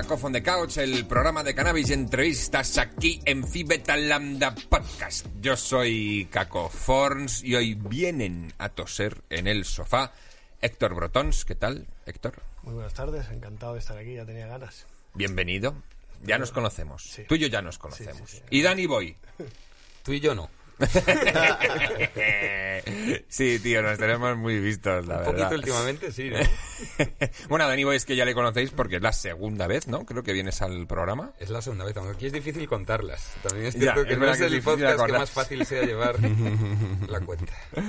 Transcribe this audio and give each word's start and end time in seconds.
A 0.00 0.04
Cough 0.04 0.24
on 0.24 0.32
the 0.32 0.42
Couch, 0.42 0.78
el 0.78 1.06
programa 1.06 1.44
de 1.44 1.54
cannabis 1.54 1.90
y 1.90 1.92
entrevistas 1.92 2.78
aquí 2.78 3.20
en 3.26 3.46
Fibeta 3.46 3.98
Lambda 3.98 4.54
Podcast. 4.54 5.26
Yo 5.42 5.58
soy 5.58 6.26
Caco 6.30 6.70
Forns 6.70 7.44
y 7.44 7.54
hoy 7.54 7.74
vienen 7.74 8.50
a 8.56 8.70
toser 8.70 9.22
en 9.28 9.46
el 9.46 9.66
sofá 9.66 10.12
Héctor 10.62 10.94
Brotons. 10.94 11.44
¿Qué 11.44 11.54
tal, 11.54 11.86
Héctor? 12.06 12.40
Muy 12.62 12.74
buenas 12.74 12.94
tardes, 12.94 13.28
encantado 13.30 13.74
de 13.74 13.80
estar 13.80 13.98
aquí, 13.98 14.14
ya 14.14 14.24
tenía 14.24 14.46
ganas. 14.46 14.86
Bienvenido. 15.12 15.74
Ya 16.22 16.38
nos 16.38 16.50
conocemos. 16.50 17.02
Sí. 17.02 17.24
Tú 17.28 17.34
y 17.34 17.40
yo 17.40 17.48
ya 17.48 17.60
nos 17.60 17.76
conocemos. 17.76 18.16
Sí, 18.16 18.36
sí, 18.36 18.36
sí. 18.38 18.42
Y 18.48 18.62
Dani 18.62 18.86
Boy. 18.86 19.14
Tú 20.02 20.14
y 20.14 20.20
yo 20.20 20.34
no. 20.34 20.48
sí, 23.28 23.58
tío, 23.60 23.82
nos 23.82 23.98
tenemos 23.98 24.36
muy 24.36 24.58
vistos, 24.60 25.06
la 25.06 25.18
Un 25.18 25.20
verdad. 25.20 25.32
poquito 25.32 25.54
últimamente, 25.56 26.12
sí. 26.12 26.30
¿no? 26.30 26.38
bueno, 27.48 27.68
Dani 27.68 27.84
Boy 27.84 27.96
es 27.96 28.04
que 28.04 28.16
ya 28.16 28.24
le 28.24 28.34
conocéis 28.34 28.70
porque 28.70 28.96
es 28.96 29.02
la 29.02 29.12
segunda 29.12 29.66
vez, 29.66 29.88
¿no? 29.88 30.04
Creo 30.04 30.22
que 30.22 30.32
vienes 30.32 30.62
al 30.62 30.86
programa. 30.86 31.32
Es 31.38 31.50
la 31.50 31.62
segunda 31.62 31.84
vez, 31.84 31.96
aunque 31.96 32.14
aquí 32.14 32.26
es 32.26 32.32
difícil 32.32 32.68
contarlas. 32.68 33.34
También 33.42 33.66
es 33.66 33.74
Ya, 33.74 33.80
cierto 33.80 34.02
es 34.02 34.06
que 34.08 34.16
no 34.16 34.30
es 34.30 34.38
que 34.38 34.46
es 34.46 34.52
el 34.52 34.62
podcast 34.62 35.04
que 35.06 35.12
más 35.12 35.30
fácil 35.30 35.66
sea 35.66 35.82
llevar 35.82 36.16
la 37.08 37.20
cuenta. 37.20 37.52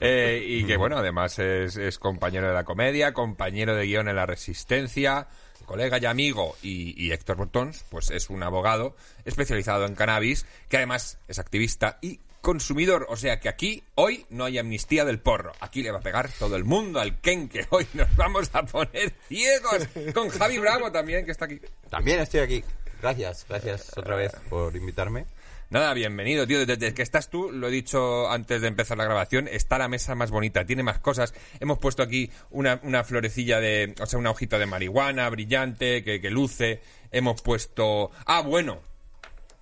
Eh, 0.00 0.42
y 0.46 0.64
que 0.64 0.76
bueno, 0.76 0.98
además 0.98 1.38
es, 1.38 1.76
es 1.76 1.98
compañero 1.98 2.48
de 2.48 2.54
la 2.54 2.64
comedia, 2.64 3.14
compañero 3.14 3.74
de 3.74 3.86
guion 3.86 4.08
en 4.08 4.16
La 4.16 4.26
Resistencia, 4.26 5.28
colega 5.64 5.98
y 5.98 6.04
amigo. 6.06 6.56
Y, 6.62 6.94
y 7.02 7.12
Héctor 7.12 7.36
Bortons, 7.36 7.84
pues 7.90 8.10
es 8.10 8.28
un 8.28 8.42
abogado 8.42 8.96
especializado 9.24 9.86
en 9.86 9.94
cannabis, 9.94 10.46
que 10.68 10.76
además 10.78 11.18
es 11.28 11.38
activista 11.38 11.98
y 12.02 12.20
consumidor. 12.44 13.06
O 13.08 13.16
sea 13.16 13.40
que 13.40 13.48
aquí, 13.48 13.82
hoy, 13.96 14.26
no 14.30 14.44
hay 14.44 14.58
amnistía 14.58 15.04
del 15.04 15.18
porro. 15.18 15.52
Aquí 15.58 15.82
le 15.82 15.90
va 15.90 15.98
a 15.98 16.02
pegar 16.02 16.30
todo 16.38 16.54
el 16.54 16.64
mundo 16.64 17.00
al 17.00 17.20
Ken, 17.20 17.48
que 17.48 17.66
hoy 17.70 17.88
nos 17.94 18.14
vamos 18.14 18.50
a 18.52 18.62
poner 18.62 19.12
ciegos. 19.26 19.88
Con 20.14 20.28
Javi 20.28 20.58
Bravo 20.58 20.92
también, 20.92 21.24
que 21.24 21.32
está 21.32 21.46
aquí. 21.46 21.60
También 21.90 22.20
estoy 22.20 22.40
aquí. 22.40 22.64
Gracias, 23.02 23.44
gracias 23.48 23.90
otra 23.96 24.14
vez 24.14 24.32
por 24.48 24.76
invitarme. 24.76 25.26
Nada, 25.70 25.94
bienvenido, 25.94 26.46
tío. 26.46 26.64
Desde 26.64 26.94
que 26.94 27.02
estás 27.02 27.30
tú, 27.30 27.50
lo 27.50 27.68
he 27.68 27.70
dicho 27.70 28.30
antes 28.30 28.60
de 28.60 28.68
empezar 28.68 28.98
la 28.98 29.04
grabación, 29.04 29.48
está 29.48 29.78
la 29.78 29.88
mesa 29.88 30.14
más 30.14 30.30
bonita, 30.30 30.64
tiene 30.64 30.82
más 30.82 30.98
cosas. 31.00 31.34
Hemos 31.58 31.78
puesto 31.78 32.02
aquí 32.02 32.30
una, 32.50 32.78
una 32.82 33.02
florecilla 33.02 33.58
de, 33.58 33.94
o 34.00 34.06
sea, 34.06 34.18
una 34.18 34.30
hojita 34.30 34.58
de 34.58 34.66
marihuana 34.66 35.28
brillante 35.30 36.04
que, 36.04 36.20
que 36.20 36.30
luce. 36.30 36.82
Hemos 37.10 37.40
puesto... 37.42 38.10
Ah, 38.26 38.42
bueno. 38.42 38.93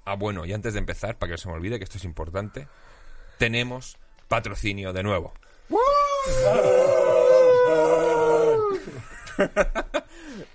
Ah, 0.04 0.14
bueno, 0.14 0.44
y 0.44 0.52
antes 0.52 0.74
de 0.74 0.80
empezar, 0.80 1.16
para 1.16 1.28
que 1.28 1.34
no 1.34 1.38
se 1.38 1.48
me 1.48 1.54
olvide 1.54 1.78
que 1.78 1.84
esto 1.84 1.98
es 1.98 2.04
importante, 2.04 2.66
tenemos 3.38 3.96
patrocinio 4.28 4.92
de 4.92 5.02
nuevo. 5.02 5.32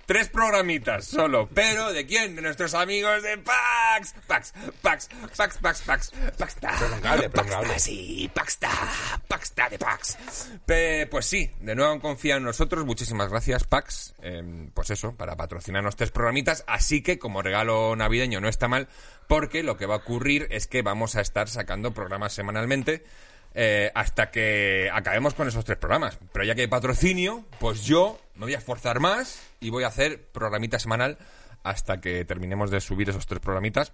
Tres 0.08 0.30
programitas 0.30 1.04
solo, 1.04 1.50
pero 1.52 1.92
¿de 1.92 2.06
quién? 2.06 2.34
De 2.34 2.40
nuestros 2.40 2.72
amigos 2.72 3.22
de 3.22 3.36
Pax. 3.36 4.14
Pax, 4.26 4.54
Pax, 4.80 5.08
Pax, 5.36 5.58
Pax, 5.58 5.82
Pax, 5.82 6.12
Paxta. 6.38 6.70
Prolongable, 6.78 7.28
prolongable. 7.28 7.78
Sí, 7.78 8.30
Paxta, 8.34 8.70
Paxta 9.28 9.68
de 9.68 9.78
Pax. 9.78 10.16
Pe- 10.64 11.06
pues 11.10 11.26
sí, 11.26 11.50
de 11.60 11.74
nuevo 11.74 11.92
han 11.92 12.00
confiado 12.00 12.38
en 12.38 12.44
nosotros. 12.44 12.86
Muchísimas 12.86 13.28
gracias, 13.28 13.64
Pax. 13.64 14.14
em, 14.22 14.70
pues 14.70 14.88
eso, 14.88 15.14
para 15.14 15.36
patrocinarnos 15.36 15.94
tres 15.94 16.10
programitas. 16.10 16.64
Así 16.66 17.02
que 17.02 17.18
como 17.18 17.42
regalo 17.42 17.94
navideño 17.94 18.40
no 18.40 18.48
está 18.48 18.66
mal, 18.66 18.88
porque 19.26 19.62
lo 19.62 19.76
que 19.76 19.84
va 19.84 19.96
a 19.96 19.98
ocurrir 19.98 20.48
es 20.50 20.66
que 20.66 20.80
vamos 20.80 21.16
a 21.16 21.20
estar 21.20 21.50
sacando 21.50 21.92
programas 21.92 22.32
semanalmente 22.32 23.04
eh, 23.54 23.90
hasta 23.94 24.30
que 24.30 24.90
acabemos 24.92 25.34
con 25.34 25.48
esos 25.48 25.64
tres 25.64 25.78
programas. 25.78 26.18
Pero 26.32 26.44
ya 26.44 26.54
que 26.54 26.62
hay 26.62 26.66
patrocinio, 26.66 27.44
pues 27.58 27.82
yo 27.84 28.20
me 28.34 28.46
voy 28.46 28.54
a 28.54 28.58
esforzar 28.58 29.00
más 29.00 29.40
y 29.60 29.70
voy 29.70 29.84
a 29.84 29.88
hacer 29.88 30.22
programita 30.32 30.78
semanal 30.78 31.18
hasta 31.64 32.00
que 32.00 32.24
terminemos 32.24 32.70
de 32.70 32.80
subir 32.80 33.08
esos 33.10 33.26
tres 33.26 33.40
programitas. 33.40 33.92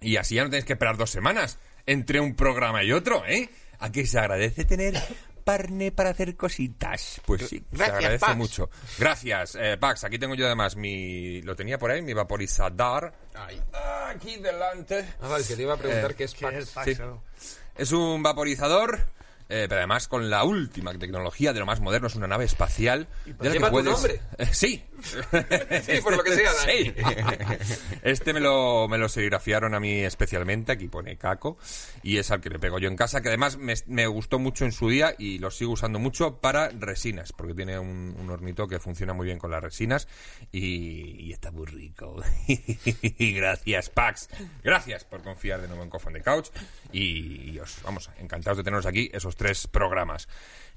Y 0.00 0.16
así 0.18 0.34
ya 0.34 0.44
no 0.44 0.50
tenéis 0.50 0.66
que 0.66 0.74
esperar 0.74 0.96
dos 0.96 1.10
semanas 1.10 1.58
entre 1.86 2.20
un 2.20 2.34
programa 2.34 2.84
y 2.84 2.92
otro, 2.92 3.24
¿eh? 3.26 3.48
Aquí 3.78 4.04
se 4.06 4.18
agradece 4.18 4.64
tener 4.64 4.94
parne 5.44 5.92
para 5.92 6.10
hacer 6.10 6.36
cositas. 6.36 7.20
Pues 7.26 7.48
sí, 7.48 7.64
se 7.74 7.84
agradece 7.84 8.18
Pax. 8.18 8.36
mucho. 8.36 8.70
Gracias, 8.98 9.56
eh, 9.60 9.76
Pax. 9.78 10.04
Aquí 10.04 10.18
tengo 10.18 10.34
yo 10.34 10.46
además 10.46 10.76
mi... 10.76 11.40
Lo 11.42 11.54
tenía 11.56 11.78
por 11.78 11.90
ahí, 11.90 12.00
mi 12.02 12.12
vaporizador. 12.12 13.12
Ah, 13.34 14.08
Aquí 14.10 14.36
delante. 14.36 15.04
Ah, 15.20 15.28
vale, 15.28 15.44
que 15.46 15.56
te 15.56 15.62
iba 15.62 15.74
a 15.74 15.76
preguntar 15.76 16.12
Eh, 16.12 16.14
qué 16.16 16.24
es 16.24 16.34
¿Qué 16.34 16.44
Pax. 16.46 16.56
es 16.56 16.70
Pax? 16.70 16.86
sí. 16.96 17.56
Es 17.76 17.90
un 17.90 18.22
vaporizador, 18.22 19.00
eh, 19.48 19.66
pero 19.68 19.76
además 19.80 20.08
con 20.08 20.30
la 20.30 20.44
última 20.44 20.92
tecnología 20.94 21.52
de 21.52 21.60
lo 21.60 21.66
más 21.66 21.80
moderno. 21.80 22.08
Es 22.08 22.14
una 22.14 22.26
nave 22.26 22.44
espacial. 22.44 23.08
De 23.26 23.48
la 23.48 23.52
lleva 23.52 23.70
tu 23.70 23.82
nombre? 23.82 24.20
Eh, 24.38 24.46
sí. 24.52 24.82
Sí, 25.84 26.00
por 26.02 26.16
lo 26.16 26.22
que 26.22 26.32
sea. 26.32 26.50
Sí. 26.64 26.94
Este 28.02 28.32
me 28.32 28.40
lo, 28.40 28.88
me 28.88 28.96
lo 28.96 29.08
serigrafiaron 29.08 29.74
a 29.74 29.80
mí 29.80 30.00
especialmente. 30.00 30.72
Aquí 30.72 30.88
pone 30.88 31.16
Caco. 31.16 31.58
Y 32.02 32.16
es 32.16 32.30
al 32.30 32.40
que 32.40 32.48
le 32.48 32.58
pego 32.58 32.78
yo 32.78 32.88
en 32.88 32.96
casa. 32.96 33.20
Que 33.20 33.28
además 33.28 33.58
me, 33.58 33.74
me 33.86 34.06
gustó 34.06 34.38
mucho 34.38 34.64
en 34.64 34.72
su 34.72 34.88
día 34.88 35.14
y 35.18 35.38
lo 35.38 35.50
sigo 35.50 35.72
usando 35.72 35.98
mucho 35.98 36.40
para 36.40 36.70
resinas. 36.70 37.32
Porque 37.32 37.54
tiene 37.54 37.78
un, 37.78 38.16
un 38.18 38.30
hornito 38.30 38.66
que 38.66 38.78
funciona 38.78 39.12
muy 39.12 39.26
bien 39.26 39.38
con 39.38 39.50
las 39.50 39.62
resinas. 39.62 40.08
Y, 40.52 41.26
y 41.26 41.32
está 41.32 41.50
muy 41.50 41.66
rico. 41.66 42.16
Gracias, 43.18 43.90
Pax. 43.90 44.28
Gracias 44.62 45.04
por 45.04 45.22
confiar 45.22 45.60
de 45.60 45.68
nuevo 45.68 45.82
en 45.82 45.90
Coffin 45.90 46.14
de 46.14 46.22
Couch. 46.22 46.48
Y, 46.92 47.50
y 47.50 47.58
os, 47.58 47.82
vamos, 47.82 48.10
encantados 48.18 48.58
de 48.58 48.64
teneros 48.64 48.86
aquí 48.86 49.10
esos 49.12 49.33
tres 49.36 49.66
programas. 49.66 50.28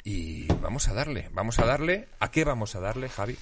Y 0.04 0.48
vamos 0.62 0.88
a 0.88 0.94
darle, 0.94 1.30
vamos 1.34 1.60
a 1.60 1.66
darle. 1.66 2.08
¿A 2.20 2.32
qué 2.32 2.44
vamos 2.46 2.76
a 2.76 2.80
darle, 2.80 3.10
Javi? 3.10 3.38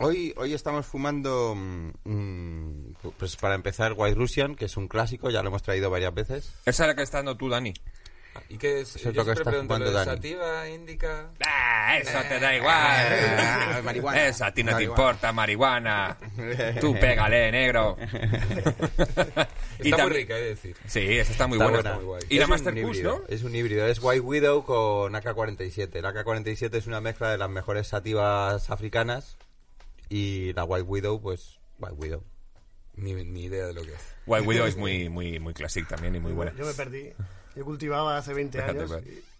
Hoy, 0.00 0.32
hoy 0.36 0.54
estamos 0.54 0.86
fumando, 0.86 1.56
mm, 1.56 1.90
mm, 2.04 2.94
pues 3.18 3.34
para 3.34 3.56
empezar, 3.56 3.94
White 3.96 4.14
Russian, 4.14 4.54
que 4.54 4.66
es 4.66 4.76
un 4.76 4.86
clásico, 4.86 5.28
ya 5.28 5.42
lo 5.42 5.48
hemos 5.48 5.64
traído 5.64 5.90
varias 5.90 6.14
veces. 6.14 6.54
Esa 6.64 6.84
es 6.84 6.88
la 6.88 6.94
que 6.94 7.02
está 7.02 7.18
dando 7.18 7.36
tú, 7.36 7.48
Dani. 7.48 7.74
¿Y 8.48 8.58
qué 8.58 8.80
es? 8.80 8.96
Eso 8.96 9.10
es 9.10 9.14
Yo 9.14 9.20
lo 9.20 9.24
que 9.26 9.32
está 9.32 9.44
pregunto, 9.50 9.78
¿lo 9.78 9.84
fumando 9.84 9.86
de 9.98 10.04
Dani. 10.06 10.16
sativa, 10.16 10.68
indica? 10.68 11.30
Ah, 11.46 11.96
eso 11.98 12.18
te 12.28 12.38
da 12.40 12.48
Ah, 12.48 12.56
igual. 12.56 13.82
marihuana. 13.84 14.26
Eso 14.26 14.44
a 14.44 14.52
ti 14.52 14.62
no 14.62 14.68
te 14.68 14.74
Marihuana. 14.74 15.02
importa, 15.02 15.32
marihuana. 15.32 16.16
Tú 16.80 16.94
pégale, 16.98 17.50
negro. 17.52 17.96
Está 19.78 20.04
muy 20.06 20.12
rica, 20.16 20.36
he 20.36 20.40
de 20.40 20.48
decir. 20.50 20.76
Sí, 20.86 21.18
esa 21.18 21.32
está 21.32 21.46
muy 21.46 21.56
Está 21.58 21.70
buena. 21.70 21.82
buena. 21.90 21.96
muy 21.96 22.04
guay. 22.04 22.22
Y 22.28 22.36
la 22.38 22.42
Es 22.44 22.48
un 22.48 22.50
Master 22.50 22.74
Push, 22.74 22.96
híbrido, 22.96 23.18
¿no? 23.18 23.24
Es 23.28 23.42
un 23.44 23.54
híbrido, 23.54 23.86
es 23.86 23.98
White 24.02 24.20
Widow 24.20 24.64
con 24.64 25.14
AK-47. 25.14 25.90
El 25.96 26.04
AK-47 26.04 26.74
es 26.74 26.86
una 26.86 27.00
mezcla 27.00 27.30
de 27.30 27.38
las 27.38 27.48
mejores 27.50 27.86
sativas 27.88 28.70
africanas 28.70 29.36
y 30.08 30.52
la 30.54 30.64
White 30.64 30.82
Widow, 30.82 31.20
pues, 31.20 31.60
White 31.78 31.94
Widow. 31.96 32.24
Ni, 32.96 33.14
ni 33.14 33.44
idea 33.44 33.66
de 33.66 33.74
lo 33.74 33.82
que 33.82 33.92
es. 33.92 34.14
White 34.26 34.46
Widow 34.46 34.66
es 34.66 34.76
muy, 34.78 35.08
muy, 35.08 35.38
muy 35.38 35.54
clásica 35.54 35.90
también 35.90 36.16
y 36.16 36.20
muy 36.20 36.32
buena. 36.32 36.52
Yo 36.56 36.66
me 36.66 36.74
perdí. 36.74 37.12
Yo 37.58 37.64
cultivaba 37.64 38.16
hace 38.16 38.32
20 38.32 38.56
Déjate 38.58 38.78
años 38.78 38.92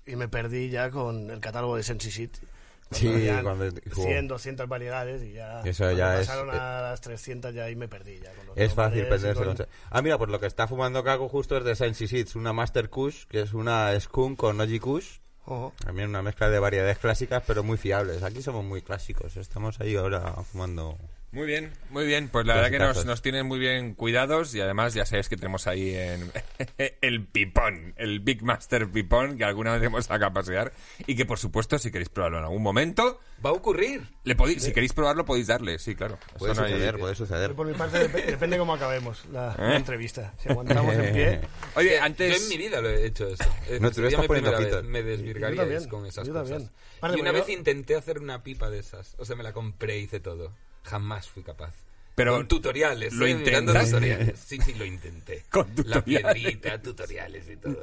y, 0.07 0.13
y 0.13 0.17
me 0.17 0.29
perdí 0.29 0.69
ya 0.71 0.91
con 0.91 1.31
el 1.31 1.41
catálogo 1.41 1.77
de 1.77 1.83
Sensi 1.85 2.11
City. 2.11 2.41
Sí, 2.91 3.07
Habían 3.07 3.43
cuando- 3.45 3.71
100, 3.95 4.29
200 4.29 4.67
variedades 4.67 5.23
y 5.23 5.35
ya. 5.35 5.61
Eso 5.61 5.85
cuando 5.85 5.99
ya 5.99 6.21
es- 6.21 6.27
pasaron 6.27 6.55
eh, 6.55 6.59
a 6.59 6.81
las 6.83 7.01
300 7.03 7.55
ya 7.55 7.65
ahí 7.65 7.77
me 7.77 7.87
perdí. 7.87 8.19
Ya 8.19 8.33
con 8.33 8.47
los 8.47 8.57
Es 8.57 8.73
fácil 8.75 9.07
perderse. 9.07 9.45
con- 9.45 9.67
Ah, 9.91 10.01
mira, 10.03 10.17
pues 10.19 10.31
lo 10.31 10.41
que 10.41 10.47
está 10.47 10.67
fumando 10.67 11.05
Caco 11.05 11.29
justo 11.29 11.57
es 11.59 11.65
de 11.65 11.77
Sensi 11.77 12.09
Seeds, 12.09 12.35
una 12.35 12.53
Master 12.55 12.89
Kush, 12.89 13.27
que 13.27 13.43
es 13.43 13.53
una 13.53 13.99
Skunk 14.01 14.39
con 14.39 14.61
Oji 14.61 14.81
Kush. 14.81 15.19
También 15.85 16.11
una 16.11 16.21
mezcla 16.23 16.51
de 16.51 16.59
variedades 16.59 16.99
clásicas, 16.99 17.43
pero 17.47 17.63
muy 17.63 17.79
fiables. 17.79 18.23
Aquí 18.23 18.43
somos 18.43 18.65
muy 18.65 18.83
clásicos. 18.83 19.37
Estamos 19.39 19.81
ahí 19.81 19.97
ahora 19.97 20.35
fumando 20.51 20.99
Muy 21.31 21.47
bien, 21.47 21.71
muy 21.91 22.07
bien. 22.07 22.29
Pues 22.31 22.47
la 22.47 22.55
verdad 22.55 22.71
que 22.71 22.79
nos, 22.79 23.05
nos 23.05 23.21
tienen 23.21 23.45
muy 23.47 23.59
bien 23.59 23.95
cuidados 23.95 24.55
y 24.55 24.63
además 24.63 24.95
ya 24.95 25.05
sabéis 25.05 25.29
que 25.29 25.37
tenemos 25.37 25.67
ahí 25.67 25.95
en 25.95 26.33
el 27.03 27.27
pipón, 27.27 27.93
el 27.99 28.21
Big 28.21 28.43
Master 28.43 28.89
pipón 28.89 29.37
que 29.37 29.45
alguna 29.45 29.75
vez 29.75 29.83
hemos 29.83 30.07
sacado 30.07 30.31
a 30.31 30.33
pasear 30.33 30.73
y 31.07 31.15
que 31.17 31.27
por 31.27 31.39
supuesto 31.39 31.79
si 31.79 31.91
queréis 31.91 32.09
probarlo 32.09 32.39
en 32.39 32.45
algún 32.45 32.63
momento, 32.63 33.21
Va 33.45 33.51
a 33.51 33.53
ocurrir. 33.53 34.09
le 34.25 34.35
podéis, 34.37 34.63
si 34.63 34.73
queréis 34.73 34.95
probarlo 34.95 35.27
podéis 35.27 35.49
darle, 35.49 35.79
sí, 35.79 35.95
claro. 35.95 36.19
Eso 36.29 36.39
Puede 36.39 36.55
no 36.55 36.63
hay- 36.63 36.73
suceder, 36.73 36.99
puede 36.99 37.15
suceder. 37.15 37.51
Yo 37.51 37.57
por 37.57 37.67
mi 37.67 37.75
parte 37.75 38.11
dep- 38.11 38.25
depende 38.27 38.57
cómo 38.57 38.73
acabemos 38.75 39.27
la, 39.31 39.55
la 39.59 39.75
¿Eh? 39.75 39.77
entrevista. 39.77 40.33
Si 40.39 40.49
aguantamos 40.49 40.95
en 40.95 41.13
pie. 41.13 41.41
Oye, 41.77 41.91
Yo 41.91 41.97
en 41.99 42.03
antes... 42.05 42.49
mi 42.49 42.57
vida 42.57 42.81
lo 42.81 42.89
he 42.89 43.05
hecho 43.07 43.29
eso. 43.29 43.45
Es 43.69 43.81
No, 43.83 43.91
tú 43.91 44.01
le 44.01 44.09
sería 44.09 44.09
estás 44.09 44.23
mi 44.23 44.27
poniendo 44.29 44.51
vez. 44.53 44.61
Me 44.85 45.03
también, 45.57 45.89
con 45.91 46.07
esas 46.07 46.27
yo 46.27 46.33
cosas. 46.33 46.49
también. 46.49 46.71
Aparte, 46.97 47.19
Y 47.19 47.21
una 47.21 47.31
porque 47.33 47.41
vez 47.43 47.47
yo- 47.53 47.59
intenté 47.59 47.97
hacer 47.97 48.19
una 48.19 48.43
pipa 48.43 48.71
de 48.71 48.79
esas. 48.79 49.15
O 49.19 49.27
sea, 49.27 49.37
me 49.37 49.43
la 49.43 49.53
compré, 49.53 49.99
hice 49.99 50.21
todo. 50.21 50.53
Jamás 50.89 51.29
fui 51.29 51.43
capaz. 51.43 51.73
Pero 52.15 52.35
con 52.35 52.49
tutoriales, 52.49 53.13
¿lo 53.13 53.27
¿eh? 53.27 53.35
mirando 53.37 53.71
intentaste? 53.73 53.91
tutoriales. 53.93 54.41
Sí, 54.45 54.59
sí, 54.65 54.75
lo 54.75 54.85
intenté. 54.85 55.45
Con 55.53 55.69
La 55.85 56.01
tutoriales. 56.03 56.35
piedrita, 56.35 56.83
tutoriales 56.83 57.49
y 57.49 57.57
todo. 57.57 57.77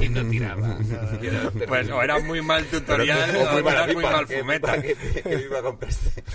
Y 0.00 0.08
no 0.08 0.24
tiraba. 0.30 0.78
Y 1.22 1.26
era 1.26 1.50
Pues 1.50 1.90
o 1.90 2.02
era 2.02 2.18
muy 2.20 2.40
mal 2.40 2.64
tutorial 2.66 3.36
o, 3.36 3.52
muy 3.62 3.70
era 3.72 3.86
muy 3.88 4.02
mal 4.02 4.26
¿qué 4.26 4.38
fumeta. 4.40 4.76
pipa- 4.76 4.82
qué- 4.82 5.22
qué 5.22 5.38
pipa 5.38 5.62
compraste? 5.62 6.24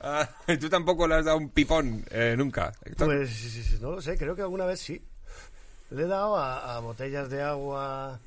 Ah, 0.00 0.28
tú 0.60 0.68
tampoco 0.68 1.06
le 1.06 1.16
has 1.16 1.24
dado 1.24 1.36
un 1.38 1.50
pipón 1.50 2.04
eh, 2.10 2.34
nunca. 2.36 2.72
Héctor? 2.84 3.06
Pues 3.08 3.30
sí, 3.30 3.50
sí, 3.50 3.62
sí, 3.62 3.78
no 3.80 3.90
lo 3.92 4.00
sé, 4.02 4.16
creo 4.16 4.34
que 4.34 4.42
alguna 4.42 4.64
vez 4.64 4.80
sí. 4.80 5.00
Le 5.90 6.02
he 6.02 6.06
dado 6.06 6.36
a, 6.36 6.76
a 6.76 6.80
botellas 6.80 7.28
de 7.30 7.42
agua 7.42 8.18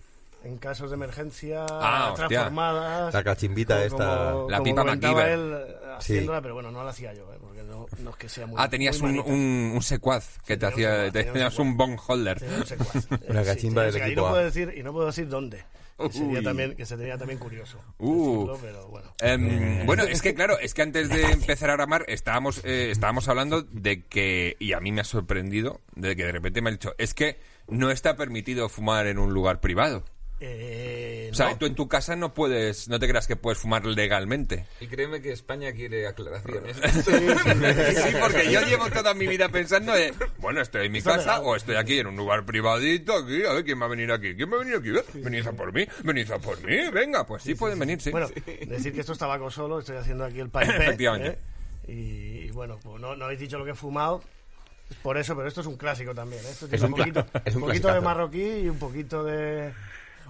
en 0.43 0.57
casos 0.57 0.89
de 0.89 0.95
emergencia 0.95 1.65
Ah, 1.69 2.13
transformadas. 2.15 3.13
La 3.13 3.23
cachimbita 3.23 3.75
como- 3.75 3.85
esta. 3.85 4.31
como- 4.33 4.49
La 4.49 4.57
como 4.57 4.63
pipa 4.69 4.83
MacGyver. 4.83 5.27
él 5.29 5.65
Sí. 5.99 6.13
haciéndola, 6.13 6.41
pero 6.41 6.53
bueno, 6.55 6.71
no 6.71 6.83
la 6.83 6.89
hacía 6.89 7.13
yo, 7.13 7.31
eh, 7.33 7.37
porque 7.39 7.63
no, 7.63 7.85
no 7.99 8.09
es 8.09 8.15
que 8.15 8.27
sea 8.29 8.47
muy 8.47 8.55
Ah, 8.59 8.67
tenías 8.69 8.99
muy 9.01 9.11
un, 9.11 9.19
un, 9.19 9.71
un 9.75 9.81
secuaz 9.83 10.39
que 10.45 10.57
te 10.57 10.65
un 10.65 10.73
hacía, 10.73 10.89
secuaz, 10.89 11.05
un 11.07 11.11
tenías 11.13 11.53
secuaz. 11.53 11.59
un 11.59 11.77
bong 11.77 11.99
holder. 12.07 12.39
Tenía 12.39 12.57
un 12.57 12.65
secuaz. 12.65 13.07
Una 13.29 13.43
cachimba 13.43 13.83
tenía 13.83 13.91
del 13.91 14.01
un 14.01 14.07
equipo 14.07 14.11
y 14.11 14.15
no 14.15 14.29
puedo 14.29 14.43
decir 14.45 14.73
Y 14.77 14.83
no 14.83 14.93
puedo 14.93 15.05
decir 15.07 15.27
dónde. 15.29 15.63
Que 15.97 16.09
sería 16.13 16.41
también, 16.41 16.75
que 16.75 16.83
sería 16.87 17.15
también 17.15 17.37
curioso. 17.37 17.77
Uh. 17.99 18.47
decirlo, 18.47 18.59
pero 18.59 18.87
bueno. 18.87 19.13
Em, 19.19 19.85
bueno, 19.85 20.01
es 20.01 20.23
que 20.23 20.33
claro, 20.33 20.57
es 20.57 20.73
que 20.73 20.81
antes 20.81 21.09
de 21.09 21.21
empezar 21.31 21.69
a 21.69 21.73
grabar 21.73 22.05
estábamos, 22.07 22.59
eh, 22.65 22.89
estábamos 22.89 23.27
hablando 23.27 23.61
de 23.61 24.01
que, 24.05 24.55
y 24.57 24.73
a 24.73 24.79
mí 24.79 24.91
me 24.91 25.01
ha 25.01 25.03
sorprendido, 25.03 25.79
de 25.95 26.15
que 26.15 26.25
de 26.25 26.31
repente 26.31 26.59
me 26.63 26.69
ha 26.69 26.73
dicho, 26.73 26.95
es 26.97 27.13
que 27.13 27.39
no 27.67 27.91
está 27.91 28.15
permitido 28.15 28.67
fumar 28.67 29.05
en 29.05 29.19
un 29.19 29.31
lugar 29.31 29.59
privado. 29.59 30.03
Eh, 30.43 31.29
O 31.31 31.35
sea, 31.35 31.51
no. 31.51 31.57
tú 31.59 31.67
en 31.67 31.75
tu 31.75 31.87
casa 31.87 32.15
no 32.15 32.33
puedes, 32.33 32.87
no 32.89 32.97
te 32.99 33.07
creas 33.07 33.27
que 33.27 33.35
puedes 33.35 33.59
fumar 33.59 33.85
legalmente. 33.85 34.65
Y 34.79 34.87
créeme 34.87 35.21
que 35.21 35.31
España 35.31 35.71
quiere 35.71 36.07
aclaraciones. 36.07 36.77
Sí, 37.05 38.15
porque 38.19 38.51
yo 38.51 38.61
llevo 38.61 38.89
toda 38.89 39.13
mi 39.13 39.27
vida 39.27 39.49
pensando 39.49 39.93
de, 39.93 40.13
bueno, 40.39 40.61
estoy 40.61 40.87
en 40.87 40.91
mi 40.93 40.97
Está 40.97 41.17
casa 41.17 41.33
legal. 41.37 41.41
o 41.45 41.55
estoy 41.55 41.75
aquí 41.75 41.99
en 41.99 42.07
un 42.07 42.15
lugar 42.15 42.43
privadito, 42.45 43.13
aquí, 43.15 43.43
a 43.45 43.53
ver 43.53 43.63
quién 43.63 43.79
va 43.79 43.85
a 43.85 43.89
venir 43.89 44.11
aquí, 44.11 44.35
quién 44.35 44.51
va 44.51 44.55
a 44.55 44.59
venir 44.59 44.75
aquí, 44.77 44.89
Eh, 44.89 45.21
venid 45.23 45.45
a 45.47 45.51
por 45.51 45.71
mí, 45.73 45.85
venid 46.03 46.31
a 46.31 46.39
por 46.39 46.59
mí, 46.63 46.89
venga, 46.91 47.25
pues 47.25 47.43
sí, 47.43 47.53
pueden 47.55 47.77
venir, 47.77 48.01
sí. 48.01 48.09
Bueno, 48.11 48.27
decir 48.67 48.93
que 48.93 49.01
esto 49.01 49.13
es 49.13 49.19
tabaco 49.19 49.51
solo, 49.51 49.79
estoy 49.79 49.97
haciendo 49.97 50.25
aquí 50.25 50.39
el 50.39 50.49
paipé. 50.51 50.75
Efectivamente. 50.75 51.37
¿eh? 51.87 51.91
Y, 51.91 52.47
y 52.47 52.51
bueno, 52.51 52.79
pues 52.81 52.99
no, 52.99 53.15
no 53.15 53.25
habéis 53.25 53.39
dicho 53.41 53.57
lo 53.59 53.65
que 53.65 53.71
he 53.71 53.75
fumado. 53.75 54.23
Por 55.03 55.17
eso, 55.17 55.35
pero 55.35 55.47
esto 55.47 55.61
es 55.61 55.67
un 55.67 55.77
clásico 55.77 56.13
también. 56.13 56.43
¿eh? 56.43 56.49
Esto 56.51 56.65
Es 56.65 56.71
tiene 56.71 56.85
un 56.87 56.93
un 56.93 56.97
poquito, 56.99 57.25
cla- 57.25 57.41
es 57.45 57.55
un 57.55 57.61
un 57.63 57.67
poquito 57.69 57.93
de 57.93 58.01
marroquí 58.01 58.43
y 58.43 58.69
un 58.69 58.77
poquito 58.79 59.23
de. 59.23 59.71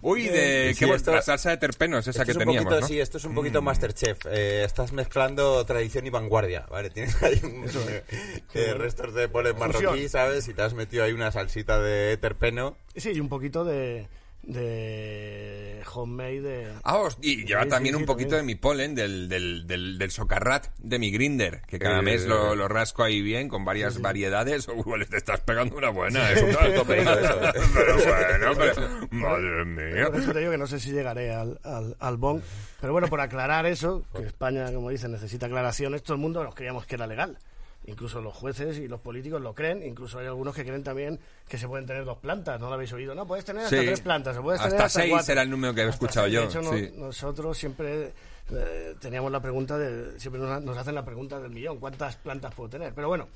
Uy, 0.03 0.27
de, 0.27 0.73
Sí, 0.73 0.85
qué 0.85 0.93
esto- 0.93 1.11
la 1.13 1.21
salsa 1.21 1.51
de 1.51 1.57
terpenos, 1.57 2.07
esa 2.07 2.25
que 2.25 2.31
es 2.31 2.37
un 2.37 2.43
teníamos, 2.43 2.65
poquito, 2.65 2.81
¿no? 2.81 2.87
Sí, 2.87 2.99
esto 2.99 3.17
es 3.17 3.25
un 3.25 3.35
poquito 3.35 3.61
Masterchef. 3.61 4.25
Eh, 4.31 4.63
estás 4.63 4.93
mezclando 4.93 5.63
tradición 5.65 6.07
y 6.07 6.09
vanguardia, 6.09 6.65
¿vale? 6.69 6.89
Tienes 6.89 7.21
ahí 7.21 7.39
un, 7.43 7.65
eh, 8.55 8.73
restos 8.73 9.13
de 9.13 9.29
polen 9.29 9.57
marroquí. 9.59 10.09
¿sabes? 10.09 10.47
Y 10.47 10.53
te 10.53 10.61
has 10.63 10.73
metido 10.73 11.03
ahí 11.03 11.13
una 11.13 11.31
salsita 11.31 11.79
de 11.79 12.17
terpeno. 12.17 12.75
Sí, 12.95 13.11
y 13.13 13.19
un 13.19 13.29
poquito 13.29 13.63
de. 13.63 14.07
De 14.43 15.81
homemade. 15.93 16.41
De, 16.41 16.67
Ah, 16.83 16.97
os- 16.99 17.17
y 17.21 17.45
lleva 17.45 17.63
Sí, 17.63 17.69
también 17.69 17.93
sí, 17.95 17.97
un 17.97 18.03
sí, 18.03 18.07
poquito 18.07 18.29
también. 18.31 18.47
de 18.47 18.53
mi 18.53 18.55
polen, 18.59 18.95
del, 18.95 19.29
del, 19.29 19.67
del, 19.67 19.97
del 19.97 20.11
socarrat 20.11 20.67
de 20.79 20.99
mi 20.99 21.11
grinder, 21.11 21.61
que 21.67 21.79
cada 21.79 21.99
Eh, 21.99 22.01
mes 22.01 22.25
lo, 22.25 22.55
lo 22.55 22.67
rasco 22.67 23.03
ahí 23.03 23.21
bien 23.21 23.49
con 23.49 23.65
varias 23.65 23.99
variedades. 24.01 24.67
O 24.69 24.73
igual 24.77 25.05
te 25.07 25.17
estás 25.17 25.41
pegando 25.41 25.75
una 25.77 25.89
buena, 25.89 26.31
es 26.31 26.41
un 26.41 26.55
alto 26.55 26.85
pero 26.87 27.03
bueno, 27.03 28.51
pero, 28.57 29.07
madre 29.11 29.65
mía. 29.65 30.05
Por 30.11 30.19
eso 30.19 30.33
te 30.33 30.39
digo 30.39 30.51
que 30.51 30.57
no 30.57 30.67
sé 30.67 30.79
si 30.79 30.91
llegaré 30.91 31.33
al, 31.33 31.59
al, 31.63 31.95
al 31.99 32.17
Bong. 32.17 32.41
Pero 32.79 32.93
bueno, 32.93 33.07
por 33.07 33.21
aclarar 33.21 33.65
eso, 33.65 34.03
que 34.15 34.23
España, 34.23 34.71
como 34.73 34.89
dicen, 34.89 35.11
necesita 35.11 35.45
aclaraciones, 35.45 36.03
todo 36.03 36.15
el 36.15 36.21
mundo 36.21 36.43
nos 36.43 36.55
creíamos 36.55 36.85
que 36.85 36.95
era 36.95 37.05
legal. 37.07 37.37
Incluso 37.85 38.21
los 38.21 38.35
jueces 38.35 38.77
y 38.77 38.87
los 38.87 38.99
políticos 39.01 39.41
lo 39.41 39.55
creen, 39.55 39.81
incluso 39.83 40.19
hay 40.19 40.27
algunos 40.27 40.53
que 40.53 40.63
creen 40.63 40.83
también 40.83 41.19
que 41.49 41.57
se 41.57 41.67
pueden 41.67 41.87
tener 41.87 42.05
dos 42.05 42.19
plantas, 42.19 42.59
¿no 42.61 42.67
lo 42.67 42.75
habéis 42.75 42.93
oído? 42.93 43.15
No, 43.15 43.25
puedes 43.25 43.43
tener 43.43 43.63
hasta 43.63 43.75
Sí. 43.79 43.85
tres 43.85 44.01
plantas, 44.01 44.37
o 44.37 44.43
puedes 44.43 44.61
tener 44.61 44.75
Hasta 44.75 44.85
hasta 44.85 44.99
seis 45.01 45.11
cuatro. 45.11 45.31
era 45.33 45.41
el 45.41 45.49
número 45.49 45.73
que 45.73 45.81
Hasta 45.81 45.93
escuchado 45.95 46.25
seis. 46.27 46.35
yo, 46.35 46.41
De 46.41 46.47
hecho, 46.47 46.61
no- 46.61 47.05
nosotros 47.07 47.57
siempre 47.57 48.13
eh, 48.51 48.95
teníamos 48.99 49.31
la 49.31 49.41
pregunta 49.41 49.77
de, 49.79 50.19
siempre 50.19 50.39
nos, 50.41 50.61
nos 50.61 50.77
hacen 50.77 50.93
la 50.93 51.03
pregunta 51.05 51.39
del 51.39 51.51
millón, 51.51 51.79
¿cuántas 51.79 52.17
plantas 52.17 52.53
puedo 52.53 52.69
tener? 52.69 52.93
Pero 52.93 53.07
bueno, 53.07 53.27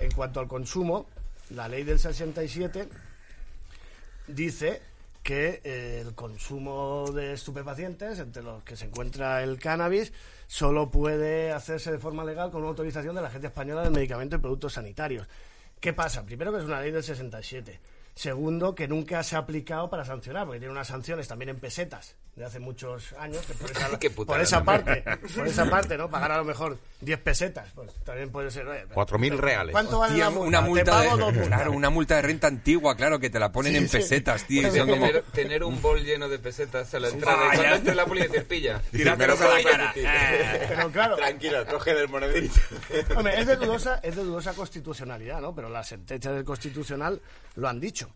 en 0.00 0.10
cuanto 0.12 0.40
al 0.40 0.48
consumo, 0.48 1.06
la 1.50 1.68
ley 1.68 1.82
del 1.82 1.98
67 1.98 2.88
dice 4.28 4.80
que 5.22 5.60
eh, 5.64 6.02
el 6.04 6.14
consumo 6.14 7.10
de 7.12 7.32
estupefacientes, 7.34 8.18
entre 8.18 8.42
los 8.42 8.62
que 8.64 8.74
se 8.76 8.86
encuentra 8.86 9.42
el 9.42 9.58
cannabis, 9.60 10.12
solo 10.52 10.90
puede 10.90 11.50
hacerse 11.50 11.90
de 11.90 11.98
forma 11.98 12.26
legal 12.26 12.50
con 12.50 12.60
una 12.60 12.68
autorización 12.68 13.14
de 13.14 13.22
la 13.22 13.28
Agencia 13.28 13.48
Española 13.48 13.84
del 13.84 13.90
Medicamento 13.90 14.36
y 14.36 14.38
Productos 14.38 14.74
Sanitarios. 14.74 15.26
¿Qué 15.80 15.94
pasa? 15.94 16.26
Primero 16.26 16.52
que 16.52 16.58
es 16.58 16.64
una 16.64 16.78
ley 16.78 16.90
del 16.90 17.02
67. 17.02 17.80
Segundo, 18.14 18.74
que 18.74 18.86
nunca 18.88 19.22
se 19.22 19.36
ha 19.36 19.38
aplicado 19.40 19.88
para 19.88 20.04
sancionar, 20.04 20.44
porque 20.44 20.58
tiene 20.60 20.72
unas 20.72 20.86
sanciones 20.88 21.26
también 21.28 21.48
en 21.48 21.58
pesetas 21.58 22.14
de 22.36 22.44
hace 22.46 22.60
muchos 22.60 23.12
años, 23.18 23.44
que 23.46 23.52
por 23.54 23.70
esa, 23.70 23.98
Qué 23.98 24.10
putada, 24.10 24.36
por 24.36 24.42
esa 24.42 24.64
parte, 24.64 25.04
por 25.34 25.46
esa 25.46 25.68
parte, 25.68 25.96
¿no? 25.98 26.10
Pagar 26.10 26.32
a 26.32 26.38
lo 26.38 26.44
mejor 26.44 26.78
10 27.00 27.18
pesetas, 27.20 27.70
pues 27.74 27.92
también 28.04 28.30
puede 28.30 28.50
ser... 28.50 28.64
pero- 28.66 28.94
4.000 28.94 29.36
reales. 29.38 29.72
¿Cuánto 29.72 29.98
vale 29.98 30.14
Tío, 30.14 30.24
la 30.24 30.30
multa? 30.30 30.46
una 30.48 30.60
multa 30.62 30.92
pago 30.92 31.32
de, 31.32 31.40
claro, 31.46 31.72
una 31.72 31.90
multa 31.90 32.16
de 32.16 32.22
renta 32.22 32.46
antigua, 32.46 32.96
claro, 32.96 33.18
que 33.18 33.28
te 33.30 33.38
la 33.38 33.50
ponen 33.52 33.72
Sí, 33.72 33.78
en 33.78 33.88
sí. 33.88 33.96
pesetas, 33.98 34.44
tío. 34.46 34.68
Bueno, 34.68 34.86
como, 34.86 35.06
tener, 35.06 35.22
tener 35.32 35.64
un 35.64 35.80
bol 35.82 36.02
lleno 36.02 36.28
de 36.28 36.38
pesetas 36.38 36.92
a 36.94 37.00
la 37.00 37.08
entrada. 37.08 37.38
Ah, 37.50 37.54
y 37.54 37.56
cuando 37.58 37.76
entre 37.76 37.94
la 37.94 38.06
policía 38.06 38.30
te 38.30 38.42
pilla. 38.42 38.80
tirártelos 38.90 39.40
a 39.40 39.48
la 39.48 39.62
cara. 39.62 39.92
Eh. 39.96 40.66
Pero 40.68 40.90
claro, 40.90 41.16
Tranquilo, 41.16 41.66
coge 41.66 41.94
del 41.94 42.08
monedito. 42.08 42.60
Hombre, 43.16 43.40
es 43.40 43.46
de 43.46 43.56
dudosa, 43.56 44.00
es 44.02 44.16
de 44.16 44.22
dudosa 44.22 44.54
constitucionalidad, 44.54 45.40
¿no? 45.40 45.54
Pero 45.54 45.68
las 45.68 45.88
sentencias 45.88 46.34
del 46.34 46.44
Constitucional 46.44 47.20
lo 47.56 47.68
han 47.68 47.80
dicho. 47.80 48.10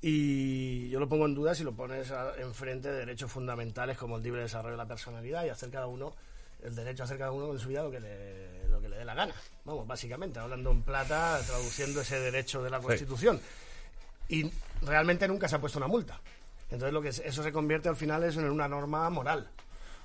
Y 0.00 0.88
yo 0.90 1.00
lo 1.00 1.08
pongo 1.08 1.26
en 1.26 1.34
duda 1.34 1.54
si 1.54 1.64
lo 1.64 1.72
pones 1.72 2.12
enfrente 2.38 2.88
de 2.90 2.98
derechos 3.00 3.30
fundamentales 3.32 3.98
como 3.98 4.16
el 4.16 4.22
libre 4.22 4.42
desarrollo 4.42 4.72
de 4.72 4.76
la 4.78 4.86
personalidad 4.86 5.44
y 5.44 5.48
hacer 5.48 5.70
cada 5.70 5.86
uno, 5.88 6.14
el 6.62 6.74
derecho 6.74 7.02
a 7.02 7.06
hacer 7.06 7.18
cada 7.18 7.32
uno 7.32 7.52
en 7.52 7.58
su 7.58 7.68
vida 7.68 7.82
lo 7.82 7.90
que 7.90 7.98
le, 8.00 8.68
lo 8.68 8.80
que 8.80 8.88
le 8.88 8.96
dé 8.98 9.04
la 9.04 9.14
gana. 9.14 9.34
Vamos, 9.64 9.86
básicamente, 9.86 10.38
hablando 10.38 10.70
en 10.70 10.82
plata, 10.82 11.40
traduciendo 11.44 12.00
ese 12.00 12.20
derecho 12.20 12.62
de 12.62 12.70
la 12.70 12.78
Constitución. 12.80 13.40
Y 14.28 14.50
realmente 14.82 15.26
nunca 15.26 15.48
se 15.48 15.56
ha 15.56 15.60
puesto 15.60 15.78
una 15.78 15.88
multa. 15.88 16.20
Entonces 16.70 16.92
lo 16.92 17.02
que 17.02 17.08
es- 17.08 17.22
eso 17.24 17.42
se 17.42 17.50
convierte 17.50 17.88
al 17.88 17.96
final 17.96 18.22
es 18.24 18.36
en 18.36 18.48
una 18.48 18.68
norma 18.68 19.08
moral. 19.10 19.48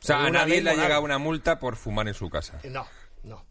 O 0.01 0.05
sea, 0.05 0.17
a 0.17 0.19
nadie 0.39 0.62
le 0.63 0.69
ha 0.71 0.74
llegado 0.83 1.01
una 1.03 1.17
multa 1.19 1.59
por 1.59 1.75
fumar 1.75 2.07
en 2.07 2.13
su 2.13 2.29
casa. 2.29 2.59
Eh, 2.63 2.69
No, 2.69 2.88
no. 3.24 3.43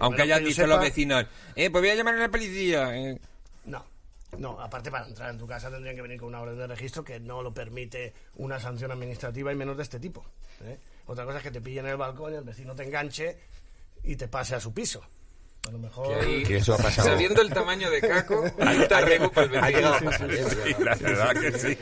Aunque 0.00 0.22
hayan 0.22 0.38
dicho 0.48 0.62
los 0.66 0.76
vecinos, 0.84 1.26
eh, 1.56 1.70
pues 1.70 1.82
voy 1.82 1.90
a 1.90 1.94
llamar 1.94 2.14
a 2.14 2.18
la 2.18 2.28
policía. 2.30 2.96
eh. 2.96 3.18
No, 4.38 4.52
no, 4.52 4.60
aparte 4.60 4.90
para 4.90 5.06
entrar 5.06 5.30
en 5.30 5.38
tu 5.38 5.46
casa 5.46 5.70
tendrían 5.70 5.96
que 5.96 6.02
venir 6.02 6.18
con 6.18 6.28
una 6.28 6.40
orden 6.40 6.56
de 6.56 6.66
registro 6.66 7.04
que 7.04 7.18
no 7.20 7.42
lo 7.42 7.52
permite 7.52 8.12
una 8.36 8.58
sanción 8.60 8.90
administrativa 8.92 9.52
y 9.52 9.56
menos 9.56 9.76
de 9.76 9.82
este 9.82 9.98
tipo. 9.98 10.24
¿eh? 10.64 10.78
Otra 11.06 11.24
cosa 11.24 11.38
es 11.38 11.42
que 11.42 11.50
te 11.50 11.60
pillen 11.60 11.86
en 11.86 11.92
el 11.92 11.96
balcón 11.96 12.32
y 12.32 12.36
el 12.36 12.44
vecino 12.44 12.74
te 12.74 12.84
enganche 12.84 13.38
y 14.04 14.16
te 14.16 14.28
pase 14.28 14.54
a 14.54 14.60
su 14.60 14.72
piso. 14.72 15.02
A 15.68 15.72
lo 15.72 15.78
mejor... 15.78 16.06
Que 16.20 16.26
ahí, 16.26 16.42
Que 16.42 16.56
eso 16.56 16.74
ha 16.74 16.78
pasado. 16.78 17.08
Sabiendo 17.08 17.42
el 17.42 17.52
tamaño 17.52 17.90
de 17.90 18.00
Caco, 18.00 18.44
hay 18.60 18.86
arreglo 18.90 19.30
para 19.30 19.46
el 19.46 19.82
vecino. 19.82 20.28
es 20.30 20.48
Sí, 20.48 20.74
verdad. 20.78 20.98
la 21.00 21.08
verdad 21.08 21.32
que 21.32 21.58
sí. 21.58 21.78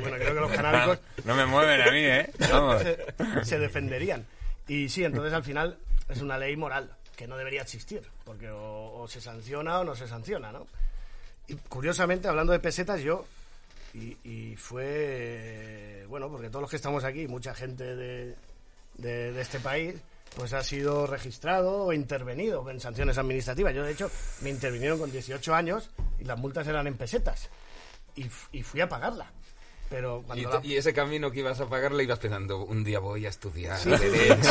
Bueno, 0.00 0.16
creo 0.16 0.34
que 0.34 0.40
los 0.40 0.52
canábicos 0.52 1.00
No 1.24 1.34
me 1.34 1.44
mueven 1.44 1.80
a 1.82 1.90
mí, 1.90 2.00
¿eh? 2.04 2.30
Vamos. 2.50 2.82
se, 2.82 3.44
se 3.44 3.58
defenderían. 3.58 4.26
Y 4.68 4.88
sí, 4.88 5.04
entonces 5.04 5.32
al 5.34 5.44
final 5.44 5.76
es 6.08 6.22
una 6.22 6.38
ley 6.38 6.56
moral 6.56 6.96
que 7.16 7.26
no 7.28 7.36
debería 7.36 7.62
existir, 7.62 8.02
porque 8.24 8.50
o, 8.50 9.00
o 9.02 9.06
se 9.08 9.20
sanciona 9.20 9.80
o 9.80 9.84
no 9.84 9.94
se 9.94 10.08
sanciona, 10.08 10.50
¿no? 10.50 10.66
Y 11.48 11.54
curiosamente, 11.68 12.28
hablando 12.28 12.52
de 12.52 12.58
pesetas, 12.58 13.00
yo, 13.00 13.26
y, 13.92 14.16
y 14.24 14.56
fue, 14.56 16.04
bueno, 16.08 16.28
porque 16.28 16.48
todos 16.48 16.62
los 16.62 16.70
que 16.70 16.76
estamos 16.76 17.04
aquí, 17.04 17.28
mucha 17.28 17.54
gente 17.54 17.94
de, 17.94 19.40
este 19.40 19.60
país, 19.60 19.94
pues 20.36 20.52
ha 20.52 20.62
sido 20.62 21.06
registrado 21.06 21.84
o 21.84 21.92
intervenido 21.92 22.68
en 22.70 22.80
sanciones 22.80 23.18
administrativas. 23.18 23.74
Yo, 23.74 23.84
de 23.84 23.92
hecho, 23.92 24.10
me 24.40 24.50
intervinieron 24.50 24.98
con 24.98 25.12
18 25.12 25.54
años 25.54 25.90
y 26.18 26.24
las 26.24 26.38
multas 26.38 26.66
eran 26.66 26.86
en 26.86 26.96
pesetas. 26.96 27.50
Y, 28.16 28.26
y 28.52 28.62
fui 28.62 28.80
a 28.80 28.88
pagarla. 28.88 29.30
Pero 29.94 30.22
Y, 30.22 30.26
cuando 30.26 30.50
la- 30.50 30.60
y 30.66 30.76
ese 30.76 30.92
camino 30.92 31.30
que 31.30 31.38
ibas 31.38 31.60
a 31.60 31.66
pagarle 31.68 32.02
ibas 32.02 32.18
pensando, 32.18 32.64
un 32.64 32.82
día 32.82 32.98
voy 32.98 33.26
a 33.26 33.28
estudiar 33.28 33.78
Sí. 33.78 33.90
derecho. 33.90 34.50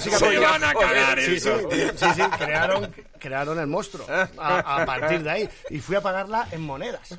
Se 0.00 0.38
van 0.40 0.64
a 0.64 0.74
cagar 0.74 1.18
Sí, 1.20 1.26
sí, 1.26 1.48
eso. 1.48 1.70
sí, 1.96 2.06
sí, 2.16 2.22
crearon, 2.38 2.92
crearon 3.18 3.58
el 3.58 3.66
monstruo 3.66 4.06
a, 4.38 4.82
a 4.82 4.86
partir 4.86 5.22
de 5.22 5.30
ahí. 5.30 5.48
Y 5.70 5.78
fui 5.78 5.96
a 5.96 6.00
pagarla 6.00 6.48
en 6.50 6.60
monedas. 6.62 7.16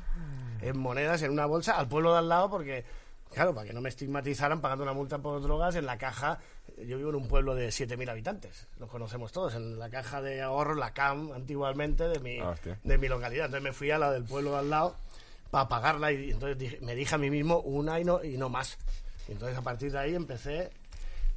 En 0.60 0.78
monedas, 0.78 1.22
en 1.22 1.30
una 1.32 1.46
bolsa, 1.46 1.76
al 1.78 1.88
pueblo 1.88 2.12
de 2.12 2.18
al 2.18 2.28
lado, 2.28 2.50
porque, 2.50 2.84
claro, 3.32 3.54
para 3.54 3.66
que 3.66 3.72
no 3.72 3.80
me 3.80 3.88
estigmatizaran 3.88 4.60
pagando 4.60 4.84
una 4.84 4.92
multa 4.92 5.18
por 5.18 5.40
drogas, 5.40 5.76
en 5.76 5.86
la 5.86 5.96
caja, 5.98 6.38
yo 6.78 6.96
vivo 6.98 7.10
en 7.10 7.16
un 7.16 7.28
pueblo 7.28 7.54
de 7.54 7.68
7.000 7.68 8.10
habitantes, 8.10 8.66
los 8.78 8.90
conocemos 8.90 9.32
todos, 9.32 9.54
en 9.54 9.78
la 9.78 9.88
caja 9.90 10.20
de 10.20 10.42
ahorro, 10.42 10.74
la 10.74 10.92
CAM, 10.92 11.32
antiguamente, 11.32 12.08
de 12.08 12.18
mi, 12.20 12.38
Ah, 12.40 12.50
hostia. 12.50 12.78
de 12.82 12.98
mi 12.98 13.08
localidad. 13.08 13.46
Entonces 13.46 13.64
me 13.64 13.72
fui 13.72 13.90
a 13.90 13.98
la 13.98 14.10
del 14.10 14.24
pueblo 14.24 14.52
de 14.52 14.58
al 14.58 14.70
lado 14.70 14.96
para 15.56 15.68
pagarla 15.70 16.12
y 16.12 16.30
entonces 16.32 16.58
dije- 16.58 16.78
me 16.82 16.94
dije 16.94 17.14
a 17.14 17.18
mí 17.18 17.30
mismo 17.30 17.60
una 17.60 17.98
y 17.98 18.04
no, 18.04 18.22
y 18.22 18.36
no 18.36 18.50
más. 18.50 18.76
Y 19.26 19.32
entonces 19.32 19.56
a 19.56 19.62
partir 19.62 19.90
de 19.90 19.98
ahí 19.98 20.14
empecé... 20.14 20.70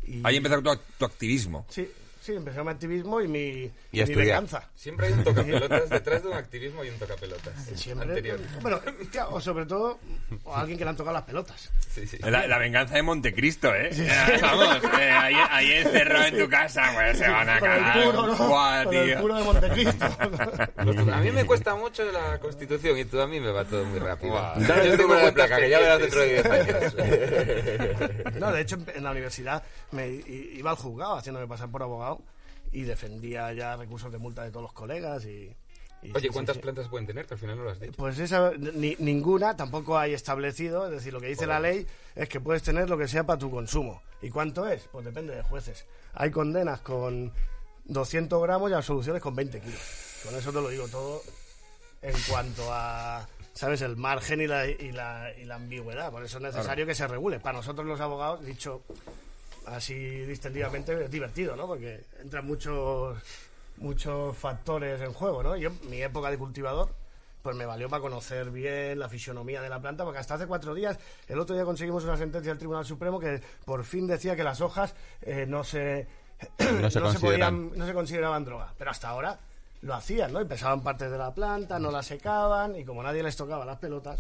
Y, 0.04 0.22
Ahí 0.26 0.36
empezó 0.36 0.62
tu, 0.62 0.70
tu 0.98 1.06
activismo. 1.06 1.66
Sí, 1.70 1.90
sí, 2.30 2.36
empezó 2.36 2.64
mi 2.64 2.72
activismo 2.72 3.22
y 3.22 3.28
mi, 3.28 3.40
Y 3.40 3.72
mi 3.94 4.00
estudiar. 4.02 4.26
venganza. 4.42 4.64
Siempre 4.76 5.08
hay 5.08 5.14
un 5.14 5.24
tocapelotas, 5.24 5.90
detrás 5.90 6.24
de 6.24 6.30
un 6.30 6.36
activismo 6.36 6.82
hay 6.82 6.90
un 6.90 7.00
tocapelotas. 7.00 7.54
Siempre. 7.76 8.08
Anterior. 8.10 8.40
Bueno, 8.62 8.80
tía, 9.12 9.28
o 9.30 9.42
sobre 9.42 9.66
todo, 9.66 10.00
o 10.44 10.56
alguien 10.56 10.78
que 10.78 10.84
le 10.84 10.90
han 10.92 10.96
tocado 10.98 11.14
las 11.16 11.24
pelotas. 11.24 11.70
Sí, 11.90 12.06
sí. 12.08 12.18
La, 12.20 12.46
la 12.48 12.58
venganza 12.60 12.96
de 12.96 13.02
Montecristo, 13.04 13.74
¿eh? 13.74 13.90
Vamos, 14.42 14.78
eh, 15.00 15.10
ahí, 15.12 15.36
ahí 15.50 15.72
encerrado 15.74 16.26
en 16.26 16.38
tu 16.44 16.50
casa, 16.50 16.92
pues 16.94 17.18
se 17.18 17.28
van 17.28 17.50
a 17.50 17.60
Con 17.60 17.72
el 17.72 17.78
cagar. 17.80 18.04
puro, 18.04 18.28
¿no? 18.28 18.36
Buah, 18.48 18.84
Con 18.86 18.94
el 18.96 19.06
tío. 19.06 19.20
puro 19.22 19.36
de 19.38 19.44
Montecristo. 19.44 20.06
To- 20.10 21.14
A 21.14 21.18
mí 21.22 21.32
me 21.32 21.46
cuesta 21.46 21.76
mucho 21.76 22.04
la 22.12 22.40
constitución 22.40 22.98
y 22.98 23.06
tú 23.06 23.20
a 23.20 23.28
mí 23.28 23.40
me 23.40 23.52
va 23.52 23.66
todo 23.66 23.84
muy 23.86 24.00
rápido. 24.00 24.36
Yo 24.60 24.68
Dale 24.68 24.98
tengo 24.98 25.08
cuentas 25.10 25.34
placa, 25.34 25.58
que 25.58 25.70
ya 25.70 25.80
verás 25.80 26.00
dentro 26.00 26.20
de 26.22 26.28
10 26.28 26.44
pendientes. 26.48 26.94
años. 27.00 28.20
No, 28.40 28.52
de 28.54 28.62
hecho, 28.62 28.78
en- 28.96 29.04
la 29.04 29.12
universidad 29.12 29.64
me 29.92 30.08
iba 30.08 30.72
al 30.72 30.78
juzgado 30.78 31.16
haciéndome 31.18 31.48
pasar 31.48 31.70
por 31.70 31.82
abogado 31.84 32.19
y 32.72 32.84
defendía 32.84 33.52
ya 33.54 33.76
recursos 33.76 34.12
de 34.12 34.18
multa 34.18 34.44
de 34.44 34.52
todos 34.52 34.64
los 34.64 34.74
colegas 34.74 35.26
y... 35.26 35.56
Oye, 36.02 36.22
sí, 36.22 36.28
¿cuántas 36.30 36.56
sí. 36.56 36.62
plantas 36.62 36.88
pueden 36.88 37.06
tener? 37.06 37.26
Que 37.26 37.34
al 37.34 37.40
final 37.42 37.58
no 37.58 37.64
lo 37.66 37.72
has 37.72 37.80
dicho. 37.80 37.92
Pues 37.98 38.18
esa, 38.20 38.52
ni- 38.58 38.96
ninguna, 39.00 39.58
tampoco 39.58 39.98
hay 39.98 40.14
establecido, 40.14 40.86
es 40.86 40.92
decir, 40.94 41.12
lo 41.12 41.20
que 41.20 41.28
dice 41.28 41.46
la 41.46 41.60
ley 41.60 41.86
es 42.16 42.30
que 42.30 42.40
puedes 42.40 42.64
tener 42.64 42.90
lo 42.90 42.98
que 42.98 43.10
sea 43.10 43.26
para 43.26 43.38
tu 43.38 43.52
consumo. 43.52 44.02
¿Y 44.22 44.30
cuánto 44.30 44.66
es? 44.66 44.84
Pues 44.94 45.04
depende 45.04 45.36
de 45.36 45.44
jueces. 45.44 45.86
Hay 46.14 46.32
condenas 46.32 46.80
con 46.80 47.34
200 47.86 48.42
gramos 48.42 48.72
y 48.72 48.76
absoluciones 48.76 49.22
con 49.22 49.36
20 49.36 49.60
kilos. 49.60 49.82
Con 50.24 50.36
eso 50.36 50.54
te 50.54 50.62
lo 50.62 50.70
digo 50.70 50.88
todo 50.88 51.22
en 52.02 52.16
cuanto 52.30 52.64
a, 52.72 53.28
¿sabes?, 53.54 53.82
el 53.82 53.98
margen 53.98 54.40
y 54.40 54.48
la, 54.48 54.68
y 54.68 54.94
la, 54.94 55.34
y 55.38 55.44
la 55.44 55.56
ambigüedad. 55.56 56.12
Por 56.12 56.24
eso 56.24 56.38
es 56.38 56.44
necesario 56.44 56.86
que 56.86 56.96
se 56.96 57.08
regule. 57.08 57.42
Para 57.42 57.58
nosotros 57.58 57.86
los 57.86 58.00
abogados, 58.00 58.46
dicho 58.46 58.84
así 59.72 59.96
distendidamente, 59.96 61.06
es 61.06 61.12
divertido, 61.12 61.56
¿no? 61.56 61.68
Porque 61.68 62.02
entran 62.22 62.46
muchos 62.46 63.18
muchos 63.78 64.36
factores 64.38 65.00
en 65.02 65.14
juego, 65.14 65.42
¿no? 65.42 65.56
Yo, 65.56 65.70
mi 65.90 66.02
época 66.02 66.30
de 66.30 66.38
cultivador, 66.38 66.90
pues 67.42 67.56
me 67.56 67.66
valió 67.66 67.88
para 67.90 68.02
conocer 68.02 68.52
bien 68.52 69.00
la 69.00 69.08
fisionomía 69.08 69.62
de 69.62 69.70
la 69.70 69.80
planta, 69.80 70.04
porque 70.04 70.20
hasta 70.20 70.34
hace 70.36 70.48
cuatro 70.48 70.74
días, 70.74 71.00
el 71.30 71.40
otro 71.40 71.56
día 71.56 71.64
conseguimos 71.64 72.04
una 72.04 72.18
sentencia 72.18 72.52
del 72.52 72.58
Tribunal 72.60 72.86
Supremo 72.86 73.20
que 73.20 73.42
por 73.64 73.84
fin 73.86 74.06
decía 74.08 74.36
que 74.36 74.44
las 74.44 74.60
hojas 74.60 74.94
eh, 75.22 75.46
no 75.48 75.64
se 75.64 76.08
No 76.82 76.90
se 76.90 77.00
podían- 77.20 77.72
no 77.78 77.86
se 77.86 77.94
consideraban 77.94 78.44
droga, 78.44 78.74
pero 78.78 78.92
hasta 78.92 79.08
ahora 79.10 79.40
lo 79.82 79.94
hacían, 79.94 80.34
¿no? 80.34 80.42
Y 80.42 80.46
pesaban 80.46 80.84
partes 80.84 81.10
de 81.10 81.18
la 81.18 81.34
planta, 81.34 81.80
no 81.80 81.90
la 81.90 82.04
secaban, 82.04 82.76
y 82.76 82.84
como 82.84 83.02
nadie 83.02 83.24
les 83.24 83.38
tocaba 83.38 83.64
las 83.64 83.78
pelotas, 83.78 84.20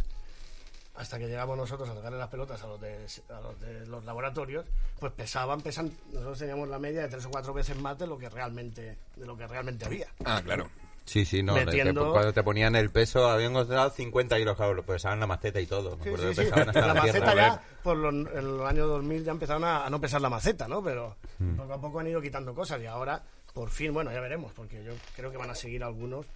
hasta 1.00 1.18
que 1.18 1.27
llegamos 1.27 1.58
nosotros 1.58 1.89
a 1.89 1.94
tocarle 1.96 2.18
las 2.20 2.27
pelotas 2.27 2.62
a 2.62 2.68
los 2.68 2.79
de, 2.82 2.94
a 3.29 3.39
los, 3.41 3.60
de 3.62 3.86
los 3.88 4.03
laboratorios, 4.06 4.65
pues 5.00 5.13
pesaban, 5.13 5.62
pesan, 5.62 5.91
nosotros 6.12 6.38
teníamos 6.39 6.68
la 6.68 6.77
media 6.77 7.01
de 7.03 7.08
tres 7.08 7.25
o 7.25 7.29
cuatro 7.32 7.53
veces 7.53 7.77
más 7.79 7.98
de 7.98 8.06
lo 8.06 8.18
que 8.18 8.29
realmente, 8.29 8.98
de 9.15 9.25
lo 9.25 9.38
que 9.38 9.48
realmente 9.48 9.86
había. 9.86 10.08
Ah, 10.25 10.41
claro. 10.44 10.70
Sí, 11.06 11.25
sí, 11.25 11.41
no. 11.41 11.56
de- 11.56 11.65
Metiendo- 11.65 12.06
te- 12.08 12.12
cuando 12.12 12.34
te 12.34 12.44
ponían 12.44 12.75
el 12.75 12.91
peso, 12.91 13.27
habían 13.29 13.51
encontrado 13.51 13.89
50 13.89 14.38
kilos, 14.38 14.56
claro, 14.56 14.74
lo 14.75 14.84
pesaban 14.84 15.20
la 15.20 15.25
maceta 15.25 15.60
y 15.60 15.65
todo. 15.65 15.98
Me 15.98 16.03
Sí, 16.03 16.10
acuerdo 16.10 16.29
sí, 16.29 16.36
que 16.36 16.36
sí. 16.36 16.41
pesaban 16.51 16.70
hasta 16.70 16.82
La 16.82 16.88
la, 16.88 16.94
maceta 16.94 17.20
tierra. 17.32 17.48
ya, 17.48 17.63
por 17.82 17.98
lo- 17.98 18.10
en 18.10 18.27
el 18.38 18.62
año 18.68 18.86
2000 18.86 19.24
ya 19.24 19.32
empezaron 19.32 19.63
a, 19.63 19.86
a 19.86 19.89
no 19.89 20.00
pesar 20.00 20.22
la 20.22 20.29
maceta, 20.29 20.68
¿no? 20.68 20.84
Pero 20.84 21.15
Mm. 21.39 21.56
poco 21.56 21.74
a 21.74 21.82
poco 21.82 22.00
han 22.01 22.08
ido 22.08 22.22
quitando 22.22 22.53
cosas 22.53 22.79
y 22.82 22.86
ahora, 22.86 23.24
por 23.53 23.70
fin, 23.70 23.91
bueno, 23.94 24.12
ya 24.12 24.20
veremos, 24.20 24.51
porque 24.53 24.84
yo 24.84 24.91
creo 25.15 25.32
que 25.32 25.38
van 25.38 25.50
a 25.50 25.56
seguir 25.56 25.84
algunos 25.84 26.27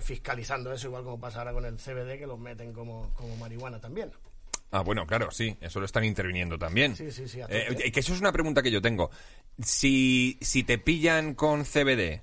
fiscalizando 0.00 0.72
eso, 0.72 0.86
igual 0.88 1.04
como 1.04 1.20
pasa 1.20 1.40
ahora 1.40 1.52
con 1.52 1.64
el 1.64 1.76
CBD, 1.76 2.18
que 2.18 2.26
los 2.26 2.38
meten 2.38 2.72
como, 2.72 3.12
como 3.14 3.36
marihuana 3.36 3.80
también. 3.80 4.10
Ah, 4.70 4.82
bueno, 4.82 5.06
claro, 5.06 5.30
sí, 5.30 5.56
eso 5.60 5.80
lo 5.80 5.86
están 5.86 6.04
interviniendo 6.04 6.58
también. 6.58 6.94
Sí, 6.94 7.10
sí, 7.10 7.26
sí, 7.26 7.40
Eh, 7.48 7.74
eh, 7.84 7.90
que 7.90 8.00
eso 8.00 8.12
es 8.12 8.20
una 8.20 8.32
pregunta 8.32 8.62
que 8.62 8.70
yo 8.70 8.82
tengo. 8.82 9.10
Si, 9.62 10.36
si 10.42 10.62
te 10.62 10.76
pillan 10.78 11.34
con 11.34 11.64
CBD 11.64 12.20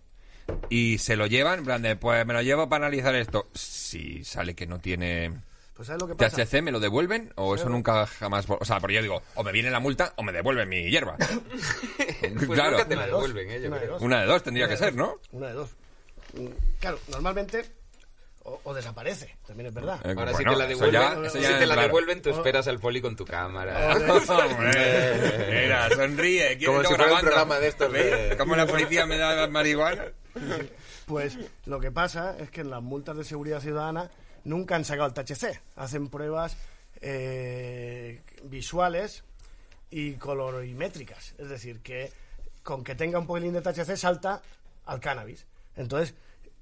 y 0.70 1.00
se 1.00 1.16
lo 1.16 1.26
llevan, 1.26 1.60
en 1.60 1.66
plan 1.66 1.82
de, 1.82 1.96
pues 1.96 2.24
me 2.26 2.34
lo 2.34 2.42
llevo 2.44 2.70
para 2.70 2.86
analizar 2.86 3.16
esto, 3.16 3.48
si 3.54 4.24
sale 4.24 4.54
que 4.54 4.68
no 4.68 4.80
tiene 4.80 5.34
Pues 5.74 5.88
¿sabes 5.88 6.04
lo 6.04 6.08
que 6.08 6.14
pasa? 6.14 6.46
THC, 6.46 6.62
¿me 6.62 6.72
lo 6.72 6.80
devuelven? 6.80 7.34
¿O 7.36 7.56
eso 7.56 7.68
nunca 7.68 8.06
jamás...? 8.06 8.46
O 8.48 8.64
sea, 8.64 8.80
porque 8.80 8.96
yo 8.96 9.02
digo, 9.02 9.24
o 9.34 9.44
me 9.44 9.52
viene 9.52 9.72
la 9.72 9.80
multa 9.80 10.14
o 10.18 10.22
me 10.22 10.32
devuelven 10.32 10.70
mi 10.70 10.90
hierba. 10.90 11.18
Pues 12.22 12.46
claro, 12.48 12.78
nunca 12.78 12.88
te 12.88 12.94
Una 12.94 13.02
la 13.02 13.06
de 13.08 13.12
dos, 13.12 13.28
devuelven, 13.28 13.52
¿eh? 13.52 13.68
Una 13.68 13.80
de 13.80 13.88
dos. 13.88 14.02
una 14.04 14.22
de 14.22 14.26
dos 14.28 14.44
tendría 14.44 14.68
que 14.68 14.78
ser. 14.78 14.94
¿no? 14.94 15.16
Una 15.32 15.48
de 15.48 15.54
dos. 15.54 15.76
Claro, 16.80 17.00
normalmente 17.10 17.66
o, 18.44 18.60
o 18.64 18.74
desaparece, 18.74 19.36
también 19.48 19.68
es 19.68 19.74
verdad. 19.74 20.00
Eh, 20.06 20.10
Ahora, 20.18 20.32
bueno, 20.34 20.52
te 20.52 20.58
la 20.58 20.66
eso 20.66 20.68
devuelven, 20.86 21.02
ya- 21.02 21.28
eso 21.28 21.38
si 21.38 21.42
ya, 21.44 21.58
te 21.60 21.66
la 21.66 21.74
claro. 21.74 21.88
devuelven, 21.88 22.22
tú 22.22 22.30
esperas 22.30 22.68
al 22.68 22.80
poli 22.80 23.02
con 23.02 23.16
tu 23.16 23.26
cámara. 23.26 23.96
Mira, 25.50 25.90
sonríe. 25.96 26.58
¿quién 26.58 26.72
Como 26.72 26.84
si 26.84 26.94
fuera 26.96 27.14
un 27.14 27.20
programa 27.22 27.60
de 27.60 27.68
estos 27.68 27.92
de- 27.92 28.04
¿Ves? 28.04 28.36
Como 28.38 28.56
la 28.56 28.68
policía 28.68 29.06
me 29.06 29.18
da 29.18 29.48
marihuana. 29.48 30.06
Pues 31.06 31.38
lo 31.66 31.80
que 31.80 31.92
pasa 31.92 32.36
es 32.40 32.50
que 32.52 32.62
en 32.62 32.70
las 32.70 32.82
multas 32.82 33.18
de 33.18 33.24
seguridad 33.24 33.62
ciudadana 33.62 34.10
nunca 34.44 34.76
han 34.76 34.86
sacado 34.86 35.08
el 35.08 35.14
THC. 35.14 35.60
Hacen 35.76 36.10
pruebas 36.10 36.58
eh, 37.02 38.22
visuales 38.44 39.24
y 39.90 40.14
colorimétricas. 40.14 41.34
Es 41.38 41.50
decir, 41.50 41.82
que 41.82 42.12
con 42.64 42.84
que 42.84 42.96
tenga 42.96 43.20
un 43.20 43.28
poquilín 43.28 43.54
de 43.54 43.62
THC 43.62 43.96
salta 43.96 44.42
al 44.86 45.00
cannabis. 45.00 45.46
Entonces, 45.76 46.16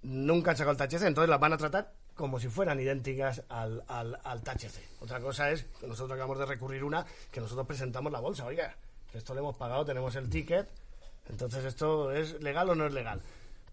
nunca 0.03 0.51
han 0.51 0.57
sacado 0.57 0.71
el 0.71 0.89
THC. 0.89 1.03
Entonces 1.03 1.29
las 1.29 1.39
van 1.39 1.53
a 1.53 1.57
tratar 1.57 1.91
como 2.15 2.39
si 2.39 2.47
fueran 2.47 2.79
idénticas 2.79 3.43
al, 3.49 3.83
al, 3.87 4.19
al 4.23 4.41
THC. 4.41 5.01
Otra 5.01 5.19
cosa 5.19 5.51
es 5.51 5.63
que 5.79 5.87
nosotros 5.87 6.15
acabamos 6.15 6.39
de 6.39 6.45
recurrir 6.45 6.83
una 6.83 7.05
que 7.31 7.41
nosotros 7.41 7.65
presentamos 7.65 8.11
la 8.11 8.19
bolsa. 8.19 8.45
Oiga, 8.45 8.75
esto 9.13 9.33
lo 9.33 9.39
hemos 9.39 9.55
pagado, 9.55 9.85
tenemos 9.85 10.15
el 10.15 10.29
ticket. 10.29 10.67
Entonces, 11.29 11.63
¿esto 11.65 12.11
es 12.11 12.41
legal 12.41 12.69
o 12.69 12.75
no 12.75 12.85
es 12.85 12.93
legal? 12.93 13.21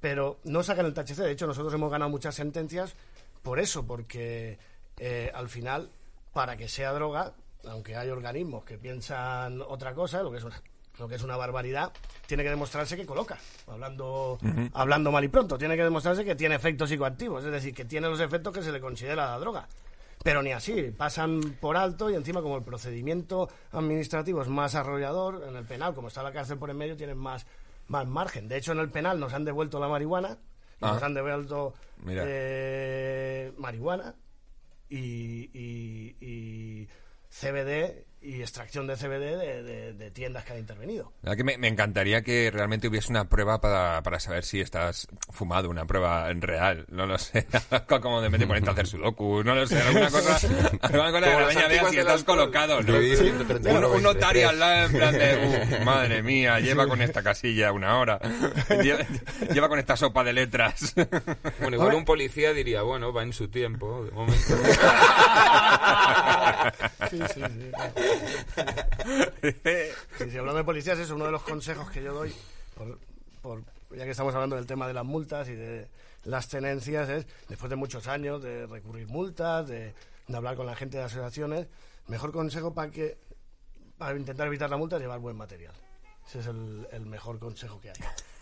Pero 0.01 0.39
no 0.45 0.63
sacan 0.63 0.87
el 0.87 0.95
THC. 0.95 1.19
De 1.19 1.33
hecho, 1.33 1.47
nosotros 1.47 1.75
hemos 1.75 1.91
ganado 1.91 2.11
muchas 2.11 2.35
sentencias 2.35 2.95
por 3.43 3.59
eso, 3.59 3.87
porque 3.87 4.59
eh, 4.99 5.31
al 5.35 5.49
final, 5.49 5.91
para 6.33 6.57
que 6.57 6.69
sea 6.69 6.93
droga, 6.93 7.35
aunque 7.65 7.97
hay 7.97 8.09
organismos 8.09 8.65
que 8.65 8.79
piensan 8.79 9.61
otra 9.63 9.95
cosa, 9.95 10.23
lo 10.23 10.31
que 10.31 10.39
es 10.39 10.45
una, 10.45 10.63
lo 11.01 11.09
que 11.09 11.17
es 11.17 11.23
una 11.25 11.37
barbaridad, 11.37 11.91
tiene 12.27 12.45
que 12.45 12.51
demostrarse 12.51 12.97
que 12.97 13.07
coloca. 13.07 13.39
Hablando, 13.67 14.39
hablando 14.75 15.11
mal 15.11 15.25
y 15.25 15.29
pronto, 15.29 15.59
tiene 15.59 15.77
que 15.77 15.83
demostrarse 15.83 16.25
que 16.25 16.37
tiene 16.37 16.55
efectos 16.55 16.89
psicoactivos, 16.91 17.45
es 17.45 17.51
decir, 17.51 17.75
que 17.75 17.85
tiene 17.87 18.09
los 18.09 18.21
efectos 18.21 18.53
que 18.53 18.63
se 18.63 18.71
le 18.71 18.81
considera 18.81 19.27
la 19.33 19.39
droga. 19.39 19.67
Pero 20.23 20.43
ni 20.43 20.53
así, 20.53 20.93
pasan 20.97 21.57
por 21.61 21.79
alto 21.79 22.11
y 22.11 22.15
encima 22.15 22.43
como 22.43 22.59
el 22.59 22.63
procedimiento 22.63 23.49
administrativo 23.73 24.43
es 24.43 24.49
más 24.49 24.75
arrollador, 24.75 25.43
en 25.49 25.57
el 25.57 25.65
penal, 25.65 25.95
como 25.95 26.09
está 26.09 26.23
la 26.23 26.31
cárcel 26.33 26.59
por 26.59 26.69
en 26.69 26.77
medio, 26.77 26.97
tienen 26.97 27.17
más, 27.17 27.47
más 27.89 28.07
margen. 28.07 28.47
De 28.47 28.59
hecho, 28.59 28.73
en 28.73 28.81
el 28.81 28.91
penal 28.91 29.19
nos 29.19 29.33
han 29.33 29.47
devuelto 29.47 29.81
la 29.81 29.89
marihuana, 29.89 30.37
y 30.81 30.85
Ah. 30.85 30.93
nos 30.93 31.03
han 31.03 31.15
devuelto 31.15 31.73
eh, 32.07 33.53
marihuana 33.59 34.15
y, 34.91 35.51
y- 35.59 36.17
y 36.21 36.89
CBD 37.31 38.05
y 38.23 38.43
extracción 38.43 38.87
de 38.87 38.97
CBD 38.97 39.39
de, 39.39 39.63
de- 39.63 39.93
de 39.95 40.11
tiendas 40.11 40.45
que 40.45 40.53
han 40.53 40.59
intervenido. 40.59 41.11
La 41.23 41.37
que 41.37 41.43
me, 41.45 41.57
me 41.57 41.69
encantaría 41.69 42.21
que 42.21 42.51
realmente 42.53 42.87
hubiese 42.87 43.11
una 43.11 43.31
prueba 43.31 43.63
para, 43.63 44.03
para 44.03 44.21
saber 44.21 44.45
si 44.45 44.61
estás 44.61 45.09
fumado, 45.31 45.71
una 45.71 45.87
prueba 45.87 46.31
en 46.31 46.43
real. 46.43 46.85
No 46.91 47.07
lo 47.07 47.17
sé. 47.17 47.47
Como 48.03 48.21
de 48.21 48.27
repente 48.29 48.47
ponerte 48.47 48.69
a 48.69 48.73
hacer 48.75 48.87
sudoku, 48.89 49.43
no 49.43 49.55
lo 49.55 49.67
sé. 49.67 49.81
Alguna 49.81 50.11
cosa, 50.11 50.37
alguna 50.83 51.13
cosa 51.13 51.49
que 51.49 51.55
la 51.55 51.69
vea 51.69 51.89
si 51.89 51.97
estás 51.99 52.23
colocado. 52.25 52.83
¿no? 52.83 53.01
Sí, 53.01 53.17
139, 53.17 53.87
Un, 53.87 53.97
un 53.97 54.03
notario 54.03 54.49
23. 54.49 54.49
al 54.51 54.59
lado 54.59 54.87
en 54.87 54.93
plan 54.93 55.13
de, 55.15 55.71
"Uf, 55.79 55.85
madre 55.87 56.23
mía, 56.23 56.61
lleva 56.61 56.87
con 56.89 57.01
esta 57.01 57.23
casilla 57.23 57.73
una 57.73 57.97
hora. 57.99 58.19
Lleva, 58.83 58.99
lleva 59.51 59.69
con 59.71 59.79
esta 59.79 59.97
sopa 59.97 60.25
de 60.25 60.35
letras. 60.35 60.95
Bueno, 61.59 61.77
igual 61.79 61.95
un 61.95 62.05
policía 62.05 62.53
diría, 62.53 62.83
bueno, 62.83 63.15
va 63.15 63.23
en 63.23 63.33
su 63.33 63.49
tiempo, 63.49 64.05
de 64.05 64.11
momento. 64.11 64.57
Sí, 67.11 67.19
sí, 67.35 67.43
sí. 67.43 67.71
Sí, 70.19 70.31
sí, 70.31 70.39
hablando 70.39 70.59
de 70.59 70.65
policías, 70.65 70.99
es 70.99 71.11
uno 71.11 71.25
de 71.27 71.33
los 71.33 71.43
consejos 71.43 71.91
que 71.91 72.03
yo 72.03 72.13
doy, 72.15 72.35
por, 72.75 72.99
por- 73.43 73.63
ya 73.97 74.05
que 74.05 74.11
estamos 74.11 74.35
hablando 74.35 74.57
del 74.57 74.67
tema 74.67 74.87
de 74.87 74.95
las 74.95 75.05
multas 75.05 75.49
y 75.49 75.55
de 75.55 75.89
las 76.25 76.49
tenencias, 76.49 77.09
es 77.09 77.27
después 77.49 77.71
de 77.71 77.77
muchos 77.77 78.07
años 78.07 78.43
de 78.43 78.67
recurrir 78.67 79.09
multas, 79.09 79.67
de, 79.67 79.95
de 80.29 80.37
hablar 80.37 80.55
con 80.57 80.67
la 80.67 80.77
gente 80.77 80.99
de 80.99 81.05
asociaciones, 81.05 81.67
mejor 82.07 82.33
consejo 82.33 82.73
para 82.75 82.91
que 82.91 83.19
para 83.99 84.17
intentar 84.17 84.47
evitar 84.47 84.71
la 84.71 84.77
multa 84.77 84.97
es 84.97 85.03
llevar 85.03 85.19
buen 85.21 85.37
material. 85.37 85.75
Ese 86.27 86.39
es 86.41 86.47
el, 86.47 86.87
el 86.93 87.05
mejor 87.07 87.39
consejo 87.39 87.81
que 87.81 87.91
hay. 87.91 87.97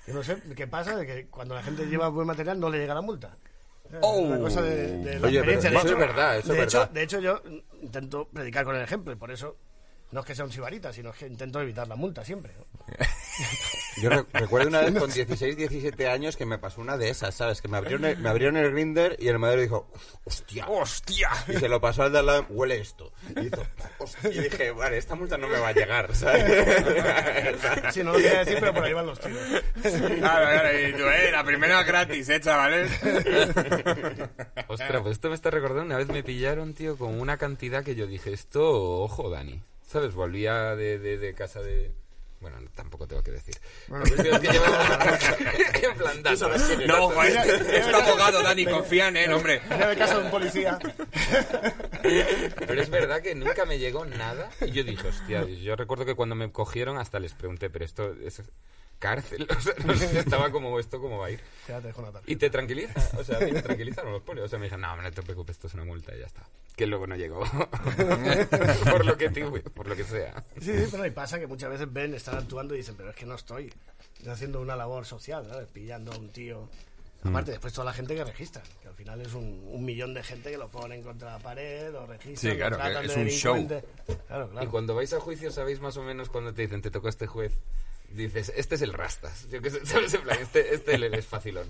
Yo 0.06 0.14
no 0.14 0.22
sé 0.22 0.40
qué 0.54 0.66
pasa 0.66 0.94
de 0.96 1.06
que 1.06 1.26
cuando 1.26 1.54
la 1.54 1.62
gente 1.62 1.86
lleva 1.86 2.08
buen 2.08 2.26
material 2.26 2.60
no 2.60 2.68
le 2.70 2.78
llega 2.78 2.94
la 2.94 3.00
multa. 3.00 3.36
Es 3.90 3.98
Oh. 4.02 4.18
una 4.20 4.38
cosa 4.38 4.60
de, 4.62 4.98
de 4.98 5.18
la 5.18 5.26
Oye, 5.26 5.40
pero 5.40 5.52
experiencia. 5.52 5.70
De 5.70 5.76
eso 5.76 5.86
hecho- 5.86 5.94
es 5.94 5.98
verdad, 6.00 6.38
eso 6.38 6.52
de 6.52 6.58
es 6.58 6.64
hecho, 6.66 6.78
verdad. 6.80 6.92
de 6.92 7.02
hecho, 7.02 7.18
yo 7.20 7.42
intento 7.80 8.28
predicar 8.28 8.64
con 8.64 8.76
el 8.76 8.82
ejemplo 8.82 9.12
y 9.12 9.16
por 9.16 9.30
eso 9.30 9.56
no 10.10 10.20
es 10.20 10.26
que 10.26 10.34
sea 10.34 10.44
un 10.44 10.52
sibarita, 10.52 10.92
sino 10.92 11.12
que 11.12 11.26
intento 11.26 11.60
evitar 11.60 11.86
la 11.88 11.96
multa 11.96 12.24
siempre. 12.24 12.54
¿no? 12.58 12.64
Yo 14.02 14.10
re- 14.10 14.24
recuerdo 14.32 14.68
una 14.68 14.80
vez 14.80 14.94
con 14.94 15.10
16, 15.12 15.56
17 15.56 16.08
años 16.08 16.36
que 16.36 16.46
me 16.46 16.58
pasó 16.58 16.80
una 16.80 16.96
de 16.96 17.08
esas, 17.10 17.34
¿sabes? 17.34 17.60
Que 17.60 17.68
me 17.68 17.76
abrieron 17.76 18.04
el, 18.04 18.16
me 18.18 18.28
abrieron 18.28 18.56
el 18.56 18.70
grinder 18.70 19.16
y 19.18 19.28
el 19.28 19.38
modelo 19.38 19.60
dijo, 19.62 19.90
hostia. 20.24 20.66
¡Hostia! 20.68 21.28
Y 21.48 21.54
se 21.54 21.68
lo 21.68 21.80
pasó 21.80 22.04
al 22.04 22.12
de 22.12 22.18
al 22.20 22.26
lado, 22.26 22.46
huele 22.48 22.78
esto. 22.78 23.12
Y, 23.36 23.46
hizo, 23.46 23.64
"Hostia". 23.98 24.30
Y 24.30 24.38
dije, 24.40 24.70
vale, 24.70 24.98
esta 24.98 25.14
multa 25.16 25.36
no 25.36 25.48
me 25.48 25.58
va 25.58 25.68
a 25.68 25.72
llegar, 25.72 26.14
¿sabes? 26.14 26.44
Sí, 27.92 28.02
no 28.04 28.12
lo 28.12 28.18
quería 28.18 28.40
decir, 28.44 28.58
pero 28.60 28.72
por 28.74 28.84
ahí 28.84 28.92
van 28.92 29.06
los 29.06 29.18
tiros. 29.20 29.38
Claro, 29.82 30.18
claro, 30.18 30.80
y 30.88 30.92
tú, 30.92 31.04
eh, 31.08 31.30
la 31.32 31.44
primera 31.44 31.82
gratis, 31.82 32.28
eh, 32.28 32.40
chavales. 32.40 32.90
Ostras, 34.68 35.02
pues 35.02 35.12
esto 35.12 35.28
me 35.28 35.34
está 35.34 35.50
recordando. 35.50 35.84
Una 35.86 35.96
vez 35.96 36.08
me 36.08 36.22
pillaron, 36.22 36.74
tío, 36.74 36.96
con 36.96 37.18
una 37.20 37.36
cantidad 37.36 37.82
que 37.84 37.94
yo 37.94 38.06
dije, 38.06 38.32
esto, 38.32 38.62
ojo, 39.02 39.30
Dani. 39.30 39.60
¿Sabes? 39.88 40.14
Volvía 40.14 40.76
de, 40.76 40.98
de, 40.98 41.16
de 41.16 41.34
casa 41.34 41.62
de. 41.62 41.94
Bueno, 42.40 42.60
no, 42.60 42.70
tampoco 42.70 43.06
tengo 43.08 43.22
que 43.22 43.32
decir. 43.32 43.56
La 43.88 43.98
cuestión 44.00 44.34
es 44.34 44.40
que 44.40 44.48
llevaba- 44.48 45.18
en 45.82 45.98
plan, 45.98 46.22
datos. 46.22 46.40
No, 46.86 47.22
este, 47.24 47.78
este 47.78 47.94
abogado, 47.96 48.42
Dani, 48.42 48.64
confía 48.64 49.08
en 49.08 49.16
él, 49.16 49.32
hombre. 49.32 49.60
Era 49.68 49.90
el 49.92 49.98
caso 49.98 50.18
de 50.20 50.24
un 50.26 50.30
policía. 50.30 50.78
Pero 52.02 52.80
es 52.82 52.90
verdad 52.90 53.20
que 53.22 53.34
nunca 53.34 53.64
me 53.64 53.78
llegó 53.78 54.04
nada. 54.04 54.50
Y 54.60 54.70
yo 54.70 54.84
dije, 54.84 55.08
hostia, 55.08 55.44
yo 55.44 55.76
recuerdo 55.76 56.04
que 56.06 56.14
cuando 56.14 56.34
me 56.34 56.50
cogieron 56.52 56.98
hasta 56.98 57.18
les 57.18 57.34
pregunté, 57.34 57.70
pero 57.70 57.84
esto 57.84 58.14
es 58.24 58.42
cárcel. 58.98 59.46
O 59.58 59.60
sea, 59.60 59.74
no 59.84 59.94
sé, 59.96 60.18
estaba 60.18 60.50
como, 60.50 60.78
¿esto 60.78 61.00
cómo 61.00 61.18
va 61.18 61.26
a 61.26 61.30
ir? 61.30 61.40
Ya 61.68 61.80
te 61.80 61.88
dejo 61.88 62.02
una 62.02 62.12
tarjeta. 62.12 62.32
Y 62.32 62.36
te 62.36 62.50
tranquiliza, 62.50 63.10
o 63.18 63.24
sea, 63.24 63.38
me 63.40 63.62
tranquilizaron 63.62 64.12
los 64.12 64.22
polis. 64.22 64.44
O 64.44 64.48
sea, 64.48 64.58
me 64.58 64.66
dijeron, 64.66 64.82
no, 64.82 64.96
no 65.02 65.10
te 65.10 65.22
preocupes, 65.22 65.56
esto 65.56 65.66
es 65.66 65.74
una 65.74 65.84
multa 65.84 66.14
y 66.14 66.20
ya 66.20 66.26
está. 66.26 66.42
Que 66.76 66.86
luego 66.86 67.08
no 67.08 67.16
llegó. 67.16 67.40
por 68.90 69.04
lo 69.04 69.16
que 69.16 69.30
tuve, 69.30 69.60
por 69.62 69.88
lo 69.88 69.96
que 69.96 70.04
sea. 70.04 70.44
Sí, 70.60 70.72
sí, 70.78 70.88
pero 70.92 71.06
y 71.06 71.10
pasa 71.10 71.40
que 71.40 71.46
muchas 71.48 71.70
veces 71.70 71.92
ven, 71.92 72.14
están 72.28 72.42
actuando 72.42 72.74
y 72.74 72.78
dicen, 72.78 72.94
pero 72.96 73.10
es 73.10 73.16
que 73.16 73.26
no 73.26 73.34
estoy 73.34 73.72
Estoy 74.18 74.32
haciendo 74.32 74.60
una 74.60 74.74
labor 74.74 75.06
social, 75.06 75.46
¿sabes? 75.48 75.68
Pillando 75.68 76.12
a 76.12 76.16
un 76.16 76.30
tío. 76.30 76.68
Aparte, 77.22 77.52
después 77.52 77.72
toda 77.72 77.84
la 77.84 77.92
gente 77.92 78.14
que 78.14 78.24
registra, 78.24 78.62
que 78.82 78.88
al 78.88 78.94
final 78.94 79.20
es 79.20 79.32
un, 79.34 79.64
un 79.72 79.84
millón 79.84 80.14
de 80.14 80.22
gente 80.22 80.50
que 80.50 80.58
lo 80.58 80.68
ponen 80.68 81.02
contra 81.02 81.32
la 81.32 81.38
pared, 81.38 81.92
lo 81.92 82.06
registran, 82.06 82.52
Sí, 82.52 82.56
claro, 82.56 82.76
lo 82.76 82.82
tratan 82.82 83.02
que 83.02 83.08
es 83.08 83.14
de 83.14 83.22
un 83.22 83.28
show. 83.28 83.66
Claro, 84.26 84.50
claro. 84.50 84.66
Y 84.66 84.70
cuando 84.70 84.94
vais 84.94 85.12
a 85.12 85.20
juicio, 85.20 85.50
¿sabéis 85.50 85.80
más 85.80 85.96
o 85.96 86.02
menos 86.02 86.30
cuando 86.30 86.52
te 86.52 86.62
dicen, 86.62 86.80
te 86.82 86.90
tocó 86.90 87.08
este 87.08 87.26
juez? 87.26 87.52
Dices, 88.10 88.50
este 88.56 88.76
es 88.76 88.82
el 88.82 88.94
rastas. 88.94 89.46
Yo 89.50 89.60
qué 89.60 89.70
sé, 89.70 89.84
¿sabes? 89.86 90.14
En 90.14 90.22
plan, 90.22 90.38
este, 90.40 90.74
este 90.74 91.18
es 91.18 91.26
facilón. 91.26 91.66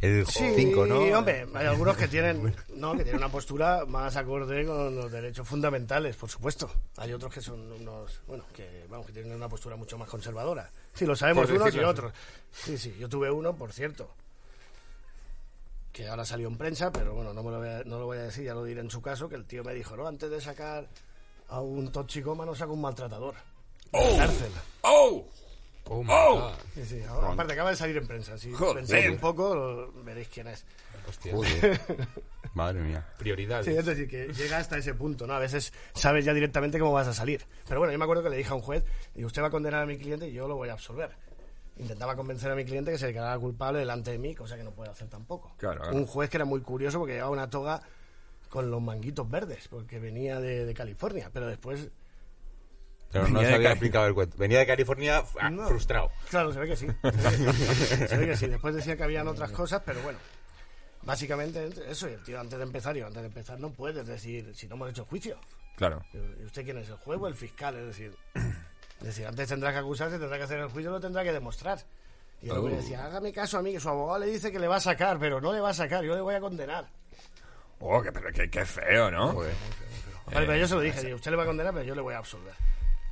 El 0.00 0.26
Sí, 0.26 0.52
5, 0.56 0.86
¿no? 0.86 1.00
hombre, 1.18 1.46
hay 1.54 1.66
algunos 1.66 1.96
que 1.96 2.08
tienen, 2.08 2.54
no, 2.74 2.92
que 2.96 3.04
tienen 3.04 3.16
una 3.22 3.30
postura 3.30 3.84
más 3.86 4.16
acorde 4.16 4.66
con 4.66 4.96
los 4.96 5.10
derechos 5.12 5.46
fundamentales, 5.46 6.16
por 6.16 6.28
supuesto. 6.28 6.70
Hay 6.96 7.12
otros 7.12 7.32
que 7.32 7.40
son 7.40 7.70
unos, 7.72 8.20
bueno, 8.26 8.44
que 8.52 8.84
vamos, 8.88 9.06
que 9.06 9.12
tienen 9.12 9.32
una 9.32 9.48
postura 9.48 9.76
mucho 9.76 9.96
más 9.96 10.08
conservadora. 10.08 10.70
Sí, 10.92 11.06
lo 11.06 11.14
sabemos 11.14 11.46
Por 11.46 11.54
unos 11.54 11.66
y 11.66 11.70
decirlo 11.70 11.88
otros. 11.88 12.12
Sí, 12.50 12.76
sí, 12.76 12.96
yo 12.98 13.08
tuve 13.08 13.30
uno, 13.30 13.54
por 13.54 13.72
cierto, 13.72 14.10
que 15.92 16.08
ahora 16.08 16.24
salió 16.24 16.48
en 16.48 16.58
prensa, 16.58 16.90
pero 16.92 17.14
bueno, 17.14 17.32
no, 17.32 17.42
me 17.44 17.50
lo 17.52 17.58
voy 17.58 17.68
a, 17.68 17.84
no 17.84 17.98
lo 18.00 18.06
voy 18.06 18.18
a 18.18 18.22
decir, 18.22 18.44
ya 18.44 18.54
lo 18.54 18.64
diré 18.64 18.80
en 18.80 18.90
su 18.90 19.00
caso, 19.00 19.28
que 19.28 19.36
el 19.36 19.46
tío 19.46 19.62
me 19.62 19.72
dijo, 19.72 19.96
no, 19.96 20.06
antes 20.06 20.30
de 20.30 20.40
sacar 20.40 20.88
a 21.48 21.60
un 21.60 21.92
toxicómano 21.92 22.54
saca 22.56 22.72
un 22.72 22.80
maltratador. 22.80 23.34
¡Oh! 23.92 24.16
Cárcel. 24.18 24.50
¡Oh! 24.82 25.24
Oh, 25.88 26.02
my 26.02 26.08
Oh. 26.10 26.40
God. 26.40 26.52
Sí, 26.74 26.84
sí, 26.84 27.02
ahora- 27.04 27.32
aparte 27.32 27.52
acaba 27.52 27.70
de 27.70 27.76
salir 27.76 27.96
en 27.96 28.06
prensa, 28.06 28.36
si 28.38 28.52
Joder. 28.52 28.76
pensáis 28.76 29.08
un 29.10 29.18
poco, 29.18 29.92
veréis 30.04 30.28
quién 30.28 30.48
es. 30.48 30.64
Hostia. 31.08 31.32
Madre 32.54 32.80
mía. 32.80 33.06
Prioridades. 33.18 33.66
Sí, 33.66 33.72
es 33.76 33.84
decir, 33.86 34.08
que 34.08 34.26
llega 34.32 34.56
hasta 34.58 34.78
ese 34.78 34.94
punto, 34.94 35.26
¿no? 35.26 35.34
A 35.34 35.38
veces 35.38 35.72
sabes 35.94 36.24
ya 36.24 36.32
directamente 36.34 36.78
cómo 36.78 36.92
vas 36.92 37.06
a 37.06 37.12
salir. 37.14 37.44
Pero 37.68 37.80
bueno, 37.80 37.92
yo 37.92 37.98
me 37.98 38.04
acuerdo 38.04 38.22
que 38.22 38.30
le 38.30 38.36
dije 38.38 38.50
a 38.50 38.54
un 38.54 38.62
juez, 38.62 38.82
y 39.14 39.24
usted 39.24 39.42
va 39.42 39.48
a 39.48 39.50
condenar 39.50 39.82
a 39.82 39.86
mi 39.86 39.98
cliente 39.98 40.26
y 40.28 40.32
yo 40.32 40.48
lo 40.48 40.56
voy 40.56 40.68
a 40.70 40.72
absolver. 40.72 41.10
Intentaba 41.76 42.16
convencer 42.16 42.50
a 42.50 42.54
mi 42.54 42.64
cliente 42.64 42.90
que 42.90 42.98
se 42.98 43.06
declarara 43.08 43.38
culpable 43.38 43.80
delante 43.80 44.10
de 44.10 44.18
mí, 44.18 44.34
cosa 44.34 44.56
que 44.56 44.64
no 44.64 44.70
puede 44.72 44.90
hacer 44.90 45.08
tampoco. 45.08 45.54
Claro, 45.58 45.82
claro. 45.82 45.96
Un 45.96 46.06
juez 46.06 46.30
que 46.30 46.38
era 46.38 46.46
muy 46.46 46.62
curioso 46.62 46.98
porque 46.98 47.12
llevaba 47.14 47.30
una 47.32 47.50
toga 47.50 47.82
con 48.48 48.70
los 48.70 48.80
manguitos 48.80 49.28
verdes, 49.30 49.68
porque 49.68 49.98
venía 49.98 50.40
de, 50.40 50.64
de 50.64 50.74
California, 50.74 51.30
pero 51.32 51.46
después... 51.46 51.88
Pero 53.22 53.28
no 53.28 53.34
Venía 53.34 53.40
se 53.42 53.48
de 53.48 53.54
había 53.56 53.68
Cali- 53.70 53.78
aplicado 53.78 54.06
el 54.06 54.14
cuento. 54.14 54.36
Venía 54.38 54.58
de 54.60 54.66
California 54.66 55.24
ah, 55.40 55.50
No. 55.50 55.66
frustrado. 55.68 56.10
Claro, 56.30 56.52
se 56.52 56.60
ve 56.60 56.66
que 56.68 56.76
sí. 56.76 56.86
Se 56.86 57.10
ve 57.10 57.52
que 57.52 57.70
sí. 57.72 58.06
Se 58.08 58.16
ve 58.16 58.26
que 58.26 58.36
sí. 58.36 58.46
Después 58.48 58.74
decía 58.74 58.96
que 58.96 59.02
habían 59.04 59.28
otras 59.28 59.50
cosas, 59.50 59.82
pero 59.84 60.00
bueno. 60.02 60.18
Básicamente 61.02 61.68
eso, 61.88 62.08
y 62.08 62.14
el 62.14 62.22
tío 62.24 62.40
antes 62.40 62.58
de 62.58 62.64
empezar, 62.64 62.96
y 62.96 63.00
antes 63.00 63.20
de 63.22 63.28
empezar 63.28 63.60
no 63.60 63.70
puedes 63.70 64.04
decir 64.06 64.52
si 64.54 64.66
no 64.66 64.74
hemos 64.74 64.90
hecho 64.90 65.04
juicio. 65.04 65.38
Claro. 65.76 66.02
¿Y 66.12 66.44
usted 66.44 66.64
quién 66.64 66.78
es? 66.78 66.88
¿El 66.88 66.96
juez 66.96 67.18
o 67.20 67.28
el 67.28 67.34
fiscal? 67.34 67.76
Es 67.76 67.86
decir, 67.86 68.12
es 68.34 69.04
decir, 69.06 69.26
antes 69.26 69.48
tendrá 69.48 69.70
que 69.72 69.78
acusarse, 69.78 70.18
tendrá 70.18 70.36
que 70.36 70.44
hacer 70.44 70.58
el 70.58 70.68
juicio, 70.68 70.90
lo 70.90 70.98
tendrá 71.00 71.22
que 71.22 71.32
demostrar. 71.32 71.78
Y 72.42 72.46
el 72.50 72.56
hombre 72.56 72.74
Oh. 72.74 72.76
decía, 72.78 73.04
hágame 73.04 73.32
caso 73.32 73.58
a 73.58 73.62
mí, 73.62 73.72
que 73.72 73.78
su 73.80 73.88
abogado 73.88 74.18
le 74.18 74.26
dice 74.26 74.50
que 74.50 74.58
le 74.58 74.66
va 74.68 74.76
a 74.76 74.80
sacar, 74.80 75.18
pero 75.18 75.40
no 75.40 75.52
le 75.52 75.60
va 75.60 75.70
a 75.70 75.74
sacar, 75.74 76.02
yo 76.02 76.14
le 76.14 76.20
voy 76.22 76.34
a 76.34 76.40
condenar. 76.40 76.86
Oh, 77.78 78.02
qué, 78.02 78.10
pero 78.10 78.30
qué, 78.32 78.50
qué 78.50 78.64
feo, 78.66 79.10
¿no? 79.10 79.34
Vale, 79.34 80.46
pero 80.46 80.56
yo 80.56 80.66
se 80.66 80.74
lo 80.74 80.80
dije, 80.80 81.02
digo, 81.02 81.16
usted 81.16 81.30
le 81.30 81.36
va 81.36 81.44
a 81.44 81.46
condenar, 81.46 81.72
pero 81.72 81.84
yo 81.84 81.94
le 81.94 82.00
voy 82.00 82.14
a 82.14 82.18
absolver. 82.18 82.52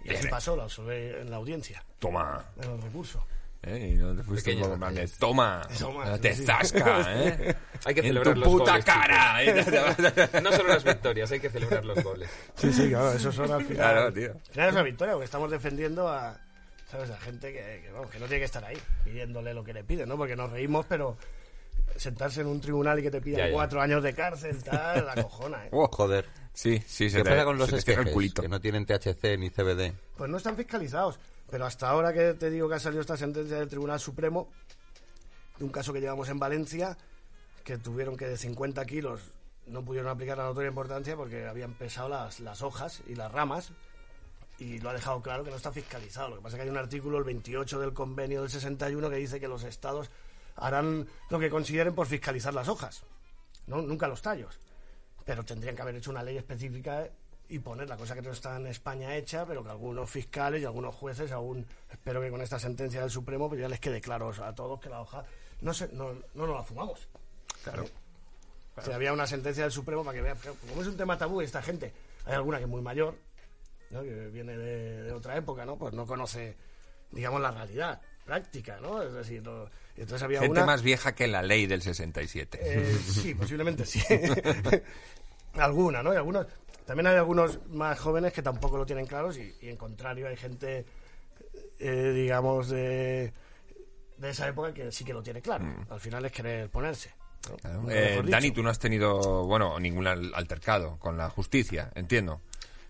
Y 0.05 0.11
Bien. 0.11 0.29
pasó, 0.31 0.55
lo 0.55 0.63
absolvé 0.63 1.21
en 1.21 1.31
la 1.31 1.37
audiencia, 1.37 1.83
Toma. 1.99 2.45
en 2.63 2.71
el 2.71 2.83
recurso. 2.83 3.27
¿Eh? 3.63 3.93
Y 3.95 3.97
no 3.97 4.15
te 4.15 4.23
fuiste 4.23 4.51
Pequeño 4.51 4.67
un 4.67 4.71
poco 4.73 4.81
más 4.81 4.95
de 4.95 5.09
toma. 5.09 5.63
Toma, 5.79 6.19
te 6.19 6.35
sí. 6.35 6.45
zasca, 6.45 7.05
¿eh? 7.25 7.57
Hay 7.87 7.95
que 7.95 8.01
en 8.01 8.07
celebrar 8.09 8.35
tu 8.35 8.41
los 8.41 8.49
puta 8.51 8.71
goles, 8.73 8.85
cara. 8.85 9.43
¿eh? 9.43 9.65
No 10.43 10.53
solo 10.53 10.69
las 10.69 10.85
victorias, 10.85 11.33
hay 11.33 11.41
que 11.41 11.49
celebrar 11.49 11.83
los 11.83 12.05
goles. 12.05 12.29
Sí, 12.57 12.71
sí, 12.75 12.91
claro, 12.91 13.13
eso 13.13 13.33
son 13.33 13.51
al 13.51 13.63
final. 13.65 13.77
Claro, 13.77 14.13
tío. 14.13 14.33
Al 14.33 14.53
final 14.53 14.69
es 14.69 14.75
una 14.75 14.83
victoria, 14.83 15.13
porque 15.15 15.25
estamos 15.25 15.51
defendiendo 15.51 16.07
a, 16.09 16.37
¿sabes? 16.91 17.09
a 17.09 17.17
gente 17.17 17.55
que, 17.55 17.81
que, 17.87 17.91
vamos, 17.91 18.11
que 18.11 18.19
no 18.19 18.27
tiene 18.27 18.41
que 18.41 18.45
estar 18.45 18.63
ahí 18.67 18.77
pidiéndole 19.03 19.55
lo 19.55 19.65
que 19.65 19.73
le 19.73 19.83
piden, 19.83 20.11
¿no? 20.11 20.19
Porque 20.19 20.37
nos 20.37 20.51
reímos, 20.53 20.85
pero 20.87 21.17
sentarse 21.97 22.43
en 22.43 22.49
un 22.49 22.61
tribunal 22.61 22.99
y 22.99 23.03
que 23.03 23.11
te 23.11 23.23
pidan 23.23 23.39
Ya, 23.39 23.47
ya. 23.47 23.53
cuatro 23.55 23.81
años 23.81 24.03
de 24.03 24.13
cárcel, 24.15 24.63
tal, 24.63 25.07
la 25.07 25.15
cojona, 25.23 25.65
¿eh? 25.65 25.69
Oh, 25.73 25.89
Joder. 25.91 26.27
Sí, 26.55 26.83
sí, 26.87 27.11
se 27.11 27.19
¿Qué 27.19 27.25
te, 27.25 27.31
pasa 27.31 27.45
con 27.45 27.59
los 27.59 27.69
se 27.69 27.77
te 27.77 27.83
cierra 27.83 28.03
el 28.03 28.09
esquejes? 28.09 28.15
culito. 28.15 28.43
Que 28.43 28.49
no 28.49 28.61
tienen 28.61 28.87
THC 28.87 29.37
ni 29.39 29.51
CBD. 29.51 29.93
Pues 30.17 30.31
no 30.31 30.37
están 30.37 30.57
fiscalizados. 30.57 31.19
Pero 31.51 31.67
hasta 31.67 31.89
ahora 31.91 32.13
que 32.13 32.35
te 32.35 32.49
digo 32.49 32.69
que 32.69 32.77
ha 32.77 32.81
salido 32.81 33.01
esta 33.01 33.17
sentencia 33.17 33.59
del 33.59 33.69
Tribunal 33.69 34.01
Supremo, 34.01 34.49
de 35.59 35.65
un 35.65 35.71
caso 35.71 35.93
que 35.93 36.01
llevamos 36.01 36.29
en 36.29 36.39
Valencia, 36.39 36.97
que 37.65 37.77
tuvieron 37.77 38.17
que 38.17 38.27
de 38.27 38.37
50 38.37 38.85
kilos 38.87 39.21
no 39.67 39.85
pudieron 39.85 40.11
aplicar 40.11 40.39
la 40.39 40.45
notoria 40.45 40.69
importancia 40.69 41.17
porque 41.17 41.47
habían 41.47 41.75
pesado 41.75 42.09
las, 42.09 42.41
las 42.41 42.63
hojas 42.63 43.03
y 43.07 43.15
las 43.15 43.33
ramas 43.33 43.73
y 44.59 44.79
lo 44.79 44.91
ha 44.91 44.93
dejado 44.93 45.21
claro 45.23 45.45
que 45.45 45.51
no 45.51 45.57
está 45.57 45.73
fiscalizado. 45.73 46.31
Lo 46.31 46.37
que 46.37 46.43
pasa 46.43 46.57
es 46.57 46.59
que 46.59 46.63
hay 46.65 46.71
un 46.71 46.77
artículo, 46.77 47.19
el 47.19 47.25
28 47.25 47.81
del 47.81 47.93
convenio 47.93 48.43
del 48.43 48.51
61, 48.51 49.11
que 49.11 49.17
dice 49.17 49.41
que 49.41 49.49
los 49.49 49.65
estados 49.65 50.11
harán 50.57 51.09
lo 51.31 51.39
que 51.39 51.51
consideren 51.51 51.95
por 51.95 52.07
fiscalizar 52.07 52.55
las 52.55 52.69
hojas, 52.69 53.03
¿no? 53.67 53.83
nunca 53.83 54.07
los 54.07 54.23
tallos. 54.23 54.61
Pero 55.25 55.45
tendrían 55.45 55.75
que 55.75 55.83
haber 55.83 55.97
hecho 55.97 56.11
una 56.11 56.23
ley 56.23 56.37
específica 56.37 57.09
y 57.49 57.59
poner 57.59 57.89
la 57.89 57.97
cosa 57.97 58.15
que 58.15 58.23
no 58.23 58.31
está 58.31 58.57
en 58.57 58.67
España 58.67 59.15
hecha, 59.17 59.47
pero 59.47 59.63
que 59.63 59.71
algunos 59.71 60.09
fiscales 60.09 60.63
y 60.63 60.65
algunos 60.65 60.95
jueces 60.95 61.31
aún, 61.33 61.67
espero 61.91 62.21
que 62.21 62.31
con 62.31 62.41
esta 62.41 62.59
sentencia 62.59 63.01
del 63.01 63.11
Supremo, 63.11 63.49
pues 63.49 63.61
ya 63.61 63.69
les 63.69 63.81
quede 63.81 64.01
claro 64.01 64.33
a 64.43 64.55
todos 64.55 64.81
que 64.81 64.89
la 64.89 65.01
hoja 65.01 65.25
no, 65.61 65.75
se, 65.75 65.89
no, 65.93 66.13
no 66.35 66.47
nos 66.47 66.57
la 66.57 66.63
fumamos. 66.63 67.09
Claro. 67.63 67.85
Si 68.83 68.91
había 68.91 69.13
una 69.13 69.27
sentencia 69.27 69.63
del 69.63 69.73
Supremo 69.73 70.05
para 70.05 70.17
que 70.17 70.23
vean, 70.23 70.37
como 70.69 70.83
es 70.83 70.89
un 70.89 70.97
tema 70.97 71.17
tabú, 71.17 71.41
esta 71.41 71.63
gente, 71.63 71.93
hay 72.25 72.35
alguna 72.35 72.59
que 72.59 72.65
es 72.65 72.71
muy 72.71 72.83
mayor, 72.83 73.15
¿no? 73.91 74.03
que 74.03 74.29
viene 74.29 74.57
de, 74.57 75.03
de 75.05 75.13
otra 75.13 75.37
época, 75.37 75.65
¿no? 75.65 75.77
Pues 75.77 75.95
no 75.95 76.07
conoce, 76.07 76.57
digamos, 77.13 77.41
la 77.41 77.53
realidad 77.53 78.01
práctica, 78.25 78.79
¿no? 78.81 79.03
Es 79.03 79.13
decir, 79.13 79.43
no- 79.43 79.69
entonces 79.97 80.23
había 80.23 80.41
Gente 80.41 80.53
una... 80.59 80.67
más 80.67 80.83
vieja 80.83 81.15
que 81.15 81.27
la 81.29 81.43
ley 81.43 81.67
del 81.67 81.83
67. 81.83 82.59
Eh, 82.63 82.99
sí, 83.07 83.35
posiblemente 83.35 83.85
sí. 83.87 84.01
Alguna, 85.55 86.03
¿no? 86.03 86.13
Y 86.13 86.17
algunos, 86.17 86.47
también 86.85 87.07
hay 87.07 87.17
algunos 87.17 87.65
más 87.69 87.99
jóvenes 87.99 88.33
que 88.33 88.43
tampoco 88.43 88.77
lo 88.77 88.85
tienen 88.87 89.07
claros 89.07 89.39
y, 89.39 89.55
y 89.61 89.69
en 89.69 89.77
contrario 89.77 90.27
hay 90.27 90.37
gente, 90.37 90.85
eh, 91.79 92.13
digamos, 92.13 92.69
de, 92.71 93.33
de 94.19 94.31
esa 94.31 94.49
época 94.49 94.75
que 94.75 94.91
sí 94.91 95.05
que 95.05 95.13
lo 95.13 95.23
tiene 95.23 95.41
claro. 95.41 95.65
Al 95.91 96.01
final 96.01 96.25
es 96.25 96.33
querer 96.33 96.69
ponerse. 96.71 97.13
¿no? 97.49 97.57
Claro. 97.59 97.81
Nunca 97.83 97.95
Eh, 97.95 98.23
Dani, 98.25 98.51
tú 98.51 98.63
no 98.65 98.71
has 98.71 98.79
tenido, 98.81 99.45
bueno, 99.47 99.79
ningún 99.79 100.07
al- 100.09 100.35
altercado 100.35 100.99
con 100.99 101.17
la 101.17 101.31
justicia, 101.31 101.93
entiendo. 101.95 102.41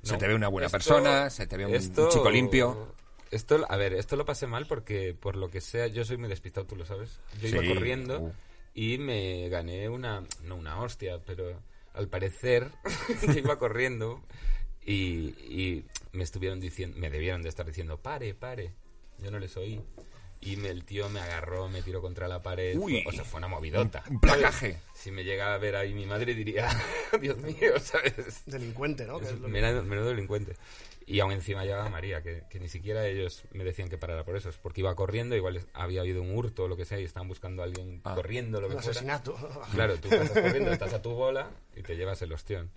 Se 0.02 0.16
te 0.18 0.26
ve 0.28 0.34
una 0.34 0.48
buena 0.48 0.66
Esto- 0.66 0.76
persona, 0.76 1.28
se 1.30 1.46
te 1.46 1.56
ve 1.56 1.66
un, 1.66 1.74
esto- 1.74 2.04
un 2.04 2.10
chico 2.10 2.30
limpio. 2.30 2.94
Esto, 3.34 3.64
a 3.68 3.76
ver, 3.76 3.94
esto 3.94 4.16
lo 4.16 4.24
pasé 4.24 4.46
mal 4.46 4.66
porque, 4.66 5.14
por 5.14 5.36
lo 5.36 5.50
que 5.50 5.60
sea, 5.60 5.86
yo 5.88 6.04
soy 6.04 6.16
muy 6.16 6.28
despistado, 6.28 6.66
tú 6.66 6.76
lo 6.76 6.86
sabes. 6.86 7.18
Yo 7.40 7.48
Sí, 7.48 7.54
iba 7.56 7.74
corriendo 7.74 8.20
uh. 8.20 8.32
y 8.74 8.98
me 8.98 9.48
gané 9.48 9.88
una, 9.88 10.22
no 10.44 10.56
una 10.56 10.80
hostia, 10.80 11.18
pero 11.24 11.60
al 11.94 12.08
parecer, 12.08 12.70
yo 13.26 13.32
iba 13.32 13.58
corriendo 13.58 14.22
y, 14.86 15.30
y 15.40 15.84
me 16.12 16.22
estuvieron 16.24 16.60
diciendo, 16.60 16.96
me 16.98 17.10
debieron 17.10 17.42
de 17.42 17.48
estar 17.48 17.66
diciendo, 17.66 17.98
pare, 17.98 18.34
pare. 18.34 18.72
Yo 19.18 19.30
no 19.30 19.38
les 19.38 19.56
oí. 19.56 19.80
Y 20.40 20.56
me- 20.56 20.68
el 20.68 20.84
tío 20.84 21.08
me 21.08 21.20
agarró, 21.20 21.68
me 21.68 21.80
tiró 21.82 22.02
contra 22.02 22.28
la 22.28 22.42
pared. 22.42 22.76
Uy. 22.76 23.02
Fue- 23.02 23.12
o 23.12 23.16
sea, 23.16 23.24
fue 23.24 23.38
una 23.38 23.48
movidota. 23.48 24.04
Un 24.10 24.20
placaje. 24.20 24.78
Si 24.92 25.10
me 25.10 25.24
llega 25.24 25.54
a 25.54 25.58
ver 25.58 25.74
ahí 25.76 25.94
mi 25.94 26.04
madre 26.04 26.34
diría, 26.34 26.68
Dios 27.20 27.38
mío, 27.38 27.78
¿sabes? 27.80 28.42
Delincuente, 28.46 29.06
¿no? 29.06 29.20
Es 29.20 29.40
Menudo, 29.40 29.82
menudo 29.84 30.08
delincuente. 30.10 30.54
Y 31.06 31.20
aún 31.20 31.32
encima 31.32 31.64
llegaba 31.64 31.88
María, 31.90 32.22
que, 32.22 32.44
que 32.48 32.58
ni 32.58 32.68
siquiera 32.68 33.06
ellos 33.06 33.42
me 33.52 33.62
decían 33.62 33.88
que 33.90 33.98
parara 33.98 34.24
por 34.24 34.36
eso. 34.36 34.48
Es 34.48 34.56
porque 34.56 34.80
iba 34.80 34.94
corriendo, 34.94 35.36
igual 35.36 35.60
había 35.74 36.00
habido 36.00 36.22
un 36.22 36.34
hurto 36.34 36.64
o 36.64 36.68
lo 36.68 36.76
que 36.76 36.84
sea, 36.86 36.98
y 36.98 37.04
estaban 37.04 37.28
buscando 37.28 37.60
a 37.62 37.66
alguien 37.66 38.00
Ah. 38.04 38.14
corriendo, 38.14 38.60
lo 38.60 38.68
que 38.68 38.76
Un 38.76 38.82
fuera. 38.82 38.92
asesinato. 38.92 39.36
Claro, 39.72 39.96
tú 39.98 40.08
pasas 40.08 40.30
corriendo, 40.32 40.70
estás 40.72 40.94
a 40.94 41.02
tu 41.02 41.10
bola 41.10 41.50
y 41.76 41.82
te 41.82 41.94
llevas 41.96 42.22
el 42.22 42.32
ostión. 42.32 42.70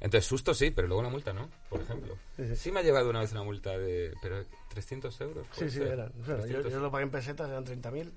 Entonces, 0.00 0.26
susto 0.26 0.54
sí, 0.54 0.70
pero 0.70 0.86
luego 0.88 1.00
una 1.00 1.10
multa 1.10 1.32
no, 1.32 1.48
por 1.68 1.80
ejemplo. 1.80 2.16
Sí 2.54 2.70
me 2.72 2.80
ha 2.80 2.82
llegado 2.82 3.10
una 3.10 3.20
vez 3.20 3.32
una 3.32 3.42
multa 3.42 3.76
de... 3.78 4.12
¿Pero 4.22 4.44
300 4.70 5.20
euros? 5.20 5.46
Sí, 5.52 5.64
sí, 5.70 5.78
ser? 5.78 5.88
eran. 5.88 6.12
O 6.20 6.24
sea, 6.24 6.36
yo, 6.36 6.42
300. 6.42 6.72
yo 6.72 6.80
lo 6.80 6.90
pagué 6.90 7.04
en 7.04 7.10
pesetas, 7.10 7.48
eran 7.48 7.64
30.000. 7.64 8.10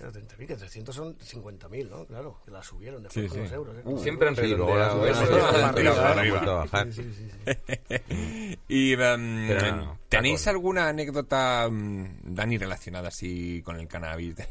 Eran 0.00 0.12
30.000, 0.12 0.46
que 0.46 0.56
300 0.56 0.94
son 0.94 1.18
50.000, 1.18 1.90
¿no? 1.90 2.06
Claro, 2.06 2.40
que 2.44 2.50
la 2.50 2.62
subieron 2.62 3.02
después 3.02 3.24
Sí, 3.24 3.28
con 3.28 3.38
sí. 3.38 3.42
los 3.44 3.52
euros. 3.52 3.76
¿eh? 3.76 3.82
Uh, 3.84 3.98
Siempre 3.98 4.28
han 4.28 4.36
redondeado. 4.36 5.04
Y 8.68 8.96
Pero 8.96 9.18
no, 9.18 9.76
no, 9.76 9.98
¿tenéis 10.08 10.46
alguna 10.46 10.88
anécdota, 10.88 11.68
mm, 11.70 12.34
Dani, 12.34 12.58
relacionada 12.58 13.08
así 13.08 13.62
con 13.64 13.78
el 13.78 13.88
cannabis? 13.88 14.36
De, 14.36 14.46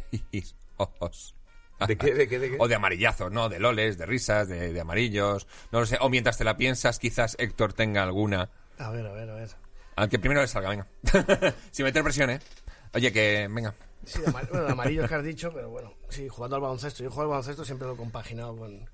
ojos? 0.77 1.35
¿De 1.87 1.97
qué, 1.97 2.13
de 2.13 2.27
qué, 2.27 2.39
de 2.39 2.51
qué? 2.51 2.57
O 2.59 2.67
de 2.67 2.75
amarillazos, 2.75 3.31
¿no? 3.31 3.49
De 3.49 3.59
loles, 3.59 3.97
de 3.97 4.05
risas, 4.05 4.47
de, 4.47 4.71
de 4.71 4.81
amarillos. 4.81 5.47
No 5.71 5.79
lo 5.79 5.85
sé. 5.85 5.97
O 5.99 6.09
mientras 6.09 6.37
te 6.37 6.43
la 6.43 6.57
piensas, 6.57 6.99
quizás 6.99 7.35
Héctor 7.39 7.73
tenga 7.73 8.03
alguna. 8.03 8.49
A 8.77 8.91
ver, 8.91 9.05
a 9.07 9.11
ver, 9.13 9.29
a 9.29 9.33
ver. 9.35 9.49
Al 9.95 10.09
que 10.09 10.19
primero 10.19 10.41
le 10.41 10.47
salga, 10.47 10.69
venga. 10.69 10.87
Sin 11.71 11.85
meter 11.85 12.03
presión, 12.03 12.29
¿eh? 12.29 12.39
Oye, 12.93 13.11
que 13.11 13.47
venga. 13.49 13.73
Sí, 14.05 14.19
de 14.19 14.27
amar- 14.27 14.47
bueno, 14.49 14.65
de 14.65 14.71
amarillo 14.71 15.07
que 15.07 15.15
has 15.15 15.23
dicho, 15.23 15.51
pero 15.53 15.69
bueno, 15.69 15.93
sí, 16.09 16.27
jugando 16.27 16.55
al 16.55 16.61
baloncesto. 16.63 17.03
Yo 17.03 17.09
juego 17.09 17.23
al 17.23 17.27
baloncesto 17.29 17.63
siempre 17.65 17.87
lo 17.87 17.93
he 17.93 17.97
compaginado 17.97 18.55
con, 18.57 18.89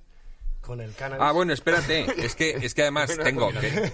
con 0.61 0.81
el 0.81 0.93
cannabis. 0.93 1.23
Ah, 1.25 1.31
bueno, 1.31 1.53
espérate. 1.53 2.05
Es 2.23 2.35
que, 2.35 2.51
es 2.51 2.73
que 2.73 2.81
además 2.83 3.15
tengo 3.23 3.49
que... 3.51 3.91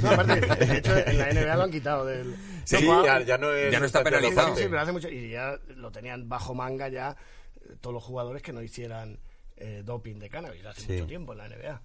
No, 0.00 0.10
aparte, 0.10 0.40
de 0.40 0.78
hecho, 0.78 0.96
en 0.96 1.18
la 1.18 1.32
NBA 1.32 1.56
lo 1.56 1.62
han 1.64 1.70
quitado 1.72 2.04
del... 2.06 2.36
Sí, 2.64 2.86
ya, 3.04 3.20
ya 3.22 3.36
no 3.36 3.52
es 3.52 3.72
Ya 3.72 3.80
no 3.80 3.86
está 3.86 4.02
penalizado. 4.04 4.54
Sí, 4.56 4.62
pero 4.64 4.80
hace 4.80 4.92
mucho. 4.92 5.08
Y 5.08 5.30
ya 5.30 5.58
lo 5.76 5.90
tenían 5.90 6.28
bajo 6.28 6.54
manga 6.54 6.88
ya 6.88 7.16
eh, 7.60 7.74
todos 7.80 7.92
los 7.92 8.02
jugadores 8.04 8.40
que 8.42 8.52
no 8.52 8.62
hicieran 8.62 9.18
eh, 9.56 9.82
doping 9.84 10.18
de 10.20 10.30
cannabis 10.30 10.64
hace 10.64 10.80
Sí. 10.82 10.92
mucho 10.92 11.06
tiempo 11.06 11.32
en 11.32 11.38
la 11.38 11.48
NBA. 11.48 11.82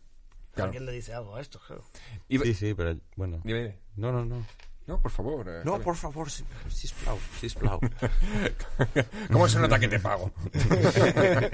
Claro. 0.53 0.69
¿Alguien 0.69 0.85
le 0.85 0.91
dice 0.93 1.13
algo 1.13 1.35
a 1.35 1.41
esto? 1.41 1.59
Claro. 1.65 1.83
Y- 2.27 2.37
Sí, 2.39 2.53
sí, 2.53 2.73
pero 2.75 2.95
bueno. 3.15 3.41
Dime, 3.43 3.59
dime. 3.63 3.79
No, 3.97 4.11
no, 4.11 4.23
no. 4.25 4.45
No, 4.89 4.99
por 4.99 5.12
favor. 5.12 5.45
eh, 5.47 5.62
No, 5.63 5.80
por 5.80 5.95
favor, 5.95 6.30
sisplau, 6.32 7.19
sisplau. 7.39 7.80
¿Cómo 9.32 9.47
se 9.47 9.60
nota 9.60 9.80
que 9.80 9.88
te 9.88 9.99
pago? 9.99 10.32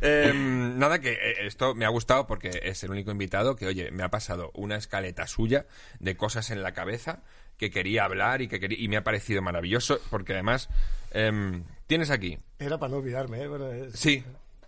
Em, 0.00 0.78
nada, 0.78 0.98
que 0.98 1.12
eh, 1.12 1.46
esto 1.46 1.74
me 1.74 1.84
ha 1.84 1.88
gustado 1.88 2.26
porque 2.26 2.60
es 2.62 2.82
el 2.84 2.90
único 2.90 3.10
invitado 3.10 3.56
que, 3.56 3.66
oye, 3.66 3.90
me 3.90 4.02
ha 4.02 4.10
pasado 4.10 4.50
una 4.54 4.76
escaleta 4.76 5.26
suya 5.26 5.66
de 6.00 6.16
cosas 6.16 6.50
en 6.50 6.62
la 6.62 6.72
cabeza 6.72 7.22
que 7.58 7.70
quería 7.70 8.04
hablar 8.04 8.42
y 8.42 8.48
que 8.48 8.60
quería, 8.60 8.78
y 8.78 8.88
me 8.88 8.96
ha 8.96 9.04
parecido 9.04 9.40
maravilloso 9.40 9.98
porque 10.10 10.34
además 10.34 10.68
em, 11.12 11.64
tienes 11.86 12.10
aquí, 12.10 12.38
Era 12.58 12.78
para 12.78 12.90
no 12.90 12.98
olvidarme, 12.98 13.42
¿eh? 13.42 13.48
Bueno, 13.48 13.70
es- 13.72 13.94
sí, 13.98 14.22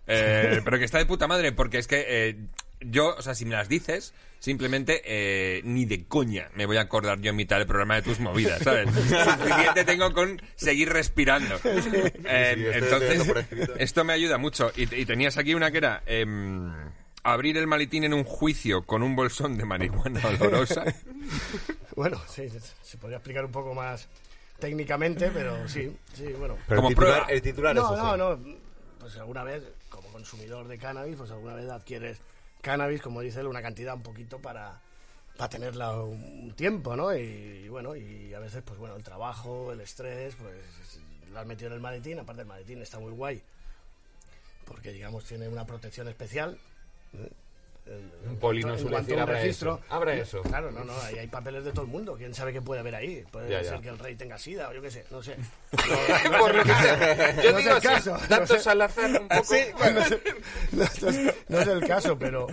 eh, 0.07 0.61
pero 0.63 0.79
que 0.79 0.85
está 0.85 0.97
de 0.97 1.05
puta 1.05 1.27
madre 1.27 1.51
porque 1.51 1.77
es 1.77 1.87
que 1.87 2.03
eh, 2.07 2.37
yo, 2.81 3.15
o 3.15 3.21
sea, 3.21 3.35
si 3.35 3.45
me 3.45 3.51
las 3.55 3.67
dices, 3.69 4.13
simplemente 4.39 5.01
eh, 5.05 5.61
ni 5.65 5.85
de 5.85 6.05
coña 6.05 6.49
me 6.55 6.65
voy 6.65 6.77
a 6.77 6.81
acordar 6.81 7.19
yo 7.19 7.29
en 7.31 7.35
mitad 7.35 7.57
del 7.57 7.67
programa 7.67 7.95
de 7.95 8.01
tus 8.03 8.19
movidas, 8.19 8.61
¿sabes? 8.63 8.89
Suficiente 8.93 9.83
tengo 9.85 10.13
con 10.13 10.41
seguir 10.55 10.89
respirando. 10.89 11.59
Eh, 11.63 12.71
entonces, 12.75 13.23
esto 13.77 14.03
me 14.03 14.13
ayuda 14.13 14.37
mucho. 14.37 14.71
Y, 14.75 14.83
y 14.95 15.05
tenías 15.05 15.37
aquí 15.37 15.53
una 15.53 15.71
que 15.71 15.77
era 15.79 16.03
em, 16.05 16.71
abrir 17.23 17.57
el 17.57 17.67
maletín 17.67 18.05
en 18.05 18.13
un 18.13 18.23
juicio 18.23 18.83
con 18.85 19.03
un 19.03 19.15
bolsón 19.15 19.57
de 19.57 19.65
marihuana 19.65 20.21
olorosa. 20.39 20.83
Bueno, 21.95 22.21
sí, 22.29 22.47
se- 22.83 22.97
podría 22.97 23.17
explicar 23.17 23.43
un 23.43 23.51
poco 23.51 23.73
más 23.73 24.07
técnicamente, 24.57 25.29
pero 25.33 25.67
sí, 25.67 25.93
sí, 26.13 26.27
bueno. 26.37 26.57
Pero 26.65 26.77
Como 26.81 26.89
el 26.89 26.95
titular, 26.95 27.13
prueba. 27.25 27.33
el 27.33 27.41
titular 27.41 27.75
no, 27.75 27.93
es 27.93 27.99
no, 28.01 28.17
no. 28.37 28.39
Pues 28.99 29.17
alguna 29.17 29.43
vez, 29.43 29.63
como 29.89 30.07
consumidor 30.09 30.67
de 30.69 30.77
cannabis, 30.77 31.17
pues 31.17 31.31
alguna 31.31 31.55
vez 31.55 31.69
adquieres 31.69 32.21
cannabis, 32.61 33.01
como 33.01 33.21
dice 33.21 33.39
él, 33.39 33.47
una 33.47 33.61
cantidad 33.61 33.95
un 33.95 34.03
poquito 34.03 34.39
para, 34.39 34.81
para 35.37 35.49
tenerla 35.49 35.95
un 36.01 36.53
tiempo, 36.55 36.95
¿no? 36.95 37.15
Y, 37.15 37.69
bueno, 37.69 37.95
y 37.95 38.33
a 38.33 38.39
veces, 38.39 38.63
pues 38.65 38.79
bueno, 38.79 38.95
el 38.95 39.03
trabajo, 39.03 39.71
el 39.71 39.81
estrés, 39.81 40.35
pues 40.35 40.99
la 41.31 41.41
has 41.41 41.47
metido 41.47 41.67
en 41.67 41.75
el 41.75 41.79
maletín. 41.81 42.19
Aparte, 42.19 42.41
el 42.41 42.47
maletín 42.47 42.81
está 42.81 42.99
muy 42.99 43.11
guay, 43.11 43.41
porque 44.65 44.91
digamos 44.91 45.25
tiene 45.25 45.47
una 45.47 45.65
protección 45.65 46.07
especial. 46.07 46.59
¿eh? 47.13 47.29
Un 48.29 48.37
poli 48.37 48.61
no 48.63 48.77
suele 48.77 48.97
decir, 48.97 49.19
"Abra 49.19 49.39
registro". 49.39 49.75
eso, 49.83 49.93
abra 49.95 50.13
eso. 50.13 50.41
Claro, 50.41 50.71
no, 50.71 50.83
no, 50.83 50.93
ahí 51.01 51.17
hay 51.17 51.27
papeles 51.27 51.63
de 51.63 51.71
todo 51.71 51.83
el 51.85 51.87
mundo. 51.91 52.15
¿Quién 52.17 52.33
sabe 52.33 52.53
qué 52.53 52.61
puede 52.61 52.81
haber 52.81 52.93
ahí? 52.95 53.23
Puede 53.31 53.49
Ya, 53.49 53.63
ser 53.63 53.75
ya. 53.75 53.81
que 53.81 53.89
el 53.89 53.97
rey 53.97 54.15
tenga 54.15 54.37
sida 54.37 54.69
o 54.69 54.73
yo 54.73 54.81
qué 54.81 54.91
sé, 54.91 55.05
no 55.09 55.23
sé. 55.23 55.35
Por 56.39 56.53
lo 56.55 56.63
que 56.63 56.73
sea. 56.73 57.41
Yo 57.41 57.51
No 57.51 57.57
es 57.57 57.63
digo 57.65 57.71
el 57.71 57.77
así, 57.77 57.87
caso, 57.87 58.11
no 58.17 58.27
datos 58.27 58.67
al 58.67 58.81
azar 58.81 59.09
un 59.21 59.27
poco. 59.27 59.43
no, 59.49 59.99
es, 60.01 60.19
no 60.71 60.83
es- 61.09 61.35
no 61.49 61.59
es 61.59 61.67
el 61.67 61.87
caso, 61.87 62.17
pero. 62.19 62.47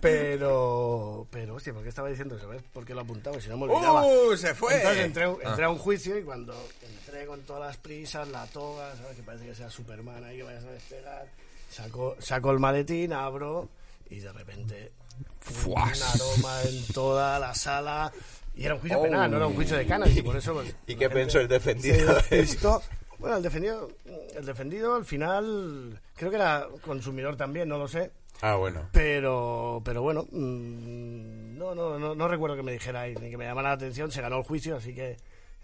Pero. 0.00 1.26
Pero, 1.30 1.54
hostia, 1.56 1.72
¿por 1.72 1.82
qué 1.82 1.88
estaba 1.88 2.08
diciendo 2.08 2.36
eso? 2.36 2.48
¿Ves? 2.48 2.62
¿Por 2.72 2.84
qué 2.84 2.94
lo 2.94 3.00
apuntaba? 3.02 3.40
Si 3.40 3.48
no 3.48 3.56
me 3.56 3.64
olvidaba. 3.64 4.04
¡Uh! 4.06 4.36
¡Se 4.36 4.54
fue! 4.54 4.76
Entonces 4.76 5.04
entré, 5.04 5.24
a 5.24 5.30
un- 5.30 5.38
Ah. 5.44 5.48
entré 5.50 5.64
a 5.64 5.68
un 5.70 5.78
juicio 5.78 6.18
y 6.18 6.22
cuando 6.22 6.54
entré 6.82 7.26
con 7.26 7.40
todas 7.42 7.66
las 7.66 7.76
prisas, 7.76 8.28
la 8.28 8.46
toga, 8.46 8.94
¿sabes? 8.96 9.16
Que 9.16 9.22
parece 9.22 9.46
que 9.46 9.54
sea 9.54 9.68
Superman 9.70 10.24
ahí 10.24 10.36
que 10.38 10.42
vayas 10.42 10.64
a 10.64 10.70
despegar. 10.70 11.26
Saco, 11.70 12.16
saco 12.20 12.50
el 12.52 12.58
maletín, 12.58 13.12
abro 13.12 13.68
y 14.10 14.20
de 14.20 14.32
repente. 14.32 14.92
Fuas. 15.40 16.00
Un 16.00 16.20
aroma 16.20 16.62
en 16.62 16.86
toda 16.92 17.38
la 17.38 17.54
sala. 17.54 18.12
Y 18.54 18.64
era 18.64 18.74
un 18.74 18.80
juicio 18.80 18.98
Oh. 18.98 19.02
penal, 19.02 19.30
no 19.30 19.36
era 19.36 19.46
un 19.46 19.54
juicio 19.54 19.76
de 19.76 19.86
cannabis. 19.86 20.16
Y 20.16 20.22
por 20.22 20.36
eso. 20.36 20.54
pues, 20.54 20.74
¿Y 20.86 20.96
qué 20.96 21.08
pensó 21.10 21.40
el 21.40 21.48
defendido? 21.48 22.14
despistó. 22.30 22.82
Bueno, 23.18 23.36
el 23.38 23.42
defendido, 23.42 23.88
el 24.34 24.44
defendido 24.44 24.94
al 24.94 25.04
final 25.06 25.98
creo 26.16 26.30
que 26.30 26.36
era 26.36 26.66
consumidor 26.82 27.36
también, 27.36 27.68
no 27.68 27.78
lo 27.78 27.88
sé. 27.88 28.10
Ah, 28.42 28.56
bueno. 28.56 28.88
Pero, 28.92 29.80
pero 29.84 30.02
bueno, 30.02 30.26
mm, 30.30 31.56
no, 31.56 31.74
no, 31.74 31.98
no, 31.98 32.14
no 32.14 32.28
recuerdo 32.28 32.56
que 32.56 32.62
me 32.62 32.72
dijera 32.72 33.02
ahí, 33.02 33.14
ni 33.14 33.30
que 33.30 33.38
me 33.38 33.46
llamara 33.46 33.70
la 33.70 33.74
atención. 33.76 34.10
Se 34.10 34.20
ganó 34.20 34.36
el 34.38 34.42
juicio, 34.44 34.76
así 34.76 34.94
que 34.94 35.16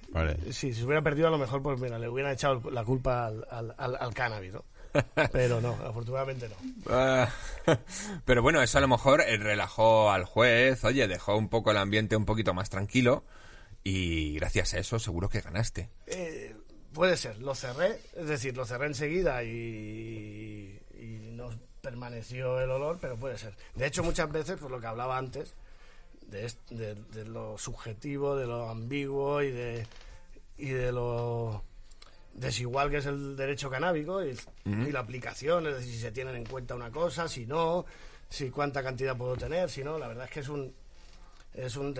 Vale. 0.08 0.36
si 0.52 0.72
se 0.72 0.82
hubiera 0.84 1.02
perdido, 1.02 1.28
a 1.28 1.30
lo 1.30 1.36
mejor, 1.38 1.62
pues 1.62 1.78
mira, 1.78 1.98
le 1.98 2.08
hubieran 2.08 2.32
echado 2.32 2.62
la 2.70 2.84
culpa 2.84 3.26
al, 3.26 3.46
al, 3.50 3.74
al- 3.76 3.96
al 4.00 4.14
cannabis, 4.14 4.54
¿no? 4.54 4.64
Pero 5.32 5.60
no, 5.60 5.72
afortunadamente 5.84 6.48
no. 6.48 6.56
Ah, 6.88 7.28
Pero 8.24 8.42
bueno, 8.42 8.62
eso 8.62 8.78
a 8.78 8.80
lo 8.80 8.88
mejor 8.88 9.20
eh, 9.22 9.36
relajó 9.36 10.10
al 10.10 10.24
juez, 10.24 10.84
oye, 10.84 11.08
dejó 11.08 11.36
un 11.36 11.48
poco 11.48 11.70
el 11.70 11.78
ambiente 11.78 12.16
un 12.16 12.24
poquito 12.24 12.54
más 12.54 12.70
tranquilo 12.70 13.24
y 13.84 14.34
gracias 14.34 14.74
a 14.74 14.78
eso 14.78 14.98
seguro 14.98 15.28
que 15.28 15.40
ganaste. 15.40 15.90
Eh, 16.06 16.54
puede 16.92 17.16
ser, 17.16 17.38
lo 17.38 17.54
cerré, 17.54 18.00
es 18.16 18.28
decir, 18.28 18.56
lo 18.56 18.66
cerré 18.66 18.86
enseguida 18.86 19.42
y, 19.42 20.78
y 20.98 21.30
no 21.32 21.50
permaneció 21.80 22.60
el 22.60 22.70
olor, 22.70 22.98
pero 23.00 23.16
puede 23.16 23.38
ser. 23.38 23.56
De 23.74 23.86
hecho, 23.86 24.02
muchas 24.04 24.30
veces, 24.30 24.58
por 24.58 24.70
lo 24.70 24.80
que 24.80 24.86
hablaba 24.86 25.18
antes, 25.18 25.54
de, 26.28 26.52
de, 26.70 26.94
de 26.94 27.24
lo 27.24 27.58
subjetivo, 27.58 28.36
de 28.36 28.46
lo 28.46 28.68
ambiguo 28.68 29.42
y 29.42 29.50
de, 29.50 29.86
y 30.56 30.70
de 30.70 30.92
lo 30.92 31.64
desigual 32.34 32.90
que 32.90 32.98
es 32.98 33.06
el 33.06 33.36
derecho 33.36 33.68
canábico 33.70 34.24
y, 34.24 34.38
y 34.64 34.90
la 34.92 35.00
aplicación, 35.00 35.66
es 35.66 35.74
decir, 35.76 35.92
si 35.94 36.00
se 36.00 36.12
tienen 36.12 36.36
en 36.36 36.44
cuenta 36.46 36.74
una 36.74 36.90
cosa, 36.90 37.28
si 37.28 37.46
no, 37.46 37.84
si 38.28 38.50
cuánta 38.50 38.82
cantidad 38.82 39.16
puedo 39.16 39.36
tener, 39.36 39.68
si 39.70 39.84
no, 39.84 39.98
la 39.98 40.08
verdad 40.08 40.24
es 40.24 40.30
que 40.30 40.40
es 40.40 40.48
un 40.48 40.74
es 41.54 41.76
un 41.76 41.94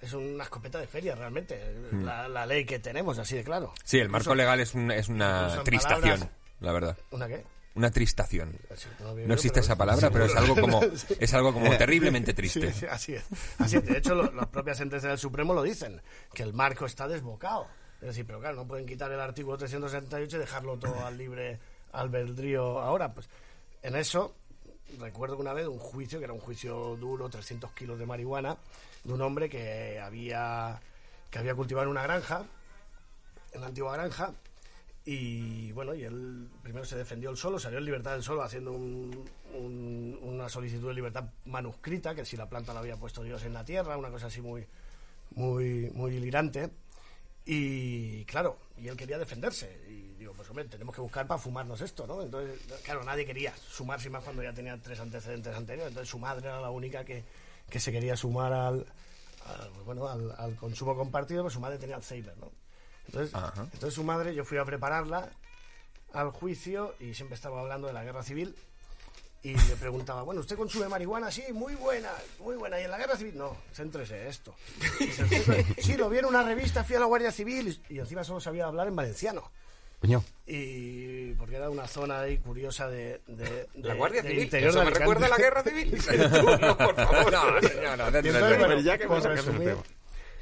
es 0.00 0.12
una 0.12 0.44
escopeta 0.44 0.78
de 0.78 0.86
feria 0.86 1.14
realmente, 1.14 1.60
la, 1.92 2.28
la 2.28 2.46
ley 2.46 2.64
que 2.64 2.78
tenemos, 2.78 3.18
así 3.18 3.36
de 3.36 3.44
claro. 3.44 3.72
Sí, 3.84 3.98
el 3.98 4.08
marco 4.08 4.34
legal 4.34 4.60
es, 4.60 4.74
un- 4.74 4.90
es 4.92 5.08
una 5.08 5.60
tristación, 5.64 6.00
palabras- 6.02 6.28
la 6.60 6.72
verdad. 6.72 6.96
¿Una 7.10 7.26
qué? 7.28 7.44
Una 7.74 7.90
tristación. 7.92 8.56
No, 9.00 9.34
existe 9.34 9.60
esa 9.60 9.76
palabra, 9.76 10.10
pero 10.10 10.24
es 10.24 10.34
algo 10.34 10.56
como 10.60 10.80
es 11.20 11.34
algo 11.34 11.52
como 11.52 11.70
terriblemente 11.78 12.34
triste. 12.34 12.72
sí, 12.72 12.86
así 12.86 13.14
es. 13.14 13.24
Así 13.58 13.76
es. 13.76 13.86
De 13.86 13.98
hecho, 13.98 14.14
las 14.16 14.46
propias 14.48 14.78
sentencias 14.78 15.10
del 15.10 15.18
Supremo 15.18 15.54
lo 15.54 15.62
dicen, 15.62 16.00
que 16.34 16.42
el 16.42 16.52
marco 16.54 16.86
está 16.86 17.06
desbocado. 17.06 17.66
Es 18.00 18.06
decir, 18.08 18.24
pero 18.26 18.38
claro, 18.40 18.56
no 18.56 18.66
pueden 18.66 18.86
quitar 18.86 19.10
el 19.10 19.20
artículo 19.20 19.56
378 19.58 20.36
y 20.36 20.40
dejarlo 20.40 20.76
todo 20.78 21.04
al 21.04 21.18
libre 21.18 21.58
albedrío 21.92 22.78
ahora. 22.80 23.12
Pues 23.12 23.28
en 23.82 23.96
eso, 23.96 24.34
recuerdo 25.00 25.36
una 25.36 25.52
vez 25.52 25.66
un 25.66 25.78
juicio, 25.78 26.18
que 26.18 26.24
era 26.24 26.32
un 26.34 26.40
juicio 26.40 26.96
duro, 26.96 27.28
300 27.28 27.72
kilos 27.72 27.98
de 27.98 28.06
marihuana, 28.06 28.56
de 29.04 29.12
un 29.12 29.20
hombre 29.22 29.48
que 29.48 29.98
había, 30.00 30.80
que 31.30 31.38
había 31.40 31.54
cultivado 31.54 31.84
en 31.86 31.90
una 31.90 32.02
granja, 32.02 32.44
en 33.52 33.58
una 33.58 33.68
antigua 33.68 33.94
granja, 33.94 34.32
Y 35.10 35.72
bueno, 35.72 35.94
y 35.94 36.04
él 36.04 36.50
primero 36.62 36.84
se 36.84 36.94
defendió 36.94 37.30
él 37.30 37.36
solo, 37.38 37.58
salió 37.58 37.78
en 37.78 37.86
libertad 37.86 38.12
del 38.12 38.22
solo 38.22 38.42
haciendo 38.42 38.72
un- 38.72 39.24
un- 39.54 40.18
una 40.22 40.50
solicitud 40.50 40.88
de 40.88 40.92
libertad 40.94 41.24
manuscrita, 41.46 42.14
que 42.14 42.26
si 42.26 42.36
la 42.36 42.46
planta 42.46 42.74
la 42.74 42.80
había 42.80 42.96
puesto 42.98 43.22
Dios 43.22 43.42
en 43.44 43.54
la 43.54 43.64
tierra, 43.64 43.96
una 43.96 44.10
cosa 44.10 44.26
así 44.26 44.42
muy, 44.42 44.66
muy, 45.30 45.90
muy 45.94 46.10
delirante. 46.10 46.68
Y 47.50 48.26
claro, 48.26 48.58
y 48.76 48.88
él 48.88 48.96
quería 48.96 49.16
defenderse. 49.16 49.80
Y 49.88 50.12
digo, 50.18 50.34
pues 50.34 50.50
hombre, 50.50 50.66
tenemos 50.66 50.94
que 50.94 51.00
buscar 51.00 51.26
para 51.26 51.40
fumarnos 51.40 51.80
esto, 51.80 52.06
¿no? 52.06 52.20
Entonces, 52.20 52.60
claro, 52.84 53.02
nadie 53.04 53.24
quería 53.24 53.54
sumarse 53.56 54.10
más 54.10 54.22
cuando 54.22 54.42
ya 54.42 54.52
tenía 54.52 54.76
tres 54.76 55.00
antecedentes 55.00 55.56
anteriores. 55.56 55.88
Entonces 55.88 56.10
su 56.10 56.18
madre 56.18 56.46
era 56.46 56.60
la 56.60 56.68
única 56.68 57.06
que, 57.06 57.24
que 57.70 57.80
se 57.80 57.90
quería 57.90 58.18
sumar 58.18 58.52
al, 58.52 58.86
al, 59.46 59.70
bueno, 59.86 60.06
al, 60.08 60.34
al 60.36 60.56
consumo 60.56 60.94
compartido, 60.94 61.40
pues 61.40 61.54
su 61.54 61.60
madre 61.60 61.78
tenía 61.78 61.96
Alzheimer, 61.96 62.36
¿no? 62.36 62.52
Entonces, 63.06 63.34
Ajá. 63.34 63.62
entonces 63.62 63.94
su 63.94 64.04
madre, 64.04 64.34
yo 64.34 64.44
fui 64.44 64.58
a 64.58 64.66
prepararla 64.66 65.30
al 66.12 66.30
juicio 66.30 66.94
y 67.00 67.14
siempre 67.14 67.34
estaba 67.34 67.62
hablando 67.62 67.86
de 67.86 67.94
la 67.94 68.04
guerra 68.04 68.22
civil 68.22 68.54
y 69.42 69.54
le 69.54 69.76
preguntaba, 69.78 70.22
bueno, 70.22 70.40
¿usted 70.40 70.56
consume 70.56 70.88
marihuana? 70.88 71.30
Sí, 71.30 71.44
muy 71.52 71.74
buena, 71.76 72.10
muy 72.40 72.56
buena. 72.56 72.80
¿Y 72.80 72.84
en 72.84 72.90
la 72.90 72.98
guerra 72.98 73.16
civil? 73.16 73.36
No, 73.38 73.56
céntrese 73.72 74.28
esto. 74.28 74.54
Dice, 74.98 75.22
"Usted- 75.24 75.64
sí, 75.78 75.96
lo 75.96 76.10
vi 76.10 76.18
en 76.18 76.24
una 76.26 76.42
revista, 76.42 76.82
fui 76.84 76.96
a 76.96 77.00
la 77.00 77.06
Guardia 77.06 77.30
Civil 77.30 77.80
y, 77.88 77.98
encima 77.98 78.24
solo 78.24 78.40
sabía 78.40 78.66
hablar 78.66 78.88
en 78.88 78.96
valenciano. 78.96 79.50
Coño. 80.00 80.22
Y 80.46 81.32
porque 81.34 81.56
era 81.56 81.70
una 81.70 81.86
zona 81.88 82.20
ahí 82.20 82.38
curiosa 82.38 82.88
de... 82.88 83.20
de- 83.26 83.68
La 83.76 83.92
de- 83.94 83.98
Guardia 83.98 84.22
de 84.22 84.28
Civil. 84.28 84.44
interior 84.44 84.70
Eso 84.70 84.78
de 84.80 84.84
me 84.84 84.90
recuerda 84.92 85.26
a 85.26 85.28
la 85.28 85.36
Guerra 85.36 85.62
Civil. 85.64 85.90
Tú, 86.04 86.46
no, 86.60 86.78
por 86.78 86.94
favor. 86.94 87.32
No, 87.32 87.58
entonces, 87.58 88.22
del- 88.22 88.58
bueno, 88.58 88.80
ya 88.80 88.96
que 88.98 89.06
vamos 89.06 89.24
a 89.26 89.28
resumir, 89.30 89.76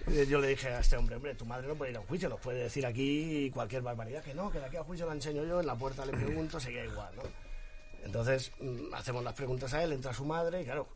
eh, 0.09 0.27
yo 0.29 0.41
le 0.41 0.49
dije 0.49 0.69
a 0.69 0.81
este 0.81 0.97
hombre, 0.97 1.17
hombre, 1.17 1.35
tu 1.35 1.45
madre 1.47 1.67
no 1.69 1.75
puede 1.75 1.91
ir 1.91 1.97
a 1.97 2.01
un 2.01 2.07
juicio, 2.07 2.29
nos 2.29 2.39
puede 2.41 2.65
decir 2.65 2.85
aquí 2.87 3.51
cualquier 3.53 3.83
barbaridad, 3.83 4.23
que 4.23 4.35
no, 4.35 4.51
que 4.51 4.59
de 4.59 4.67
aquí 4.67 4.77
a 4.77 4.85
juicio 4.85 5.07
la 5.07 5.13
enseño 5.15 5.45
yo, 5.45 5.61
en 5.61 5.67
la 5.67 5.75
puerta 5.75 6.05
le 6.07 6.13
pregunto, 6.13 6.61
seguía 6.61 6.85
igual, 6.85 7.15
¿no? 7.17 7.23
Entonces, 8.07 8.53
mm, 8.61 8.95
hacemos 8.95 9.23
las 9.25 9.35
preguntas 9.35 9.75
a 9.75 9.83
él, 9.83 9.93
entra 9.93 10.15
su 10.15 10.25
madre 10.25 10.63
y 10.63 10.65
claro, 10.65 10.87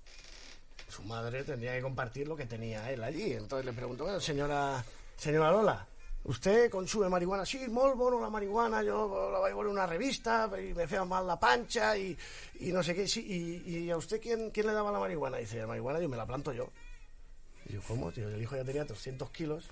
su 0.89 1.03
madre 1.03 1.43
tendría 1.43 1.75
que 1.75 1.83
compartir 1.83 2.27
lo 2.29 2.37
que 2.37 2.47
tenía 2.47 2.91
él 2.91 3.03
allí. 3.03 3.33
Entonces 3.33 3.67
le 3.67 3.73
pregunto, 3.73 4.05
bueno, 4.05 4.21
señora, 4.21 4.83
señora 5.17 5.51
Lola, 5.51 5.87
¿usted 6.25 6.71
consume 6.71 7.09
marihuana? 7.09 7.45
Sí, 7.45 7.67
molt 7.69 7.97
bueno 7.97 8.21
la 8.21 8.31
marihuana, 8.31 8.83
yo 8.85 9.31
la 9.33 9.41
voy 9.41 9.51
a 9.51 9.53
en 9.53 9.67
una 9.67 9.87
revista 9.87 10.49
y 10.57 10.73
me 10.73 10.87
fea 10.87 11.05
mal 11.05 11.27
la 11.27 11.39
pancha 11.39 11.97
y, 11.99 12.17
y 12.61 12.73
no 12.73 12.83
sé 12.83 12.95
qué. 12.95 13.09
Sí, 13.09 13.27
y, 13.67 13.79
y 13.79 13.91
a 13.91 13.97
usted 13.97 14.21
quién, 14.21 14.51
quién 14.51 14.69
le 14.69 14.73
daba 14.73 14.93
la 14.93 15.01
marihuana? 15.01 15.39
Dice, 15.39 15.59
la 15.59 15.67
marihuana 15.67 16.01
yo 16.01 16.09
me 16.09 16.17
la 16.17 16.27
planto 16.27 16.53
yo. 16.53 16.71
Y 17.67 17.73
yo, 17.73 17.81
¿cómo? 17.89 18.13
Tío, 18.13 18.29
el 18.29 18.41
hijo 18.41 18.55
ya 18.55 18.65
tenía 18.65 18.87
300 18.87 19.31
kilos, 19.31 19.65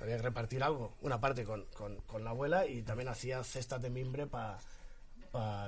había 0.00 0.16
que 0.16 0.22
repartir 0.22 0.62
algo, 0.64 0.92
una 1.02 1.20
parte 1.20 1.44
con, 1.44 1.64
con, 1.76 1.96
con 2.02 2.24
la 2.24 2.30
abuela 2.30 2.66
y 2.66 2.82
también 2.82 3.08
hacía 3.08 3.44
cestas 3.44 3.80
de 3.80 3.90
mimbre 3.90 4.26
para... 4.26 4.58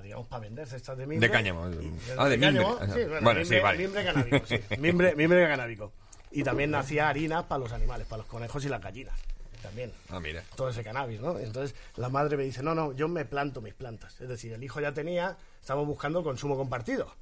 digamos, 0.02 0.26
para 0.28 0.40
vender 0.40 0.66
cestas 0.66 0.96
de 0.98 1.06
mimbre. 1.06 1.28
De 1.28 1.32
cáñamo. 1.32 1.68
Y- 1.70 1.92
Ah, 2.16 2.28
de 2.28 2.36
mimbre. 2.38 2.62
cáñamo, 2.64 2.78
sí, 2.94 3.04
bueno, 3.04 3.20
Bueno, 3.22 3.40
sí, 3.44 3.50
mimbre, 3.50 3.60
vale. 3.60 3.78
mimbre 3.78 4.04
canábico, 4.04 4.46
sí. 4.46 4.60
Mimbre, 4.78 5.14
mimbre 5.16 5.48
canábico. 5.48 5.92
Y 6.30 6.42
también 6.42 6.74
hacía 6.74 7.08
harinas 7.08 7.44
para 7.44 7.60
los 7.60 7.72
animales, 7.72 8.06
para 8.06 8.18
los 8.18 8.26
conejos 8.26 8.64
y 8.64 8.68
las 8.68 8.80
gallinas. 8.82 9.18
También. 9.62 9.90
Ah, 10.10 10.20
mira. 10.20 10.42
Todo 10.54 10.68
ese 10.68 10.84
cannabis, 10.84 11.20
¿no? 11.20 11.38
Entonces 11.38 11.74
la 11.96 12.08
madre 12.08 12.36
me 12.36 12.44
dice, 12.44 12.62
no, 12.62 12.74
no, 12.74 12.92
yo 12.92 13.08
me 13.08 13.24
planto 13.24 13.60
mis 13.60 13.74
plantas. 13.74 14.20
Es 14.20 14.28
decir, 14.28 14.52
el 14.52 14.62
hijo 14.62 14.80
ya 14.80 14.92
tenía, 14.92 15.36
estamos 15.60 15.86
buscando 15.86 16.22
consumo 16.22 16.56
compartido. 16.56 17.12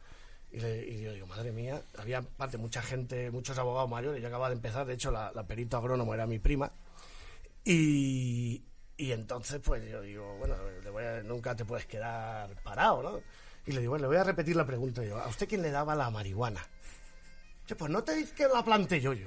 Y, 0.53 0.59
le- 0.61 0.87
y 0.87 1.03
yo 1.03 1.13
digo, 1.13 1.27
madre 1.27 1.53
mía, 1.53 1.81
había 1.99 2.23
parte 2.23 2.59
mucha 2.59 2.83
gente, 2.83 3.31
muchos 3.31 3.57
abogados 3.59 3.89
mayores, 3.91 4.21
yo 4.21 4.29
acababa 4.29 4.51
de 4.51 4.57
empezar, 4.57 4.85
de 4.87 4.95
hecho 4.95 5.11
la, 5.11 5.33
la 5.35 5.45
perito 5.47 5.77
agrónomo 5.77 6.13
era 6.15 6.27
mi 6.27 6.39
prima. 6.39 6.71
Y, 7.65 8.63
y 8.97 9.13
entonces, 9.13 9.61
pues 9.65 9.89
yo 9.91 10.01
digo, 10.03 10.37
bueno, 10.39 10.55
le 10.83 10.91
voy 10.91 11.05
a- 11.05 11.23
nunca 11.23 11.55
te 11.57 11.65
puedes 11.65 11.87
quedar 11.87 12.51
parado, 12.63 13.03
¿no? 13.03 13.21
Y 13.67 13.73
le 13.73 13.81
digo, 13.81 13.91
bueno, 13.93 14.03
le 14.05 14.09
voy 14.09 14.17
a 14.19 14.25
repetir 14.25 14.57
la 14.57 14.67
pregunta. 14.67 15.03
Yo, 15.03 15.19
¿a 15.19 15.27
usted 15.29 15.49
quién 15.49 15.63
le 15.63 15.71
daba 15.71 15.95
la 15.95 16.11
marihuana? 16.11 16.61
Che, 17.67 17.75
pues 17.77 17.91
no 17.91 18.05
te 18.05 18.15
dices 18.15 18.33
que 18.35 18.47
la 18.47 18.63
plante 18.63 19.01
yo. 19.01 19.15
Yo, 19.15 19.27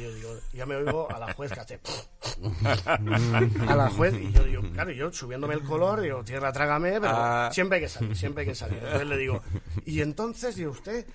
yo 0.00 0.14
digo, 0.14 0.38
ya 0.52 0.64
me 0.66 0.76
oigo 0.76 1.10
a 1.10 1.18
la 1.18 1.34
juez 1.34 1.50
que 1.52 1.58
hace. 1.60 1.80
a 2.86 3.74
la 3.76 3.90
juez, 3.90 4.14
y 4.14 4.30
yo 4.32 4.44
digo, 4.44 4.62
claro, 4.72 4.90
yo 4.92 5.12
subiéndome 5.12 5.54
el 5.54 5.64
color, 5.64 6.00
digo, 6.00 6.22
tierra, 6.22 6.52
trágame, 6.52 7.00
pero 7.00 7.12
Ah. 7.12 7.50
siempre 7.52 7.76
hay 7.78 7.82
que 7.82 7.88
salir, 7.88 8.16
siempre 8.16 8.42
hay 8.42 8.48
que 8.48 8.54
salir. 8.54 8.78
Entonces 8.78 9.08
le 9.08 9.16
digo, 9.16 9.42
y 9.84 10.00
entonces, 10.00 10.54
digo, 10.56 10.70
usted, 10.70 11.06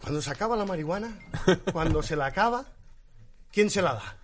cuando 0.00 0.22
se 0.22 0.30
acaba 0.30 0.56
la 0.56 0.64
marihuana, 0.64 1.18
cuando 1.72 2.00
se 2.02 2.14
la 2.14 2.26
acaba, 2.26 2.64
¿quién 3.52 3.68
se 3.68 3.82
la 3.82 3.94
da? 3.94 4.16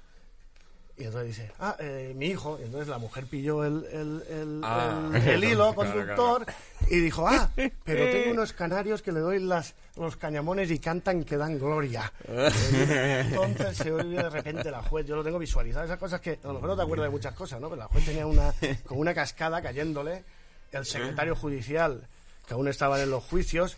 Y 0.98 1.04
entonces 1.04 1.28
dice, 1.36 1.52
ah, 1.60 1.76
eh, 1.78 2.12
mi 2.16 2.26
hijo. 2.26 2.58
Y 2.60 2.64
entonces 2.64 2.88
la 2.88 2.98
mujer 2.98 3.24
pilló 3.26 3.64
el, 3.64 3.84
el, 3.92 4.22
el, 4.28 4.60
Ah. 4.64 5.10
el- 5.14 5.28
el 5.28 5.44
hilo 5.52 5.72
Claro, 5.72 5.92
conductor 5.92 6.46
y 6.90 6.96
dijo, 6.98 7.28
ah, 7.28 7.50
pero 7.84 8.04
tengo 8.10 8.32
unos 8.32 8.52
canarios 8.52 9.00
que 9.02 9.12
le 9.12 9.20
doy 9.20 9.38
las, 9.38 9.74
los 9.96 10.16
cañamones 10.16 10.70
y 10.72 10.78
cantan 10.80 11.22
que 11.22 11.36
dan 11.36 11.56
gloria. 11.58 12.12
Entonces 12.28 13.76
se 13.76 13.92
oye 13.92 14.16
de 14.16 14.30
repente 14.30 14.70
la 14.70 14.82
juez, 14.82 15.06
yo 15.06 15.16
lo 15.16 15.22
tengo 15.24 15.38
visualizado, 15.38 15.84
esas 15.84 15.98
cosas 15.98 16.20
que 16.20 16.38
a 16.42 16.46
lo 16.48 16.54
mejor 16.54 16.70
no 16.70 16.76
te 16.76 16.82
acuerdas 16.82 17.06
de 17.06 17.10
muchas 17.10 17.34
cosas, 17.34 17.60
¿no? 17.60 17.68
Pero 17.68 17.80
la 17.82 17.88
juez 17.88 18.04
tenía 18.04 18.26
una, 18.26 18.52
como 18.84 19.00
una 19.00 19.14
cascada 19.14 19.62
cayéndole, 19.62 20.24
el 20.72 20.84
secretario 20.84 21.34
judicial, 21.36 22.02
que 22.46 22.54
aún 22.54 22.68
estaban 22.68 23.00
en 23.00 23.10
los 23.10 23.22
juicios, 23.24 23.76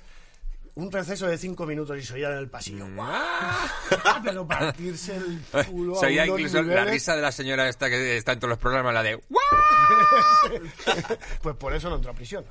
un 0.74 0.90
receso 0.92 1.26
de 1.26 1.36
cinco 1.38 1.66
minutos 1.66 1.98
y 1.98 2.02
se 2.02 2.14
oía 2.14 2.30
en 2.30 2.38
el 2.38 2.48
pasillo. 2.48 2.86
¡guau! 2.94 3.10
Pero 4.24 4.46
partirse 4.46 5.16
el 5.16 5.40
culo. 5.66 5.96
Se 5.96 6.06
oía 6.06 6.26
incluso 6.26 6.62
la 6.62 6.84
risa 6.84 7.16
de 7.16 7.22
la 7.22 7.32
señora 7.32 7.68
esta 7.68 7.88
que 7.90 8.16
está 8.16 8.32
en 8.32 8.38
todos 8.40 8.50
los 8.50 8.58
programas, 8.58 8.94
la 8.94 9.02
de 9.02 9.14
"¡Guau!". 9.14 9.42
Pues 11.42 11.56
por 11.56 11.74
eso 11.74 11.90
no 11.90 11.96
entró 11.96 12.10
a 12.12 12.14
prisión. 12.14 12.44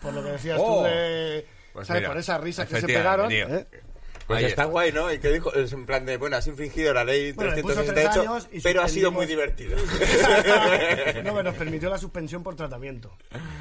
Por 0.00 0.12
lo 0.14 0.22
que 0.22 0.30
decías 0.32 0.58
Oh. 0.60 0.78
tú 0.82 0.84
de. 0.84 1.46
Pues 1.72 1.86
¿sabes? 1.88 2.02
mira, 2.02 2.10
por 2.10 2.18
esas 2.18 2.40
risas 2.40 2.68
que 2.68 2.80
se 2.80 2.86
pegaron. 2.86 3.30
¿eh? 3.32 3.66
Pues 4.26 4.38
Ahí 4.38 4.44
está, 4.46 4.62
está. 4.62 4.72
guay, 4.72 4.90
¿no? 4.92 5.12
¿Y 5.12 5.18
qué 5.18 5.30
dijo? 5.32 5.52
Es 5.54 5.72
en 5.72 5.84
plan 5.86 6.06
de, 6.06 6.16
bueno, 6.16 6.36
has 6.36 6.46
infringido 6.46 6.94
la 6.94 7.04
ley 7.04 7.32
Bueno, 7.32 7.54
le 7.54 7.62
puso 7.62 7.82
368, 7.82 8.10
tres 8.20 8.28
años 8.28 8.48
y 8.52 8.60
pero 8.60 8.82
ha 8.82 8.88
sido 8.88 9.10
muy 9.12 9.26
divertido. 9.26 9.76
no, 11.24 11.30
pero 11.34 11.42
nos 11.42 11.54
permitió 11.54 11.90
la 11.90 11.98
suspensión 11.98 12.42
por 12.42 12.56
tratamiento. 12.56 13.16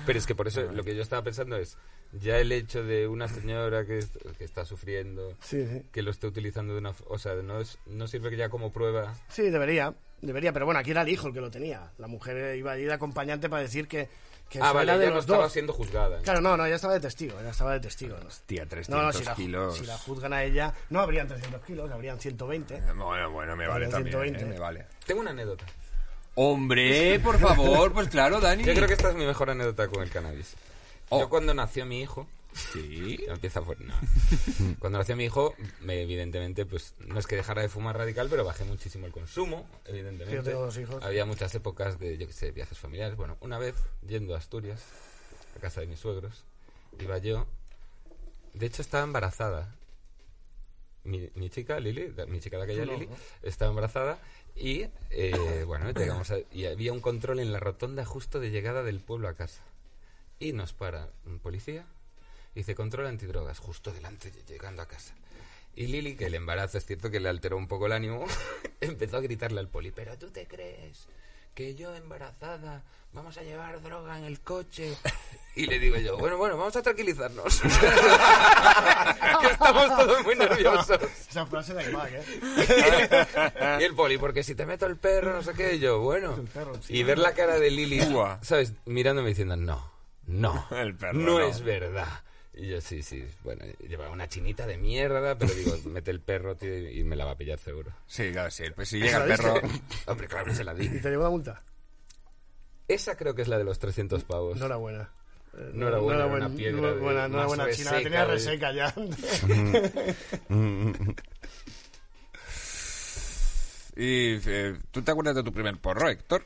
Pero 0.06 0.20
es 0.20 0.26
que 0.26 0.36
por 0.36 0.48
eso 0.48 0.62
lo 0.72 0.84
que 0.84 0.96
yo 0.96 1.02
estaba 1.02 1.24
pensando 1.24 1.58
es, 1.58 1.78
ya 2.14 2.38
el 2.40 2.52
hecho 2.52 2.84
de 2.84 3.08
una 3.08 3.28
señora 3.28 3.86
que, 3.86 4.00
que 4.38 4.44
está 4.44 4.66
sufriendo, 4.66 5.36
Sí, 5.42 5.66
sí. 5.68 5.84
que 5.92 6.02
lo 6.02 6.12
esté 6.12 6.28
utilizando 6.28 6.74
de 6.74 6.80
una... 6.80 6.92
f- 6.92 7.04
O 7.08 7.18
sea, 7.18 7.34
no, 7.36 7.60
es, 7.60 7.78
no 7.86 8.08
sirve 8.08 8.30
que 8.30 8.38
ya 8.38 8.50
como 8.50 8.72
prueba... 8.72 9.16
Sí, 9.30 9.44
debería. 9.50 9.94
Debería, 10.22 10.54
pero 10.54 10.66
bueno, 10.66 10.80
aquí 10.80 10.92
era 10.92 11.02
el 11.02 11.10
hijo 11.10 11.28
el 11.28 11.34
que 11.34 11.42
lo 11.42 11.52
tenía. 11.52 11.92
La 11.98 12.08
mujer 12.08 12.56
iba 12.56 12.72
allí 12.72 12.84
de 12.86 12.94
acompañante 12.94 13.50
para 13.50 13.62
decir 13.64 13.90
que. 13.90 14.08
Que 14.50 14.60
ah, 14.62 14.72
vale, 14.72 14.98
de 14.98 15.06
ya 15.06 15.12
no 15.12 15.20
estaba 15.20 15.44
dos. 15.44 15.52
siendo 15.52 15.74
juzgada. 15.74 16.20
Claro, 16.22 16.42
no, 16.42 16.56
no, 16.56 16.68
ya 16.68 16.76
estaba 16.76 16.94
de 16.94 17.00
testigo, 17.00 17.42
ya 17.42 17.50
estaba 17.50 17.74
de 17.74 17.80
testigo. 17.80 18.18
¿no? 18.20 18.28
Hostia, 18.28 18.66
300 18.68 18.90
No, 18.90 19.02
no, 19.08 19.12
si 19.14 19.24
la, 19.24 19.34
kilos. 19.36 19.78
si 19.78 19.86
la 19.86 19.98
juzgan 19.98 20.34
a 20.34 20.44
ella, 20.44 20.74
no 20.90 21.00
habrían 21.00 21.28
300 21.28 21.64
kilos, 21.66 21.92
habrían 21.92 22.20
120. 22.20 22.82
Bueno, 22.96 23.32
bueno, 23.32 23.56
me 23.56 23.68
vale 23.68 23.88
Vale, 23.88 23.92
también, 23.92 24.14
120. 24.14 24.42
eh, 24.42 24.46
me 24.46 24.60
vale. 24.60 24.86
Tengo 25.06 25.22
una 25.22 25.32
anécdota. 25.32 25.66
Hombre, 26.36 27.20
por 27.20 27.40
favor, 27.40 27.94
pues 27.94 28.08
claro, 28.10 28.40
Dani. 28.40 28.64
Yo 28.64 28.74
creo 28.74 28.88
que 28.88 28.94
esta 28.94 29.10
es 29.10 29.16
mi 29.16 29.26
mejor 29.26 29.50
anécdota 29.50 29.88
con 29.88 30.02
el 30.04 30.10
cannabis. 30.10 30.56
Oh. 31.10 31.20
Yo 31.20 31.30
cuando 31.30 31.54
nació 31.54 31.86
mi 31.86 32.02
hijo... 32.02 32.28
Sí. 32.54 33.24
Empieza 33.28 33.62
por... 33.62 33.80
no. 33.82 33.94
Cuando 34.80 35.00
nació 35.00 35.16
mi 35.16 35.26
hijo, 35.26 35.56
me, 35.82 36.02
evidentemente, 36.02 36.66
pues 36.66 36.94
no 37.00 37.20
es 37.20 37.28
que 37.28 37.36
dejara 37.36 37.62
de 37.62 37.70
fumar 37.70 37.98
radical, 37.98 38.28
pero 38.30 38.44
bajé 38.46 38.64
muchísimo 38.64 39.06
el 39.06 39.12
consumo, 39.12 39.68
evidentemente. 39.86 40.36
Yo 40.36 40.44
tengo 40.44 40.62
dos 40.66 40.78
hijos. 40.78 41.04
Había 41.04 41.26
muchas 41.26 41.54
épocas 41.56 42.00
de, 42.00 42.18
yo 42.18 42.28
qué 42.28 42.34
sé, 42.34 42.52
viajes 42.52 42.78
familiares. 42.78 43.16
Bueno, 43.18 43.38
una 43.42 43.58
vez, 43.58 43.76
yendo 44.08 44.36
a 44.36 44.38
Asturias, 44.38 44.84
a 45.58 45.60
casa 45.60 45.82
de 45.82 45.88
mis 45.88 46.00
suegros, 46.00 46.44
iba 47.00 47.18
yo... 47.18 47.48
De 48.54 48.68
hecho, 48.68 48.82
estaba 48.84 49.04
embarazada. 49.04 49.74
Mi, 51.06 51.30
mi 51.36 51.50
chica, 51.50 51.80
Lili, 51.80 52.14
la- 52.16 52.26
mi 52.28 52.40
chica 52.40 52.58
de 52.58 52.64
aquella 52.64 52.86
Lili, 52.86 53.10
estaba 53.42 53.70
embarazada 53.72 54.20
y, 54.56 54.86
eh, 55.10 55.64
bueno, 55.68 55.92
llegamos 55.92 56.32
a- 56.32 56.38
y 56.54 56.66
había 56.66 56.94
un 56.94 57.02
control 57.02 57.40
en 57.40 57.52
la 57.52 57.60
rotonda 57.60 58.06
justo 58.06 58.40
de 58.40 58.52
llegada 58.52 58.84
del 58.84 59.00
pueblo 59.02 59.28
a 59.28 59.34
casa. 59.34 59.62
Y 60.40 60.54
nos 60.54 60.72
para 60.74 61.10
un 61.26 61.40
policía 61.40 61.86
dice 62.56 62.76
control 62.76 63.08
antidrogas 63.08 63.60
justo 63.60 63.92
delante 63.92 64.32
de- 64.32 64.44
llegando 64.44 64.82
a 64.82 64.88
casa. 64.88 65.14
Y 65.76 65.88
Lili, 65.88 66.16
que 66.16 66.28
el 66.28 66.36
embarazo 66.36 66.78
es 66.78 66.86
cierto 66.86 67.10
que 67.10 67.20
le 67.20 67.30
alteró 67.30 67.58
un 67.58 67.68
poco 67.68 67.88
el 67.88 67.94
ánimo, 67.94 68.26
empezó 68.82 69.18
a 69.18 69.22
gritarle 69.22 69.60
al 69.60 69.70
poli, 69.70 69.92
pero 69.92 70.18
tú 70.18 70.30
te 70.30 70.46
crees 70.48 71.08
que 71.56 71.76
yo 71.76 71.96
embarazada 71.96 72.84
vamos 73.14 73.38
a 73.38 73.44
llevar 73.44 73.82
droga 73.82 74.18
en 74.18 74.26
el 74.26 74.40
coche. 74.42 74.96
Y 75.56 75.68
le 75.68 75.78
digo 75.78 75.98
yo, 75.98 76.18
bueno, 76.18 76.36
bueno, 76.36 76.58
vamos 76.58 76.76
a 76.76 76.82
tranquilizarnos. 76.82 77.62
que 79.42 79.48
estamos 79.52 79.88
todos 79.98 80.24
muy 80.24 80.36
nerviosos. 80.36 81.00
Esa 81.30 81.46
frase 81.46 81.76
da 81.76 81.84
igual, 81.84 82.10
¿eh? 82.12 83.78
Y 83.80 83.84
el 83.84 83.94
poli, 83.94 84.18
porque 84.18 84.44
si 84.44 84.56
te 84.56 84.66
meto 84.66 84.88
el 84.88 84.98
perro, 84.98 85.32
no 85.34 85.44
sé 85.44 85.54
qué, 85.54 85.76
y 85.76 85.80
yo, 85.80 86.00
bueno. 86.00 86.36
Perro, 86.52 86.74
sí. 86.82 86.96
Y 86.98 87.04
ver 87.04 87.20
la 87.20 87.34
cara 87.34 87.60
de 87.60 87.70
Lili. 87.70 88.02
¿sabes? 88.42 88.74
Mirándome 88.86 89.30
diciendo, 89.30 89.56
no, 89.56 89.92
no, 90.26 90.68
El 90.72 90.96
perro, 90.96 91.14
no, 91.20 91.38
no. 91.38 91.46
es 91.46 91.62
verdad. 91.62 92.24
Y 92.56 92.68
yo, 92.68 92.80
sí, 92.82 93.02
sí, 93.02 93.26
bueno, 93.44 93.66
llevaba 93.88 94.12
una 94.12 94.30
chinita 94.30 94.68
de 94.68 94.78
mierda, 94.78 95.36
pero 95.38 95.54
digo, 95.56 95.76
mete 95.86 96.12
el 96.12 96.20
perro, 96.22 96.56
tío, 96.56 96.78
y 96.90 97.04
me 97.04 97.16
la 97.16 97.26
va 97.26 97.32
a 97.32 97.38
pillar 97.38 97.58
seguro. 97.60 97.92
Sí, 98.06 98.32
claro, 98.32 98.52
sí. 98.52 98.66
Pues 98.76 98.90
si 98.90 99.00
llega 99.00 99.24
el 99.24 99.30
¿La 99.30 99.36
perro. 99.38 99.56
Hombre, 100.08 100.28
claro 100.28 100.46
que 100.46 100.56
se 100.56 100.64
la 100.64 100.74
di. 100.74 100.86
¿Y 100.86 101.02
te 101.02 101.10
llevó 101.10 101.24
la 101.24 101.30
multa? 101.32 101.64
Esa 102.88 103.16
creo 103.18 103.34
que 103.34 103.42
es 103.42 103.48
la 103.48 103.58
de 103.58 103.64
los 103.64 103.80
300 103.80 104.24
pavos. 104.24 104.58
Enhorabuena. 104.58 105.10
Eh, 105.58 105.72
No 105.74 105.88
era 105.88 105.98
buena, 106.00 106.26
era 106.26 106.28
enhorabuena, 106.28 106.46
una 106.48 106.56
piedra 106.56 106.78
enhorabuena, 106.78 107.22
de- 107.22 107.26
enhorabuena, 107.28 107.66
más 107.66 107.76
China, 107.76 107.92
la 107.92 107.98
reseca 107.98 108.04
tenía 108.04 108.26
de- 108.26 108.34
reseca 108.34 108.72
ya. 108.74 108.94
Y 113.96 114.40
eh, 114.50 114.76
¿tú 114.92 115.02
te 115.04 115.12
acuerdas 115.12 115.36
de 115.36 115.44
tu 115.44 115.52
primer 115.54 115.78
porro, 115.78 116.10
Héctor? 116.10 116.44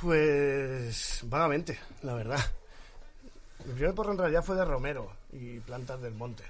Pues 0.00 1.20
vagamente, 1.24 1.78
la 2.02 2.14
verdad. 2.14 2.40
Mi 3.64 3.72
primer 3.72 3.94
porro 3.94 4.12
en 4.12 4.18
realidad 4.18 4.42
fue 4.44 4.56
de 4.56 4.64
Romero 4.64 5.10
y 5.32 5.58
Plantas 5.60 6.00
del 6.00 6.14
Monte. 6.14 6.44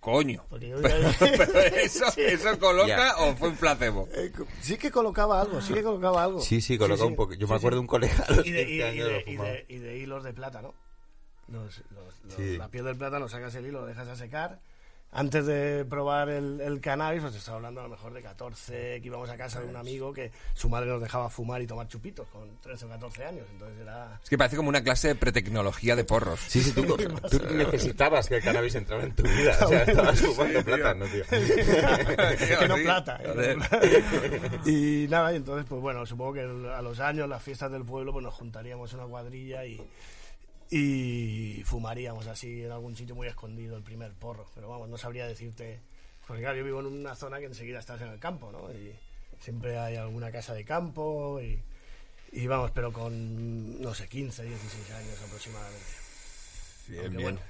Coño. 0.00 0.44
Porque 0.48 0.68
yo 0.70 0.78
Pero, 0.82 1.10
pero 1.18 1.58
eso, 1.60 2.06
¿eso 2.16 2.58
coloca 2.58 3.16
o 3.18 3.36
fue 3.36 3.48
un 3.50 3.56
placebo? 3.56 4.08
Eh, 4.14 4.32
sí 4.62 4.78
que 4.78 4.90
colocaba 4.90 5.40
algo, 5.42 5.60
sí 5.60 5.74
que 5.74 5.82
colocaba 5.82 6.24
algo. 6.24 6.40
Sí, 6.40 6.60
sí, 6.62 6.78
coloca 6.78 7.04
un 7.04 7.16
poco. 7.16 7.34
Yo 7.34 7.46
me 7.46 7.56
acuerdo 7.56 7.76
de 7.76 7.80
un 7.80 7.86
colega 7.86 8.24
a 8.26 8.32
los 8.32 8.46
Y 8.46 8.50
de, 8.50 8.64
15 8.66 8.72
y 8.72 8.76
de- 8.76 8.76
y 8.76 8.82
años 8.82 9.06
de- 9.08 9.12
lo 9.12 9.20
y 9.20 9.24
fumaba. 9.36 9.48
de- 9.50 9.66
y 9.68 9.76
de 9.78 9.96
hilos 9.98 10.24
de 10.24 10.32
plátano. 10.32 10.74
Los- 11.48 11.82
los- 11.90 12.24
los- 12.24 12.34
Sí. 12.34 12.56
La 12.56 12.68
piel 12.68 12.84
del 12.86 12.96
plátano, 12.96 13.28
sacas 13.28 13.54
el 13.56 13.66
hilo, 13.66 13.80
lo 13.82 13.86
dejas 13.86 14.08
a 14.08 14.16
secar. 14.16 14.60
Antes 15.12 15.44
de 15.44 15.84
probar 15.84 16.28
el, 16.28 16.60
el 16.60 16.80
cannabis, 16.80 17.22
pues 17.22 17.34
estaba 17.34 17.56
hablando 17.56 17.80
a 17.80 17.84
lo 17.84 17.88
mejor 17.88 18.14
de 18.14 18.22
14, 18.22 19.00
que 19.00 19.06
íbamos 19.06 19.28
a 19.28 19.36
casa 19.36 19.60
de 19.60 19.66
un 19.66 19.74
amigo 19.74 20.12
que 20.12 20.30
su 20.54 20.68
madre 20.68 20.88
nos 20.88 21.02
dejaba 21.02 21.28
fumar 21.28 21.60
y 21.60 21.66
tomar 21.66 21.88
chupitos 21.88 22.28
con 22.28 22.48
13 22.60 22.84
o 22.84 22.88
14 22.90 23.24
años. 23.24 23.46
Entonces 23.50 23.80
era... 23.80 24.20
Es 24.22 24.30
que 24.30 24.38
parece 24.38 24.56
como 24.56 24.68
una 24.68 24.84
clase 24.84 25.08
de 25.08 25.14
pretecnología 25.16 25.96
de 25.96 26.04
porros. 26.04 26.38
Sí, 26.46 26.62
sí, 26.62 26.70
tú, 26.70 26.84
tú 27.30 27.40
necesitabas 27.52 28.28
que 28.28 28.36
el 28.36 28.42
cannabis 28.42 28.76
entrara 28.76 29.02
en 29.02 29.14
tu 29.16 29.24
vida. 29.24 29.58
O 29.60 29.68
sea, 29.68 29.82
estabas 29.86 30.20
fumando 30.20 30.64
plátano, 30.64 31.06
tío. 31.06 31.24
que 32.58 32.68
no 32.68 32.76
plata. 32.76 33.20
¿eh? 33.24 33.56
y 34.64 35.08
nada, 35.08 35.32
y 35.32 35.36
entonces, 35.36 35.66
pues 35.68 35.80
bueno, 35.80 36.06
supongo 36.06 36.34
que 36.34 36.42
a 36.42 36.82
los 36.82 37.00
años, 37.00 37.28
las 37.28 37.42
fiestas 37.42 37.72
del 37.72 37.84
pueblo, 37.84 38.12
pues 38.12 38.22
nos 38.22 38.34
juntaríamos 38.34 38.92
una 38.92 39.06
cuadrilla 39.06 39.64
y, 39.64 39.84
y 40.70 41.62
fumaríamos 41.64 42.26
así 42.26 42.62
en 42.62 42.72
algún 42.72 42.96
sitio 42.96 43.14
muy 43.14 43.26
escondido 43.28 43.76
el 43.76 43.82
primer 43.82 44.12
porro. 44.12 44.46
Pero 44.54 44.68
vamos, 44.68 44.88
no 44.88 44.96
sabría 44.96 45.26
decirte. 45.26 45.80
Porque 46.26 46.42
claro, 46.42 46.58
yo 46.58 46.64
vivo 46.64 46.80
en 46.80 46.86
una 46.86 47.14
zona 47.16 47.38
que 47.40 47.46
enseguida 47.46 47.80
estás 47.80 48.00
en 48.02 48.08
el 48.08 48.18
campo, 48.18 48.52
¿no? 48.52 48.70
Y 48.72 48.94
siempre 49.40 49.78
hay 49.78 49.96
alguna 49.96 50.30
casa 50.30 50.54
de 50.54 50.64
campo 50.64 51.40
y, 51.40 51.58
y 52.32 52.46
vamos, 52.46 52.70
pero 52.72 52.92
con, 52.92 53.80
no 53.82 53.94
sé, 53.94 54.06
15, 54.08 54.44
16 54.44 54.90
años 54.92 55.20
aproximadamente. 55.26 55.86
Bien, 56.88 57.00
Aunque 57.02 57.16
bien. 57.16 57.22
bueno, 57.34 57.40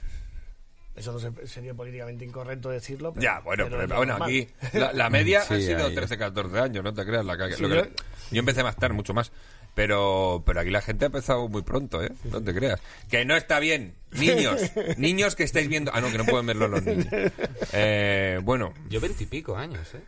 eso 0.96 1.12
no 1.12 1.18
se- 1.18 1.46
sería 1.46 1.74
políticamente 1.74 2.24
incorrecto 2.24 2.70
decirlo. 2.70 3.12
Pero, 3.12 3.22
Ya, 3.22 3.40
bueno, 3.40 3.64
pero 3.64 3.76
pero, 3.80 3.96
bueno, 3.96 4.12
normal. 4.14 4.28
aquí 4.30 4.48
la, 4.72 4.92
la 4.94 5.10
media 5.10 5.42
Sí, 5.48 5.54
ha 5.54 5.60
sido 5.60 5.86
ahí. 5.86 5.94
13, 5.94 6.16
14 6.16 6.58
años, 6.58 6.82
no 6.84 6.94
te 6.94 7.04
creas. 7.04 7.24
La, 7.24 7.36
que- 7.36 7.52
Sí, 7.54 7.62
lo 7.62 7.68
que- 7.68 7.74
yo- 7.76 7.84
yo... 8.32 8.38
empecé 8.40 8.62
más 8.62 8.76
tarde, 8.76 8.94
mucho 8.94 9.12
más. 9.12 9.30
Pero, 9.74 10.42
pero 10.44 10.60
aquí 10.60 10.70
la 10.70 10.82
gente 10.82 11.04
ha 11.04 11.06
empezado 11.06 11.48
muy 11.48 11.62
pronto, 11.62 12.02
¿eh? 12.02 12.10
No 12.24 12.42
te 12.42 12.52
creas. 12.54 12.80
Que 13.10 13.24
no 13.24 13.36
está 13.36 13.58
bien. 13.60 13.94
Niños, 14.12 14.60
niños 14.98 15.36
que 15.36 15.44
estáis 15.44 15.68
viendo... 15.68 15.90
Ah, 15.94 16.00
no, 16.00 16.10
que 16.10 16.18
no 16.18 16.24
pueden 16.26 16.46
verlo 16.46 16.68
los 16.68 16.84
niños. 16.84 17.06
Eh, 17.72 18.40
bueno, 18.42 18.74
Yo 18.88 19.00
veintipico 19.00 19.56
años, 19.56 19.94
¿eh? 19.94 20.00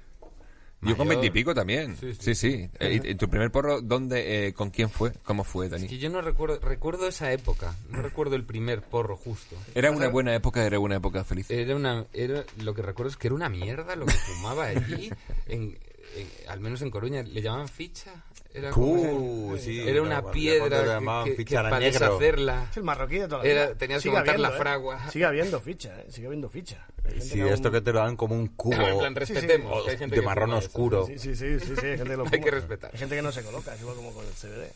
yo 0.85 0.97
con 0.97 1.07
veintipico 1.07 1.55
también. 1.55 1.97
Sí, 1.97 2.13
Sí, 2.15 2.35
sí. 2.35 2.35
sí. 2.35 2.71
Eh, 2.81 3.01
¿y- 3.05 3.11
y 3.11 3.15
¿Tu 3.15 3.29
primer 3.31 3.53
porro 3.53 3.81
dónde, 3.81 4.49
eh, 4.49 4.53
con 4.53 4.71
quién 4.71 4.91
fue? 4.91 5.13
¿Cómo 5.23 5.45
fue, 5.45 5.69
Dani? 5.69 5.85
Es 5.85 5.89
que 5.91 5.99
yo 5.99 6.11
no 6.11 6.21
recuerdo, 6.23 6.59
recuerdo 6.59 7.07
esa 7.07 7.31
época, 7.31 7.77
no 7.91 8.03
recuerdo 8.03 8.35
el 8.35 8.43
primer 8.45 8.83
porro 8.83 9.17
justo. 9.17 9.55
Era 9.77 9.93
una 9.93 10.09
buena 10.09 10.35
época, 10.35 10.67
era 10.67 10.81
una 10.81 10.97
época 10.97 11.23
feliz. 11.23 11.49
Era 11.53 11.77
una, 11.77 12.07
era, 12.13 12.43
lo 12.59 12.75
que 12.75 12.83
recuerdo 12.83 13.11
es 13.11 13.17
que 13.17 13.29
era 13.29 13.35
una 13.37 13.49
mierda 13.49 13.95
lo 13.95 14.07
que 14.07 14.13
fumaba 14.13 14.65
allí, 14.67 15.13
en, 15.47 15.79
en- 16.17 16.49
al 16.49 16.61
menos 16.61 16.83
en 16.83 16.91
Coruña, 16.91 17.23
le 17.23 17.41
llamaban 17.43 17.69
ficha. 17.69 18.13
Era, 18.55 18.71
como- 18.71 19.53
Uh, 19.53 19.57
sí, 19.57 19.81
era 19.81 20.03
una 20.03 20.21
cuando 20.21 20.31
piedra 20.33 20.99
que, 21.25 21.31
que- 21.31 21.37
ficha 21.37 21.63
que 21.63 21.71
para 21.71 21.79
negro. 21.79 22.01
deshacerla. 22.01 22.67
Es 22.71 22.77
el 22.77 22.83
marroquí 22.83 23.19
de 23.19 23.29
toda 23.29 23.43
la 23.45 23.49
Era- 23.51 23.75
tenías 23.75 23.99
que 23.99 24.03
Sigue 24.03 24.15
montar 24.17 24.39
la 24.39 24.49
habiendo, 24.49 24.57
¿eh? 24.57 24.61
fragua. 24.61 25.11
Sigue 25.11 25.25
habiendo 25.25 25.61
ficha, 25.61 26.01
¿eh? 26.03 26.07
Sigue 26.11 26.27
habiendo 26.27 26.49
ficha. 26.51 26.87
Sí, 27.19 27.41
esto 27.41 27.71
que 27.71 27.81
te 27.81 27.93
lo 27.95 28.01
dan 28.01 28.17
como 28.17 28.35
un 28.35 28.49
cubo 28.57 28.75
en 28.75 29.15
plan, 29.15 29.27
Sí, 29.27 29.33
sí. 29.35 29.41
respetemos. 29.41 29.85
que 29.85 29.91
hay 29.93 29.97
gente 29.99 30.17
de 30.17 30.21
que 30.21 30.27
marrón 30.27 30.53
oscuro. 30.53 31.07
Sí, 31.07 31.19
sí, 31.19 31.35
sí, 31.35 31.61
sí, 31.61 31.75
sí, 31.81 31.87
hay 31.87 31.97
gente 31.97 32.11
que 32.11 32.17
lo 32.17 32.25
Hay 32.33 32.41
que 32.41 32.51
respetar. 32.51 32.91
Hay 32.93 32.99
gente 32.99 33.17
que 33.17 33.23
no 33.23 33.33
se 33.33 33.43
coloca, 33.43 33.75
es 33.75 33.81
igual 33.81 33.97
como 33.97 34.13
con 34.13 34.27
el 34.27 34.33
CBD. 34.33 34.71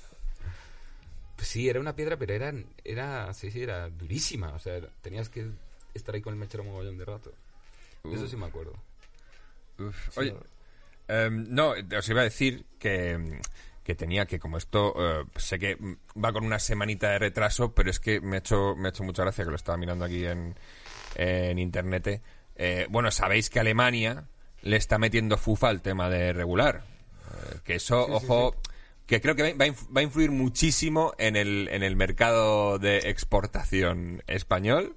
Pues 1.37 1.49
sí, 1.49 1.69
era 1.69 1.79
una 1.81 1.95
piedra, 1.95 2.17
pero 2.17 2.33
era, 2.33 2.55
era, 2.83 3.35
sí, 3.35 3.51
sí, 3.51 3.63
era 3.63 3.91
durísima. 3.91 4.55
O 4.55 4.59
sea, 4.59 4.81
tenías 5.03 5.29
que 5.29 5.47
estar 5.93 6.15
ahí 6.15 6.23
con 6.23 6.33
el 6.33 6.41
mechero 6.41 6.65
mogollón 6.65 6.97
de 6.97 7.05
rato. 7.05 7.31
Eso 8.11 8.27
sí 8.27 8.37
me 8.37 8.47
acuerdo. 8.47 8.73
Uf. 9.79 10.17
Oye, 10.17 10.35
em, 11.09 11.47
no, 11.49 11.75
os 11.99 12.09
iba 12.09 12.21
a 12.21 12.25
decir 12.25 12.67
que, 12.79 13.41
que 13.87 13.95
tenía 13.95 14.27
que, 14.27 14.41
como 14.41 14.59
esto, 14.59 14.95
eh, 14.99 15.25
sé 15.37 15.61
que 15.61 15.79
va 16.23 16.33
con 16.33 16.45
una 16.45 16.59
semanita 16.59 17.11
de 17.11 17.21
retraso, 17.21 17.73
pero 17.73 17.89
es 17.89 18.01
que 18.01 18.21
me 18.21 18.37
ha 18.37 18.39
hecho, 18.41 18.75
me 18.75 18.89
ha 18.89 18.91
hecho 18.91 19.05
mucha 19.05 19.23
gracia 19.23 19.45
que 19.45 19.51
lo 19.51 19.57
estaba 19.57 19.79
mirando 19.79 20.05
aquí 20.05 20.27
en, 20.27 20.57
en 21.15 21.59
internet. 21.61 22.21
Eh, 22.57 22.87
bueno, 22.91 23.13
sabéis 23.13 23.49
que 23.49 23.61
Alemania 23.61 24.25
le 24.63 24.77
está 24.77 24.99
metiendo 24.99 25.37
fufa 25.37 25.69
al 25.69 25.83
tema 25.83 26.11
de 26.11 26.33
regular. 26.33 26.83
Eh, 27.31 27.59
que 27.63 27.77
eso, 27.77 28.07
ojo, 28.07 28.57
que 29.07 29.21
creo 29.21 29.37
que 29.37 29.55
va, 29.55 29.67
a 29.67 30.03
influir 30.03 30.33
muchísimo 30.33 31.15
en 31.19 31.37
el, 31.37 31.69
en 31.71 31.85
el 31.85 31.95
mercado 31.95 32.81
de 32.81 32.99
exportación 33.11 34.25
español. 34.27 34.97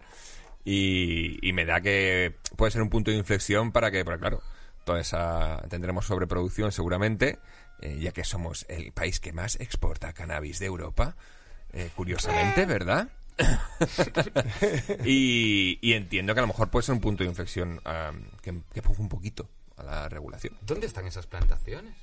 Y, 0.66 1.38
y 1.48 1.54
me 1.54 1.66
da 1.66 1.82
que 1.82 2.36
puede 2.56 2.72
ser 2.72 2.82
un 2.82 2.90
punto 2.90 3.12
de 3.12 3.18
inflexión 3.18 3.72
para 3.72 3.92
que, 3.92 4.04
porque 4.04 4.20
claro, 4.20 4.42
toda 4.90 5.02
esa 5.02 5.62
tendremos 5.70 6.08
sobreproducción 6.08 6.72
seguramente, 6.72 7.38
eh, 7.80 8.00
ya 8.00 8.12
que 8.12 8.24
somos 8.24 8.66
el 8.70 8.92
país 8.92 9.20
que 9.20 9.32
más 9.32 9.60
exporta 9.60 10.14
cannabis 10.14 10.58
de 10.58 10.66
Europa, 10.66 11.16
eh, 11.74 11.92
curiosamente, 11.96 12.66
¿verdad? 12.66 13.08
y, 15.06 15.78
y 15.80 15.94
entiendo 15.94 16.34
que 16.34 16.40
a 16.40 16.42
lo 16.42 16.48
mejor 16.48 16.72
puede 16.72 16.88
ser 16.88 16.96
un 16.96 17.02
punto 17.02 17.24
de 17.24 17.30
inflexión 17.30 17.80
que, 18.42 18.52
que 18.74 18.80
empuje 18.80 19.00
un 19.00 19.10
poquito 19.10 19.48
a 19.78 19.84
la 19.84 20.10
regulación. 20.10 20.58
¿Dónde 20.62 20.88
están 20.88 21.06
esas 21.06 21.28
plantaciones? 21.28 21.94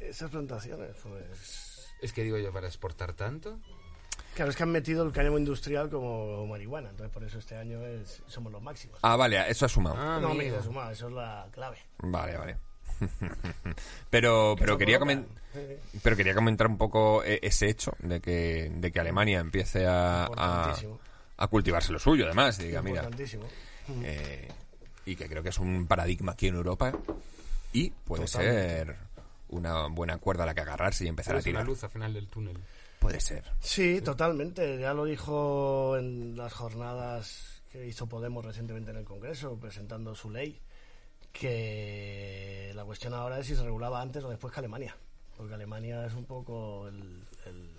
Esas 0.00 0.28
plantaciones, 0.28 0.96
pues... 1.04 1.86
Es 2.02 2.12
que 2.12 2.24
digo 2.24 2.36
yo, 2.38 2.52
para 2.52 2.66
exportar 2.66 3.12
tanto. 3.12 3.60
Claro, 4.34 4.50
es 4.50 4.56
que 4.56 4.62
han 4.64 4.72
metido 4.72 5.04
el 5.04 5.12
cáñamo 5.12 5.38
industrial 5.38 5.88
como 5.90 6.44
marihuana, 6.46 6.90
entonces 6.90 7.12
por 7.12 7.22
eso 7.22 7.38
este 7.38 7.56
año 7.56 7.84
es, 7.86 8.20
somos 8.26 8.50
los 8.52 8.60
máximos. 8.60 8.98
Ah, 9.02 9.14
vale, 9.16 9.48
eso 9.48 9.66
ha 9.66 9.68
sumado. 9.68 9.96
Ah, 9.98 10.18
no, 10.20 10.30
amigo. 10.32 10.54
me 10.54 10.58
he 10.58 10.62
sumado, 10.62 10.90
eso 10.90 11.06
es 11.08 11.12
la 11.14 11.46
clave. 11.52 11.78
Vale, 11.98 12.36
vale. 12.36 12.56
pero 14.10 14.54
pero 14.58 14.78
quería 14.78 14.98
coloca. 14.98 15.20
comen- 15.20 15.26
pero 16.02 16.16
quería 16.16 16.34
comentar 16.34 16.66
un 16.66 16.78
poco 16.78 17.22
eh, 17.24 17.38
ese 17.42 17.68
hecho 17.68 17.92
de 18.00 18.20
que 18.20 18.70
de 18.74 18.92
que 18.92 19.00
Alemania 19.00 19.40
empiece 19.40 19.86
a, 19.86 20.26
a, 21.36 21.46
cultivarse 21.48 21.92
lo 21.92 21.98
suyo 21.98 22.24
además 22.26 22.58
diga 22.58 22.82
mira 22.82 22.98
Importantísimo. 23.02 23.44
eh, 24.02 24.48
y 25.06 25.16
que 25.16 25.28
creo 25.28 25.42
que 25.42 25.48
es 25.50 25.58
un 25.58 25.86
paradigma 25.86 26.32
aquí 26.32 26.48
en 26.48 26.54
Europa 26.56 26.92
y 27.72 27.90
puede 27.90 28.24
Totalmente. 28.26 28.62
ser 28.62 28.96
una 29.48 29.86
buena 29.88 30.18
cuerda 30.18 30.44
a 30.44 30.46
la 30.46 30.54
que 30.54 30.60
agarrarse 30.62 31.04
y 31.04 31.08
empezar 31.08 31.34
a 31.36 31.38
Es 31.40 31.44
una 31.46 31.50
tirar 31.52 31.66
luz 31.66 31.84
al 31.84 31.90
final 31.90 32.12
del 32.14 32.28
túnel. 32.28 32.56
Puede 33.04 33.20
ser 33.20 33.44
Sí, 33.60 34.00
totalmente. 34.00 34.78
Ya 34.78 34.94
lo 34.94 35.04
dijo 35.04 35.96
en 35.98 36.36
las 36.36 36.52
jornadas 36.54 37.62
que 37.70 37.86
hizo 37.86 38.06
Podemos 38.06 38.44
recientemente 38.44 38.92
en 38.92 38.96
el 38.96 39.04
Congreso, 39.04 39.58
presentando 39.58 40.14
su 40.14 40.30
ley, 40.30 40.58
que 41.32 42.72
la 42.74 42.84
cuestión 42.84 43.12
ahora 43.12 43.38
es 43.38 43.46
si 43.46 43.56
se 43.56 43.62
regulaba 43.62 44.00
antes 44.00 44.24
o 44.24 44.30
después 44.30 44.52
que 44.52 44.60
Alemania. 44.60 44.96
Porque 45.36 45.54
Alemania 45.54 46.06
es 46.06 46.14
un 46.14 46.24
poco 46.24 46.88
el, 46.88 47.24
el, 47.44 47.70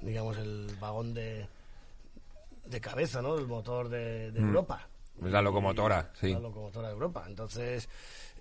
digamos, 0.00 0.38
el 0.38 0.76
vagón 0.78 1.12
de, 1.12 1.48
de 2.66 2.80
cabeza, 2.80 3.20
¿no? 3.20 3.36
El 3.36 3.46
motor 3.46 3.88
de, 3.88 4.30
de 4.30 4.40
Europa. 4.40 4.86
Es 5.24 5.32
la 5.32 5.42
locomotora, 5.42 6.12
sí. 6.20 6.32
La 6.32 6.40
locomotora 6.40 6.88
de 6.88 6.94
Europa. 6.94 7.24
Entonces, 7.26 7.88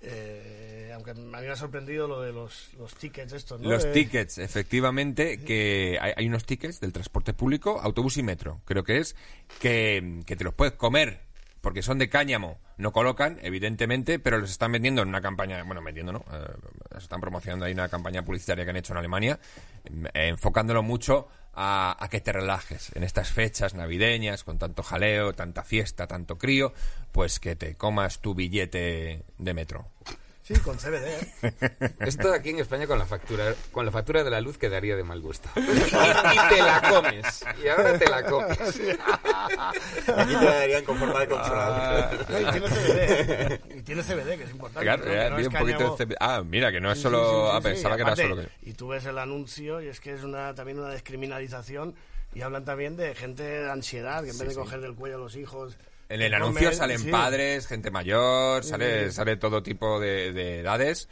eh, 0.02 0.92
aunque 0.94 1.12
a 1.12 1.13
mí 1.16 1.22
me 1.22 1.50
ha 1.50 1.56
sorprendido 1.56 2.08
lo 2.08 2.22
de 2.22 2.32
los, 2.32 2.74
los 2.76 2.94
tickets 2.96 3.34
estos, 3.34 3.60
¿no? 3.60 3.70
Los 3.70 3.84
De- 3.84 3.92
tickets, 3.94 4.38
efectivamente, 4.38 5.40
que 5.44 5.98
hay, 6.00 6.13
hay 6.16 6.28
unos 6.28 6.46
tickets 6.46 6.80
del 6.80 6.94
transporte 6.94 7.34
público, 7.34 7.80
autobús 7.82 8.18
y 8.18 8.24
metro, 8.24 8.62
creo 8.66 8.84
que 8.84 8.98
es, 9.00 9.16
que, 9.60 10.22
que 10.26 10.36
te 10.36 10.44
los 10.44 10.54
puedes 10.54 10.74
comer 10.76 11.26
porque 11.62 11.82
son 11.82 11.98
de 11.98 12.08
cáñamo. 12.08 12.60
No 12.78 12.94
colocan, 12.94 13.40
evidentemente, 13.42 14.20
pero 14.20 14.38
los 14.38 14.52
están 14.52 14.72
vendiendo 14.72 15.02
en 15.02 15.10
una 15.10 15.20
campaña, 15.20 15.63
bueno, 15.63 15.82
vendiendo, 15.84 16.13
¿no? 16.13 16.20
Eh, 16.32 16.46
están 16.98 17.20
promocionando 17.20 17.66
ahí 17.66 17.74
una 17.74 17.90
campaña 17.90 18.24
publicitaria 18.24 18.63
que 18.63 18.70
han 18.70 18.78
hecho 18.78 18.94
en 18.94 19.00
Alemania, 19.00 19.40
eh, 20.13 20.28
enfocándolo 20.30 20.84
mucho 20.84 21.28
a, 21.60 22.08
que 22.12 22.22
te 22.22 22.32
relajes 22.32 22.91
en 22.96 23.04
estas 23.04 23.32
fechas 23.32 23.74
navideñas, 23.74 24.43
con 24.43 24.60
tanto 24.60 24.84
jaleo, 24.84 25.34
tanta 25.34 25.63
fiesta, 25.63 26.06
tanto 26.06 26.38
crío, 26.38 26.72
pues 27.12 27.39
que 27.39 27.56
te 27.56 27.76
comas 27.76 28.20
tu 28.20 28.36
billete 28.36 29.24
de 29.39 29.54
metro. 29.56 29.88
Sí, 30.48 30.54
con 30.62 30.78
CBD, 30.78 31.08
¿eh? 31.42 31.52
Esto 32.00 32.32
aquí 32.32 32.52
en 32.52 32.60
España 32.60 32.88
con 32.88 32.98
la 32.98 33.06
factura 33.06 33.54
con 33.74 33.86
la 33.86 33.92
factura 33.92 34.24
de 34.24 34.30
la 34.32 34.40
luz 34.40 34.58
quedaría 34.58 34.96
de 34.96 35.04
mal 35.04 35.19
gusto. 35.19 35.50
Y, 35.58 35.60
y 35.60 36.50
te 36.50 36.58
la 36.62 36.82
comes. 36.90 37.44
Y 37.62 37.67
ahora 37.67 38.00
te 38.00 38.10
la 38.10 38.24
comes. 38.24 38.60
Aquí 40.08 40.36
te 40.36 40.46
la 40.46 40.54
darían 40.60 40.86
con 40.86 40.98
forma 40.98 41.19
de 41.19 41.28
consolador. 41.28 42.30
No, 42.30 42.40
y 42.40 42.46
tiene 42.52 42.67
CBD. 42.69 43.76
Y 43.78 43.82
tiene 43.82 44.04
CBD, 44.04 44.38
que 44.38 44.44
es 44.46 44.52
importante. 44.52 44.82
Claro, 44.86 45.04
¿no? 45.06 45.12
Que 45.12 45.30
no 45.30 45.38
es 45.40 45.48
un 45.48 45.54
poquito 45.54 45.96
de 45.98 46.15
Ah, 46.21 46.42
mira, 46.46 46.71
que 46.71 46.80
no 46.80 46.92
es 46.94 47.00
solo... 47.02 47.19
sí, 47.19 47.30
sí, 47.34 47.52
ah, 47.52 47.58
sí, 47.58 47.63
pensaba 47.67 47.96
que 47.96 48.02
era 48.04 48.12
aparte, 48.13 48.30
solo... 48.30 48.42
que- 48.44 48.69
Y 48.69 48.74
tú 48.74 48.88
ves 48.88 49.06
el 49.06 49.17
anuncio 49.17 49.82
y 49.82 49.88
es 49.90 50.00
que 50.00 50.13
es 50.13 50.24
una 50.24 50.56
también 50.56 50.80
una 50.80 50.90
descriminalización 50.90 51.94
y 52.34 52.42
hablan 52.42 52.63
también 52.63 52.96
de 52.96 53.13
gente 53.15 53.44
de 53.44 53.69
ansiedad, 53.69 54.24
que 54.24 54.30
en 54.30 54.38
vez 54.38 54.48
de 54.50 54.56
coger 54.56 54.80
del 54.80 54.96
cuello 54.96 55.15
a 55.17 55.19
los 55.19 55.36
hijos... 55.36 55.76
En 56.10 56.22
el 56.22 56.34
anuncio 56.34 56.72
salen 56.72 57.00
sí. 57.00 57.10
padres, 57.12 57.68
gente 57.68 57.92
mayor, 57.92 58.64
sale, 58.64 59.12
sale 59.12 59.36
todo 59.36 59.62
tipo 59.62 60.00
de, 60.00 60.32
de 60.32 60.60
edades 60.60 61.10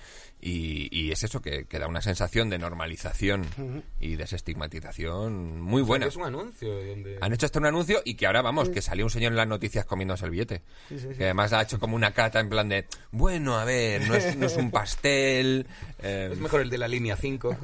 y, 0.48 0.88
y 0.91 1.12
es 1.12 1.24
eso 1.24 1.41
que, 1.41 1.66
que 1.66 1.80
da 1.80 1.88
una 1.88 2.04
sensación 2.04 2.52
de 2.52 2.60
normalización 2.60 3.46
y 4.00 4.16
desestigmatización 4.16 5.60
muy 5.60 5.82
buena. 5.82 6.06
Es 6.06 6.16
un 6.16 6.24
anuncio 6.26 6.70
donde... 6.86 7.18
Han 7.20 7.34
hecho 7.34 7.48
hasta 7.48 7.58
un 7.58 7.66
anuncio 7.66 8.02
y 8.06 8.14
que 8.14 8.28
ahora, 8.28 8.43
vamos, 8.43 8.70
que 8.70 8.80
salió 8.84 9.06
un 9.06 9.10
señor 9.10 9.32
en 9.32 9.38
las 9.38 9.48
noticias 9.48 9.86
comiéndose 9.86 10.26
el 10.26 10.32
billete. 10.32 10.62
Sí, 10.88 11.00
sí, 11.00 11.08
sí. 11.12 11.18
Que 11.18 11.24
además 11.24 11.52
ha 11.54 11.64
hecho 11.64 11.80
como 11.80 11.96
una 11.96 12.12
cata 12.12 12.39
en 12.39 12.50
plan 12.50 12.70
de, 12.70 12.86
bueno, 13.12 13.58
a 13.58 13.66
ver, 13.66 14.08
no 14.08 14.14
es, 14.14 14.36
no 14.38 14.46
es 14.46 14.56
un 14.56 14.70
pastel. 14.70 15.66
eh, 16.04 16.30
Es 16.32 16.38
mejor 16.38 16.62
el 16.62 16.70
de 16.70 16.78
la 16.78 16.88
línea 16.88 17.16
5. 17.18 17.58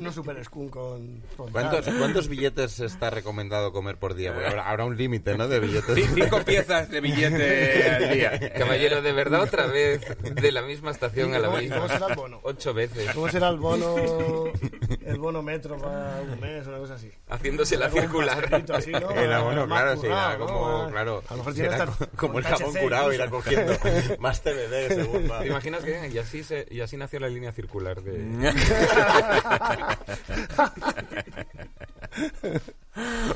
no 0.00 0.12
super 0.12 0.44
skunk 0.44 0.70
con... 0.72 1.22
con 1.36 1.52
¿Cuántos, 1.52 1.84
tal. 1.84 1.98
¿Cuántos 1.98 2.28
billetes 2.28 2.80
está 2.80 3.10
recomendado 3.10 3.72
comer 3.72 3.96
por 3.96 4.14
día? 4.14 4.32
Porque 4.32 4.48
habrá, 4.48 4.68
habrá 4.68 4.84
un 4.86 4.96
límite, 4.96 5.36
¿no? 5.38 5.46
De 5.46 5.60
billetes. 5.60 5.96
ci- 5.96 6.08
cinco 6.14 6.40
piezas 6.42 6.88
de 6.90 7.00
billete 7.00 7.90
al 7.90 8.12
día. 8.12 8.52
Caballero, 8.58 9.02
de 9.02 9.12
verdad, 9.12 9.42
otra 9.42 9.66
vez, 9.68 10.00
de 10.34 10.50
la 10.50 10.62
misma 10.62 10.90
estación 10.90 11.11
a 11.20 11.38
la 11.38 11.46
¿Cómo- 11.48 11.58
misma. 11.58 11.76
cómo 11.76 11.88
será 11.88 12.06
el 12.06 12.14
bono? 12.14 12.40
Ocho 12.42 12.74
veces. 12.74 13.10
¿Cómo 13.14 13.28
será 13.28 13.48
el 13.48 13.56
bono 13.58 13.94
el 15.06 15.18
bono 15.18 15.42
metro 15.42 15.76
para 15.78 16.20
un 16.22 16.40
mes 16.40 16.66
una 16.66 16.78
cosa 16.78 16.94
así? 16.94 17.10
Haciéndose 17.28 17.76
la 17.76 17.90
circular. 17.90 18.62
así, 18.74 18.90
¿no? 18.92 19.10
El 19.10 19.32
abono, 19.32 19.66
claro, 19.66 20.02
era 20.02 20.36
¿no? 20.38 20.46
como, 20.46 20.88
claro, 20.90 21.22
A 21.28 21.32
lo 21.32 21.38
mejor 21.38 21.54
tiene 21.54 21.70
será 21.70 21.86
co- 21.86 22.06
como 22.16 22.38
el 22.38 22.44
jabón 22.44 22.72
THC 22.72 22.80
curado, 22.82 23.12
irá 23.12 23.28
cogiendo 23.30 23.72
más 24.18 24.40
CBD, 24.40 24.88
según 24.88 25.30
va. 25.30 25.40
¿Te 25.40 25.46
imaginas 25.48 25.84
que? 25.84 26.08
Y 26.08 26.18
así, 26.18 26.42
se, 26.44 26.66
y 26.70 26.80
así 26.80 26.96
nació 26.96 27.20
la 27.20 27.28
línea 27.28 27.52
circular 27.52 28.00
de... 28.02 28.12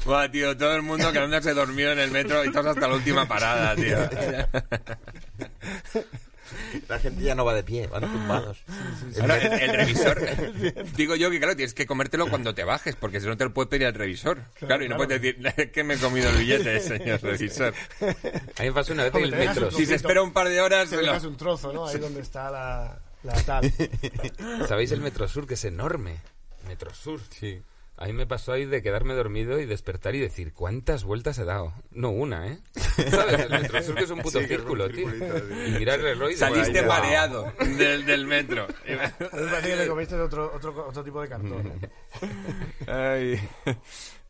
Buah, 0.04 0.30
tío, 0.30 0.56
todo 0.56 0.74
el 0.76 0.82
mundo 0.82 1.10
quedándose 1.12 1.54
dormido 1.54 1.92
en 1.92 1.98
el 1.98 2.10
metro 2.10 2.44
y 2.44 2.52
todos 2.52 2.66
hasta 2.66 2.88
la 2.88 2.94
última 2.94 3.26
parada, 3.26 3.74
tío. 3.74 3.98
La 6.88 6.98
gente 6.98 7.22
ya 7.22 7.34
no 7.34 7.44
va 7.44 7.54
de 7.54 7.62
pie, 7.62 7.86
van 7.86 8.02
tumbados. 8.02 8.58
El, 9.14 9.30
el 9.30 9.68
revisor. 9.76 10.20
Digo 10.96 11.16
yo 11.16 11.30
que, 11.30 11.38
claro, 11.38 11.56
tienes 11.56 11.74
que 11.74 11.86
comértelo 11.86 12.28
cuando 12.28 12.54
te 12.54 12.64
bajes, 12.64 12.96
porque 12.96 13.20
si 13.20 13.26
no 13.26 13.36
te 13.36 13.44
lo 13.44 13.52
puede 13.54 13.68
pedir 13.68 13.86
el 13.86 13.94
revisor. 13.94 14.38
Claro, 14.58 14.84
y 14.84 14.88
no 14.88 14.96
puedes 14.96 15.20
decir, 15.20 15.38
"Es 15.56 15.70
que 15.70 15.84
me 15.84 15.94
he 15.94 15.98
comido 15.98 16.28
el 16.30 16.36
billete, 16.36 16.80
señor 16.80 17.22
revisor. 17.22 17.74
A 18.00 18.62
mí 18.62 18.68
me 18.68 18.72
pasó 18.72 18.92
una 18.92 19.04
vez 19.04 19.14
en 19.14 19.24
el 19.24 19.30
metro. 19.36 19.70
Si 19.70 19.86
se 19.86 19.94
espera 19.96 20.22
un 20.22 20.32
par 20.32 20.48
de 20.48 20.60
horas, 20.60 20.88
Te 20.90 20.96
se 20.96 21.02
lo- 21.02 21.08
dejas 21.08 21.24
un 21.24 21.36
trozo, 21.36 21.72
¿no? 21.72 21.86
Ahí 21.86 21.98
donde 21.98 22.20
está 22.20 22.50
la, 22.50 22.98
la 23.22 23.32
tal. 23.44 23.72
¿Sabéis 24.68 24.92
el 24.92 25.00
Metro 25.00 25.26
Sur, 25.28 25.46
que 25.46 25.54
es 25.54 25.64
enorme? 25.64 26.16
Metro 26.68 26.92
Sur. 26.94 27.20
Sí. 27.30 27.60
A 27.98 28.04
mí 28.06 28.12
me 28.12 28.26
pasó 28.26 28.52
ahí 28.52 28.66
de 28.66 28.82
quedarme 28.82 29.14
dormido 29.14 29.58
y 29.58 29.64
despertar 29.64 30.14
y 30.14 30.20
decir, 30.20 30.52
¿cuántas 30.52 31.04
vueltas 31.04 31.38
he 31.38 31.44
dado? 31.44 31.72
No 31.90 32.10
una, 32.10 32.46
¿eh? 32.48 32.58
¿Sabes? 33.10 33.40
El 33.40 33.50
Metro 33.50 33.82
Sur 33.82 33.94
que 33.94 34.04
es 34.04 34.10
un 34.10 34.20
puto 34.20 34.38
Sí, 34.40 34.46
círculo, 34.46 34.88
tío. 34.90 35.08
Y 35.66 35.70
mirar 35.78 35.98
el 36.00 36.04
reloj 36.04 36.30
y 36.30 36.36
saliste 36.36 36.82
mareado 36.82 37.52
del, 37.78 38.04
del 38.04 38.26
metro. 38.26 38.66
Que 38.86 39.76
le 39.76 39.88
comiste 39.88 40.14
otro, 40.16 40.52
otro, 40.54 40.88
otro 40.88 41.02
tipo 41.02 41.22
de 41.22 41.28
cartón. 41.28 41.72
¿eh? 41.82 42.86
Ay. 42.86 43.48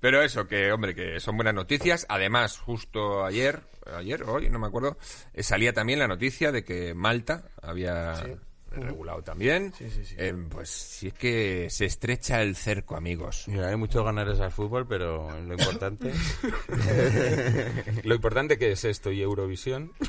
Pero 0.00 0.22
eso, 0.22 0.46
que 0.46 0.70
hombre, 0.70 0.94
que 0.94 1.18
son 1.18 1.36
buenas 1.36 1.54
noticias. 1.54 2.06
Además, 2.08 2.58
justo 2.58 3.24
ayer, 3.24 3.62
ayer, 3.96 4.22
hoy, 4.24 4.48
no 4.48 4.58
me 4.60 4.68
acuerdo, 4.68 4.96
eh, 5.34 5.42
salía 5.42 5.72
también 5.72 5.98
la 5.98 6.06
noticia 6.06 6.52
de 6.52 6.64
que 6.64 6.94
Malta 6.94 7.48
había 7.60 8.14
Sí. 8.16 8.36
Regulado 8.82 9.22
también. 9.22 9.72
Sí, 9.76 9.88
sí, 9.90 10.04
sí. 10.04 10.14
Eh, 10.18 10.34
pues 10.50 10.68
sí 10.70 11.08
es 11.08 11.14
que 11.14 11.68
se 11.70 11.84
estrecha 11.86 12.42
el 12.42 12.56
cerco, 12.56 12.96
amigos. 12.96 13.44
Mira, 13.48 13.68
hay 13.68 13.76
muchos 13.76 14.04
ganadores 14.04 14.40
al 14.40 14.52
fútbol, 14.52 14.86
pero 14.86 15.30
lo 15.40 15.54
importante... 15.54 16.12
Lo 18.04 18.14
importante 18.14 18.56
que 18.58 18.72
es 18.72 18.84
esto 18.84 19.10
y 19.10 19.20
Eurovisión. 19.22 19.92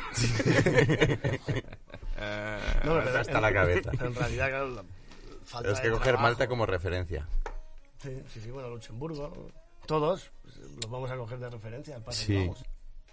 No, 2.83 2.95
Malta 2.95 3.03
pero 3.03 3.21
está 3.21 3.35
en- 3.37 3.41
la 3.41 3.53
cabeza. 3.53 3.91
pero 3.91 4.07
en 4.07 4.15
realidad, 4.15 4.47
claro, 4.49 4.69
la 4.69 4.83
falta 5.43 5.61
Tienes 5.67 5.79
que 5.81 5.89
coger 5.89 6.03
trabajo. 6.03 6.23
Malta 6.23 6.47
como 6.47 6.65
referencia. 6.65 7.27
Sí, 8.01 8.23
sí, 8.33 8.41
sí, 8.41 8.51
bueno, 8.51 8.69
Luxemburgo. 8.69 9.49
También 9.85 10.31
pues, 10.41 10.57
los 10.57 10.89
vamos 10.89 11.11
a 11.11 11.15
coger 11.17 11.39
de 11.39 11.49
referencia 11.49 11.95
al 11.95 12.03
paso 12.03 12.25
Sí. 12.25 12.33
que 12.33 12.39
vamos. 12.39 12.63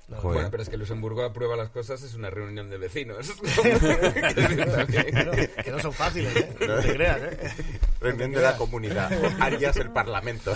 Joder. 0.09 0.21
Bueno, 0.35 0.51
pero 0.51 0.63
es 0.63 0.69
que 0.69 0.77
Luxemburgo 0.77 1.25
aprueba 1.25 1.57
las 1.57 1.71
cosas, 1.71 2.03
es 2.03 2.15
una 2.15 2.29
reunión 2.31 2.69
de 2.69 2.77
vecinos. 2.77 3.33
que 3.63 5.13
no- 5.25 5.63
que 5.65 5.71
no 5.71 5.79
son 5.81 5.93
fáciles, 5.95 6.37
¿eh? 6.37 6.55
No 6.67 6.77
te 6.81 6.93
creas, 6.93 7.21
¿eh? 7.23 7.53
Reunión 8.01 8.33
de 8.33 8.43
la 8.43 8.57
comunidad. 8.57 9.11
Arias 9.41 9.77
el 9.79 9.91
parlamento. 9.91 10.53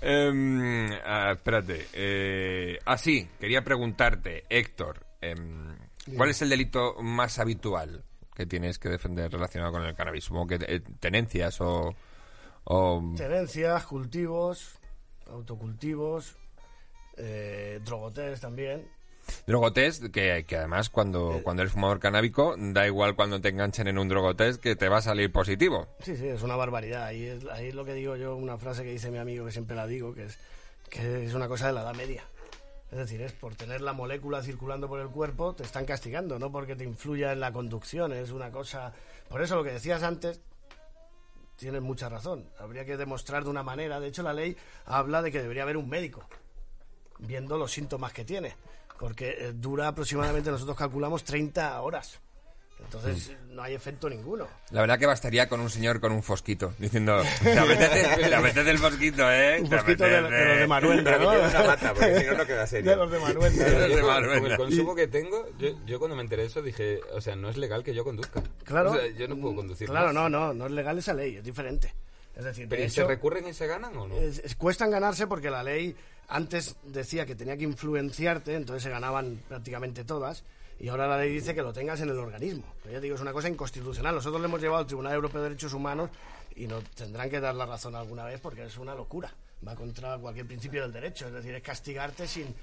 Em, 0.00 0.90
ah, 1.04 1.32
espérate. 1.32 1.86
Eh, 1.92 2.78
ah, 2.84 2.96
sí, 2.98 3.28
quería 3.38 3.62
preguntarte, 3.62 4.44
Héctor, 4.48 5.04
em, 5.20 5.76
¿cuál 6.16 6.30
es 6.30 6.42
el 6.42 6.48
delito 6.48 6.96
más 7.02 7.38
habitual 7.38 8.04
que 8.34 8.46
tienes 8.46 8.78
que 8.78 8.88
defender 8.88 9.30
relacionado 9.30 9.72
con 9.72 9.82
el 9.84 9.94
cannabis? 9.94 10.24
Supongo 10.24 10.46
que 10.48 10.58
eh, 10.66 10.80
tenencias 11.00 11.60
o... 11.60 11.94
o- 12.64 13.12
Tenencias, 13.16 13.84
cultivos, 13.84 14.78
autocultivos, 15.26 16.36
eh, 17.16 17.80
también. 18.40 18.88
Drogotest, 19.46 20.06
que, 20.06 20.44
que 20.46 20.56
además 20.56 20.90
cuando, 20.90 21.40
cuando 21.44 21.62
eres 21.62 21.72
fumador 21.72 22.00
canábico, 22.00 22.54
da 22.58 22.86
igual 22.86 23.14
cuando 23.14 23.40
te 23.40 23.48
enganchen 23.50 23.86
en 23.86 23.98
un 23.98 24.08
drogotest 24.08 24.60
que 24.60 24.74
te 24.76 24.88
va 24.88 24.98
a 24.98 25.02
salir 25.02 25.30
positivo. 25.30 25.86
Sí, 26.00 26.16
sí, 26.16 26.26
es 26.28 26.42
una 26.42 26.56
barbaridad. 26.56 27.04
Ahí 27.04 27.26
es, 27.26 27.44
ahí 27.46 27.68
es 27.68 27.74
lo 27.74 27.84
que 27.84 27.94
digo 27.94 28.16
yo, 28.16 28.34
una 28.36 28.56
frase 28.56 28.82
que 28.82 28.90
dice 28.90 29.10
mi 29.10 29.18
amigo, 29.18 29.44
que 29.44 29.52
siempre 29.52 29.76
la 29.76 29.86
digo, 29.86 30.12
que 30.14 30.24
es, 30.24 30.38
que 30.90 31.24
es 31.24 31.34
una 31.34 31.48
cosa 31.48 31.68
de 31.68 31.72
la 31.72 31.82
edad 31.82 31.94
media. 31.94 32.24
Es 32.90 32.98
decir, 32.98 33.22
es 33.22 33.32
por 33.32 33.54
tener 33.54 33.80
la 33.80 33.92
molécula 33.94 34.42
circulando 34.42 34.86
por 34.88 35.00
el 35.00 35.08
cuerpo, 35.08 35.54
te 35.54 35.62
están 35.62 35.86
castigando, 35.86 36.38
no 36.38 36.52
porque 36.52 36.76
te 36.76 36.84
influya 36.84 37.32
en 37.32 37.40
la 37.40 37.52
conducción. 37.52 38.12
Es 38.12 38.32
una 38.32 38.50
cosa. 38.50 38.92
Por 39.28 39.40
eso 39.40 39.56
lo 39.56 39.64
que 39.64 39.70
decías 39.72 40.02
antes, 40.02 40.40
tienes 41.56 41.82
mucha 41.82 42.08
razón. 42.08 42.48
Habría 42.58 42.84
que 42.84 42.96
demostrar 42.96 43.44
de 43.44 43.50
una 43.50 43.62
manera. 43.62 44.00
De 44.00 44.08
hecho, 44.08 44.22
la 44.22 44.32
ley 44.32 44.56
habla 44.84 45.22
de 45.22 45.32
que 45.32 45.40
debería 45.40 45.62
haber 45.62 45.76
un 45.76 45.88
médico 45.88 46.26
viendo 47.18 47.56
los 47.58 47.72
síntomas 47.72 48.12
que 48.12 48.24
tiene. 48.24 48.54
Porque 48.98 49.36
eh, 49.38 49.52
dura 49.52 49.88
aproximadamente, 49.88 50.50
nosotros 50.50 50.76
calculamos 50.76 51.24
30 51.24 51.80
horas. 51.80 52.20
Entonces, 52.84 53.32
no 53.48 53.62
hay 53.62 53.74
efecto 53.74 54.08
ninguno. 54.10 54.46
La 54.70 54.80
verdad 54.82 54.98
que 54.98 55.06
bastaría 55.06 55.48
con 55.48 55.60
un 55.60 55.70
señor 55.70 56.00
con 56.00 56.12
un 56.12 56.22
fosquito, 56.22 56.74
diciendo, 56.78 57.22
¿te 57.42 57.58
apetece, 57.58 58.28
te 58.28 58.34
apetece 58.34 58.70
el 58.70 58.78
fosquito, 58.78 59.30
eh? 59.32 59.58
Un 59.60 59.68
¿Te 59.68 59.76
fosquito 59.76 60.04
de, 60.04 60.10
de 60.10 60.16
apetece?". 60.18 60.48
los 60.48 60.58
de 60.58 60.66
Manuenda, 60.66 61.18
¿no? 61.18 61.28
Una 61.30 61.62
mata, 61.64 61.94
porque 61.94 62.20
si 62.20 62.26
no, 62.26 62.32
no 62.34 62.46
queda 62.46 62.66
serio. 62.66 62.90
De 62.90 62.96
los 62.96 63.10
de 63.10 63.18
Manuenda. 63.18 63.64
De 63.64 63.70
los 63.78 63.88
Yo 63.88 63.96
de 63.96 64.00
con, 64.02 64.10
Manuel, 64.10 64.40
con 64.42 64.50
el 64.52 64.56
consumo 64.58 64.94
que 64.94 65.06
tengo, 65.08 65.48
yo, 65.58 65.68
yo 65.86 65.98
cuando 65.98 66.16
me 66.16 66.22
enteré 66.22 66.42
de 66.42 66.48
eso 66.48 66.62
dije, 66.62 67.00
o 67.12 67.20
sea, 67.20 67.36
no 67.36 67.48
es 67.50 67.56
legal 67.56 67.82
que 67.84 67.94
yo 67.94 68.04
conduzca. 68.04 68.42
Claro. 68.64 68.90
O 68.92 68.94
sea, 68.96 69.06
yo 69.08 69.28
no 69.28 69.36
puedo 69.36 69.56
conducir. 69.56 69.88
Claro, 69.88 70.06
más. 70.06 70.14
no, 70.14 70.28
no, 70.28 70.52
no 70.54 70.66
es 70.66 70.72
legal 70.72 70.98
esa 70.98 71.14
ley, 71.14 71.36
es 71.36 71.44
diferente. 71.44 71.94
Es 72.36 72.44
decir, 72.44 72.66
Pero 72.68 72.80
de 72.82 72.88
¿y 72.88 72.90
se 72.90 73.04
recurren 73.04 73.46
y 73.46 73.52
se 73.52 73.66
ganan 73.66 73.94
o 73.96 74.08
no? 74.08 74.16
es- 74.16 74.38
es- 74.38 74.56
cuestan 74.56 74.90
ganarse 74.90 75.26
porque 75.26 75.50
la 75.50 75.62
ley 75.62 75.94
antes 76.28 76.76
decía 76.84 77.26
que 77.26 77.34
tenía 77.34 77.56
que 77.58 77.64
influenciarte, 77.64 78.54
entonces 78.54 78.82
se 78.84 78.88
ganaban 78.90 79.42
prácticamente 79.48 80.02
todas, 80.04 80.44
y 80.78 80.88
ahora 80.88 81.06
la 81.06 81.18
ley 81.18 81.32
dice 81.32 81.54
que 81.54 81.62
lo 81.62 81.72
tengas 81.72 82.00
en 82.00 82.08
el 82.08 82.18
organismo. 82.18 82.64
Pero 82.82 82.94
ya 82.94 83.00
digo, 83.00 83.14
es 83.14 83.20
una 83.20 83.32
cosa 83.32 83.48
inconstitucional. 83.48 84.14
Nosotros 84.14 84.40
le 84.40 84.48
hemos 84.48 84.60
llevado 84.60 84.80
al 84.80 84.86
Tribunal 84.86 85.14
Europeo 85.14 85.40
de 85.40 85.48
Derechos 85.48 85.72
Humanos 85.72 86.10
y 86.56 86.66
nos 86.66 86.84
tendrán 86.90 87.30
que 87.30 87.40
dar 87.40 87.54
la 87.54 87.66
razón 87.66 87.94
alguna 87.94 88.24
vez 88.24 88.40
porque 88.40 88.64
es 88.64 88.76
una 88.78 88.94
locura. 88.94 89.32
Va 89.66 89.76
contra 89.76 90.18
cualquier 90.18 90.46
principio 90.46 90.82
del 90.82 90.92
derecho. 90.92 91.28
Es 91.28 91.32
decir, 91.32 91.54
es 91.54 91.62
castigarte 91.62 92.26
sin, 92.26 92.54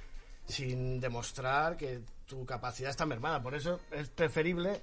sin 0.45 0.99
demostrar 0.99 1.77
que 1.77 2.01
tu 2.25 2.45
capacidad 2.45 2.89
está 2.89 3.05
mermada. 3.05 3.41
Por 3.41 3.55
eso 3.55 3.79
es 3.91 4.09
preferible 4.09 4.81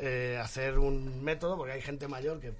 eh, 0.00 0.38
hacer 0.42 0.78
un 0.78 1.22
método, 1.22 1.56
porque 1.56 1.72
hay 1.72 1.82
gente 1.82 2.08
mayor 2.08 2.40
que 2.40 2.52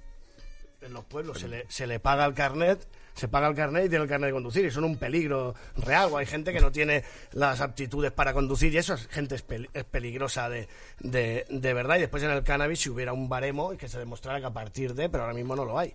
en 0.85 0.93
los 0.93 1.03
pueblos 1.05 1.39
se 1.39 1.47
le, 1.47 1.65
se 1.69 1.87
le 1.87 1.99
paga 1.99 2.25
el 2.25 2.33
carnet, 2.33 2.85
se 3.13 3.27
paga 3.27 3.47
el 3.47 3.55
carnet 3.55 3.85
y 3.85 3.89
tiene 3.89 4.03
el 4.03 4.09
carnet 4.09 4.27
de 4.29 4.33
conducir, 4.33 4.65
y 4.65 4.71
son 4.71 4.83
un 4.83 4.97
peligro 4.97 5.53
real. 5.77 6.09
O 6.11 6.17
hay 6.17 6.25
gente 6.25 6.51
que 6.51 6.59
no 6.59 6.71
tiene 6.71 7.03
las 7.31 7.61
aptitudes 7.61 8.11
para 8.11 8.33
conducir, 8.33 8.73
y 8.73 8.77
eso 8.77 8.93
es 8.95 9.07
gente 9.07 9.35
es, 9.35 9.47
pel- 9.47 9.69
es 9.73 9.83
peligrosa 9.83 10.49
de, 10.49 10.67
de, 10.99 11.45
de 11.49 11.73
verdad. 11.73 11.97
Y 11.97 12.01
después 12.01 12.23
en 12.23 12.31
el 12.31 12.43
cannabis, 12.43 12.79
si 12.79 12.89
hubiera 12.89 13.13
un 13.13 13.29
baremo 13.29 13.73
y 13.73 13.77
que 13.77 13.87
se 13.87 13.99
demostrara 13.99 14.39
que 14.39 14.45
a 14.47 14.53
partir 14.53 14.93
de, 14.95 15.09
pero 15.09 15.23
ahora 15.23 15.35
mismo 15.35 15.55
no 15.55 15.63
lo 15.65 15.77
hay. 15.77 15.93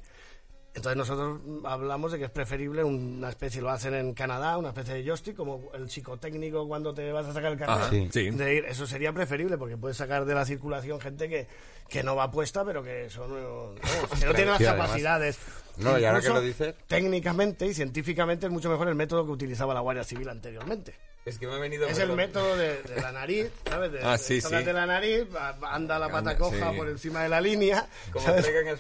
Entonces 0.74 0.96
nosotros 0.96 1.40
hablamos 1.64 2.12
de 2.12 2.18
que 2.18 2.26
es 2.26 2.30
preferible 2.30 2.84
una 2.84 3.30
especie, 3.30 3.60
lo 3.60 3.70
hacen 3.70 3.94
en 3.94 4.14
Canadá, 4.14 4.58
una 4.58 4.68
especie 4.68 4.94
de 4.94 5.04
joystick, 5.04 5.34
como 5.34 5.70
el 5.74 5.90
psicotécnico 5.90 6.68
cuando 6.68 6.94
te 6.94 7.10
vas 7.10 7.26
a 7.26 7.32
sacar 7.32 7.50
el 7.52 7.58
carnet. 7.58 8.12
Sí. 8.12 8.30
De 8.30 8.54
ir, 8.54 8.64
eso 8.66 8.86
sería 8.86 9.12
preferible 9.12 9.58
porque 9.58 9.76
puedes 9.76 9.96
sacar 9.96 10.24
de 10.24 10.34
la 10.34 10.44
circulación 10.44 11.00
gente 11.00 11.28
que, 11.28 11.48
que 11.88 12.02
no 12.02 12.14
va 12.16 12.30
puesta, 12.30 12.64
pero 12.64 12.82
que 12.82 13.08
son 13.10 13.30
que 14.20 14.26
no 14.26 14.34
tienen 14.34 14.50
las 14.54 14.62
capacidades. 14.62 15.38
No, 15.78 15.96
y 15.98 16.04
ahora 16.04 16.20
que 16.20 16.28
lo 16.28 16.40
dices- 16.42 16.74
Técnicamente 16.88 17.64
y 17.66 17.72
científicamente 17.74 18.46
es 18.46 18.52
mucho 18.52 18.68
mejor 18.68 18.88
el 18.88 18.96
método 18.96 19.24
que 19.24 19.30
utilizaba 19.30 19.72
la 19.74 19.80
Guardia 19.80 20.02
Civil 20.04 20.28
anteriormente. 20.28 20.94
Es 21.24 21.38
que 21.38 21.46
me 21.46 21.54
ha 21.54 21.58
venido... 21.58 21.86
Es 21.86 21.98
el 21.98 22.12
método 22.14 22.56
de, 22.56 22.82
de 22.82 23.00
la 23.02 23.12
nariz, 23.12 23.50
¿sabes? 23.68 23.92
De, 23.92 24.00
Ah, 24.02 24.16
sí, 24.18 24.40
sí. 24.40 24.48
la 24.72 24.86
nariz, 24.86 25.24
anda 25.70 25.98
la 25.98 26.08
pata 26.08 26.36
coja 26.38 26.70
sí. 26.70 26.76
por 26.76 26.88
encima 26.88 27.22
de 27.22 27.28
la 27.28 27.40
línea. 27.40 27.86
Como 28.12 28.24
¿sabes? 28.24 28.44
traigan 28.44 28.66
el 28.68 28.78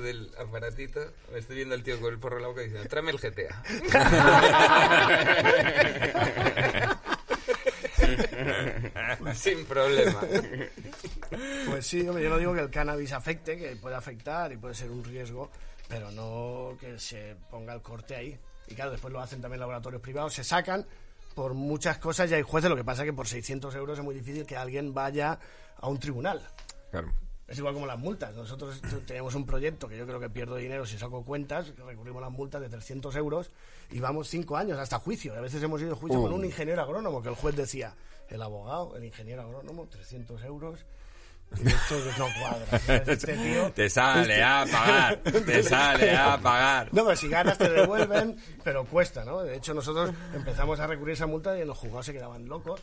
del 0.00 0.30
aparatito, 0.38 1.00
me 1.32 1.40
estoy 1.40 1.56
viendo 1.56 1.74
al 1.74 1.82
tío 1.82 2.00
con 2.00 2.12
el 2.14 2.18
porro 2.20 2.36
en 2.36 2.42
la 2.42 2.48
boca 2.48 2.60
diciendo, 2.62 2.88
tráeme 2.88 3.10
el 3.10 3.18
GTA. 3.18 3.62
Sin 9.34 9.64
problema. 9.64 10.20
Pues 11.66 11.86
sí, 11.86 12.06
hombre, 12.06 12.24
yo 12.24 12.30
no 12.30 12.38
digo 12.38 12.54
que 12.54 12.60
el 12.60 12.70
cannabis 12.70 13.12
afecte, 13.12 13.56
que 13.56 13.76
puede 13.76 13.96
afectar 13.96 14.52
y 14.52 14.56
puede 14.56 14.74
ser 14.74 14.90
un 14.90 15.04
riesgo, 15.04 15.50
pero 15.88 16.10
no 16.10 16.76
que 16.78 16.98
se 16.98 17.36
ponga 17.50 17.74
el 17.74 17.82
corte 17.82 18.16
ahí. 18.16 18.38
Y 18.68 18.74
claro, 18.74 18.90
después 18.90 19.12
lo 19.12 19.20
hacen 19.20 19.40
también 19.40 19.60
laboratorios 19.60 20.02
privados, 20.02 20.34
se 20.34 20.44
sacan 20.44 20.84
por 21.34 21.54
muchas 21.54 21.98
cosas 21.98 22.30
y 22.30 22.34
hay 22.34 22.42
jueces, 22.42 22.68
lo 22.68 22.76
que 22.76 22.84
pasa 22.84 23.02
es 23.02 23.06
que 23.06 23.12
por 23.12 23.28
600 23.28 23.74
euros 23.76 23.98
es 23.98 24.04
muy 24.04 24.14
difícil 24.14 24.44
que 24.44 24.56
alguien 24.56 24.92
vaya 24.92 25.38
a 25.80 25.88
un 25.88 25.98
tribunal. 25.98 26.42
Claro. 26.90 27.12
Es 27.48 27.56
igual 27.56 27.72
como 27.72 27.86
las 27.86 27.98
multas. 27.98 28.34
Nosotros 28.36 28.80
tenemos 29.06 29.34
un 29.34 29.46
proyecto 29.46 29.88
que 29.88 29.96
yo 29.96 30.06
creo 30.06 30.20
que 30.20 30.28
pierdo 30.28 30.56
dinero 30.56 30.84
si 30.84 30.98
saco 30.98 31.24
cuentas, 31.24 31.70
que 31.72 31.82
recurrimos 31.82 32.22
a 32.22 32.26
las 32.26 32.34
multas 32.34 32.60
de 32.60 32.68
300 32.68 33.16
euros 33.16 33.50
y 33.90 34.00
vamos 34.00 34.28
cinco 34.28 34.58
años 34.58 34.78
hasta 34.78 34.98
juicio. 34.98 35.34
A 35.34 35.40
veces 35.40 35.62
hemos 35.62 35.80
ido 35.80 35.94
a 35.94 35.96
juicio 35.96 36.20
con 36.20 36.32
un 36.32 36.44
ingeniero 36.44 36.82
agrónomo, 36.82 37.22
que 37.22 37.30
el 37.30 37.34
juez 37.34 37.56
decía, 37.56 37.94
el 38.28 38.42
abogado, 38.42 38.96
el 38.96 39.04
ingeniero 39.04 39.42
agrónomo, 39.42 39.86
300 39.86 40.44
euros. 40.44 40.84
Y 41.56 41.66
esto 41.66 41.94
no 42.18 42.26
cuadra. 42.38 43.04
Este 43.06 43.34
tío... 43.34 43.72
Te 43.72 43.88
sale 43.88 44.42
a 44.42 44.66
pagar, 44.70 45.18
te 45.22 45.62
sale 45.62 46.14
a 46.14 46.38
pagar. 46.38 46.92
No, 46.92 47.04
pero 47.04 47.16
si 47.16 47.28
ganas 47.28 47.56
te 47.56 47.70
devuelven, 47.70 48.36
pero 48.62 48.84
cuesta, 48.84 49.24
¿no? 49.24 49.42
De 49.42 49.56
hecho, 49.56 49.72
nosotros 49.72 50.12
empezamos 50.34 50.78
a 50.80 50.86
recurrir 50.86 51.14
esa 51.14 51.26
multa 51.26 51.58
y 51.58 51.64
los 51.64 51.78
juzgados 51.78 52.04
se 52.04 52.12
quedaban 52.12 52.46
locos. 52.46 52.82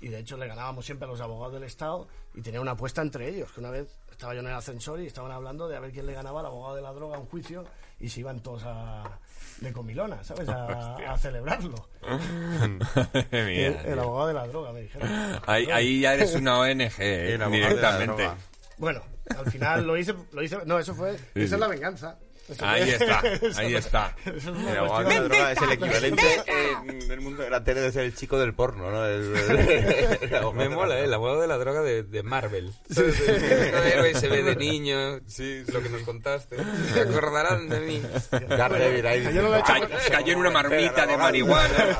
Y 0.00 0.08
de 0.08 0.18
hecho 0.18 0.36
le 0.36 0.46
ganábamos 0.46 0.86
siempre 0.86 1.06
a 1.06 1.10
los 1.10 1.20
abogados 1.20 1.54
del 1.54 1.64
Estado 1.64 2.08
y 2.34 2.40
tenía 2.40 2.60
una 2.60 2.72
apuesta 2.72 3.02
entre 3.02 3.28
ellos, 3.28 3.52
que 3.52 3.60
una 3.60 3.70
vez 3.70 3.86
estaba 4.10 4.34
yo 4.34 4.40
en 4.40 4.46
el 4.46 4.54
ascensor 4.54 5.00
y 5.00 5.06
estaban 5.06 5.30
hablando 5.30 5.68
de 5.68 5.76
a 5.76 5.80
ver 5.80 5.92
quién 5.92 6.06
le 6.06 6.14
ganaba 6.14 6.40
al 6.40 6.46
abogado 6.46 6.76
de 6.76 6.82
la 6.82 6.92
droga 6.92 7.16
a 7.16 7.20
un 7.20 7.26
juicio 7.26 7.64
y 7.98 8.08
se 8.08 8.20
iban 8.20 8.40
todos 8.40 8.62
a, 8.64 9.18
de 9.60 9.72
comilona, 9.72 10.24
¿sabes? 10.24 10.48
A, 10.48 10.94
a 11.12 11.18
celebrarlo. 11.18 11.88
El, 13.30 13.76
el 13.84 13.98
abogado 13.98 14.28
de 14.28 14.34
la 14.34 14.46
droga, 14.46 14.72
me 14.72 14.82
dijeron. 14.82 15.08
Ahí, 15.46 15.66
ahí 15.70 16.00
ya 16.00 16.14
eres 16.14 16.34
una 16.34 16.58
ONG, 16.60 16.92
eh, 16.98 17.38
directamente. 17.50 18.30
Bueno, 18.78 19.02
al 19.36 19.50
final 19.50 19.86
lo 19.86 19.96
hice, 19.96 20.14
lo 20.32 20.42
hice, 20.42 20.58
no, 20.64 20.78
eso 20.78 20.94
fue, 20.94 21.14
esa 21.34 21.54
es 21.54 21.60
la 21.60 21.68
venganza. 21.68 22.18
Ahí 22.58 22.90
está, 22.90 23.20
ahí 23.56 23.74
está. 23.74 24.16
cuestión- 24.24 24.64
de 24.64 24.74
la 24.74 25.22
droga 25.22 25.52
es 25.52 25.62
el 25.62 25.72
equivalente 25.72 26.42
en 26.86 27.10
el 27.12 27.20
mundo 27.20 27.42
de 27.42 27.50
la 27.50 27.62
tele 27.62 27.80
de 27.80 27.92
ser 27.92 28.04
el 28.04 28.14
chico 28.14 28.38
del 28.38 28.54
porno, 28.54 28.90
¿no? 28.90 29.04
El- 29.06 29.34
el- 29.36 30.18
el 30.22 30.34
abogado 30.34 30.52
Me 30.54 30.64
de 30.64 30.68
la 30.70 30.76
mola, 30.76 30.94
¿eh? 30.98 31.04
El 31.04 31.10
droga. 31.10 31.14
abogado 31.16 31.40
de 31.42 31.46
la 31.48 31.58
droga 31.58 31.82
de, 31.82 32.02
de 32.02 32.22
Marvel. 32.22 32.72
El 32.96 33.04
héroe 33.92 34.14
se 34.14 34.28
ve 34.28 34.42
de 34.42 34.56
niño, 34.56 35.20
sí, 35.26 35.62
lo 35.72 35.82
que 35.82 35.88
nos 35.88 36.02
contaste. 36.02 36.56
Se 36.92 37.00
acordarán 37.02 37.68
de 37.68 37.80
mí. 37.80 38.02
Ahí. 38.32 39.22
Yo 39.34 39.42
no 39.42 39.48
lo 39.50 39.56
he 39.56 39.60
hecho 39.60 39.72
Ca- 39.72 39.88
cayó 40.10 40.32
en 40.32 40.38
una 40.38 40.50
marmita 40.50 41.06
de 41.06 41.16
marihuana. 41.16 41.98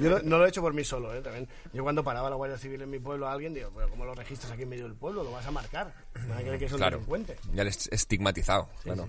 Yo 0.00 0.10
no, 0.10 0.18
no 0.22 0.38
lo 0.38 0.46
he 0.46 0.48
hecho 0.48 0.62
por 0.62 0.72
mí 0.74 0.84
solo, 0.84 1.14
¿eh? 1.14 1.20
También, 1.20 1.48
yo 1.72 1.82
cuando 1.82 2.02
paraba 2.04 2.30
la 2.30 2.36
Guardia 2.36 2.58
Civil 2.58 2.82
en 2.82 2.90
mi 2.90 2.98
pueblo 2.98 3.28
a 3.28 3.32
alguien, 3.32 3.54
digo, 3.54 3.70
pero 3.74 3.88
¿cómo 3.90 4.04
lo 4.04 4.14
registras 4.14 4.52
aquí 4.52 4.62
en 4.62 4.68
medio 4.68 4.84
del 4.84 4.94
pueblo? 4.94 5.22
Lo 5.24 5.30
vas 5.32 5.46
a 5.46 5.50
marcar. 5.50 5.92
Nadie 6.28 6.46
cree 6.46 6.58
que 6.58 6.64
es 6.66 6.72
un 6.72 6.78
Claro, 6.78 6.96
delincuente. 6.96 7.36
ya 7.52 7.62
eres 7.62 7.88
estigmatizado. 7.92 8.68
claro. 8.82 9.06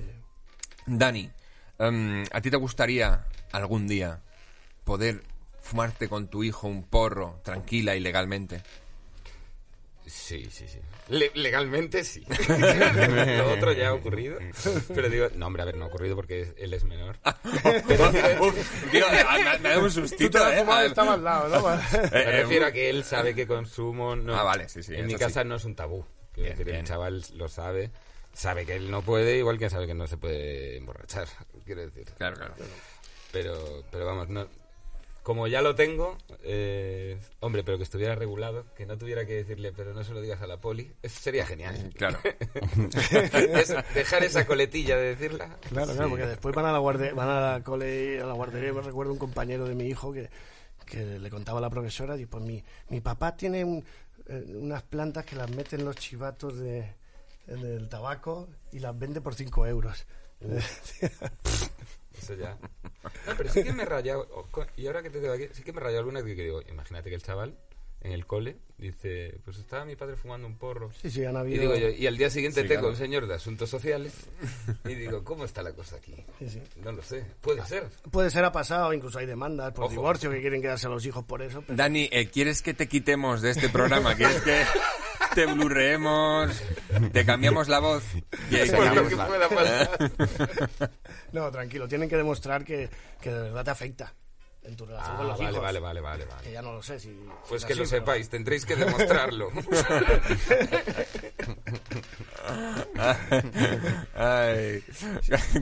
Dani, 0.88 1.30
em, 1.80 2.24
¿a 2.32 2.42
ti 2.42 2.50
te 2.50 2.58
gustaría 2.58 3.26
algún 3.52 3.88
día 3.88 4.22
poder 4.84 5.22
fumarte 5.62 6.08
con 6.08 6.28
tu 6.30 6.44
hijo 6.44 6.68
un 6.68 6.84
porro 6.84 7.40
tranquila 7.44 7.96
y 7.96 8.00
legalmente? 8.00 8.62
Sí, 10.06 10.48
sí, 10.50 10.66
sí. 10.70 10.80
Le- 11.10 11.32
legalmente 11.36 12.06
sí. 12.06 12.24
Lo 13.38 13.52
otro 13.52 13.74
ya 13.74 13.90
ha 13.90 13.94
ocurrido. 13.94 14.40
Pero 14.96 15.10
digo, 15.10 15.28
no, 15.36 15.48
hombre, 15.48 15.64
a 15.64 15.66
ver, 15.66 15.76
no 15.76 15.84
ha 15.84 15.88
ocurrido 15.90 16.16
porque 16.16 16.54
él 16.58 16.74
es 16.74 16.86
menor. 16.86 17.18
Tío, 18.92 19.06
me, 19.12 19.60
me 19.60 19.70
da 19.70 19.78
un 19.80 19.84
Tú 19.84 19.92
sustito, 19.92 20.30
te 20.32 20.38
lo 20.40 20.46
has 20.46 20.84
¿eh? 20.84 20.86
estaba 20.86 21.14
al 21.16 21.24
lado, 21.26 21.50
¿no? 21.50 21.74
Eh, 21.94 22.10
Me 22.14 22.20
eh, 22.22 22.42
refiero 22.44 22.66
a 22.68 22.72
que 22.72 22.90
él 22.90 23.04
sabe 23.04 23.36
que 23.36 23.46
consumo 23.46 24.16
no. 24.16 24.34
Ah, 24.38 24.44
vale, 24.44 24.70
sí, 24.70 24.82
sí, 24.82 24.96
En 24.96 25.08
mi 25.08 25.16
casa 25.16 25.42
sí. 25.44 25.48
no 25.50 25.56
es 25.56 25.66
un 25.66 25.76
tabú. 25.76 26.06
Bien, 26.34 26.50
decir, 26.52 26.66
bien. 26.68 26.78
el 26.78 26.86
chaval 26.86 27.24
lo 27.36 27.50
sabe. 27.50 27.92
Sabe 28.38 28.68
que 28.68 28.76
él 28.76 28.92
no 28.92 29.02
puede, 29.02 29.36
igual 29.40 29.58
que 29.58 29.68
sabe 29.68 29.88
que 29.88 29.96
no 29.96 30.06
se 30.06 30.16
puede 30.16 30.78
emborrachar. 30.78 31.28
Quiero 31.66 31.82
decir. 31.82 32.06
Claro, 32.20 32.36
claro. 32.36 32.54
Pero, 33.32 33.84
pero 33.92 34.06
vamos, 34.06 34.30
no. 34.30 34.48
Como 35.24 35.48
ya 35.48 35.62
lo 35.64 35.74
tengo, 35.76 36.16
eh, 36.44 37.18
hombre, 37.42 37.64
pero 37.64 37.78
que 37.78 37.84
estuviera 37.84 38.14
regulado, 38.16 38.64
que 38.78 38.86
no 38.86 38.96
tuviera 38.98 39.26
que 39.26 39.34
decirle, 39.34 39.74
pero 39.76 39.94
no 39.96 40.04
se 40.04 40.14
lo 40.14 40.22
digas 40.22 40.42
a 40.44 40.48
la 40.48 40.58
poli, 40.62 40.94
eso 41.02 41.20
sería 41.20 41.46
genial. 41.48 41.92
Claro. 41.98 42.20
Es- 43.34 43.76
dejar 43.94 44.24
esa 44.24 44.46
coletilla 44.46 44.96
de 44.98 45.16
decirla. 45.16 45.58
Claro, 45.70 45.94
claro, 45.94 46.10
porque 46.10 46.28
después 46.28 46.56
van 46.56 46.66
a 46.68 46.72
la 46.72 46.78
guarde, 46.78 47.12
van 47.12 47.28
a 47.30 47.42
la 47.54 47.64
cole, 47.64 48.22
a 48.22 48.26
la 48.28 48.34
guardería. 48.34 48.72
Me 48.72 48.82
recuerdo 48.82 49.12
un 49.12 49.18
compañero 49.20 49.66
de 49.68 49.76
mi 49.76 49.86
hijo 49.88 50.14
que, 50.14 50.30
que 50.86 51.04
le 51.04 51.30
contaba 51.30 51.58
a 51.58 51.62
la 51.62 51.70
profesora, 51.72 52.16
y 52.18 52.26
pues 52.28 52.44
mi, 52.44 52.64
mi 52.90 53.02
papá 53.02 53.36
tiene 53.36 53.66
un- 53.66 53.84
eh, 54.30 54.46
unas 54.56 54.84
plantas 54.84 55.26
que 55.26 55.36
las 55.36 55.50
mete 55.50 55.76
en 55.76 55.84
los 55.86 55.96
chivatos 55.98 56.58
de, 56.60 56.94
del 57.48 57.90
tabaco 57.90 58.48
y 58.72 58.80
las 58.80 58.98
vende 58.98 59.22
por 59.22 59.34
5 59.36 59.66
euros. 59.68 60.06
Eso 62.20 62.34
ya. 62.34 62.58
No, 63.28 63.34
pero 63.38 63.50
sí 63.52 63.64
que 63.64 63.74
me 63.74 63.84
he 63.84 63.86
rayado. 63.86 64.28
Y 64.76 64.88
ahora 64.88 65.02
que 65.04 65.10
te 65.10 65.20
tengo 65.20 65.34
aquí, 65.34 65.48
sí 65.54 65.64
que 65.64 65.72
me 65.72 65.80
he 65.80 65.84
rayado 65.84 66.00
alguna 66.00 66.22
vez 66.22 66.36
que 66.36 66.44
digo, 66.44 66.62
imagínate 66.70 67.10
que 67.10 67.16
el 67.16 67.22
chaval 67.22 67.58
en 68.02 68.12
el 68.12 68.26
cole 68.26 68.58
dice, 68.78 69.40
pues 69.44 69.58
estaba 69.58 69.86
mi 69.86 69.96
padre 69.96 70.16
fumando 70.16 70.48
un 70.48 70.58
porro. 70.58 70.92
Sí, 71.02 71.10
sí, 71.12 71.26
han 71.26 71.36
Y 71.36 71.38
habido... 71.38 71.62
digo 71.62 71.76
yo, 71.76 71.90
y 71.90 72.06
al 72.08 72.18
día 72.18 72.30
siguiente 72.30 72.62
Sí, 72.62 72.68
tengo 72.68 72.82
claro. 72.82 72.94
un 72.94 72.98
señor 72.98 73.28
de 73.28 73.34
asuntos 73.36 73.70
sociales 73.70 74.14
y 74.86 74.96
digo, 74.96 75.24
¿cómo 75.24 75.46
está 75.46 75.62
la 75.64 75.74
cosa 75.74 75.96
aquí? 75.98 76.16
Sí, 76.40 76.50
sí. 76.50 76.62
No 76.78 76.92
lo 76.92 77.02
sé, 77.04 77.26
puede 77.42 77.64
ser. 77.66 77.88
Puede 78.12 78.30
ser 78.30 78.44
ha 78.46 78.52
pasado, 78.52 78.94
incluso 78.94 79.20
hay 79.20 79.26
demandas 79.26 79.74
por 79.74 79.86
Ojo. 79.86 79.92
divorcio 79.92 80.30
que 80.32 80.42
quieren 80.42 80.62
quedarse 80.62 80.88
a 80.88 80.90
los 80.90 81.06
hijos 81.06 81.24
por 81.24 81.42
eso. 81.42 81.62
pero- 81.62 81.76
Dani, 81.78 82.10
eh, 82.12 82.30
¿quieres 82.30 82.62
que 82.62 82.74
te 82.74 82.88
quitemos 82.88 83.42
de 83.42 83.52
este 83.52 83.70
programa? 83.70 84.16
¿Quieres 84.16 84.42
que 84.42 84.64
te 85.38 85.46
blurreemos? 85.46 86.64
¿Te 87.14 87.24
cambiamos 87.24 87.68
la 87.68 87.78
voz? 87.78 88.04
¿Quieres 88.50 88.72
que 88.72 88.76
Por 88.76 88.86
lo 88.86 88.92
hagamos 88.92 89.10
que 89.10 89.16
la- 89.16 89.28
pueda 89.28 89.50
pasar. 89.50 90.92
No, 91.32 91.52
tranquilo, 91.52 91.88
tienen 91.88 92.10
que 92.10 92.18
demostrar 92.18 92.64
que, 92.66 92.90
que 93.22 93.30
de 93.30 93.42
verdad 93.42 93.64
te 93.66 93.70
afecta 93.70 94.14
en 94.68 94.76
tu 94.76 94.86
relación 94.86 95.14
Ah, 95.14 95.18
con 95.18 95.28
los 95.28 95.38
vale, 95.38 95.50
hijos. 95.52 95.64
vale, 95.64 95.80
vale, 95.80 96.02
vale, 96.02 96.24
Que 96.26 96.30
vale. 96.30 96.52
ya 96.52 96.62
no 96.62 96.74
lo 96.74 96.84
sé 96.84 97.00
si... 97.00 97.18
Pues 97.50 97.64
que 97.66 97.74
lo 97.76 97.84
pero- 97.84 97.90
sepáis, 97.90 98.30
tendréis 98.30 98.66
que 98.66 98.76
demostrarlo. 98.76 99.50
Ay. 104.16 104.84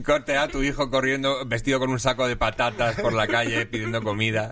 Corte 0.04 0.36
a 0.36 0.48
tu 0.48 0.62
hijo 0.62 0.90
corriendo 0.90 1.44
vestido 1.46 1.78
con 1.78 1.90
un 1.90 2.00
saco 2.00 2.26
de 2.28 2.36
patatas 2.36 3.00
por 3.00 3.12
la 3.12 3.26
calle 3.26 3.66
pidiendo 3.66 4.02
comida 4.02 4.50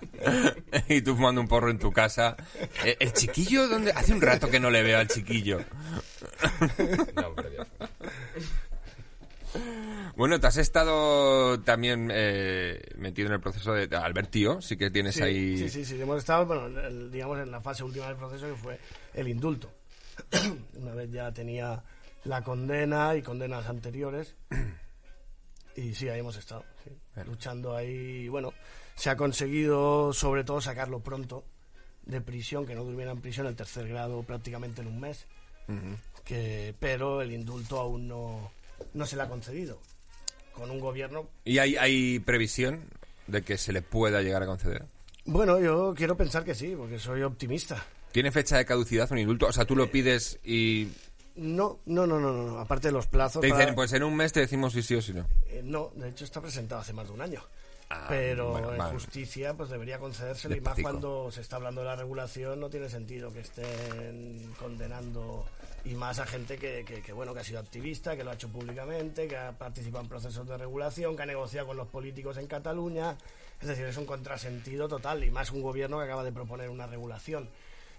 y 0.87 1.01
tú 1.01 1.15
fumando 1.15 1.41
un 1.41 1.47
porro 1.47 1.69
en 1.69 1.79
tu 1.79 1.91
casa. 1.91 2.35
Eh, 2.83 2.97
¿El 2.99 3.13
chiquillo 3.13 3.67
dónde? 3.67 3.91
Hace 3.91 4.13
un 4.13 4.21
rato 4.21 4.49
que 4.49 4.59
no 4.59 4.69
le 4.69 4.83
veo 4.83 4.99
al 4.99 5.07
chiquillo. 5.07 5.59
No, 7.15 7.33
pero. 7.35 7.65
Bueno, 10.15 10.39
te 10.39 10.47
has 10.47 10.57
estado 10.57 11.59
también 11.61 12.09
eh, 12.13 12.79
metido 12.97 13.27
en 13.27 13.33
el 13.33 13.41
proceso 13.41 13.73
de 13.73 13.93
Albert 13.95 14.29
Tío, 14.31 14.61
sí 14.61 14.77
que 14.77 14.89
tienes 14.89 15.15
Sí, 15.15 15.23
ahí... 15.23 15.57
sí, 15.57 15.69
sí, 15.69 15.83
sí, 15.85 16.01
hemos 16.01 16.19
estado, 16.19 16.45
bueno, 16.45 16.67
el- 16.67 17.11
digamos, 17.11 17.37
en 17.39 17.51
la 17.51 17.59
fase 17.59 17.83
última 17.83 18.07
del 18.07 18.15
proceso 18.15 18.45
que 18.47 18.55
fue 18.55 18.79
el 19.13 19.27
indulto. 19.27 19.69
Una 20.79 20.93
vez 20.93 21.11
ya 21.11 21.31
tenía 21.33 21.83
la 22.23 22.41
condena 22.43 23.15
y 23.15 23.21
condenas 23.21 23.67
anteriores. 23.67 24.35
Y 25.77 25.93
sí, 25.93 26.07
ahí 26.07 26.21
hemos 26.21 26.37
estado, 26.37 26.63
sí, 26.85 26.91
luchando 27.27 27.75
ahí. 27.75 28.29
Bueno, 28.29 28.53
se 28.95 29.09
ha 29.09 29.17
conseguido 29.17 30.13
sobre 30.13 30.45
todo 30.45 30.61
sacarlo 30.61 31.01
pronto 31.01 31.43
de 32.05 32.21
prisión, 32.21 32.65
que 32.65 32.75
no 32.75 32.85
durmiera 32.85 33.11
en 33.11 33.19
prisión 33.19 33.45
el 33.45 33.57
tercer 33.57 33.85
grado 33.89 34.23
prácticamente 34.23 34.79
en 34.81 34.87
un 34.87 35.01
mes. 35.01 35.25
que, 36.23 36.73
pero 36.79 37.21
el 37.21 37.33
indulto 37.33 37.77
aún 37.77 38.07
no, 38.07 38.53
no 38.93 39.05
se 39.05 39.17
le 39.17 39.23
ha 39.23 39.27
concedido. 39.27 39.77
Con 40.55 40.71
un 40.71 40.79
gobierno 40.79 41.27
¿Y 41.43 41.57
hay, 41.59 41.75
hay 41.77 42.19
previsión 42.19 42.81
de 43.27 43.41
que 43.43 43.57
se 43.57 43.73
le 43.73 43.81
pueda 43.81 44.21
llegar 44.21 44.41
a 44.43 44.45
conceder? 44.45 44.83
Bueno, 45.25 45.59
yo 45.59 45.93
quiero 45.95 46.15
pensar 46.15 46.43
que 46.43 46.55
sí, 46.55 46.75
porque 46.77 46.99
soy 46.99 47.23
optimista. 47.23 47.83
¿Tiene 48.11 48.31
fecha 48.31 48.57
de 48.57 48.65
caducidad 48.65 49.11
un 49.11 49.17
indulto? 49.19 49.47
O 49.47 49.51
sea, 49.51 49.65
tú 49.65 49.75
lo 49.75 49.89
pides 49.91 50.39
y 50.43 50.87
No, 51.35 51.79
no, 51.85 52.07
no, 52.07 52.19
no, 52.19 52.31
no. 52.31 52.59
Aparte 52.59 52.87
de 52.87 52.91
los 52.93 53.07
plazos. 53.07 53.41
Te 53.41 53.47
dicen, 53.47 53.59
para- 53.63 53.75
pues 53.75 53.91
en 53.93 54.03
un 54.03 54.15
mes 54.15 54.31
te 54.31 54.39
decimos 54.39 54.71
si 54.73 54.81
sí 54.83 54.95
o 54.95 55.01
si 55.01 55.13
no. 55.13 55.25
Eh, 55.47 55.61
no, 55.63 55.91
de 55.95 56.09
hecho 56.09 56.23
está 56.23 56.39
presentado 56.41 56.81
hace 56.81 56.93
más 56.93 57.07
de 57.07 57.13
un 57.13 57.21
año. 57.21 57.41
Ah, 57.89 58.05
Pero 58.09 58.51
bueno, 58.51 58.71
en 58.71 58.77
vale. 58.77 58.93
justicia 58.93 59.53
pues 59.53 59.69
debería 59.69 59.99
concedérselo 59.99 60.55
y 60.55 60.61
más 60.61 60.79
cuando 60.81 61.29
se 61.31 61.41
está 61.41 61.57
hablando 61.57 61.81
de 61.81 61.87
la 61.87 61.95
regulación 61.95 62.59
no 62.59 62.69
tiene 62.69 62.89
sentido 62.89 63.31
que 63.33 63.41
estén 63.41 64.41
condenando 64.59 65.45
y 65.85 65.93
más 65.95 66.19
a 66.19 66.25
gente 66.25 66.57
que, 66.57 66.83
que- 66.83 67.01
que, 67.01 67.13
bueno 67.13 67.33
que 67.33 67.39
ha 67.39 67.43
sido 67.43 67.59
activista, 67.59 68.15
que 68.17 68.23
lo 68.23 68.31
ha 68.31 68.33
hecho 68.33 68.49
públicamente, 68.49 69.27
que 69.27 69.37
ha 69.37 69.51
participado 69.51 70.03
en 70.03 70.09
procesos 70.09 70.47
de 70.47 70.57
regulación, 70.57 71.15
que 71.15 71.23
ha 71.23 71.25
negociado 71.27 71.67
con 71.67 71.77
los 71.77 71.87
políticos 71.87 72.37
en 72.37 72.47
Cataluña. 72.47 73.15
Es 73.61 73.67
decir, 73.67 73.85
es 73.85 73.95
un 73.97 74.05
contrasentido 74.05 74.87
total 74.87 75.23
y 75.23 75.31
más 75.31 75.51
un 75.51 75.61
gobierno 75.61 75.97
que 75.99 76.03
acaba 76.05 76.23
de 76.23 76.31
proponer 76.31 76.69
una 76.69 76.87
regulación. 76.87 77.49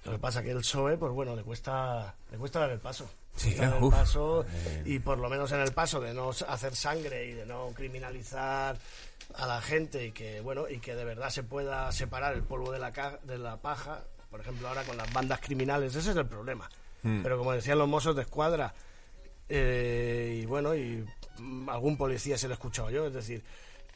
Lo 0.05 0.13
que 0.13 0.19
pasa 0.19 0.43
que 0.43 0.51
el 0.51 0.59
PSOE, 0.59 0.99
pues 0.99 1.13
bueno, 1.13 1.35
le 1.35 1.43
cuesta, 1.43 2.15
le 2.31 2.39
cuesta 2.39 2.61
dar 2.61 2.71
el 2.71 2.79
paso. 2.79 3.09
Sí, 3.35 3.55
dar 3.55 3.77
el 3.77 3.83
uf. 3.83 3.93
paso 3.95 4.47
y 4.85 4.99
por 4.99 5.19
lo 5.19 5.29
menos 5.29 5.51
en 5.53 5.61
el 5.61 5.73
paso 5.73 6.01
de 6.01 6.15
no 6.15 6.31
hacer 6.31 6.75
sangre 6.75 7.27
y 7.27 7.33
de 7.33 7.45
no 7.47 7.71
criminalizar 7.75 8.79
a 9.35 9.47
la 9.47 9.61
gente 9.61 10.07
y 10.07 10.13
que 10.13 10.41
bueno 10.41 10.69
y 10.69 10.79
que 10.79 10.95
de 10.95 11.05
verdad 11.05 11.29
se 11.31 11.43
pueda 11.43 11.91
separar 11.93 12.35
el 12.35 12.43
polvo 12.45 12.73
de 12.73 12.79
la 12.79 12.93
ca- 12.93 13.19
de 13.25 13.37
la 13.37 13.57
paja 13.59 14.05
por 14.31 14.41
ejemplo 14.41 14.69
ahora 14.69 14.85
con 14.85 14.97
las 14.97 15.13
bandas 15.13 15.41
criminales 15.41 15.95
ese 15.95 16.13
es 16.13 16.17
el 16.17 16.27
problema 16.27 16.71
pero 17.23 17.39
como 17.39 17.53
decían 17.53 17.79
los 17.79 17.89
mozos 17.89 18.15
de 18.17 18.23
escuadra 18.23 18.75
eh, 19.49 20.41
y 20.43 20.47
bueno 20.47 20.75
y 20.75 21.05
mm, 21.39 21.69
algún 21.69 21.97
policía 21.97 22.37
se 22.39 22.49
lo 22.49 22.53
he 22.55 22.57
escuchado 22.57 22.91
yo 22.91 23.07
es 23.07 23.13
decir 23.15 23.43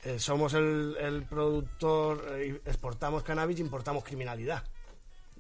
eh, 0.05 0.19
somos 0.19 0.55
el, 0.55 0.97
el 1.01 1.23
productor 1.25 2.25
eh, 2.39 2.61
exportamos 2.65 3.23
cannabis 3.23 3.59
y 3.59 3.63
importamos 3.63 4.05
criminalidad 4.05 4.63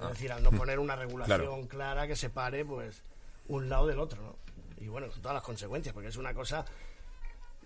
es 0.00 0.08
decir 0.08 0.32
al 0.32 0.42
no 0.42 0.50
poner 0.50 0.78
una 0.78 0.96
regulación 0.96 1.38
Claro. 1.38 1.68
clara 1.68 2.06
que 2.06 2.16
separe 2.16 2.64
pues 2.64 3.02
un 3.48 3.68
lado 3.68 3.86
del 3.86 4.00
otro 4.00 4.22
¿no? 4.22 4.36
y 4.84 4.88
bueno 4.88 5.08
con 5.08 5.20
todas 5.22 5.34
las 5.34 5.44
consecuencias 5.44 5.92
porque 5.94 6.08
es 6.08 6.16
una 6.16 6.34
cosa 6.34 6.64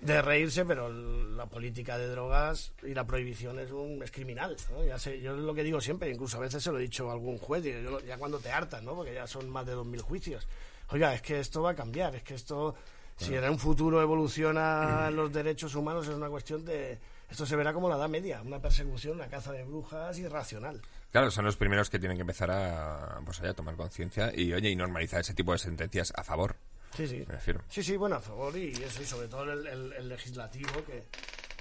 de 0.01 0.21
reírse, 0.21 0.65
pero 0.65 0.93
la 0.93 1.47
política 1.47 1.97
de 1.97 2.09
drogas 2.09 2.73
y 2.83 2.95
la 2.95 3.07
prohibición 3.07 3.59
es 3.59 3.71
un 3.71 4.03
es 4.03 4.11
criminal, 4.11 4.57
¿no? 4.71 4.85
Ya 4.85 4.99
sé, 4.99 5.21
yo 5.21 5.35
es 5.35 5.39
lo 5.39 5.55
que 5.55 5.63
digo 5.63 5.81
siempre, 5.81 6.11
incluso 6.11 6.37
a 6.37 6.41
veces 6.41 6.63
se 6.63 6.71
lo 6.71 6.79
he 6.79 6.83
dicho 6.83 7.09
a 7.09 7.15
algún 7.15 7.39
juez, 7.39 7.65
yo 7.65 8.01
ya 8.01 8.19
cuando 8.19 8.39
te 8.39 8.51
hartas, 8.51 8.83
¿no? 8.83 8.95
Porque 8.95 9.15
ya 9.15 9.27
son 9.27 9.49
más 9.49 9.65
de 9.67 9.75
2.000 9.75 10.01
juicios. 10.01 10.47
Oiga, 10.91 11.15
es 11.15 11.23
que 11.23 11.41
esto 11.41 11.63
va 11.63 11.71
a 11.71 11.75
cambiar, 11.75 12.15
es 12.15 12.23
que 12.23 12.35
esto, 12.35 12.75
si 13.17 13.35
en 13.35 13.49
un 13.49 13.59
futuro 13.59 14.03
evoluciona 14.03 15.11
los 15.11 15.33
derechos 15.33 15.75
humanos, 15.75 16.07
es 16.09 16.15
una 16.15 16.29
cuestión 16.29 16.65
de... 16.65 16.99
Esto 17.31 17.47
se 17.47 17.57
verá 17.57 17.73
como 17.73 17.89
la 17.89 17.97
Edad 17.97 18.09
Media, 18.09 18.43
una 18.43 18.61
persecución, 18.61 19.15
una 19.17 19.29
caza 19.29 19.51
de 19.51 19.65
brujas 19.65 20.19
irracional. 20.19 20.81
Claro, 21.11 21.31
son 21.31 21.47
los 21.47 21.57
primeros 21.57 21.89
que 21.89 21.99
tienen 21.99 22.19
que 22.19 22.21
empezar 22.21 22.51
a, 22.51 23.19
pues, 23.25 23.41
allá, 23.41 23.51
a 23.51 23.55
tomar 23.55 23.77
conciencia 23.77 24.31
y, 24.37 24.53
oye, 24.53 24.69
y 24.69 24.77
normalizar 24.77 25.21
ese 25.21 25.33
tipo 25.33 25.53
de 25.53 25.59
sentencias 25.59 26.13
a 26.15 26.23
favor, 26.23 26.57
Sí, 26.97 27.07
sí. 27.09 27.25
Sí, 27.69 27.83
sí, 27.83 27.97
bueno, 27.97 28.17
a 28.17 28.21
favor 28.21 28.57
y 28.57 28.71
eso, 28.71 29.03
y 29.03 29.07
sobre 29.07 29.29
todo 29.29 29.45
el, 29.53 29.67
el- 29.67 29.93
el 29.95 30.09
legislativo 30.09 30.71
que, 30.85 31.03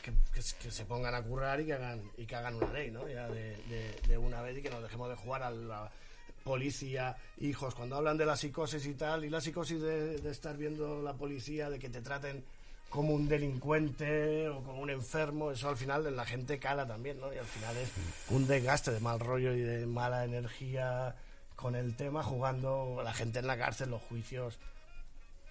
que, 0.02 0.14
que 0.34 0.40
s- 0.40 0.56
que 0.62 0.70
se 0.72 0.86
pongan 0.86 1.16
a 1.16 1.22
currar 1.24 1.60
y 1.62 1.66
que 1.66 1.74
hagan 1.74 2.02
y 2.18 2.26
que 2.26 2.36
hagan 2.36 2.56
una 2.56 2.72
ley, 2.72 2.92
¿no? 2.92 3.08
Ya 3.10 3.28
de, 3.28 3.56
de- 3.68 4.00
de 4.08 4.18
una 4.18 4.42
vez 4.42 4.58
y 4.58 4.62
que 4.62 4.70
nos 4.70 4.84
dejemos 4.84 5.10
de 5.10 5.16
jugar 5.16 5.44
a 5.44 5.50
la 5.52 5.90
policía, 6.44 7.16
hijos, 7.40 7.74
cuando 7.74 7.96
hablan 7.96 8.18
de 8.18 8.26
la 8.26 8.36
psicosis 8.36 8.86
y 8.86 8.94
tal, 8.96 9.24
y 9.26 9.30
la 9.30 9.40
psicosis 9.42 9.82
de, 9.82 10.20
de 10.20 10.30
estar 10.32 10.58
viendo 10.58 11.02
la 11.02 11.14
policía, 11.14 11.70
de 11.70 11.80
que 11.80 11.90
te 11.90 12.02
traten 12.02 12.44
como 12.90 13.14
un 13.14 13.28
delincuente 13.28 14.50
o 14.50 14.62
como 14.62 14.82
un 14.82 14.90
enfermo, 14.90 15.52
eso 15.52 15.68
al 15.70 15.78
final 15.78 16.06
en 16.06 16.16
la 16.16 16.26
gente 16.26 16.60
cala 16.60 16.86
también, 16.86 17.20
¿no? 17.20 17.34
Y 17.34 17.38
al 17.38 17.46
final 17.46 17.76
es 17.78 17.90
un 18.30 18.46
desgaste 18.46 18.92
de 18.92 19.00
mal 19.00 19.20
rollo 19.20 19.54
y 19.56 19.62
de 19.62 19.86
mala 19.88 20.26
energía 20.26 21.16
con 21.56 21.76
el 21.76 21.96
tema, 21.96 22.22
jugando 22.24 23.02
la 23.04 23.14
gente 23.14 23.40
en 23.40 23.48
la 23.48 23.58
cárcel, 23.58 23.90
los 23.90 24.02
juicios. 24.04 24.60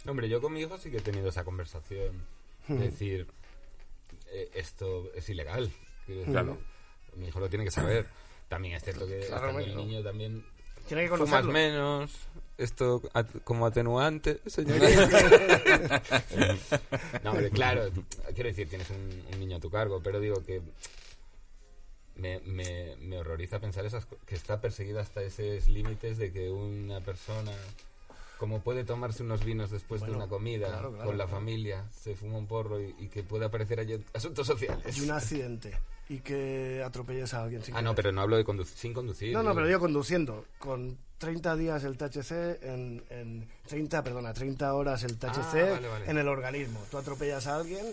Hombre, 0.06 0.28
yo 0.28 0.40
con 0.40 0.52
mi 0.52 0.60
hijo 0.60 0.78
sí 0.78 0.90
que 0.90 0.98
he 0.98 1.02
tenido 1.02 1.28
esa 1.28 1.44
conversación. 1.44 2.24
Hmm. 2.68 2.78
De 2.78 2.84
decir, 2.86 3.26
eh, 4.30 4.50
esto 4.54 5.10
es 5.14 5.28
ilegal. 5.28 5.70
Decir, 6.06 6.24
Claro. 6.32 6.58
Mi 7.16 7.28
hijo 7.28 7.40
lo 7.40 7.48
tiene 7.48 7.64
que 7.64 7.70
saber. 7.70 8.06
También 8.48 8.74
es 8.74 8.82
cierto 8.84 9.06
que 9.06 9.20
Claro, 9.20 9.58
el 9.58 9.76
niño 9.76 10.02
también 10.02 10.44
Tiene 10.88 11.02
que 11.04 11.08
fumas 11.10 11.28
conocerlo. 11.42 11.52
menos. 11.52 12.12
Esto 12.58 13.02
at- 13.14 13.42
como 13.44 13.66
atenuante, 13.66 14.40
señorita. 14.46 16.02
no, 17.24 17.30
hombre, 17.30 17.50
claro. 17.50 17.90
Quiero 18.34 18.48
decir, 18.48 18.68
tienes 18.68 18.88
un, 18.90 19.22
un 19.32 19.40
niño 19.40 19.56
a 19.56 19.60
tu 19.60 19.70
cargo, 19.70 20.00
pero 20.02 20.20
digo 20.20 20.42
que 20.44 20.60
me, 22.16 22.40
me, 22.40 22.96
me 22.96 23.18
horroriza 23.18 23.58
pensar 23.58 23.84
esas 23.86 24.06
que 24.26 24.34
está 24.34 24.60
perseguida 24.60 25.00
hasta 25.00 25.22
esos 25.22 25.66
límites 25.68 26.18
de 26.18 26.30
que 26.32 26.50
una 26.50 27.00
persona 27.00 27.52
como 28.42 28.60
puede 28.60 28.82
tomarse 28.82 29.22
unos 29.22 29.44
vinos 29.44 29.70
después 29.70 30.00
Bueno, 30.00 30.14
de 30.14 30.18
una 30.18 30.28
comida 30.28 30.66
claro, 30.66 30.90
claro, 30.90 31.04
con 31.06 31.16
la 31.16 31.26
claro. 31.26 31.38
familia, 31.38 31.84
se 31.92 32.16
fuma 32.16 32.38
un 32.38 32.48
porro 32.48 32.80
y, 32.80 32.92
y 32.98 33.06
que 33.06 33.22
pueda 33.22 33.46
aparecer 33.46 33.78
allí 33.78 34.04
asuntos 34.12 34.44
sociales. 34.48 34.98
y 34.98 35.02
un 35.02 35.12
accidente 35.12 35.78
y 36.08 36.18
que 36.18 36.82
atropelles 36.84 37.32
a 37.34 37.44
alguien 37.44 37.62
sin 37.62 37.76
Ah, 37.76 37.82
no, 37.82 37.94
pero 37.94 38.10
no 38.10 38.20
hablo 38.20 38.36
de 38.36 38.42
conducir, 38.44 38.76
sin 38.76 38.92
conducir. 38.92 39.32
No, 39.32 39.44
no, 39.44 39.54
pero 39.54 39.68
yo 39.70 39.78
conduciendo 39.78 40.44
con 40.58 40.98
30 41.18 41.54
días 41.54 41.84
el 41.84 41.96
THC 41.96 42.32
en, 42.64 43.04
en 43.10 43.48
30, 43.68 44.02
perdona, 44.02 44.34
30 44.34 44.74
horas 44.74 45.04
el 45.04 45.16
THC 45.18 45.28
Ah, 45.54 45.70
vale, 45.74 45.88
vale. 45.88 46.10
en 46.10 46.18
el 46.18 46.26
organismo. 46.26 46.80
Tú 46.90 46.98
atropellas 46.98 47.46
a 47.46 47.54
alguien 47.58 47.86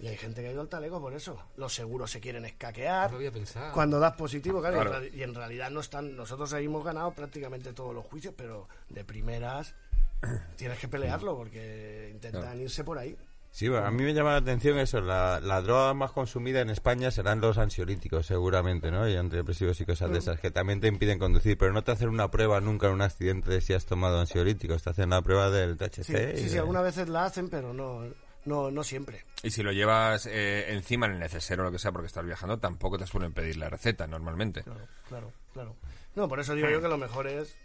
y 0.00 0.06
hay 0.06 0.16
gente 0.16 0.40
que 0.40 0.46
ha 0.48 0.52
ido 0.52 0.60
al 0.60 0.68
talego 0.68 1.00
por 1.00 1.12
eso. 1.12 1.36
Los 1.56 1.74
seguros 1.74 2.12
se 2.12 2.20
quieren 2.20 2.42
No 2.42 2.48
escaquear. 2.48 3.10
lo 3.10 3.16
había 3.16 3.32
pensado. 3.32 3.72
Cuando 3.74 3.98
das 3.98 4.14
positivo, 4.14 4.60
claro, 4.60 4.80
Claro. 4.80 5.04
y 5.12 5.24
en 5.24 5.34
realidad 5.34 5.70
no 5.72 5.80
están. 5.80 6.14
Nosotros 6.14 6.52
ahí 6.52 6.66
hemos 6.66 6.84
ganado 6.84 7.10
prácticamente 7.10 7.72
todos 7.72 7.92
los 7.92 8.06
juicios, 8.06 8.32
pero 8.36 8.68
de 8.88 9.04
primeras 9.04 9.74
tienes 10.56 10.78
que 10.78 10.88
pelearlo 10.88 11.36
porque 11.36 12.10
intentan 12.12 12.42
Claro. 12.42 12.58
irse 12.60 12.84
por 12.84 12.98
ahí. 12.98 13.16
Sí, 13.50 13.66
bueno, 13.68 13.86
a 13.86 13.90
mí 13.90 14.02
me 14.04 14.12
llama 14.12 14.32
la 14.32 14.36
atención 14.38 14.78
eso. 14.78 15.00
La, 15.00 15.40
la 15.40 15.62
droga 15.62 15.94
más 15.94 16.12
consumida 16.12 16.60
en 16.60 16.68
España 16.70 17.10
serán 17.10 17.40
los 17.40 17.56
ansiolíticos, 17.56 18.26
seguramente, 18.26 18.90
¿no? 18.90 19.08
Y 19.08 19.16
antidepresivos 19.16 19.80
y 19.80 19.86
cosas 19.86 20.10
de 20.12 20.18
esas, 20.18 20.38
que 20.38 20.50
también 20.50 20.80
te 20.80 20.86
impiden 20.86 21.18
conducir. 21.18 21.56
Pero 21.56 21.72
no 21.72 21.82
te 21.82 21.90
hacen 21.92 22.10
una 22.10 22.30
prueba 22.30 22.60
nunca 22.60 22.88
en 22.88 22.92
un 22.92 23.00
accidente 23.02 23.50
de 23.50 23.60
si 23.62 23.72
has 23.72 23.86
tomado 23.86 24.20
ansiolíticos. 24.20 24.82
Te 24.82 24.90
hacen 24.90 25.10
la 25.10 25.22
prueba 25.22 25.50
del 25.50 25.76
THC. 25.78 26.04
Sí, 26.04 26.12
y 26.12 26.36
sí, 26.36 26.48
sí, 26.50 26.54
de- 26.54 26.58
algunas 26.60 26.82
veces 26.84 27.08
la 27.08 27.24
hacen, 27.24 27.48
pero 27.48 27.72
no, 27.72 28.04
no, 28.44 28.70
no 28.70 28.84
siempre. 28.84 29.24
Y 29.42 29.50
si 29.50 29.62
lo 29.62 29.72
llevas 29.72 30.26
eh, 30.26 30.66
encima 30.74 31.06
en 31.06 31.12
el 31.12 31.18
neceser 31.18 31.58
o 31.60 31.64
lo 31.64 31.72
que 31.72 31.78
sea 31.78 31.90
porque 31.90 32.06
estás 32.06 32.26
viajando, 32.26 32.58
tampoco 32.58 32.98
te 32.98 33.06
suelen 33.06 33.32
pedir 33.32 33.56
la 33.56 33.70
receta 33.70 34.06
normalmente. 34.06 34.62
Claro, 34.62 34.86
claro, 35.08 35.32
claro. 35.54 35.76
No, 36.14 36.28
por 36.28 36.38
eso 36.38 36.54
digo 36.54 36.68
yo 36.68 36.82
que 36.82 36.88
lo 36.88 36.98
mejor 36.98 37.26
es 37.26 37.56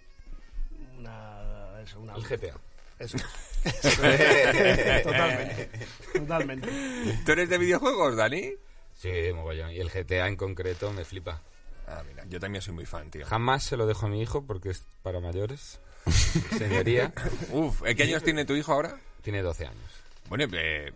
una... 0.98 1.53
Eso, 1.84 2.00
una 2.00 2.16
El 2.16 2.24
GTA. 2.24 2.56
Eso 3.00 3.18
es. 3.18 3.24
totalmente. 5.04 5.70
Totalmente. 6.14 6.70
¿Tú 7.26 7.32
eres 7.32 7.50
de 7.50 7.58
videojuegos, 7.58 8.16
Dani? 8.16 8.54
Sí, 8.96 9.10
mogollón. 9.34 9.72
Y 9.72 9.80
el 9.80 9.90
GTA 9.90 10.28
en 10.28 10.36
concreto 10.36 10.92
me 10.94 11.04
flipa. 11.04 11.42
Ah, 11.88 12.02
mira, 12.08 12.24
yo 12.30 12.40
también 12.40 12.62
soy 12.62 12.74
muy 12.74 12.86
fan, 12.86 13.10
tío. 13.12 13.26
Jamás 13.26 13.64
se 13.64 13.76
lo 13.78 13.86
dejo 13.86 14.06
a 14.06 14.10
mi 14.10 14.22
hijo 14.22 14.46
porque 14.46 14.70
es 14.70 14.86
para 15.02 15.20
mayores. 15.20 15.80
Señoría, 16.58 17.14
Uf, 17.52 17.82
¿eh, 17.86 17.96
¿qué 17.96 18.04
años 18.04 18.24
tiene 18.24 18.46
tu 18.46 18.56
hijo 18.56 18.74
ahora? 18.74 18.98
tiene 19.22 19.42
12 19.42 19.66
años. 19.68 19.92
Bueno, 20.30 20.46
eh, 20.54 20.92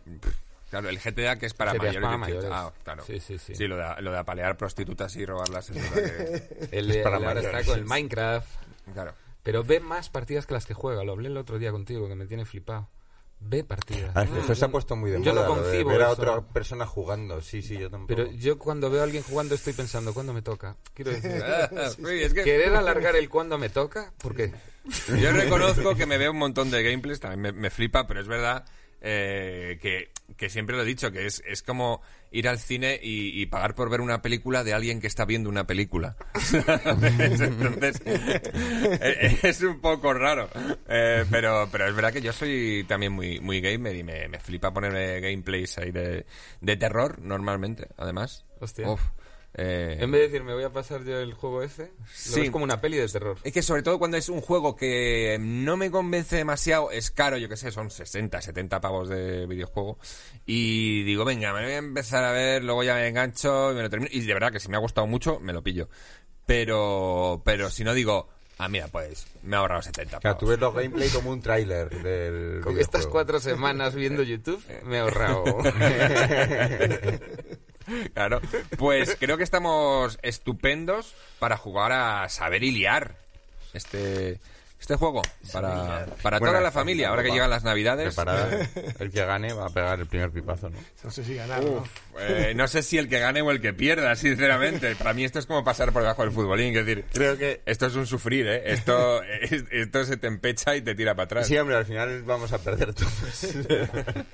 claro, 0.70 0.90
el 0.90 1.00
GTA 1.00 1.38
que 1.38 1.46
es 1.46 1.54
para 1.54 1.74
GTA 1.74 1.90
es 1.92 2.00
mayores. 2.00 2.02
para 2.02 2.18
de 2.18 2.32
18. 2.34 2.50
mayores. 2.50 2.52
Ah, 2.54 2.74
claro. 2.84 3.04
Sí, 3.06 3.20
sí, 3.20 3.38
sí. 3.40 3.68
lo 3.68 3.78
de, 3.78 4.02
lo 4.02 4.12
de 4.12 4.18
apalear 4.18 4.58
prostitutas 4.58 5.16
y 5.16 5.26
robarlas. 5.26 5.70
es 5.70 5.78
Él, 6.72 6.92
él 6.92 7.02
para 7.04 7.18
ahora 7.18 7.34
mayores. 7.36 7.46
está 7.60 7.72
con 7.72 7.80
el 7.80 7.86
Minecraft. 7.86 8.48
claro. 8.94 9.14
Pero 9.48 9.64
ve 9.64 9.80
más 9.80 10.10
partidas 10.10 10.46
que 10.46 10.54
las 10.54 10.66
que 10.66 10.74
juega. 10.74 11.06
Lo 11.06 11.14
hablé 11.14 11.30
el 11.30 11.38
otro 11.38 11.58
día 11.58 11.72
contigo, 11.72 12.10
que 12.10 12.16
me 12.16 12.26
tiene 12.26 12.44
flipado. 12.44 12.90
Ve 13.40 13.64
partidas. 13.64 14.12
Ah, 14.14 14.24
es 14.24 14.30
que 14.30 14.40
eso 14.42 14.54
se 14.54 14.66
ha 14.66 14.68
puesto 14.68 14.98
muy 14.98 15.10
de 15.10 15.22
Yo 15.24 15.32
no 15.32 15.40
moda, 15.42 15.48
lo 15.48 15.56
de 15.56 15.62
concibo 15.62 15.90
ver 15.92 16.02
a 16.02 16.12
eso. 16.12 16.22
otra 16.22 16.42
persona 16.42 16.86
jugando. 16.86 17.40
Sí, 17.40 17.62
sí, 17.62 17.78
yo 17.78 17.90
tampoco. 17.90 18.08
Pero 18.14 18.30
yo 18.34 18.60
cuando 18.60 18.90
veo 18.90 19.00
a 19.00 19.04
alguien 19.06 19.24
jugando 19.24 19.56
estoy 19.56 19.72
pensando, 19.72 20.14
¿cuándo 20.14 20.34
me 20.34 20.42
toca? 20.42 20.76
Quiero 20.94 21.12
decir, 21.12 21.32
Ah, 21.48 21.70
sí, 21.96 22.04
es 22.22 22.34
que 22.34 22.44
querer 22.44 22.76
alargar 22.76 23.16
el 23.16 23.30
cuándo 23.30 23.58
me 23.58 23.70
toca, 23.70 24.12
¿por 24.18 24.36
qué? 24.36 24.52
yo 25.22 25.32
reconozco 25.32 25.96
que 25.96 26.06
me 26.06 26.18
veo 26.18 26.32
un 26.32 26.40
montón 26.40 26.70
de 26.70 26.84
gameplays, 26.84 27.22
también 27.22 27.40
me, 27.40 27.52
me 27.54 27.70
flipa, 27.70 28.06
pero 28.06 28.20
es 28.20 28.28
verdad 28.28 28.66
eh, 29.00 29.80
que, 29.82 30.12
que 30.36 30.50
siempre 30.50 30.76
lo 30.76 30.82
he 30.82 30.86
dicho, 30.86 31.10
que 31.10 31.26
es, 31.26 31.42
es 31.48 31.64
como 31.64 32.02
ir 32.32 32.48
al 32.48 32.60
cine 32.60 33.00
y, 33.02 33.42
y 33.42 33.46
pagar 33.48 33.76
por 33.76 33.90
ver 33.90 34.02
una 34.02 34.22
película 34.22 34.64
de 34.64 34.74
alguien 34.74 35.00
que 35.00 35.08
está 35.08 35.26
viendo 35.26 35.50
una 35.50 35.66
película. 35.66 36.16
Entonces, 36.54 38.02
eh, 38.06 39.40
es 39.44 39.62
un 39.62 39.80
poco 39.80 40.14
raro. 40.14 40.50
Eh, 40.88 41.26
pero, 41.30 41.68
pero 41.72 41.88
es 41.88 41.96
verdad 41.96 42.14
que 42.14 42.22
yo 42.22 42.34
soy 42.34 42.86
también 42.88 43.14
muy, 43.14 43.40
muy 43.40 43.62
gamer 43.62 43.96
y 43.96 44.04
me, 44.04 44.28
me 44.28 44.40
flipa 44.40 44.74
ponerme 44.74 45.20
gameplays 45.20 45.78
ahí 45.78 45.92
de, 45.92 46.26
de 46.62 46.78
terror 46.78 47.20
normalmente, 47.20 47.88
además. 47.98 48.46
Hostia. 48.60 48.90
Uf, 48.90 49.02
eh, 49.58 49.98
En 50.00 50.12
vez 50.12 50.22
de 50.22 50.28
decir, 50.28 50.44
me 50.44 50.54
voy 50.54 50.64
a 50.64 50.72
pasar 50.72 51.04
yo 51.04 51.20
el 51.20 51.34
juego 51.34 51.64
ese, 51.64 51.92
lo 51.98 52.06
Sí. 52.14 52.42
ves 52.42 52.52
como 52.52 52.64
una 52.64 52.80
peli 52.80 52.98
de 52.98 53.08
terror. 53.08 53.38
Es 53.44 53.52
que 53.52 53.62
sobre 53.64 53.82
todo 53.84 53.98
cuando 54.00 54.18
es 54.18 54.30
un 54.30 54.42
juego 54.42 54.76
que 54.76 55.38
no 55.42 55.76
me 55.78 55.90
convence 55.92 56.36
demasiado, 56.36 56.92
es 56.92 57.12
caro, 57.12 57.38
yo 57.38 57.50
que 57.50 57.58
sé, 57.58 57.72
son 57.72 57.90
60, 57.90 58.40
70 58.42 58.80
pavos 58.80 59.10
de 59.10 59.46
videojuego. 59.48 59.98
Y 60.46 61.04
digo, 61.04 61.26
venga, 61.26 61.54
me 61.54 61.64
voy 61.64 61.72
a 61.74 61.78
empezar 61.78 62.24
a 62.24 62.32
ver, 62.32 62.64
luego 62.64 62.84
ya 62.84 62.96
me 62.96 63.08
engancho 63.08 63.72
y 63.72 63.76
me 63.76 63.82
lo 63.82 63.90
termino. 63.90 64.10
Y 64.14 64.22
de 64.22 64.34
verdad 64.34 64.52
que 64.52 64.60
si 64.60 64.70
me 64.70 64.78
ha 64.78 64.80
gustado 64.80 65.08
mucho, 65.08 65.40
me 65.40 65.54
lo 65.54 65.64
pillo. 65.64 65.90
Pero, 66.46 67.42
pero 67.44 67.70
si 67.70 67.84
no 67.84 67.94
digo, 67.94 68.30
Ah, 68.60 68.70
mira, 68.70 68.88
pues 68.88 69.28
me 69.44 69.56
he 69.56 69.60
ahorrado 69.60 69.84
70 69.84 70.18
O 70.18 70.22
sea, 70.22 70.36
tú 70.36 70.48
ves 70.48 70.60
los 70.60 70.74
gameplay 70.74 71.08
como 71.10 71.30
un 71.30 71.40
tráiler 71.44 71.90
del 72.02 72.62
Con 72.62 72.80
estas 72.80 73.06
cuatro 73.06 73.40
semanas 73.40 73.94
viendo 73.94 74.24
YouTube 74.24 74.64
me 74.84 74.98
he 74.98 75.00
ahorrado. 75.00 75.44
Claro. 78.14 78.42
Pues 78.78 79.16
creo 79.20 79.38
que 79.38 79.44
estamos 79.44 80.20
estupendos 80.22 81.16
para 81.40 81.58
jugar 81.58 81.92
a 81.92 82.30
saber 82.30 82.64
y 82.64 82.72
liar 82.72 83.16
este, 83.74 84.40
este 84.80 84.96
juego. 84.96 85.22
Para, 85.52 86.06
para 86.22 86.40
toda 86.40 86.62
la 86.62 86.72
familia, 86.72 87.10
ahora 87.10 87.24
que 87.24 87.32
llegan 87.32 87.50
las 87.50 87.64
navidades. 87.64 88.14
Preparada. 88.14 88.68
El 89.00 89.12
que 89.12 89.26
gane 89.26 89.54
va 89.54 89.68
a 89.68 89.70
pegar 89.70 90.00
el 90.00 90.08
primer 90.08 90.32
pipazo, 90.32 90.70
¿no? 90.70 90.78
No 91.04 91.12
sé 91.12 91.24
si 91.24 91.36
ganar, 91.36 91.64
¿no? 91.64 91.84
Eh, 92.20 92.54
no 92.56 92.68
sé 92.68 92.84
si 92.84 92.98
el 92.98 93.08
que 93.10 93.20
gane 93.20 93.42
o 93.42 93.52
el 93.52 93.62
que 93.62 93.74
pierda, 93.74 94.16
sinceramente. 94.16 94.96
Para 94.96 95.14
mí 95.14 95.24
esto 95.24 95.40
es 95.40 95.46
como 95.46 95.64
pasar 95.64 95.92
por 95.94 96.02
debajo 96.02 96.24
del 96.24 96.32
futbolín. 96.32 96.76
Es 96.78 96.86
decir, 96.86 97.06
Creo 97.14 97.38
que... 97.38 97.62
esto 97.66 97.88
es 97.88 97.96
un 97.96 98.08
sufrir, 98.08 98.48
¿eh? 98.48 98.64
Esto, 98.72 99.22
es- 99.24 99.66
esto 99.72 100.04
se 100.06 100.18
te 100.18 100.28
empecha 100.28 100.76
y 100.76 100.82
te 100.82 100.96
tira 100.96 101.16
para 101.16 101.26
atrás. 101.26 101.48
Sí, 101.48 101.58
hombre, 101.58 101.76
al 101.76 101.86
final 101.86 102.24
vamos 102.24 102.52
a 102.54 102.58
perder 102.60 102.94
todos. 102.94 103.12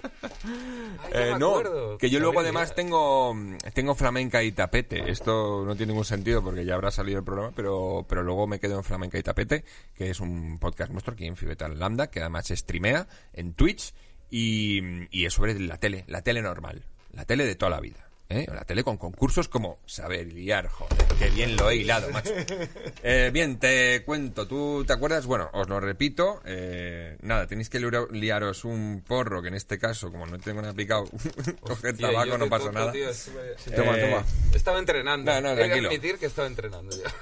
Eh, 1.14 1.34
no, 1.40 1.98
que 2.00 2.10
yo 2.10 2.20
luego 2.20 2.40
además 2.40 2.74
tengo, 2.76 3.36
tengo 3.74 3.96
flamenca 3.96 4.42
y 4.44 4.52
tapete. 4.52 5.10
Esto 5.12 5.64
no 5.66 5.76
tiene 5.76 5.92
ningún 5.92 6.06
sentido 6.06 6.44
porque 6.44 6.66
ya 6.66 6.74
habrá 6.76 6.92
salido 6.92 7.20
el 7.20 7.26
programa, 7.26 7.52
pero, 7.56 8.06
pero 8.10 8.24
luego 8.24 8.48
me 8.48 8.60
quedo 8.60 8.78
en 8.78 8.84
flamenca 8.84 9.18
y 9.18 9.24
tapete, 9.24 9.64
que 9.96 10.10
es 10.10 10.20
un 10.20 10.58
podcast 10.60 10.92
nuestro 10.92 11.14
aquí 11.14 11.26
en 11.26 11.36
Fibetal 11.38 11.78
Lambda, 11.80 12.08
que 12.10 12.20
además 12.20 12.48
se 12.48 12.56
streamea 12.58 13.08
en 13.34 13.54
Twitch 13.54 13.94
y, 14.30 14.82
y 15.18 15.26
es 15.26 15.34
sobre 15.34 15.58
la 15.60 15.78
tele, 15.78 16.04
la 16.08 16.22
tele 16.24 16.42
normal, 16.42 16.84
la 17.14 17.26
tele 17.26 17.46
de 17.46 17.56
toda 17.56 17.70
la 17.72 17.80
vida. 17.80 18.08
¿eh? 18.30 18.46
La 18.52 18.64
tele 18.66 18.84
con 18.84 18.98
concursos 18.98 19.48
como 19.48 19.80
saber 19.86 20.34
liar, 20.34 20.68
joder, 20.68 20.98
qué 21.20 21.30
bien 21.30 21.56
lo 21.56 21.70
he 21.70 21.76
hilado, 21.78 22.10
macho. 22.10 22.32
Eh, 23.06 23.30
bien, 23.34 23.60
te 23.60 24.02
cuento, 24.06 24.48
¿tú 24.48 24.84
te 24.88 24.94
acuerdas? 24.94 25.26
Bueno, 25.26 25.50
os 25.54 25.68
lo 25.68 25.80
repito, 25.82 26.42
eh, 26.46 27.18
nada, 27.22 27.46
tenéis 27.48 27.70
que 27.70 27.80
liar- 27.80 28.10
liaros 28.12 28.64
un 28.64 29.04
porro, 29.06 29.42
que 29.42 29.50
en 29.50 29.56
este 29.56 29.78
caso, 29.78 30.10
como 30.10 30.26
no 30.26 30.40
tengo 30.40 30.62
nada 30.62 30.74
picado, 30.74 31.04
coger 31.62 31.98
tabaco, 31.98 32.38
no 32.38 32.48
pasa 32.50 32.72
nada. 32.72 32.92
tío, 32.94 33.10
estuve- 33.10 33.56
Toma, 33.76 33.98
Eh, 33.98 34.02
toma. 34.02 34.26
Estaba 34.56 34.80
entrenando. 34.80 35.32
No, 35.34 35.42
no, 35.42 35.50
He 35.50 35.56
de 35.56 35.62
tranquilo. 35.66 35.90
admitir 35.90 36.18
que 36.18 36.26
estaba 36.28 36.48
entrenando 36.48 36.96
ya. 36.96 37.14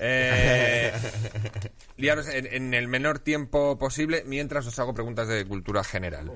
Eh, 0.00 0.92
liaros 1.96 2.28
en, 2.28 2.46
en 2.46 2.74
el 2.74 2.86
menor 2.88 3.18
tiempo 3.18 3.78
posible 3.78 4.22
mientras 4.26 4.66
os 4.66 4.78
hago 4.78 4.94
preguntas 4.94 5.26
de 5.28 5.44
cultura 5.46 5.82
general. 5.82 6.30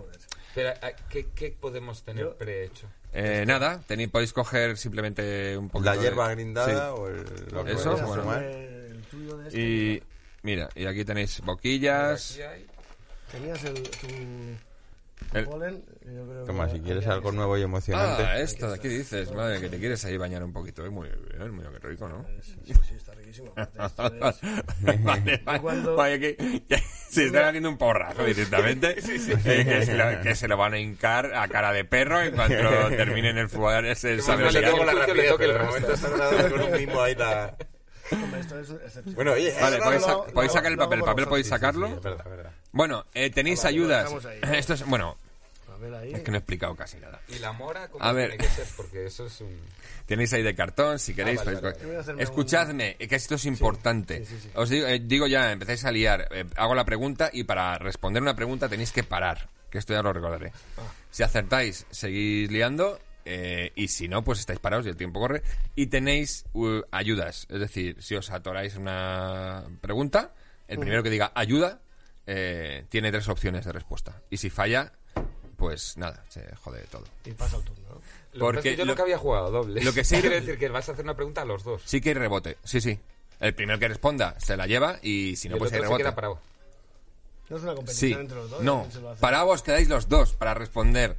Pero, 0.54 0.70
¿a- 0.70 0.92
¿qué, 1.08 1.26
qué 1.34 1.50
podemos 1.58 2.02
tener 2.02 2.24
Yo- 2.24 2.36
prehecho? 2.36 2.88
Eh, 3.12 3.44
nada, 3.46 3.82
tenéis, 3.86 4.08
podéis 4.10 4.32
coger 4.32 4.76
simplemente 4.76 5.56
un 5.56 5.68
poquito 5.68 5.94
La 5.94 6.00
hierba 6.00 6.28
de- 6.28 6.34
grindada 6.36 6.94
o 6.94 7.08
el, 7.08 7.24
lo 7.50 7.64
que 7.64 7.72
Eso, 7.72 7.96
bueno. 8.06 8.34
El 8.38 9.02
tuyo 9.10 9.36
de 9.36 9.50
Sí. 9.50 9.56
este. 9.56 9.60
Y 9.60 10.02
mira, 10.42 10.68
y 10.74 10.86
aquí 10.86 11.04
tenéis 11.04 11.40
boquillas. 11.40 12.32
Aquí 12.32 12.42
hay- 12.42 12.66
Tenías 13.32 13.62
el, 13.64 13.74
tu, 13.82 14.06
El- 15.32 15.46
Toma, 16.46 16.68
si 16.68 16.80
quieres 16.80 17.06
algo 17.06 17.30
que- 17.30 17.36
nuevo 17.36 17.56
y 17.58 17.62
emocionante. 17.62 18.22
Ah, 18.24 18.40
esto 18.40 18.68
de 18.68 18.74
aquí 18.74 18.88
dices, 18.88 19.30
madre, 19.32 19.60
que 19.60 19.68
te 19.68 19.78
quieres 19.78 20.04
ahí 20.04 20.16
bañar 20.16 20.42
un 20.42 20.52
poquito, 20.52 20.84
¿eh? 20.84 20.90
Muy 20.90 21.08
bien, 21.08 21.52
muy 21.54 21.64
rico, 21.82 22.08
¿no? 22.08 22.26
Sí, 22.42 22.54
sí, 22.66 22.72
sí, 22.88 22.94
está 23.30 23.30
riquísimo. 23.30 23.54
Esto 23.56 24.06
es- 24.92 25.02
vale, 25.04 25.40
vale. 25.44 25.60
cuando- 25.60 25.96
Vaya 25.96 26.18
que, 26.18 26.36
que 26.36 26.82
se 27.10 27.26
están 27.26 27.44
haciendo 27.46 27.68
un 27.68 27.78
porrazo 27.78 28.24
directamente. 28.26 28.90
Eh, 28.98 29.64
que, 29.64 29.84
se 29.86 29.94
lo, 29.94 30.20
que 30.22 30.34
se 30.34 30.48
lo 30.48 30.56
van 30.56 30.74
a 30.74 30.78
hincar 30.78 31.34
a 31.34 31.48
cara 31.48 31.72
de 31.72 31.84
perro 31.84 32.20
en 32.20 32.34
cuanto 32.34 32.56
terminen 32.90 33.38
el 33.38 33.48
fútbol. 33.48 33.86
Ese 33.86 34.16
rapidez, 34.18 35.34
pero 35.38 35.52
de 35.54 35.58
momento 35.64 35.92
grabado 36.02 36.50
con 36.50 36.60
un 36.62 36.72
mimo 36.72 37.02
ahí 37.02 37.14
la... 37.14 37.56
Hombre, 38.12 38.40
esto 38.40 38.58
es 38.58 38.70
excepcional. 38.70 39.14
Bueno, 39.14 39.32
oye, 39.32 39.54
Vale, 39.60 39.78
podéis, 40.34 40.52
sacar 40.52 40.72
el 40.72 40.78
papel. 40.78 40.98
¿El 40.98 41.04
papel 41.04 41.26
podéis 41.26 41.46
sacarlo? 41.46 41.86
Sí, 41.86 41.92
es 41.94 42.02
verdad, 42.02 42.26
es 42.26 42.30
verdad. 42.36 42.52
Bueno, 42.72 43.06
eh, 43.14 43.30
tenéis 43.30 43.64
ayudas. 43.64 44.12
Esto 44.52 44.74
es, 44.74 44.84
bueno, 44.86 45.16
ver 45.80 45.94
ahí. 45.94 46.12
es 46.12 46.20
que 46.20 46.30
no 46.30 46.36
he 46.36 46.38
explicado 46.40 46.76
casi 46.76 46.98
nada. 46.98 47.20
¿Y 47.28 47.38
la 47.40 47.52
mora 47.52 47.88
cómo 47.88 48.04
A 48.04 48.12
ver. 48.12 48.30
tiene 48.30 48.44
que 48.44 48.50
ser? 48.50 48.66
Porque 48.76 49.06
eso 49.06 49.26
es 49.26 49.40
un... 49.40 49.58
Tenéis 50.06 50.32
ahí 50.32 50.42
de 50.44 50.54
cartón, 50.54 50.98
si 51.00 51.14
queréis. 51.14 51.38
vale, 51.44 51.56
podéis 51.58 51.62
vale, 51.62 51.74
co- 51.74 51.80
Yo 51.82 51.88
voy 51.88 51.96
a 51.96 52.00
hacerme 52.00 52.22
Escuchadme, 52.22 52.96
que 52.96 53.14
esto 53.16 53.34
es 53.34 53.44
importante. 53.46 54.18
sí, 54.18 54.26
sí, 54.26 54.40
sí. 54.42 54.50
Os 54.54 54.68
digo, 54.68 54.86
eh, 54.86 55.00
digo 55.02 55.26
ya, 55.26 55.50
empezáis 55.50 55.84
a 55.84 55.90
liar. 55.90 56.28
eh, 56.30 56.44
hago 56.56 56.74
la 56.74 56.84
pregunta 56.84 57.30
y 57.32 57.44
para 57.44 57.76
responder 57.78 58.22
una 58.22 58.36
pregunta 58.36 58.68
tenéis 58.68 58.92
que 58.92 59.02
parar. 59.02 59.48
Que 59.70 59.78
esto 59.78 59.92
ya 59.92 60.02
lo 60.02 60.12
recordaré. 60.12 60.52
Ah. 60.78 60.82
Si 61.10 61.22
acertáis, 61.22 61.86
seguís 61.90 62.50
liando. 62.50 62.98
eh, 63.24 63.70
y 63.76 63.88
si 63.88 64.08
no, 64.08 64.24
pues 64.24 64.40
estáis 64.40 64.58
parados 64.58 64.86
y 64.86 64.88
el 64.88 64.96
tiempo 64.96 65.20
corre. 65.20 65.42
Y 65.76 65.86
tenéis 65.88 66.44
uh, 66.54 66.80
ayudas. 66.90 67.46
Es 67.50 67.60
decir, 67.60 68.02
si 68.02 68.14
os 68.16 68.30
atoráis 68.30 68.76
una 68.76 69.64
pregunta, 69.80 70.32
el 70.66 70.78
Mm. 70.78 70.80
primero 70.80 71.02
que 71.02 71.10
diga 71.10 71.30
ayuda 71.34 71.80
eh, 72.26 72.84
tiene 72.88 73.10
tres 73.12 73.28
opciones 73.28 73.64
de 73.64 73.72
respuesta. 73.72 74.22
Y 74.30 74.36
si 74.38 74.50
falla, 74.50 74.92
pues 75.60 75.96
nada, 75.96 76.24
se 76.28 76.42
jode 76.56 76.82
todo. 76.90 77.04
Y 77.24 77.30
pasa 77.30 77.56
el 77.58 77.62
turno. 77.62 77.84
¿no? 77.90 77.94
Lo 77.94 78.00
que 78.32 78.38
Porque 78.38 78.62
que 78.70 78.76
yo 78.76 78.84
lo- 78.84 78.92
nunca 78.92 79.02
había 79.04 79.18
jugado 79.18 79.50
doble. 79.52 79.80
lo 79.82 79.92
que 79.92 80.02
sí- 80.02 80.16
quiere 80.20 80.40
decir 80.40 80.58
que 80.58 80.68
vas 80.70 80.88
a 80.88 80.92
hacer 80.92 81.04
una 81.04 81.14
pregunta 81.14 81.42
a 81.42 81.44
los 81.44 81.62
dos. 81.62 81.82
Sí 81.84 82.00
que 82.00 82.08
hay 82.08 82.14
rebote, 82.16 82.56
sí, 82.64 82.80
sí. 82.80 82.98
El 83.38 83.54
primero 83.54 83.78
que 83.78 83.86
responda 83.88 84.34
se 84.40 84.56
la 84.56 84.66
lleva 84.66 84.98
y 85.02 85.36
si 85.36 85.46
y 85.46 85.50
no, 85.50 85.54
el 85.56 85.58
pues 85.60 85.72
hay 85.72 85.78
otro 85.78 85.82
se 85.82 85.82
rebote. 85.88 86.02
queda 86.02 86.14
parado. 86.16 86.40
No 87.48 87.56
es 87.56 87.62
una 87.62 87.72
Sí, 87.72 87.76
competición 87.76 88.20
entre 88.20 88.36
los 88.36 88.50
dos. 88.50 88.62
no. 88.62 88.80
¿quién 88.80 88.92
se 88.92 89.00
lo 89.00 89.10
hace? 89.10 89.20
Para 89.20 89.42
vos 89.44 89.62
quedáis 89.62 89.88
los 89.88 90.08
dos 90.08 90.32
para 90.34 90.54
responder. 90.54 91.16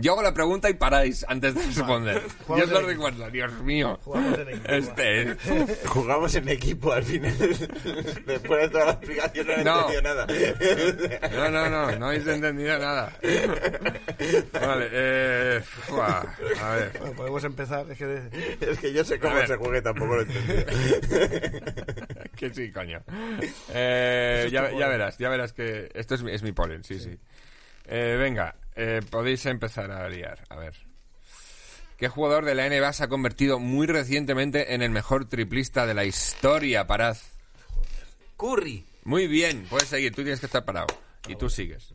Yo 0.00 0.12
hago 0.12 0.22
la 0.22 0.32
pregunta 0.32 0.70
y 0.70 0.74
paráis 0.74 1.24
antes 1.28 1.54
de 1.54 1.62
responder. 1.62 2.22
Yo 2.22 2.28
Jugamos 2.46 2.64
os 2.66 2.70
lo 2.70 2.78
en 2.78 2.84
equipo. 2.90 3.06
recuerdo, 3.08 3.30
Dios 3.30 3.52
mío. 3.62 3.98
Jugamos 4.04 4.38
en 4.38 4.48
equipo. 4.48 4.68
Este, 4.72 5.36
Jugamos 5.86 6.34
en 6.36 6.48
equipo 6.48 6.92
al 6.92 7.02
final. 7.04 7.36
Después 8.26 8.60
de 8.62 8.68
toda 8.70 8.84
la 8.86 8.90
explicación 8.92 9.46
no 9.46 9.52
he 9.54 9.64
No. 9.64 9.80
entendido 9.90 10.02
nada. 10.02 10.26
no, 11.32 11.50
no, 11.50 11.68
no, 11.70 11.98
no 11.98 12.06
habéis 12.06 12.26
entendido 12.26 12.78
nada. 12.78 13.12
Vale, 14.52 14.88
eh, 14.92 15.60
a 16.62 16.70
ver. 16.74 16.92
Bueno, 16.98 17.14
podemos 17.16 17.44
empezar. 17.44 17.86
Es 17.90 17.98
que 17.98 18.06
de- 18.06 18.56
Es 18.72 18.78
que 18.78 18.92
yo 18.92 19.04
sé 19.04 19.18
cómo 19.18 19.36
se 19.46 19.56
juega 19.56 19.78
y 19.78 19.82
tampoco 19.82 20.14
lo 20.16 20.20
he 20.22 20.24
entendido. 20.24 20.64
que 22.36 22.54
sí, 22.54 22.70
coño. 22.72 23.02
Eh, 23.74 24.48
ya, 24.52 24.62
verás, 24.88 25.18
ya 25.18 25.28
verás 25.28 25.52
que 25.52 25.88
esto 25.94 26.14
es, 26.14 26.22
mi- 26.22 26.32
es 26.32 26.42
mi 26.42 26.52
polen, 26.52 26.84
sí, 26.84 26.98
sí. 27.00 27.18
Eh, 27.90 28.16
venga, 28.18 28.54
eh, 28.78 29.02
podéis 29.10 29.44
empezar 29.46 29.90
a 29.90 30.08
liar. 30.08 30.44
A 30.48 30.56
ver. 30.56 30.74
¿Qué 31.96 32.08
jugador 32.08 32.44
de 32.44 32.54
la 32.54 32.68
NBA 32.68 32.92
se 32.92 33.04
ha 33.04 33.08
convertido 33.08 33.58
muy 33.58 33.86
recientemente 33.86 34.74
en 34.74 34.82
el 34.82 34.90
mejor 34.90 35.28
triplista 35.28 35.84
de 35.84 35.94
la 35.94 36.04
historia? 36.04 36.86
Parad. 36.86 37.16
Curry. 38.36 38.84
Muy 39.04 39.26
bien, 39.26 39.66
puedes 39.68 39.88
seguir, 39.88 40.14
tú 40.14 40.22
tienes 40.22 40.38
que 40.38 40.46
estar 40.46 40.64
parado. 40.64 40.86
Y 41.26 41.34
tú 41.34 41.50
sigues. 41.50 41.92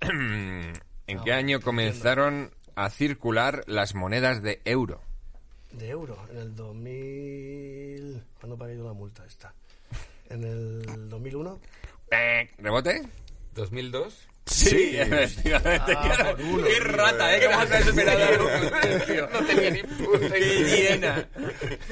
¿En 0.00 1.20
qué 1.24 1.32
año 1.32 1.60
comenzaron 1.60 2.54
a 2.76 2.88
circular 2.90 3.64
las 3.66 3.94
monedas 3.94 4.42
de 4.42 4.60
euro? 4.64 5.02
de 5.72 5.88
euro. 5.90 6.16
En 6.30 6.38
el 6.38 6.54
2000. 6.54 8.22
¿Cuándo 8.38 8.56
pagué 8.56 8.76
yo 8.76 8.84
la 8.84 8.92
multa 8.92 9.24
esta? 9.26 9.54
En 10.28 10.44
el 10.44 11.08
2001. 11.08 11.60
¿Rebote? 12.58 13.02
¿2002? 13.54 14.12
Sí, 14.46 14.96
efectivamente. 14.96 15.92
Ah, 15.96 16.34
Qué 16.36 16.80
rata, 16.80 17.36
¿eh? 17.36 17.40
¿Cómo 17.46 17.58
has 17.60 17.70
esperado 17.86 18.24
algo? 18.24 18.48
Tío. 19.06 19.28
No 19.32 19.44
tenía 19.44 19.70
ni 19.70 19.82
puta 19.82 20.30
¡Qué 20.30 20.38
idea. 20.60 20.96
llena! 20.96 21.28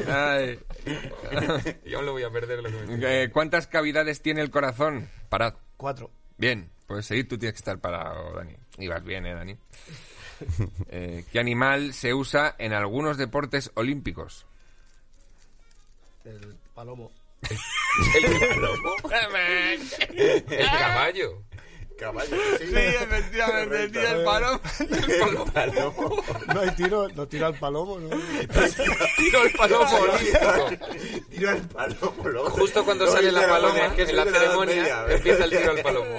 Ay. 0.08 0.58
Y 1.84 1.94
aún 1.94 2.06
lo 2.06 2.12
voy 2.12 2.22
a 2.22 2.30
perder 2.30 2.62
lo 2.62 2.70
que 2.70 2.96
me 2.96 3.22
Eh, 3.24 3.30
¿Cuántas 3.30 3.66
cavidades 3.66 4.22
tiene 4.22 4.40
el 4.40 4.50
corazón? 4.50 5.08
Parad. 5.28 5.54
Cuatro. 5.76 6.10
Bien, 6.38 6.70
puedes 6.86 7.06
seguir, 7.06 7.28
tú 7.28 7.36
tienes 7.38 7.54
que 7.54 7.58
estar 7.58 7.78
parado, 7.78 8.32
Dani. 8.34 8.54
Y 8.78 8.86
vas 8.88 9.02
bien, 9.04 9.26
¿eh, 9.26 9.34
Dani? 9.34 9.56
Eh, 10.90 11.24
¿Qué 11.32 11.38
animal 11.38 11.92
se 11.94 12.12
usa 12.12 12.54
en 12.58 12.72
algunos 12.72 13.16
deportes 13.16 13.70
olímpicos? 13.74 14.46
El 16.24 16.56
palomo. 16.74 17.10
El 20.50 20.66
caballo. 20.66 21.42
Caballo, 21.98 22.36
sí. 22.58 22.64
efectivamente, 22.74 23.88
tío, 23.88 24.02
el 24.02 24.24
palomo. 24.24 24.60
Palomo. 25.52 26.22
No 26.52 26.60
hay 26.60 26.70
tiro, 26.72 27.08
no 27.10 27.26
tira 27.28 27.46
al 27.48 27.54
palomo, 27.58 27.98
¿no? 28.00 28.08
Tiro 29.16 29.42
el 29.44 29.52
palomo. 29.52 29.86
Tiro 31.30 31.50
al 31.50 31.62
palomo, 31.68 32.28
loco. 32.28 32.50
Justo 32.50 32.84
cuando 32.84 33.06
No, 33.06 33.12
sale 33.12 33.30
la 33.30 33.46
paloma, 33.46 33.86
es 33.96 34.08
en 34.08 34.16
la 34.16 34.24
ceremonia, 34.24 34.74
Media. 34.82 35.06
empieza 35.08 35.44
el 35.44 35.50
tiro 35.50 35.70
al 35.70 35.82
palomo. 35.82 36.16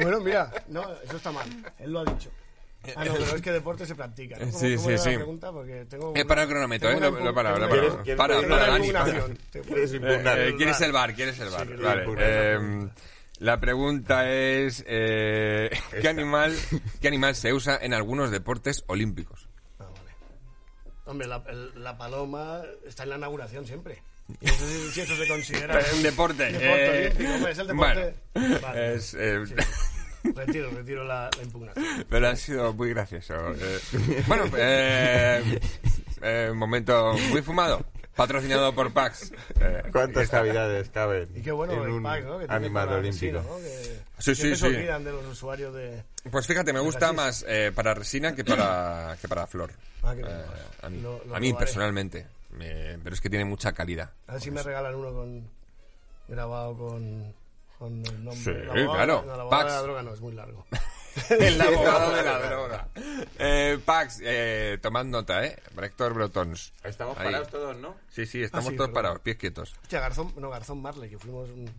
Bueno, 0.00 0.20
mira, 0.20 0.50
no, 0.68 0.82
eso 1.04 1.16
está 1.18 1.30
mal. 1.32 1.46
Él 1.78 1.92
lo 1.92 2.00
ha 2.00 2.04
dicho. 2.06 2.30
Ah, 2.96 3.04
no, 3.04 3.12
pero 3.12 3.36
es 3.36 3.42
que 3.42 3.52
deporte 3.52 3.84
se 3.84 3.94
practica. 3.94 4.36
¿no? 4.38 4.46
¿Cómo- 4.46 4.58
Sí, 4.58 4.78
sí, 4.78 4.96
sí. 4.98 5.10
Eh, 6.14 6.24
para 6.24 6.44
el 6.44 6.48
cronómetro, 6.48 6.88
eh, 6.90 6.96
una 6.96 7.10
lo- 7.10 7.20
lo 7.24 7.34
para, 7.34 7.50
lo 7.58 7.68
para. 7.68 7.82
tengo 7.82 8.02
¿Quieres- 8.02 8.16
Para, 8.16 8.34
quieres 8.38 8.50
para, 8.50 8.66
Dani. 8.72 8.90
Quieres 9.66 9.92
Eh, 9.92 9.96
impugnar. 9.96 10.38
eh, 10.40 10.54
¿Quieres 10.56 10.80
el 10.80 10.92
bar? 10.92 11.14
¿Quieres 11.14 11.38
el 11.40 11.50
bar? 11.50 11.76
vale. 11.76 12.06
eh, 12.18 12.88
la 13.40 13.58
pregunta 13.60 14.30
es 14.30 14.84
eh, 14.86 15.68
¿qué 16.00 16.08
animal 16.08 16.56
qué 17.00 17.08
animal 17.08 17.34
se 17.34 17.52
usa 17.52 17.78
en 17.82 17.92
algunos 17.94 18.30
deportes 18.30 18.84
olímpicos? 18.86 19.48
Ah, 19.78 19.84
vale. 19.84 20.14
Hombre, 21.06 21.26
la, 21.26 21.42
el- 21.48 21.82
la 21.82 21.98
paloma 21.98 22.62
está 22.86 23.02
en 23.02 23.10
la 23.10 23.16
inauguración 23.16 23.66
siempre. 23.66 24.02
No 24.40 24.52
sé 24.52 24.68
si, 24.68 24.90
si 24.92 25.00
eso 25.00 25.16
se 25.16 25.26
considera 25.26 25.76
Pero 25.76 25.96
un 25.96 26.02
deporte. 26.04 26.44
deporte 26.52 26.96
eh, 26.96 27.06
olímpico. 27.08 27.34
Hombre, 27.34 27.50
es 27.52 27.58
el 27.58 27.66
deporte. 27.66 28.14
bueno, 28.34 28.58
Vale. 28.62 28.94
es, 28.94 29.14
eh. 29.14 29.44
Retiro, 30.36 30.70
retiro 30.70 31.02
la, 31.04 31.30
la 31.36 31.42
impugnación. 31.42 32.06
Pero 32.08 32.28
ha 32.28 32.36
sido 32.36 32.72
muy 32.74 32.90
gracioso. 32.90 33.34
eh. 33.54 34.22
Bueno, 34.28 34.44
eh, 34.56 35.58
eh, 36.22 36.48
un 36.52 36.58
momento 36.58 37.14
muy 37.30 37.42
fumado. 37.42 37.84
Patrocinado 38.20 38.74
por 38.74 38.92
Pax. 38.92 39.32
Eh, 39.62 39.82
¿Cuántas 39.92 40.28
cavidades 40.28 40.88
caben 40.90 41.28
Y 41.34 41.42
qué 41.42 41.52
bueno 41.52 41.72
en 41.74 41.82
el 41.82 41.88
un 41.90 42.02
pack, 42.02 42.24
¿no? 42.24 42.38
Que 42.38 42.46
para 42.46 42.58
olímpico? 42.96 43.00
resina, 43.00 43.42
¿no? 43.42 43.56
Que 43.58 44.00
Sí, 44.18 44.34
sí, 44.34 44.56
sí. 44.56 44.66
olvidan 44.66 45.04
de 45.04 45.12
los 45.12 45.26
usuarios 45.26 45.74
de... 45.74 46.02
Pues 46.30 46.46
fíjate, 46.46 46.72
me 46.72 46.80
gusta 46.80 47.12
más 47.12 47.44
eh, 47.48 47.72
para 47.74 47.92
resina 47.94 48.34
que 48.34 48.44
para, 48.44 49.16
que 49.20 49.28
para 49.28 49.46
flor. 49.46 49.72
Ah, 50.02 50.14
qué. 50.14 50.22
Eh, 50.22 50.44
a 50.82 50.88
mí, 50.90 51.00
Lo- 51.00 51.22
lo 51.26 51.34
a 51.36 51.40
mí 51.40 51.52
personalmente. 51.54 52.26
Me- 52.52 52.98
pero 53.02 53.14
es 53.14 53.20
que 53.20 53.28
tiene 53.30 53.44
mucha 53.44 53.72
calidad. 53.72 54.10
A 54.26 54.32
ver 54.32 54.40
si 54.42 54.50
me 54.50 54.62
regalan 54.62 54.94
uno 54.94 55.12
con 55.12 55.48
grabado 56.28 56.76
con, 56.76 57.34
con 57.78 58.04
el 58.06 58.24
nombre. 58.24 58.42
Sí, 58.44 58.50
El 58.50 58.70
abogado- 58.70 58.92
claro. 58.94 59.18
Abogado 59.18 59.48
Pax. 59.50 59.64
de 59.64 59.70
la 59.76 59.82
droga 59.82 60.02
no, 60.02 60.14
es 60.14 60.20
muy 60.20 60.32
largo. 60.32 60.66
El 61.30 61.60
abogado 61.60 62.14
de 62.14 62.22
la 62.22 62.38
droga. 62.48 62.88
Eh, 63.38 63.78
Pax, 63.84 64.20
eh, 64.22 64.78
tomad 64.80 65.04
nota, 65.04 65.44
¿eh? 65.44 65.58
Para 65.74 65.86
Héctor 65.86 66.14
Brotons. 66.14 66.72
Estamos 66.84 67.16
Ahí. 67.18 67.26
parados 67.26 67.48
todos, 67.48 67.76
¿no? 67.76 67.96
Sí, 68.08 68.26
sí, 68.26 68.42
estamos 68.42 68.66
Ah, 68.66 68.70
sí, 68.70 68.76
todos 68.76 68.88
perdón. 68.88 68.94
parados, 69.02 69.20
pies 69.20 69.36
quietos. 69.36 69.74
Hostia, 69.82 70.00
Garzón, 70.00 70.32
no, 70.36 70.50
Garzón 70.50 70.80
Marley, 70.82 71.10
que 71.10 71.18
fuimos 71.18 71.48
un- 71.50 71.70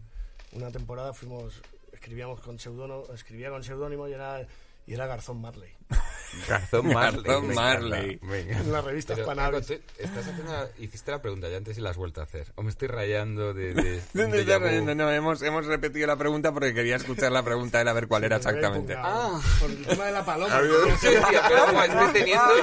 una 0.54 0.70
temporada, 0.72 1.14
fuimos, 1.14 1.62
escribíamos 1.94 2.40
con 2.42 2.60
seudónimo, 2.60 3.06
escribía 3.14 3.50
con 3.50 3.64
seudónimo 3.64 4.08
y 4.08 4.14
era, 4.14 4.46
y 4.86 4.94
era 4.94 5.08
Garzón 5.08 5.40
Marley. 5.42 5.72
Garzón 6.48 6.94
Marley. 6.94 7.24
Garzón 7.24 7.54
Marley. 7.54 8.20
En 8.22 8.72
la 8.72 8.82
revista 8.82 9.16
tú 9.16 9.22
estás 9.22 10.28
haciendo 10.28 10.52
la- 10.52 10.70
hiciste 10.80 11.12
la 11.12 11.22
pregunta 11.22 11.50
ya 11.50 11.58
antes 11.58 11.78
y 11.78 11.82
la 11.82 11.90
has 11.90 11.98
vuelto 11.98 12.22
a 12.22 12.24
hacer. 12.24 12.48
O 12.56 12.64
me 12.64 12.70
estoy 12.70 12.88
rayando 12.88 13.54
de... 13.54 13.74
de, 13.74 14.02
¿Dónde 14.14 14.44
de 14.46 14.60
riendo? 14.60 14.96
No, 14.96 15.12
hemos, 15.12 15.42
hemos 15.42 15.66
repetido 15.66 16.08
la 16.08 16.16
pregunta 16.16 16.52
porque 16.52 16.74
quería 16.74 16.96
escuchar 16.96 17.32
la 17.32 17.44
pregunta 17.44 17.78
de 17.78 17.82
él 17.84 17.88
a 17.90 17.94
ver 17.94 18.08
cuál 18.08 18.24
era 18.24 18.38
exactamente. 18.38 18.96
Ah. 18.98 19.40
Por 19.60 19.70
el 19.72 19.86
tema 19.86 20.06
de 20.06 20.12
la 20.12 20.26
paloma. 20.26 20.62
No 20.62 20.98
sé, 20.98 21.22
pero 21.50 21.82
estoy 21.84 22.14
teniendo 22.14 22.54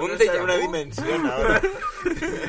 un 0.00 0.10
déjà 0.18 0.42
una 0.42 0.56
dimensión 0.56 1.26
ahora. 1.26 1.60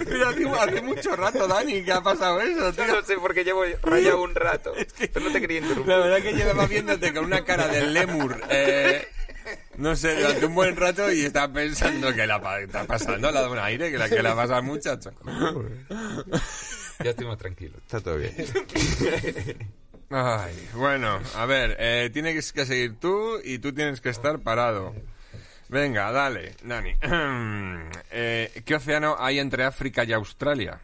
Mira, 0.09 0.29
hace, 0.29 0.47
hace 0.49 0.81
mucho 0.81 1.15
rato, 1.15 1.47
Dani, 1.47 1.83
que 1.83 1.91
ha 1.91 2.01
pasado 2.01 2.41
eso, 2.41 2.73
tío. 2.73 2.87
No 2.87 3.01
sé 3.03 3.15
por 3.17 3.33
qué 3.33 3.43
llevo 3.43 3.63
rayado 3.81 4.21
un 4.21 4.35
rato. 4.35 4.73
Pero 4.97 5.19
no 5.21 5.31
te 5.31 5.41
quería 5.41 5.59
interrumpir. 5.59 5.93
La 5.93 5.99
verdad 5.99 6.21
que 6.21 6.33
llevaba 6.33 6.65
viéndote 6.67 7.13
con 7.13 7.25
una 7.25 7.43
cara 7.43 7.67
de 7.67 7.87
lemur, 7.87 8.41
eh, 8.49 9.07
no 9.77 9.95
sé, 9.95 10.15
durante 10.19 10.45
un 10.45 10.55
buen 10.55 10.75
rato 10.75 11.11
y 11.11 11.21
estaba 11.25 11.51
pensando 11.53 12.13
que 12.13 12.25
la 12.27 12.41
pa- 12.41 12.59
está 12.61 12.83
pasando, 12.85 13.31
la 13.31 13.41
de 13.43 13.47
un 13.49 13.59
aire, 13.59 13.91
que 13.91 13.97
la 13.97 14.09
que 14.09 14.21
la 14.23 14.35
pasa 14.35 14.57
al 14.57 14.63
muchacho. 14.63 15.11
Ya 17.01 17.11
estoy 17.11 17.27
más 17.27 17.37
tranquilo. 17.37 17.77
Está 17.77 18.01
todo 18.01 18.17
bien. 18.17 18.35
Ay, 20.09 20.67
bueno, 20.73 21.21
a 21.35 21.45
ver, 21.45 21.77
eh, 21.79 22.09
tienes 22.11 22.51
que 22.51 22.65
seguir 22.65 22.99
tú 22.99 23.39
y 23.41 23.59
tú 23.59 23.71
tienes 23.73 24.01
que 24.01 24.09
estar 24.09 24.39
parado. 24.39 24.93
Venga, 25.69 26.11
dale, 26.11 26.55
Dani. 26.63 26.93
Eh, 28.11 28.63
¿Qué 28.65 28.75
océano 28.75 29.15
hay 29.17 29.39
entre 29.39 29.63
África 29.63 30.03
y 30.03 30.11
Australia? 30.13 30.79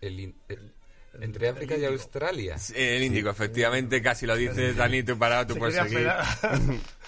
El 0.00 0.20
in- 0.20 0.34
el- 0.48 0.72
entre 1.20 1.48
África 1.48 1.76
y 1.76 1.84
Australia. 1.84 2.56
El 2.74 3.02
Índico, 3.04 3.30
efectivamente, 3.30 4.02
casi 4.02 4.26
lo 4.26 4.34
dices, 4.36 4.76
Dani, 4.76 5.02
tú 5.02 5.16
parado, 5.18 5.46
tú 5.48 5.54
se 5.54 5.58
puedes 5.60 5.76
seguir. 5.76 6.10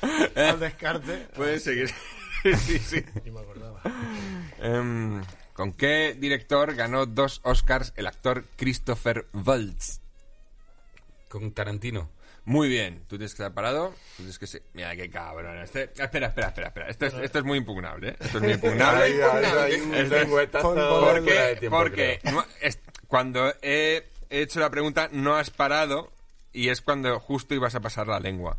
al 0.37 0.61
descarte. 0.61 1.29
Puedes 1.35 1.63
seguir. 1.65 1.89
sí, 2.59 2.79
sí. 2.79 3.05
Ni 3.25 3.31
me 3.31 3.41
acordaba. 3.41 3.81
Em, 4.61 5.23
¿Con 5.53 5.73
qué 5.73 6.15
director 6.19 6.75
ganó 6.75 7.07
dos 7.07 7.41
Oscars 7.45 7.93
el 7.97 8.07
actor 8.07 8.45
Christopher 8.57 9.27
Waltz? 9.33 10.01
Con 11.29 11.53
Tarantino. 11.53 12.11
Muy 12.47 12.69
bien, 12.69 13.05
tú 13.09 13.17
tienes 13.17 13.33
que 13.35 13.43
estar 13.43 13.55
parado. 13.55 13.91
tú 14.17 14.25
tienes 14.25 14.39
que 14.39 14.47
se- 14.47 14.63
Mira 14.75 14.95
qué 14.97 15.09
cabrón. 15.09 15.59
Este... 15.63 15.85
Espera, 15.97 16.27
espera, 16.27 16.49
espera, 16.49 16.67
espera. 16.69 16.89
Esto 16.89 17.07
es, 17.07 17.15
esto 17.15 17.39
es 17.39 17.45
muy 17.45 17.57
impugnable, 17.59 18.11
¿eh? 18.11 18.17
Esto 18.21 18.37
es 18.39 18.45
muy 18.45 18.53
impugnable. 18.53 19.05
Ahí, 19.05 19.13
ahí, 19.21 19.45
ahí, 19.45 19.81
un 19.81 19.95
Este- 19.95 20.21
lengüetazo 20.21 20.73
fuera 20.75 21.15
de 21.15 21.21
porque 21.21 21.57
tiempo, 21.61 21.79
porque 21.79 22.21
no- 22.25 22.45
es- 22.61 22.79
cuando 23.09 23.51
he 23.63 24.07
hecho 24.29 24.61
la 24.61 24.69
pregunta 24.71 25.09
no 25.13 25.37
has 25.37 25.49
parado 25.51 26.13
y 26.53 26.69
es 26.69 26.83
cuando 26.83 27.19
justo 27.19 27.55
ibas 27.55 27.75
a 27.75 27.81
pasar 27.81 28.09
la 28.09 28.21
lengua. 28.21 28.59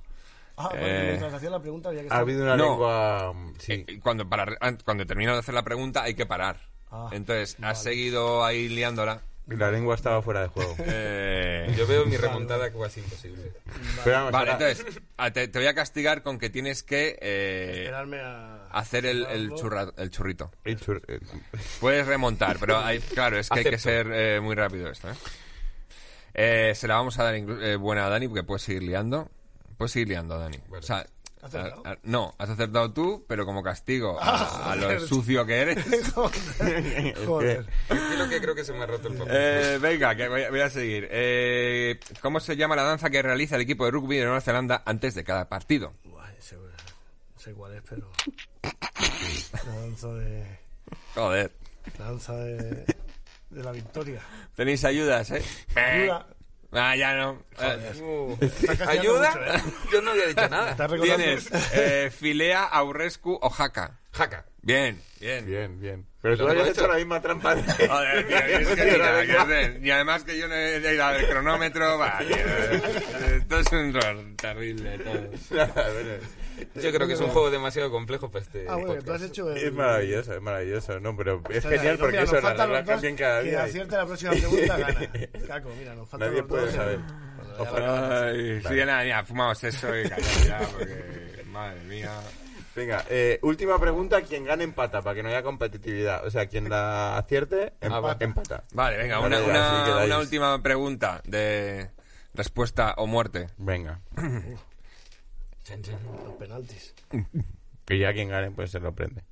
Ah, 0.58 0.70
porque 0.70 0.86
Eh, 0.86 1.04
mientras 1.08 1.34
hacía 1.34 1.50
la 1.50 1.60
pregunta 1.60 1.90
había 1.90 2.04
que 2.04 2.08
Ha 2.12 2.18
habido 2.18 2.44
una 2.44 2.56
No. 2.56 2.66
lengua... 2.70 3.34
mm, 3.34 3.54
Sí. 3.60 3.74
Eh, 3.88 4.00
cuando, 4.02 4.28
para, 4.30 4.56
an- 4.62 4.78
cuando 4.86 5.04
de 5.34 5.40
hacer 5.40 5.54
la 5.54 5.64
pregunta 5.64 6.04
hay 6.04 6.14
que 6.16 6.26
parar. 6.26 6.60
Ah, 6.92 7.10
Entonces, 7.12 7.58
vale. 7.60 7.72
has 7.72 7.84
seguido 7.84 8.46
ahí 8.46 8.70
liándola. 8.70 9.22
La 9.48 9.70
lengua 9.70 9.94
estaba 9.94 10.22
fuera 10.24 10.42
de 10.42 10.48
juego. 10.48 10.76
Eh, 10.80 11.72
Yo 11.78 11.86
veo 11.86 12.06
mi 12.08 12.18
remontada 12.18 12.72
casi 12.72 13.00
imposible. 13.02 13.52
Pero 14.04 14.16
vamos, 14.18 14.32
Vale, 14.32 14.52
ahora- 14.52 14.70
entonces, 14.72 15.02
a- 15.18 15.32
te, 15.32 15.48
te 15.48 15.60
voy 15.60 15.68
a 15.68 15.76
castigar 15.76 16.24
con 16.24 16.40
que 16.40 16.50
tienes 16.50 16.82
que 16.84 17.18
eh, 17.22 17.82
Esperarme 17.84 18.22
a... 18.22 18.66
hacer 18.72 19.06
el, 19.06 19.26
el, 19.28 19.52
churra- 19.52 19.94
el 19.98 20.10
churrito. 20.10 20.52
el 20.64 20.80
chur- 20.80 21.04
el- 21.08 21.22
Puedes 21.80 22.08
remontar, 22.08 22.58
pero 22.60 22.78
hay, 22.80 23.00
claro, 23.00 23.38
es 23.38 23.50
que 23.50 23.60
hay 23.60 23.66
que 23.66 23.78
ser 23.78 24.08
eh, 24.12 24.40
muy 24.40 24.56
rápido 24.56 24.90
esto. 24.90 25.12
¿eh? 25.12 25.16
Eh, 26.34 26.74
se 26.76 26.88
la 26.88 26.96
vamos 26.96 27.18
a 27.20 27.24
dar 27.26 27.36
eh, 27.36 27.76
buena 27.76 28.06
a 28.08 28.10
Dani 28.10 28.28
porque 28.28 28.44
puedes 28.44 28.64
seguir 28.64 28.84
liando. 28.84 29.30
Puedes 29.78 29.92
seguir 29.92 30.08
liando, 30.10 30.38
Dani. 30.40 30.58
O 30.72 30.82
sea, 30.82 31.06
¿Acertado? 31.42 31.84
a- 31.86 31.92
a- 31.92 31.98
no, 32.04 32.34
has 32.40 32.50
acertado 32.50 32.92
tú, 32.92 33.26
pero 33.28 33.46
como 33.46 33.62
castigo 33.62 34.18
Ah, 34.20 34.64
a, 34.66 34.72
a 34.72 34.76
lo 34.76 35.00
sucio 35.02 35.46
que 35.46 35.56
eres. 35.60 35.86
Joder. 36.14 37.26
Joder. 37.26 37.66
Tranquilo 37.88 38.30
que 38.30 38.42
creo 38.42 38.56
que 38.56 38.64
se 38.64 38.74
me 38.74 38.84
ha 38.84 38.86
roto 38.88 39.10
el 39.10 39.16
papel. 39.16 39.34
Eh, 39.38 39.78
venga, 39.82 40.16
que 40.16 40.28
voy, 40.28 40.44
a- 40.44 40.50
voy 40.50 40.62
a 40.62 40.70
seguir. 40.70 41.08
Eh, 41.12 42.00
¿Cómo 42.22 42.40
se 42.40 42.56
llama 42.58 42.76
la 42.76 42.84
danza 42.84 43.10
que 43.10 43.22
realiza 43.22 43.56
el 43.56 43.62
equipo 43.62 43.86
de 43.86 43.92
rugby 43.92 44.18
de 44.18 44.24
Nueva 44.24 44.42
Zelanda 44.42 44.82
antes 44.86 45.14
de 45.16 45.24
cada 45.24 45.48
partido? 45.50 45.94
Ese- 46.40 46.56
no 46.58 47.40
sé 47.40 47.54
cuál 47.54 47.74
es, 47.76 47.84
pero... 47.88 48.10
La 49.66 49.76
danza 49.76 50.08
de... 50.14 50.60
Joder. 51.14 51.52
La 52.00 52.06
danza 52.06 52.34
de... 52.36 52.86
De 53.52 53.64
la 53.64 53.72
victoria. 53.72 54.20
Tenéis 54.56 54.84
ayudas, 54.84 55.30
¿eh? 55.32 55.44
Ayuda. 55.76 56.28
Ah, 56.76 56.96
ya 56.96 57.14
no. 57.16 57.42
Eh, 57.60 57.94
Uh, 58.02 58.38
¿Ayuda? 58.88 59.30
mucho, 59.30 59.46
¿eh? 59.46 59.62
Yo 59.92 60.02
no 60.02 60.12
había 60.12 60.28
dicho 60.28 60.50
nada. 60.50 60.88
Tienes 61.02 61.50
eh, 61.74 62.12
Filea, 62.16 62.64
Aurescu 62.66 63.38
o 63.42 63.50
Jaca. 63.50 64.00
Jaca. 64.12 64.46
Bien, 64.62 65.02
bien. 65.20 65.46
Bien, 65.46 65.80
bien. 65.80 66.06
Pero 66.26 66.38
tú 66.38 66.44
Lo 66.46 66.50
habías 66.50 66.68
he 66.68 66.72
hecho 66.72 66.82
hecho. 66.82 66.92
la 66.92 66.98
misma 66.98 67.22
trampa. 67.22 67.54
de- 67.54 67.62
Joder, 67.88 68.28
tío, 68.28 68.38
es 68.60 68.68
que 68.70 68.98
nada 68.98 69.26
que 69.28 69.32
hacer. 69.38 69.80
Y 69.86 69.92
además 69.92 70.24
que 70.24 70.40
yo 70.40 70.48
no 70.48 70.56
he 70.56 70.94
ido 70.94 71.06
al 71.06 71.28
cronómetro, 71.28 72.00
va, 72.00 72.18
tío. 72.28 72.36
Esto 73.38 73.60
es 73.60 73.72
un 73.72 73.96
error 73.96 74.26
terrible 74.36 74.98
todo. 74.98 75.66
Yo 76.82 76.92
creo 76.92 77.08
que 77.08 77.14
es 77.14 77.20
un 77.20 77.28
juego 77.30 77.52
demasiado 77.52 77.92
complejo 77.92 78.32
para 78.32 78.44
este 78.44 78.66
Ah, 78.68 78.74
bueno, 78.76 78.94
tú 78.94 78.98
has 78.98 79.04
podcast. 79.22 79.24
hecho 79.26 79.52
el... 79.52 79.58
Es 79.66 79.74
maravilloso, 79.74 80.34
es 80.34 80.42
maravilloso, 80.42 81.00
¿no? 81.00 81.16
Pero 81.16 81.44
es 81.50 81.58
Espera, 81.58 81.76
genial 81.78 81.94
no, 81.96 82.00
porque 82.00 82.12
mira, 82.14 82.24
eso, 82.24 82.34
nos 82.34 82.44
la 82.44 82.50
faltan 82.50 82.68
regla 82.70 82.80
los 82.80 82.88
dos, 82.88 82.96
cambian 82.96 83.16
cada 83.18 83.42
día. 83.42 83.52
y 83.52 83.56
acierte 83.56 83.96
la 83.98 84.06
próxima 84.08 84.32
pregunta 84.32 84.78
gana. 84.78 85.00
Caco, 85.48 85.70
mira, 85.78 85.94
nos 85.96 86.10
faltan 86.10 86.30
Nadie 86.30 86.42
los 86.42 86.48
puede 86.50 86.66
dos. 86.66 86.74
saber. 86.74 87.00
Bueno, 87.00 87.56
ya 87.56 87.62
Ojalá. 87.62 88.24
Ay, 88.30 88.62
sí, 88.68 88.74
nada, 88.84 89.06
ya, 89.06 89.24
fumamos 89.24 89.64
eso 89.64 89.96
y 89.96 90.10
callad 90.10 90.28
ya, 90.48 90.58
porque, 90.72 91.44
madre 91.52 91.80
mía. 91.84 92.10
Venga, 92.76 93.06
eh, 93.10 93.40
última 93.42 93.80
pregunta, 93.80 94.22
quien 94.22 94.44
gane 94.44 94.64
empata, 94.66 95.02
para 95.02 95.16
que 95.16 95.24
no 95.24 95.30
haya 95.30 95.44
competitividad. 95.44 96.26
O 96.26 96.30
sea, 96.30 96.48
quien 96.48 96.70
la 96.70 97.18
acierte, 97.18 97.74
empa- 97.80 98.18
empata. 98.20 98.66
Vale, 98.74 98.98
venga, 98.98 99.20
Vale, 99.20 99.38
una, 99.38 99.46
ya, 99.46 99.50
una- 99.50 99.78
así 99.80 99.86
quedáis. 99.92 100.08
una 100.08 100.20
última 100.20 100.62
pregunta 100.62 101.22
de 101.26 101.90
respuesta 102.34 102.94
o 102.98 103.08
muerte. 103.08 103.48
Venga. 103.58 104.02
Chan, 105.64 105.82
chan. 105.82 106.00
Los 106.26 106.36
penaltis. 106.36 106.94
Que 107.86 107.98
ya 108.00 108.14
quien 108.14 108.30
gane, 108.30 108.52
pues 108.52 108.72
se 108.72 108.80
lo 108.80 108.94
prende. 108.94 109.24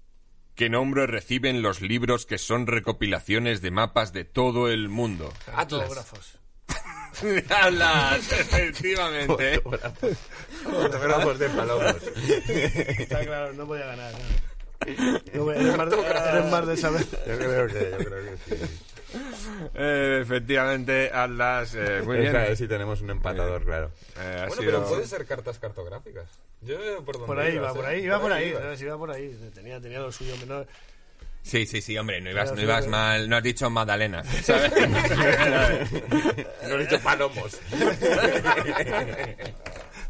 ¿Qué 0.55 0.69
nombre 0.69 1.07
reciben 1.07 1.61
los 1.61 1.81
libros 1.81 2.25
que 2.25 2.37
son 2.37 2.67
recopilaciones 2.67 3.61
de 3.61 3.71
mapas 3.71 4.13
de 4.13 4.23
todo 4.23 4.69
el 4.69 4.87
mundo? 4.87 5.33
Atlas. 5.53 5.81
Autógrafos. 5.81 6.39
Atlas, 7.49 8.31
efectivamente. 8.31 9.61
Fotógrafos 10.63 11.39
de 11.39 11.49
palomos. 11.49 11.95
Está 12.47 13.21
claro, 13.25 13.53
no 13.53 13.65
podía 13.67 13.85
ganar. 13.87 14.13
¿no? 14.13 15.51
Eres, 15.51 15.77
más 15.77 15.89
de, 15.89 15.97
eres 16.01 16.45
más 16.51 16.67
de 16.67 16.77
saber. 16.77 17.05
Yo 17.25 17.37
creo 17.37 17.67
que, 17.67 17.91
yo 17.91 17.97
creo 17.97 18.23
que 18.25 18.37
sí. 18.57 18.61
Eh, 19.75 20.19
efectivamente, 20.23 21.11
Atlas, 21.13 21.75
eh, 21.75 22.01
muy 22.03 22.17
bien. 22.17 22.35
Esa 22.35 22.55
si 22.55 22.67
tenemos 22.67 22.99
un 23.01 23.11
empatador, 23.11 23.63
claro. 23.63 23.91
Eh, 24.17 24.45
Bueno, 24.47 24.61
sido- 24.61 24.65
pero 24.65 24.85
puede 24.87 25.07
ser 25.07 25.25
cartas 25.25 25.59
cartográficas. 25.59 26.25
Yo 26.61 26.77
por 27.05 27.39
ahí 27.39 27.55
iba, 27.55 27.69
¿eh? 27.69 27.73
por 27.75 27.85
ahí, 27.85 28.03
iba 28.03 28.19
por 28.19 28.33
ahí. 28.33 28.53
¿sabes? 28.53 28.81
Iba 28.81 28.97
por 28.97 29.11
ahí. 29.11 29.51
Tenía, 29.53 29.79
tenía 29.79 29.99
lo 29.99 30.11
suyo. 30.11 30.33
Sí, 31.43 31.65
sí, 31.65 31.81
sí, 31.81 31.97
hombre, 31.97 32.21
no 32.21 32.31
ibas, 32.31 32.51
no 32.51 32.57
sí, 32.57 32.63
ibas 32.63 32.87
mal, 32.87 33.29
no 33.29 33.35
has 33.35 33.43
dicho 33.43 33.69
Magdalena, 33.69 34.23
¿sabes? 34.43 34.71
No 36.67 36.75
he 36.75 36.79
dicho 36.79 36.99
palomos. 37.01 37.59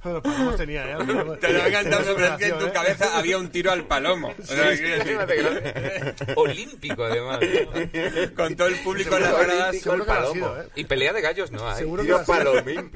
Los 0.03 0.21
palomos 0.21 0.57
tenía, 0.57 0.83
¿eh? 0.91 0.97
Te 1.39 1.53
lo 1.53 1.59
he 1.63 1.67
encantado, 1.69 2.13
pero 2.15 2.27
es 2.27 2.37
que 2.37 2.45
en 2.47 2.59
tu 2.59 2.65
¿eh? 2.65 2.71
cabeza 2.73 3.17
había 3.17 3.37
un 3.37 3.49
tiro 3.49 3.71
al 3.71 3.85
palomo. 3.87 4.33
O 4.37 4.45
sea, 4.45 4.71
lo- 4.71 6.41
Olímpico, 6.41 7.05
además. 7.05 7.39
¿no? 7.41 8.35
con 8.35 8.53
todo 8.55 8.67
el 8.67 8.75
público 8.83 9.15
en 9.15 9.23
las 9.23 9.31
gradas. 9.39 9.77
Seguro 9.79 10.03
que 10.05 10.11
lo 10.11 10.13
ha 10.13 10.15
palomo. 10.17 10.33
sido, 10.33 10.61
¿eh? 10.61 10.67
Y 10.75 10.83
pelea 10.83 11.13
de 11.13 11.21
gallos 11.21 11.51
no 11.51 11.69
hay. 11.69 11.77
Seguro 11.77 12.03
que 12.03 12.13
palomín. 12.27 12.91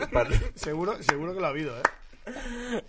Seguro, 0.55 1.01
seguro 1.01 1.33
que 1.33 1.39
lo 1.39 1.45
ha 1.45 1.49
habido, 1.49 1.77
¿eh? 1.79 1.83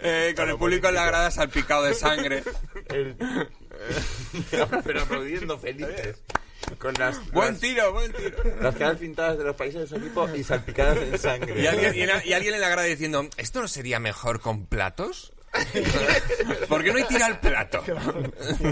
eh, 0.00 0.34
con 0.36 0.48
el 0.48 0.56
público 0.56 0.88
en 0.88 0.94
las 0.96 1.06
gradas 1.06 1.34
salpicado 1.34 1.84
de 1.84 1.94
sangre. 1.94 2.42
el- 2.88 3.16
Pero 4.84 5.02
aplaudiendo 5.02 5.58
felices. 5.58 6.16
Con 6.78 6.92
las, 6.94 7.30
Buen 7.30 7.52
las, 7.52 7.60
tiro, 7.60 7.92
buen 7.92 8.12
tiro. 8.12 8.36
las 8.60 8.74
caras 8.76 8.98
pintadas 8.98 9.38
de 9.38 9.44
los 9.44 9.56
países 9.56 9.82
de 9.82 9.86
su 9.86 9.96
equipo 9.96 10.28
y 10.34 10.42
salpicadas 10.44 10.98
en 10.98 11.18
sangre. 11.18 11.60
Y 11.62 11.66
alguien, 11.66 11.94
y 11.94 12.04
la- 12.04 12.24
y 12.26 12.32
alguien 12.34 12.54
en 12.54 12.60
la 12.60 12.68
grada 12.68 12.86
diciendo, 12.86 13.26
¿esto 13.38 13.60
no 13.62 13.68
sería 13.68 13.98
mejor 14.00 14.40
con 14.40 14.66
platos? 14.66 15.32
¿Por 16.68 16.84
qué 16.84 16.92
no 16.92 16.98
hay 16.98 17.04
tiro 17.04 17.24
al 17.24 17.40
plato? 17.40 17.82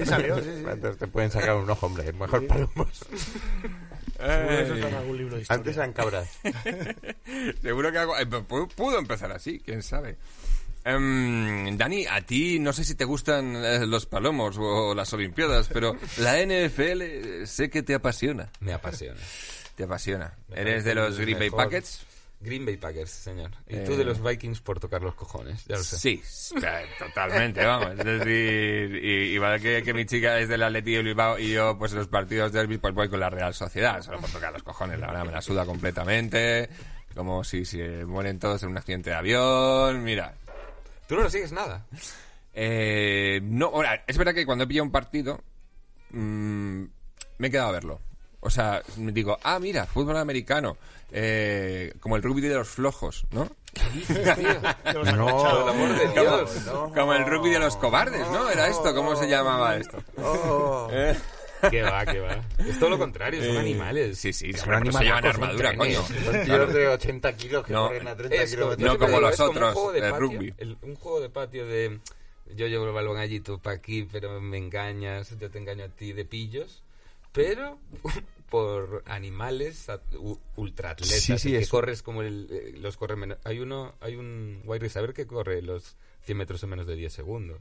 Salió, 0.04 0.36
sí, 0.42 0.50
sí. 0.58 0.96
Te 0.98 1.06
pueden 1.06 1.30
sacar 1.30 1.54
un 1.56 1.70
ojo, 1.70 1.86
hombre. 1.86 2.12
Mejor 2.12 2.46
palomos. 2.46 2.98
Seguro 2.98 4.48
que 4.48 4.62
eso 4.62 4.74
está 4.74 4.88
en 4.88 4.94
algún 4.94 5.16
libro 5.18 5.36
de. 5.36 5.44
Antes 5.48 5.76
eran 5.76 5.92
cabras. 5.94 6.28
Seguro 7.62 7.92
que 7.92 7.98
algo... 7.98 8.18
eh, 8.18 8.26
pu- 8.28 8.68
pudo 8.74 8.98
empezar 8.98 9.32
así, 9.32 9.58
quién 9.60 9.82
sabe. 9.82 10.16
Em, 10.88 11.76
Dani, 11.76 12.06
a 12.06 12.20
ti 12.22 12.60
no 12.60 12.72
sé 12.72 12.84
si 12.84 12.94
te 12.94 13.04
gustan 13.04 13.56
eh, 13.56 13.84
los 13.86 14.06
palomos 14.06 14.56
o 14.58 14.94
las 14.94 15.12
Olimpiadas, 15.12 15.68
pero 15.72 15.96
la 16.18 16.36
NFL 16.40 17.02
eh, 17.02 17.46
sé 17.46 17.68
que 17.68 17.82
te 17.82 17.94
apasiona. 17.94 18.48
Me 18.60 18.72
apasiona. 18.72 19.18
Te 19.74 19.82
apasiona. 19.82 20.32
Me 20.48 20.60
¿Eres 20.60 20.84
de 20.84 20.94
los 20.94 21.18
Green 21.18 21.38
Bay. 21.40 21.50
Packets? 21.50 22.06
Green 22.38 22.64
Bay 22.64 22.76
Packers, 22.76 23.10
señor. 23.10 23.50
Y 23.66 23.76
Eh. 23.76 23.84
tú 23.84 23.96
de 23.96 24.04
los 24.04 24.22
Vikings 24.22 24.60
por 24.60 24.78
tocar 24.78 25.02
los 25.02 25.14
cojones, 25.16 25.64
ya 25.66 25.76
lo 25.76 25.82
sé. 25.82 25.98
Sí, 25.98 26.22
totalmente, 27.00 27.64
vamos. 27.64 27.98
Es 27.98 28.04
decir, 28.04 28.94
y- 29.04 29.34
igual 29.34 29.60
que, 29.60 29.82
que 29.82 29.92
mi 29.92 30.06
chica 30.06 30.38
es 30.38 30.48
del 30.48 30.62
Atleti 30.62 30.92
de 30.92 31.02
Bilbao 31.02 31.36
y 31.38 31.50
yo, 31.50 31.76
pues 31.78 31.92
en 31.92 31.98
los 31.98 32.08
partidos 32.08 32.52
de 32.52 32.60
derby, 32.60 32.78
pues 32.78 32.94
voy 32.94 33.08
con 33.08 33.18
la 33.20 33.28
Real 33.30 33.54
Sociedad, 33.54 34.02
solo 34.02 34.20
por 34.20 34.30
tocar 34.30 34.52
los 34.52 34.62
cojones, 34.62 35.00
la 35.00 35.08
verdad, 35.08 35.24
me 35.24 35.32
la 35.32 35.42
suda 35.42 35.64
completamente. 35.66 36.68
Como 37.14 37.42
si 37.42 37.64
se 37.64 38.04
mueren 38.04 38.38
todos 38.38 38.62
en 38.62 38.68
un 38.68 38.76
accidente 38.78 39.10
de 39.10 39.16
avión, 39.16 40.04
mira. 40.04 40.34
Tú 41.06 41.16
no 41.16 41.22
lo 41.22 41.30
sigues 41.30 41.52
nada. 41.52 41.86
Eh, 42.54 43.40
no, 43.42 43.66
ahora, 43.66 44.02
es 44.06 44.16
verdad 44.16 44.34
que 44.34 44.46
cuando 44.46 44.64
he 44.64 44.66
pillado 44.66 44.84
un 44.84 44.92
partido, 44.92 45.40
mm, 46.10 46.82
me 47.38 47.48
he 47.48 47.50
quedado 47.50 47.68
a 47.68 47.72
verlo. 47.72 48.00
O 48.40 48.50
sea, 48.50 48.82
me 48.96 49.12
digo, 49.12 49.38
ah, 49.42 49.58
mira, 49.58 49.86
fútbol 49.86 50.16
americano, 50.16 50.76
eh, 51.10 51.94
como 52.00 52.16
el 52.16 52.22
rugby 52.22 52.42
de 52.42 52.54
los 52.54 52.68
flojos, 52.68 53.26
¿no? 53.30 53.50
No, 55.16 56.92
Como, 56.94 57.12
el 57.12 57.26
rugby 57.26 57.50
de 57.50 57.58
los 57.58 57.76
cobardes, 57.76 58.26
¿no? 58.30 58.48
Era 58.48 58.68
esto, 58.68 58.94
¿cómo 58.94 59.16
se 59.16 59.28
llamaba 59.28 59.76
esto? 59.76 59.98
Que 61.70 61.82
va, 61.82 62.04
que 62.06 62.20
va. 62.20 62.44
Es 62.58 62.78
todo 62.78 62.90
lo 62.90 62.98
contrario, 62.98 63.42
son 63.44 63.56
eh, 63.56 63.60
animales. 63.60 64.18
Sí, 64.18 64.32
sí, 64.32 64.52
Son 64.52 64.68
pero 64.68 64.92
se 64.92 65.04
llevan 65.04 65.24
armadura, 65.26 65.76
coño. 65.76 66.02
Son 66.02 66.44
tíos 66.44 66.72
de 66.72 66.88
80 66.88 67.36
kilos 67.36 67.64
que 67.66 67.72
No. 67.72 67.88
corren 67.88 68.08
a 68.08 68.16
30 68.16 68.36
Es 68.36 68.54
como- 68.56 68.70
kilómetros. 68.76 68.92
No 68.92 68.98
como 69.06 69.20
los 69.20 69.32
es 69.34 69.40
un 69.40 69.48
otros, 69.48 69.72
juego 69.74 69.92
de 69.92 69.98
el 69.98 70.10
patio, 70.10 70.20
rugby. 70.20 70.54
el- 70.58 70.78
un 70.82 70.94
juego 70.96 71.20
de 71.20 71.30
patio 71.30 71.66
de 71.66 72.00
yo 72.54 72.66
llevo 72.68 72.86
el 72.86 72.92
balón 72.92 73.16
allí, 73.16 73.40
tú 73.40 73.58
para 73.58 73.76
aquí, 73.76 74.06
pero 74.10 74.40
me 74.40 74.58
engañas, 74.58 75.36
yo 75.38 75.50
te 75.50 75.58
engaño 75.58 75.84
a 75.84 75.88
ti 75.88 76.12
de 76.12 76.24
pillos, 76.24 76.82
pero 77.32 77.78
por 78.50 79.02
animales 79.06 79.86
ultraatletas, 80.56 81.20
Sí, 81.20 81.38
sí, 81.38 81.50
que 81.52 81.58
es- 81.58 81.68
corres 81.68 82.02
como 82.02 82.22
el, 82.22 82.48
eh, 82.50 82.74
los 82.78 82.96
corre. 82.96 83.16
Hay 83.44 83.58
uno, 83.60 83.94
hay 84.00 84.14
un 84.16 84.62
wide 84.64 84.78
receiver 84.80 85.12
que 85.12 85.26
corre 85.26 85.62
los 85.62 85.96
100 86.26 86.36
metros 86.38 86.62
en 86.64 86.68
menos 86.70 86.86
de 86.86 86.96
10 86.96 87.12
segundos. 87.12 87.58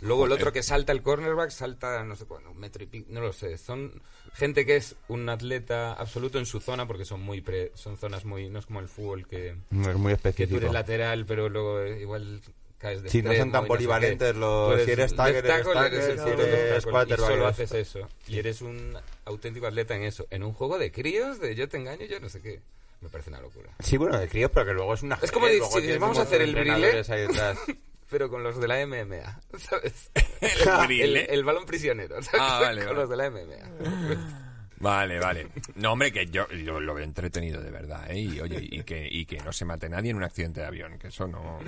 Luego 0.00 0.26
el 0.26 0.32
otro 0.32 0.52
que 0.52 0.62
salta 0.62 0.92
el 0.92 1.00
cornerback 1.02 1.50
salta 1.50 2.02
no 2.04 2.16
sé 2.16 2.24
cuándo, 2.26 2.50
un 2.50 2.58
metro 2.58 2.82
y 2.82 2.86
pico, 2.86 3.06
no 3.10 3.20
lo 3.20 3.32
sé. 3.32 3.56
Son 3.56 4.02
gente 4.34 4.66
que 4.66 4.76
es 4.76 4.96
un 5.08 5.28
atleta 5.28 5.92
absoluto 5.92 6.38
en 6.38 6.46
su 6.46 6.60
zona 6.60 6.86
porque 6.86 7.04
son 7.04 7.20
muy 7.20 7.40
pre- 7.40 7.70
son 7.74 7.96
zonas 7.96 8.24
muy 8.24 8.50
no 8.50 8.58
es 8.58 8.66
como 8.66 8.80
el 8.80 8.88
fútbol 8.88 9.26
que 9.28 9.50
Es 9.50 9.56
muy 9.70 9.86
que 9.86 9.94
tú 9.94 10.08
específico. 10.10 10.56
eres 10.58 10.72
lateral, 10.72 11.24
pero 11.24 11.48
luego 11.48 11.80
eh, 11.80 12.00
igual 12.00 12.40
caes 12.78 13.02
de 13.02 13.10
Sí, 13.10 13.22
no 13.22 13.32
son 13.34 13.52
tan 13.52 13.66
polivalentes 13.66 14.32
qué. 14.32 14.38
los- 14.38 14.72
eres 14.72 14.84
si 14.86 14.90
eres 14.92 15.14
tackle, 15.14 15.38
eres 15.38 15.50
tackle, 15.52 15.72
eres 15.86 16.04
si 16.04 16.10
eres 16.30 16.84
tackle, 16.84 17.14
y 17.14 17.16
solo 17.18 17.46
haces 17.46 17.72
eso. 17.72 18.08
Y 18.26 18.38
eres 18.38 18.60
un 18.62 18.96
auténtico 19.26 19.66
atleta 19.68 19.94
en 19.94 20.02
eso. 20.02 20.26
En 20.30 20.42
un 20.42 20.52
juego 20.52 20.78
de 20.78 20.90
críos, 20.90 21.38
de 21.40 21.54
yo 21.54 21.68
te 21.68 21.76
engaño, 21.76 22.06
yo 22.06 22.18
no 22.18 22.28
sé 22.28 22.40
qué. 22.40 22.60
Me 23.02 23.08
parece 23.08 23.30
una 23.30 23.40
locura. 23.40 23.70
Sí, 23.78 23.96
bueno, 23.96 24.18
de 24.18 24.28
críos, 24.28 24.50
pero 24.52 24.66
que 24.66 24.72
luego 24.74 24.92
es 24.92 25.02
una 25.02 25.18
Es 25.22 25.30
como 25.32 25.46
decir, 25.46 25.62
si 25.92 25.96
vamos 25.98 26.18
a 26.18 26.22
hacer 26.22 26.42
el 26.42 26.54
brilé. 26.54 27.02
Pero 28.10 28.28
con 28.28 28.42
los 28.42 28.60
de 28.60 28.66
la 28.68 28.84
MMA, 28.86 29.40
¿sabes? 29.58 30.10
El 30.40 30.86
brilé. 30.86 31.24
El, 31.24 31.30
el 31.30 31.44
balón 31.44 31.64
prisionero, 31.64 32.20
¿sabes? 32.22 32.40
Ah, 32.40 32.58
vale, 32.60 32.84
Con 32.84 32.96
vale. 32.96 33.00
los 33.00 33.10
de 33.10 33.16
la 33.16 33.30
MMA. 33.30 34.40
Vale, 34.82 35.18
vale. 35.20 35.46
No, 35.74 35.92
hombre, 35.92 36.10
que 36.10 36.24
yo, 36.24 36.48
yo 36.52 36.80
lo 36.80 36.94
veo 36.94 37.04
entretenido 37.04 37.60
de 37.60 37.70
verdad, 37.70 38.10
¿eh? 38.10 38.18
Y, 38.20 38.40
oye, 38.40 38.60
y 38.62 38.82
que, 38.82 39.06
y 39.10 39.26
que 39.26 39.36
no 39.40 39.52
se 39.52 39.66
mate 39.66 39.90
nadie 39.90 40.10
en 40.10 40.16
un 40.16 40.22
accidente 40.24 40.60
de 40.60 40.66
avión, 40.68 40.98
que 40.98 41.08
eso 41.08 41.26
no... 41.26 41.58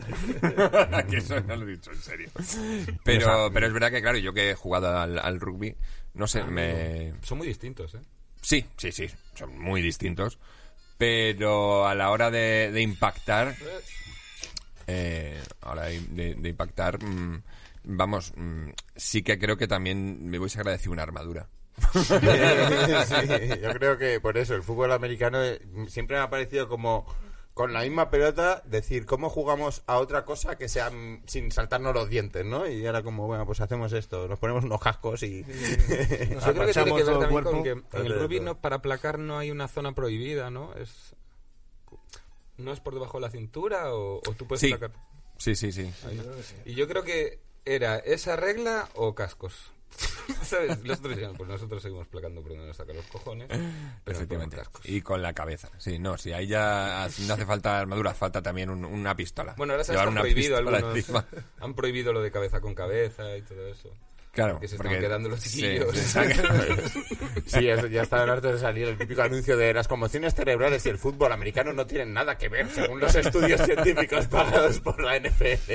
que 1.10 1.18
eso 1.18 1.38
no 1.42 1.56
lo 1.56 1.68
he 1.68 1.72
dicho 1.72 1.90
en 1.90 1.98
serio. 2.00 2.30
Pero, 3.04 3.50
pero 3.52 3.66
es 3.66 3.72
verdad 3.74 3.90
que, 3.90 4.00
claro, 4.00 4.16
yo 4.16 4.32
que 4.32 4.52
he 4.52 4.54
jugado 4.54 4.96
al, 4.98 5.18
al 5.18 5.40
rugby, 5.40 5.76
no 6.14 6.26
sé, 6.26 6.42
me... 6.44 7.12
Son 7.20 7.36
muy 7.36 7.46
distintos, 7.48 7.94
¿eh? 7.96 8.00
Sí, 8.40 8.64
sí, 8.78 8.90
sí, 8.90 9.10
son 9.34 9.58
muy 9.58 9.82
distintos. 9.82 10.38
Pero 10.96 11.86
a 11.86 11.94
la 11.94 12.10
hora 12.12 12.30
de, 12.30 12.70
de 12.72 12.80
impactar, 12.80 13.54
eh, 14.86 15.40
a 15.60 15.66
la 15.66 15.72
hora 15.72 15.82
de, 15.86 16.00
de- 16.08 16.34
de 16.34 16.48
impactar, 16.48 17.02
mm, 17.02 17.42
vamos, 17.84 18.32
mm, 18.36 18.68
sí 18.96 19.22
que 19.22 19.38
creo 19.38 19.56
que 19.56 19.66
también 19.68 20.28
me 20.30 20.38
voy 20.38 20.50
a 20.54 20.58
agradecer 20.60 20.90
una 20.90 21.02
armadura. 21.02 21.48
Sí, 21.92 23.60
yo 23.62 23.70
creo 23.72 23.98
que 23.98 24.20
por 24.20 24.36
eso 24.38 24.54
el 24.54 24.62
fútbol 24.62 24.92
americano 24.92 25.42
eh, 25.42 25.60
siempre 25.88 26.16
me 26.16 26.22
ha 26.22 26.30
parecido 26.30 26.68
como 26.68 27.06
con 27.54 27.72
la 27.74 27.82
misma 27.82 28.08
pelota 28.08 28.62
decir 28.64 29.04
cómo 29.04 29.28
jugamos 29.28 29.82
a 29.86 29.98
otra 29.98 30.24
cosa 30.24 30.56
que 30.56 30.68
sea 30.70 30.90
mm, 30.90 31.22
sin 31.26 31.50
saltarnos 31.52 31.92
los 31.94 32.08
dientes, 32.08 32.44
¿no? 32.46 32.66
Y 32.66 32.84
era 32.86 33.02
como, 33.02 33.26
bueno, 33.26 33.44
pues 33.44 33.60
hacemos 33.60 33.92
esto, 33.92 34.26
nos 34.26 34.38
ponemos 34.38 34.64
unos 34.64 34.80
cascos 34.80 35.22
y... 35.22 35.42
Yo 35.44 35.46
creo 36.54 36.66
que 36.66 36.72
tiene 36.72 36.96
que 36.96 37.04
ver 37.04 37.18
también 37.18 37.42
con 37.44 37.62
que 37.62 37.70
en 37.70 37.84
el 38.06 38.18
rugby 38.20 38.40
no, 38.40 38.58
para 38.60 38.76
aplacar 38.76 39.18
no 39.18 39.38
hay 39.38 39.50
una 39.50 39.68
zona 39.68 39.92
prohibida, 39.92 40.50
¿no? 40.50 40.72
Es 40.74 41.14
no 42.62 42.72
es 42.72 42.80
por 42.80 42.94
debajo 42.94 43.18
de 43.18 43.22
la 43.22 43.30
cintura 43.30 43.94
o, 43.94 44.16
o 44.18 44.34
tú 44.36 44.46
puedes 44.46 44.60
Sí. 44.60 44.72
aplacar. 44.72 44.96
Sí, 45.38 45.54
sí, 45.56 45.72
sí. 45.72 45.90
Y 46.64 46.74
yo 46.74 46.86
creo 46.88 47.02
que 47.02 47.40
era 47.64 47.98
esa 47.98 48.36
regla 48.36 48.88
o 48.94 49.14
cascos. 49.14 49.72
¿Sabes? 50.42 50.82
Los 50.84 51.00
otros 51.00 51.18
pues 51.36 51.48
nosotros 51.50 51.82
seguimos 51.82 52.06
placando 52.06 52.40
por 52.40 52.52
donde 52.52 52.66
nos 52.66 52.76
sacan 52.76 52.96
los 52.96 53.04
cojones, 53.06 53.48
pero 54.04 54.16
Efectivamente. 54.16 54.56
cascos. 54.56 54.80
Y 54.86 55.02
con 55.02 55.20
la 55.20 55.34
cabeza. 55.34 55.68
Sí, 55.78 55.98
no, 55.98 56.16
si 56.16 56.32
ahí 56.32 56.46
ya 56.46 57.08
no 57.26 57.34
hace 57.34 57.44
falta 57.44 57.78
armadura, 57.78 58.14
falta 58.14 58.40
también 58.40 58.70
un- 58.70 58.84
una 58.86 59.14
pistola. 59.14 59.54
Bueno, 59.58 59.74
ahora 59.74 59.84
se 59.84 59.94
han 59.98 60.14
prohibido 60.14 60.56
algunos. 60.56 60.96
encima. 60.96 61.26
Han 61.60 61.74
prohibido 61.74 62.12
lo 62.14 62.22
de 62.22 62.30
cabeza 62.30 62.60
con 62.62 62.74
cabeza 62.74 63.36
y 63.36 63.42
todo 63.42 63.66
eso. 63.68 63.90
Claro, 64.32 64.54
Porque 64.54 64.68
se 64.68 64.76
porque- 64.78 64.94
están 64.94 65.02
quedando 65.02 65.28
los 65.28 65.40
sí, 65.40 65.60
chiquillos. 65.60 65.94
están- 65.94 66.32
Sí, 67.46 67.68
eso 67.68 67.86
ya 67.86 68.02
estaban 68.02 68.30
hartos 68.30 68.54
de 68.54 68.58
salir 68.60 68.88
el 68.88 68.96
típico 68.96 69.20
anuncio 69.22 69.56
de 69.58 69.74
las 69.74 69.86
conmociones 69.88 70.34
cerebrales 70.34 70.84
y 70.86 70.88
el 70.88 70.96
fútbol 70.98 71.32
americano 71.32 71.72
no 71.74 71.86
tienen 71.86 72.14
nada 72.14 72.38
que 72.38 72.48
ver, 72.48 72.68
según 72.70 72.98
los 73.00 73.14
estudios 73.14 73.60
científicos 73.66 74.26
pagados 74.28 74.80
por 74.80 75.02
la 75.02 75.18
NFL. 75.20 75.74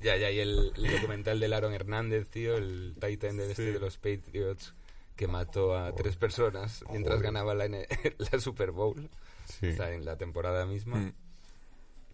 Ya, 0.00 0.16
ya, 0.16 0.30
y 0.30 0.38
el, 0.40 0.72
el 0.76 0.90
documental 0.92 1.38
del 1.38 1.52
Aaron 1.52 1.74
Hernández, 1.74 2.28
tío, 2.30 2.56
el 2.56 2.94
Titan 3.00 3.36
de, 3.36 3.50
este 3.50 3.72
de 3.72 3.78
los 3.80 3.98
Patriots, 3.98 4.74
que 5.14 5.26
mató 5.26 5.76
a 5.76 5.94
tres 5.94 6.16
personas 6.16 6.82
mientras 6.90 7.20
ganaba 7.20 7.54
la, 7.54 7.66
N- 7.66 7.86
la 8.32 8.40
Super 8.40 8.70
Bowl. 8.70 9.08
Sí. 9.46 9.72
Sea, 9.74 9.92
en 9.92 10.04
la 10.04 10.16
temporada 10.16 10.64
misma. 10.66 10.96
Mm. 10.96 11.12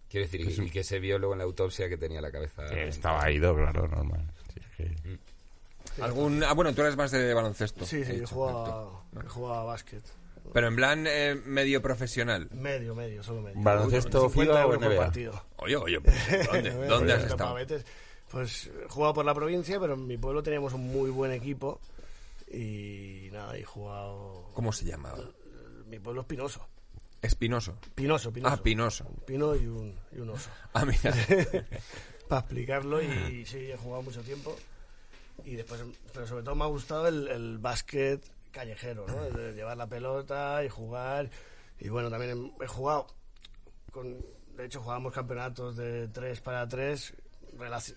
Quiero 0.09 0.25
decir, 0.27 0.41
y, 0.41 0.65
y 0.67 0.69
que 0.69 0.83
se 0.83 0.99
vio 0.99 1.17
luego 1.17 1.33
en 1.33 1.39
la 1.39 1.45
autopsia 1.45 1.89
que 1.89 1.97
tenía 1.97 2.21
la 2.21 2.31
cabeza. 2.31 2.65
Que 2.69 2.87
estaba 2.89 3.29
ido, 3.31 3.55
claro, 3.55 3.87
normal. 3.87 4.29
Sí, 4.53 4.59
es 4.59 5.01
que- 5.01 5.17
¿Algún... 6.01 6.43
Ah, 6.43 6.53
bueno, 6.53 6.73
tú 6.73 6.81
eres 6.81 6.95
más 6.95 7.11
de 7.11 7.33
baloncesto. 7.33 7.85
Sí, 7.85 8.03
sí, 8.03 8.19
yo 8.19 8.27
jugaba, 8.27 9.03
jugaba 9.27 9.61
a 9.61 9.63
básquet. 9.63 10.03
Pero 10.51 10.67
en 10.67 10.75
plan 10.75 11.05
eh, 11.07 11.35
medio 11.45 11.81
profesional. 11.81 12.49
Medio, 12.51 12.93
medio, 12.95 13.23
solo 13.23 13.41
medio. 13.41 13.61
¿Baloncesto 13.61 14.29
50 14.29 14.53
FIBA 14.53 14.65
o 14.65 14.77
NBA? 14.77 14.97
partido. 14.97 15.45
Oye, 15.57 15.75
oye, 15.77 16.01
pues, 16.01 16.15
¿dónde, 16.51 16.71
¿dónde 16.87 17.13
has 17.13 17.35
Bueno, 17.37 17.57
estado? 17.59 17.83
Pues 18.29 18.71
he 18.83 18.89
jugado 18.89 19.13
por 19.13 19.25
la 19.25 19.33
provincia, 19.33 19.79
pero 19.79 19.93
en 19.93 20.07
mi 20.07 20.17
pueblo 20.17 20.41
teníamos 20.43 20.73
un 20.73 20.87
muy 20.87 21.11
buen 21.11 21.31
equipo. 21.31 21.79
Y 22.51 23.29
nada, 23.31 23.55
he 23.57 23.63
jugado. 23.63 24.49
¿Cómo 24.53 24.71
se 24.73 24.85
llamaba? 24.85 25.23
Mi 25.87 25.99
pueblo 25.99 26.21
es 26.21 26.27
Pinoso. 26.27 26.67
Espinoso. 27.21 27.77
Pinoso, 27.95 28.33
Pinoso. 28.33 28.53
Ah, 28.53 28.61
Pinoso. 28.61 29.05
Un 29.07 29.25
pino 29.25 29.55
y 29.55 29.65
un, 29.65 29.95
y 30.11 30.19
un 30.19 30.29
oso. 30.31 30.49
Ah, 30.73 30.83
mira. 30.83 31.13
Para 32.27 32.41
explicarlo, 32.41 33.01
y 33.01 33.45
sí, 33.45 33.71
he 33.71 33.77
jugado 33.77 34.01
mucho 34.01 34.21
tiempo. 34.21 34.55
Y 35.43 35.55
después, 35.55 35.83
pero 36.13 36.27
sobre 36.27 36.43
todo 36.43 36.55
me 36.55 36.63
ha 36.63 36.67
gustado 36.67 37.07
el, 37.07 37.27
el 37.27 37.57
básquet 37.57 38.23
callejero, 38.51 39.05
¿no? 39.07 39.25
El 39.25 39.33
de 39.33 39.53
llevar 39.53 39.77
la 39.77 39.87
pelota 39.87 40.63
y 40.63 40.69
jugar. 40.69 41.29
Y 41.79 41.89
bueno, 41.89 42.09
también 42.09 42.53
he, 42.59 42.63
he 42.63 42.67
jugado 42.67 43.07
con 43.91 44.17
de 44.55 44.65
hecho 44.65 44.81
jugábamos 44.81 45.13
campeonatos 45.13 45.75
de 45.75 46.07
3 46.07 46.41
para 46.41 46.67
3 46.67 47.13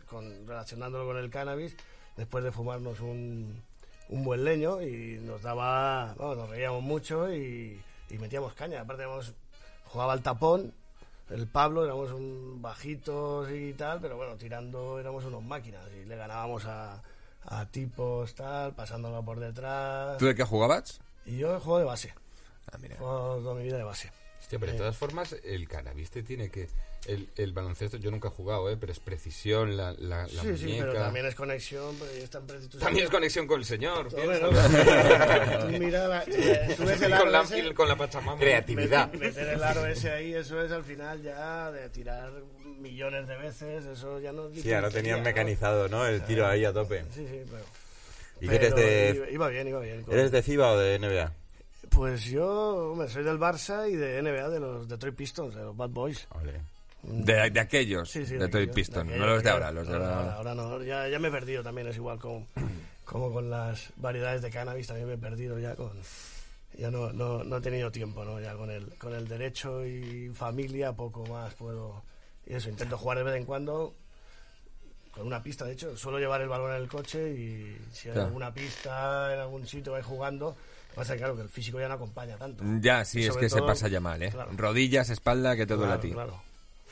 con, 0.07 0.47
relacionándolo 0.47 1.07
con 1.07 1.17
el 1.19 1.31
cannabis 1.31 1.77
después 2.17 2.45
de 2.45 2.53
fumarnos 2.53 3.01
un, 3.01 3.63
un 4.09 4.25
buen 4.25 4.45
leño 4.45 4.81
y 4.83 5.19
nos 5.19 5.43
daba, 5.43 6.15
bueno, 6.15 6.35
nos 6.35 6.51
reíamos 6.51 6.83
mucho 6.83 7.33
y, 7.33 7.81
y 8.11 8.19
metíamos 8.19 8.55
caña. 8.55 8.83
Aparte 8.83 9.05
jugaba 9.85 10.13
al 10.13 10.23
tapón, 10.23 10.73
el 11.31 11.47
Pablo, 11.47 11.85
éramos 11.85 12.13
un 12.13 12.61
bajitos 12.63 13.51
y 13.51 13.73
tal, 13.75 14.01
pero 14.01 14.17
bueno, 14.17 14.37
tirando 14.37 14.99
éramos 14.99 15.25
unos 15.25 15.43
máquinas 15.43 15.85
y 15.95 16.05
le 16.07 16.17
ganábamos 16.17 16.65
a, 16.67 17.03
a 17.47 17.67
tipos 17.67 18.35
tal, 18.35 18.75
pasándolo 18.75 19.25
por 19.25 19.41
detrás. 19.41 20.19
¿Tú 20.19 20.27
de 20.27 20.35
qué 20.35 20.45
jugabas? 20.45 21.01
Y 21.25 21.39
yo 21.39 21.59
juego 21.61 21.79
de 21.79 21.85
base. 21.85 22.15
Ah, 22.71 22.79
mira. 22.79 22.97
Juego 22.97 23.39
toda 23.39 23.55
mi 23.55 23.63
vida 23.63 23.77
de 23.77 23.85
base. 23.85 24.11
Hostia, 24.41 24.59
pero 24.59 24.73
de 24.73 24.79
todas 24.79 24.97
formas, 24.97 25.35
el 25.45 25.69
cannabis 25.69 26.11
te 26.11 26.23
tiene 26.23 26.51
que 26.51 26.69
el, 27.07 27.29
el, 27.37 27.53
baloncesto 27.53 27.97
yo 27.97 28.11
nunca 28.11 28.29
he 28.29 28.31
jugado, 28.31 28.71
¿eh? 28.71 28.77
pero 28.79 28.93
es 28.93 29.01
precisión, 29.01 29.77
la, 29.77 29.93
la, 29.93 30.23
la 30.23 30.29
sí, 30.29 30.37
muñeca. 30.37 30.57
Sí, 30.57 30.77
pero 30.79 30.93
también 30.95 31.27
es 31.27 31.35
conexión. 31.35 31.97
Pues, 31.97 32.31
también 32.79 33.05
es 33.05 33.11
conexión 33.11 33.47
con 33.47 33.61
el 33.61 33.65
señor. 33.65 34.09
tú 34.11 34.17
mira, 35.79 36.25
eh, 36.27 36.75
tú 36.77 36.85
ves 36.85 37.03
el 37.03 37.17
con, 37.17 37.33
la, 37.33 37.43
ese, 37.43 37.75
con 37.75 37.89
la 37.89 37.97
Pachamama. 37.97 38.39
Creatividad. 38.39 39.13
Meter 39.13 39.49
el 39.49 39.63
aro 39.63 39.87
ese 39.87 40.11
ahí, 40.11 40.35
eso 40.35 40.61
es 40.63 40.73
al 40.73 40.85
final 40.85 41.23
ya 41.23 41.71
de 41.71 41.89
tirar 41.91 42.33
millones 42.79 43.27
de 43.27 43.37
veces, 43.37 43.85
eso 43.87 44.21
ya 44.21 44.33
no... 44.33 44.51
Sí, 44.55 44.73
ahora 44.73 44.91
tenían 44.91 45.23
mecanizado, 45.23 45.89
¿no? 45.89 46.07
El 46.07 46.23
tiro 46.23 46.47
ahí 46.47 46.65
a 46.65 46.73
tope. 46.73 47.05
Sí, 47.11 47.27
sí, 47.27 47.43
pero... 47.51 47.65
¿Y 48.41 48.49
qué 48.49 48.57
eres 48.57 48.75
de...? 48.75 49.29
Iba 49.33 49.49
bien, 49.49 49.69
iba 49.69 49.81
bien. 49.81 50.05
¿Eres 50.11 50.31
de 50.31 50.43
FIBA 50.43 50.73
o 50.73 50.79
de 50.79 50.99
NBA? 50.99 51.33
Pues 51.91 52.25
yo, 52.25 52.91
hombre, 52.93 53.09
soy 53.09 53.25
del 53.25 53.39
Barça 53.39 53.91
y 53.91 53.97
de 53.97 54.21
NBA, 54.21 54.51
de 54.51 54.61
los 54.61 54.89
Detroit 54.89 55.15
Pistons, 55.15 55.55
de 55.55 55.63
los 55.63 55.77
Bad 55.77 55.91
Boys. 55.91 56.27
Vale. 56.35 56.61
De, 57.09 57.51
de 57.51 57.61
aquellos, 57.61 58.11
Sí, 58.11 58.27
sí, 58.27 58.33
de, 58.35 58.41
de 58.41 58.49
Toy 58.49 58.67
Piston, 58.67 59.07
de 59.07 59.17
no 59.19 59.27
los 59.27 59.43
de 59.43 59.51
ahora, 59.51 59.71
los 59.71 59.87
de 59.87 59.95
ahora. 59.95 60.35
Ahora 60.35 60.55
no, 60.55 60.83
ya, 60.83 61.09
ya 61.09 61.19
me 61.19 61.29
he 61.29 61.31
perdido 61.31 61.63
también, 61.63 61.87
es 61.87 61.97
igual 61.97 62.19
con, 62.19 62.47
como 63.05 63.33
con 63.33 63.49
las 63.49 63.93
variedades 63.97 64.43
de 64.43 64.51
cannabis, 64.51 64.87
también 64.89 65.07
me 65.09 65.15
he 65.15 65.19
perdido 65.19 65.59
ya 65.59 65.75
con... 65.77 65.93
Ya 66.79 66.91
no, 66.91 67.11
no, 67.13 67.43
no 67.43 67.57
he 67.57 67.61
tenido 67.63 67.91
tiempo, 67.91 68.25
¿no? 68.25 68.39
Ya 68.41 68.55
con 68.55 68.71
el, 68.71 68.93
con 68.99 69.15
el 69.15 69.27
derecho 69.29 69.87
y 69.87 70.31
familia 70.35 70.93
poco 70.93 71.25
más 71.27 71.55
puedo... 71.55 72.03
Y 72.47 72.55
eso, 72.55 72.69
intento 72.69 72.99
jugar 72.99 73.19
de 73.19 73.25
vez 73.25 73.37
en 73.37 73.45
cuando 73.45 73.95
con 75.13 75.27
una 75.27 75.43
pista, 75.43 75.65
de 75.65 75.73
hecho, 75.73 75.97
suelo 75.97 76.19
llevar 76.19 76.43
el 76.43 76.49
balón 76.49 76.73
en 76.73 76.77
el 76.83 76.89
coche 76.89 77.31
y 77.33 77.79
si 77.93 78.09
hay 78.09 78.13
Claro. 78.15 78.27
alguna 78.27 78.53
pista 78.53 79.33
en 79.33 79.41
algún 79.41 79.67
sitio 79.67 79.93
vais 79.93 80.05
jugando, 80.05 80.55
pasa 80.95 81.15
que, 81.15 81.21
claro 81.21 81.35
que 81.37 81.43
el 81.43 81.49
físico 81.49 81.81
ya 81.81 81.89
no 81.89 81.95
acompaña 81.95 82.37
tanto. 82.37 82.63
Ya, 82.81 83.03
sí, 83.07 83.25
es 83.25 83.35
que 83.35 83.49
se 83.49 83.57
todo- 83.57 83.67
pasa 83.67 83.89
ya 83.89 83.99
mal, 84.01 84.23
¿eh? 84.23 84.29
claro. 84.31 84.51
Rodillas, 84.55 85.09
espalda, 85.09 85.57
que 85.57 85.63
a 85.63 85.67
Claro, 85.67 86.01
ti. 86.01 86.11
claro. 86.13 86.43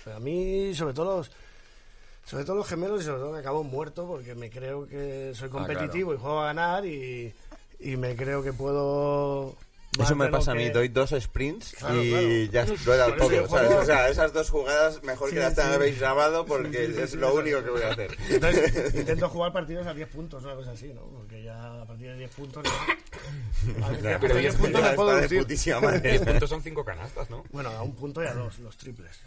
A 0.06 0.18
mí, 0.20 0.74
sobre 0.74 0.94
todo 0.94 1.18
los, 1.18 1.30
sobre 2.26 2.44
todo 2.44 2.56
los 2.56 2.66
gemelos 2.68 3.02
y 3.02 3.04
sobre 3.04 3.20
todo 3.20 3.32
que 3.32 3.38
acabo 3.40 3.62
muerto 3.64 4.06
porque 4.06 4.34
me 4.34 4.50
creo 4.50 4.86
que 4.88 5.32
soy 5.34 5.48
competitivo 5.48 6.14
y 6.14 6.16
juego 6.18 6.40
a 6.40 6.46
ganar 6.46 6.84
y, 6.86 7.32
y 7.80 7.96
me 7.96 8.14
creo 8.16 8.42
que 8.42 8.52
puedo... 8.52 9.56
Eso 9.96 10.16
me 10.16 10.26
pasa 10.28 10.50
a 10.50 10.54
mí, 10.56 10.70
doy 10.70 10.88
dos 10.88 11.14
sprints 11.16 11.72
Claro, 11.78 12.02
y 12.02 12.10
claro. 12.10 12.26
ya 12.50 12.62
eso 12.64 12.74
todo. 13.16 13.30
yo 13.30 13.46
¿sabes? 13.46 13.70
O 13.74 13.84
sea, 13.84 14.08
esas 14.08 14.32
dos 14.32 14.50
jugadas 14.50 15.00
mejor 15.04 15.28
Sí, 15.28 15.36
que 15.36 15.40
las 15.40 15.54
sí. 15.54 15.60
habéis 15.60 16.00
grabado 16.00 16.44
porque 16.46 16.86
Sí, 16.88 16.94
sí, 16.94 17.00
es 17.00 17.10
sí, 17.12 17.16
lo 17.16 17.30
sí. 17.30 17.36
único 17.38 17.62
que 17.62 17.70
voy 17.70 17.82
a 17.82 17.90
hacer. 17.92 18.16
Entonces, 18.28 18.92
intento 18.96 19.28
jugar 19.28 19.52
partidos 19.52 19.86
a 19.86 19.94
10 19.94 20.08
puntos, 20.08 20.42
una 20.42 20.56
cosa 20.56 20.72
así, 20.72 20.88
¿no? 20.92 21.02
Porque 21.02 21.44
ya 21.44 21.82
a 21.82 21.84
partir 21.86 22.08
de 22.08 22.16
10 22.16 22.30
puntos... 22.32 22.64
a 23.84 23.88
ver, 24.02 24.18
pero 24.20 24.34
10 24.34 24.52
ya- 24.52 24.58
puntos 24.58 24.82
me 24.82 24.92
puedo 24.94 25.08
está 25.10 25.16
de 25.16 25.22
lucir. 25.26 25.38
putísima 25.42 25.80
madre. 25.80 26.10
10 26.10 26.22
puntos 26.22 26.50
son 26.50 26.62
5 26.64 26.84
canastas, 26.84 27.30
¿no? 27.30 27.44
Bueno, 27.52 27.70
a 27.70 27.82
un 27.82 27.94
punto 27.94 28.20
y 28.20 28.26
a 28.26 28.34
dos, 28.34 28.58
los 28.58 28.76
triples. 28.76 29.20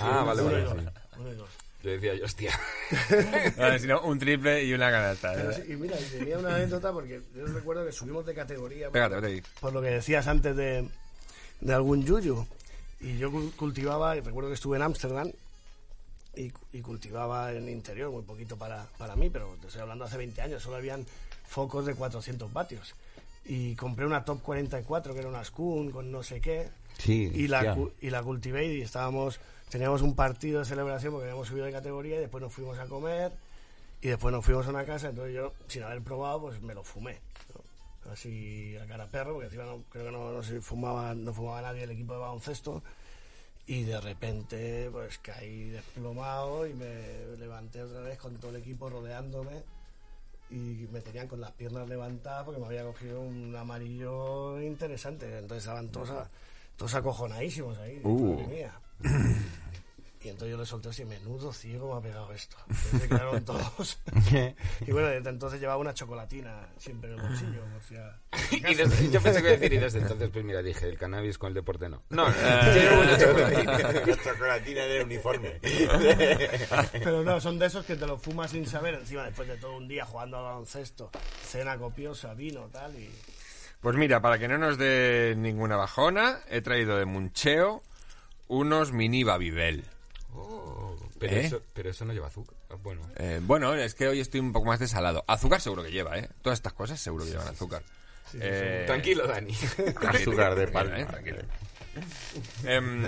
Ah, 0.00 0.22
vale, 0.24 0.42
uno 0.42 0.50
vale, 0.52 0.62
y 0.62 1.20
uno 1.20 1.32
y. 1.32 1.36
Yo 1.82 1.90
decía 1.92 2.14
yo, 2.14 2.24
hostia. 2.26 2.52
Vale, 3.56 3.78
si 3.78 3.86
no, 3.86 4.02
un 4.02 4.18
triple 4.18 4.62
y 4.64 4.74
una 4.74 4.90
canasta. 4.90 5.32
Pero 5.34 5.52
sí, 5.54 5.62
y 5.66 5.76
mira, 5.76 5.98
y 5.98 6.04
tenía 6.18 6.38
una 6.38 6.54
anécdota 6.54 6.92
porque 6.92 7.22
yo 7.34 7.46
recuerdo 7.46 7.86
que 7.86 7.92
subimos 7.92 8.26
de 8.26 8.34
categoría. 8.34 8.90
Pégate, 8.90 9.42
por- 9.60 9.72
lo 9.72 9.80
que 9.80 9.88
decías 9.88 10.26
antes 10.26 10.54
de, 10.54 10.86
de 11.62 11.72
algún 11.74 12.04
yuyu. 12.04 12.46
Y 13.00 13.16
yo 13.16 13.30
cul- 13.32 13.50
cultivaba, 13.56 14.14
y 14.14 14.20
recuerdo 14.20 14.50
que 14.50 14.56
estuve 14.56 14.76
en 14.76 14.82
Ámsterdam 14.82 15.32
y, 16.36 16.52
y 16.72 16.80
cultivaba 16.82 17.50
en 17.54 17.66
interior, 17.70 18.10
muy 18.10 18.22
poquito 18.24 18.58
para, 18.58 18.84
para 18.98 19.16
mí, 19.16 19.30
pero 19.30 19.56
te 19.58 19.68
estoy 19.68 19.80
hablando 19.80 20.04
hace 20.04 20.18
20 20.18 20.42
años, 20.42 20.62
solo 20.62 20.76
habían 20.76 21.06
focos 21.48 21.86
de 21.86 21.94
400 21.94 22.52
vatios. 22.52 22.94
Y 23.46 23.74
compré 23.74 24.04
una 24.04 24.22
Top 24.22 24.42
44, 24.42 25.14
que 25.14 25.20
era 25.20 25.28
una 25.30 25.42
Skun 25.44 25.90
con 25.92 26.12
no 26.12 26.22
sé 26.22 26.42
qué, 26.42 26.68
Sí, 26.98 27.30
y 27.34 27.48
la, 27.48 27.62
y 28.02 28.10
la 28.10 28.22
cultivé 28.22 28.66
y 28.66 28.82
estábamos, 28.82 29.40
teníamos 29.70 30.02
un 30.02 30.14
partido 30.14 30.58
de 30.60 30.64
celebración 30.66 31.12
porque 31.12 31.26
habíamos 31.26 31.48
subido 31.48 31.66
de 31.66 31.72
categoría 31.72 32.16
y 32.16 32.20
después 32.20 32.42
nos 32.42 32.52
fuimos 32.52 32.78
a 32.78 32.86
comer 32.86 33.32
y 34.02 34.08
después 34.08 34.32
nos 34.32 34.44
fuimos 34.44 34.66
a 34.66 34.70
una 34.70 34.84
casa, 34.84 35.08
entonces 35.10 35.34
yo, 35.34 35.52
sin 35.68 35.82
haber 35.82 36.02
probado, 36.02 36.40
pues 36.42 36.60
me 36.62 36.74
lo 36.74 36.82
fumé. 36.84 37.18
¿no? 37.54 38.10
Así 38.12 38.76
a 38.78 38.86
cara 38.86 39.06
perro, 39.06 39.32
porque 39.34 39.46
encima 39.46 39.64
no, 39.64 39.82
creo 39.90 40.06
que 40.06 40.10
no, 40.12 40.32
no 40.32 40.42
se 40.42 40.60
fumaba, 40.60 41.14
no 41.14 41.32
fumaba 41.34 41.62
nadie 41.62 41.82
del 41.82 41.90
equipo 41.90 42.14
de 42.14 42.18
baloncesto. 42.20 42.82
Y 43.66 43.84
de 43.84 44.00
repente, 44.00 44.88
pues 44.90 45.18
caí 45.18 45.68
desplomado 45.70 46.66
y 46.66 46.74
me 46.74 47.36
levanté 47.38 47.82
otra 47.82 48.00
vez 48.00 48.18
con 48.18 48.34
todo 48.36 48.50
el 48.50 48.56
equipo 48.56 48.88
rodeándome. 48.88 49.62
Y 50.50 50.88
me 50.90 51.00
tenían 51.02 51.28
con 51.28 51.40
las 51.40 51.52
piernas 51.52 51.88
levantadas 51.88 52.44
porque 52.44 52.58
me 52.58 52.66
había 52.66 52.82
cogido 52.84 53.20
un 53.20 53.54
amarillo 53.54 54.60
interesante. 54.60 55.26
Entonces 55.38 55.58
estaban 55.64 55.90
todos, 55.90 56.10
a- 56.10 56.28
todos 56.76 56.94
acojonadísimos 56.96 57.78
ahí. 57.78 58.00
Uh. 58.02 58.34
madre 58.34 58.46
mía. 58.48 58.72
Y 60.22 60.28
entonces 60.28 60.50
yo 60.50 60.58
le 60.60 60.66
solté 60.66 60.90
así, 60.90 61.02
menudo 61.06 61.50
ciego 61.50 61.94
me 61.94 61.98
ha 61.98 62.02
pegado 62.02 62.30
esto. 62.34 62.54
Entonces 62.68 63.00
se 63.00 63.08
quedaron 63.08 63.42
todos. 63.42 63.98
y 64.86 64.92
bueno, 64.92 65.08
desde 65.08 65.30
entonces 65.30 65.58
llevaba 65.60 65.78
una 65.80 65.94
chocolatina 65.94 66.68
siempre 66.76 67.10
en 67.10 67.16
el 67.18 67.22
bolsillo. 67.22 67.62
O 67.78 67.80
sea, 67.88 68.18
Y 68.50 68.74
desde- 68.74 69.10
yo 69.10 69.22
pensé 69.22 69.40
que 69.40 69.46
iba 69.48 69.56
a 69.56 69.58
decir, 69.58 69.72
y 69.72 69.78
desde 69.78 69.98
entonces, 70.00 70.28
pues 70.30 70.44
mira, 70.44 70.60
dije, 70.60 70.86
el 70.90 70.98
cannabis 70.98 71.38
con 71.38 71.48
el 71.48 71.54
deporte 71.54 71.88
no. 71.88 72.02
No, 72.10 72.28
no, 72.28 72.34
Eh. 72.36 72.98
una 73.02 73.18
chocolatina. 73.18 73.78
La 73.78 74.16
chocolatina 74.22 74.82
del 74.84 75.04
uniforme. 75.06 75.58
Pero 76.92 77.22
no, 77.24 77.40
son 77.40 77.58
de 77.58 77.66
esos 77.66 77.86
que 77.86 77.96
te 77.96 78.06
lo 78.06 78.18
fumas 78.18 78.50
sin 78.50 78.66
saber, 78.66 78.96
encima 78.96 79.24
después 79.24 79.48
de 79.48 79.56
todo 79.56 79.74
un 79.78 79.88
día 79.88 80.04
jugando 80.04 80.36
al 80.36 80.44
baloncesto, 80.44 81.10
cena 81.46 81.78
copiosa, 81.78 82.34
vino, 82.34 82.68
tal, 82.70 82.94
y... 82.94 83.10
Pues 83.80 83.96
mira, 83.96 84.20
para 84.20 84.38
que 84.38 84.46
no 84.48 84.58
nos 84.58 84.76
dé 84.76 85.34
ninguna 85.38 85.76
bajona, 85.76 86.40
he 86.50 86.60
traído 86.60 86.98
de 86.98 87.06
Muncheo 87.06 87.82
unos 88.50 88.92
mini 88.92 89.22
Babybel. 89.24 89.84
Oh, 90.34 90.96
pero, 91.18 91.36
¿Eh? 91.36 91.46
eso, 91.46 91.62
pero 91.72 91.90
eso 91.90 92.04
no 92.04 92.12
lleva 92.12 92.26
azúcar. 92.26 92.56
Ah, 92.68 92.74
Bueno, 92.82 93.02
Eh, 93.16 93.40
bueno, 93.42 93.74
es 93.74 93.94
que 93.94 94.08
hoy 94.08 94.20
estoy 94.20 94.40
un 94.40 94.52
poco 94.52 94.66
más 94.66 94.80
desalado. 94.80 95.24
Azúcar 95.26 95.60
seguro 95.60 95.82
que 95.82 95.90
lleva, 95.90 96.18
¿eh? 96.18 96.28
Todas 96.42 96.58
estas 96.58 96.72
cosas 96.72 97.00
seguro 97.00 97.24
que 97.24 97.30
llevan 97.30 97.48
azúcar. 97.48 97.82
Eh, 98.34 98.84
tranquilo, 98.86 99.26
Dani. 99.26 99.52
Azúcar 100.08 100.54
de 100.54 100.68
palma. 100.68 100.94
Tranquilo, 101.06 101.38
eh, 101.38 101.42
tranquilo. 101.42 101.60
Em, 102.64 103.02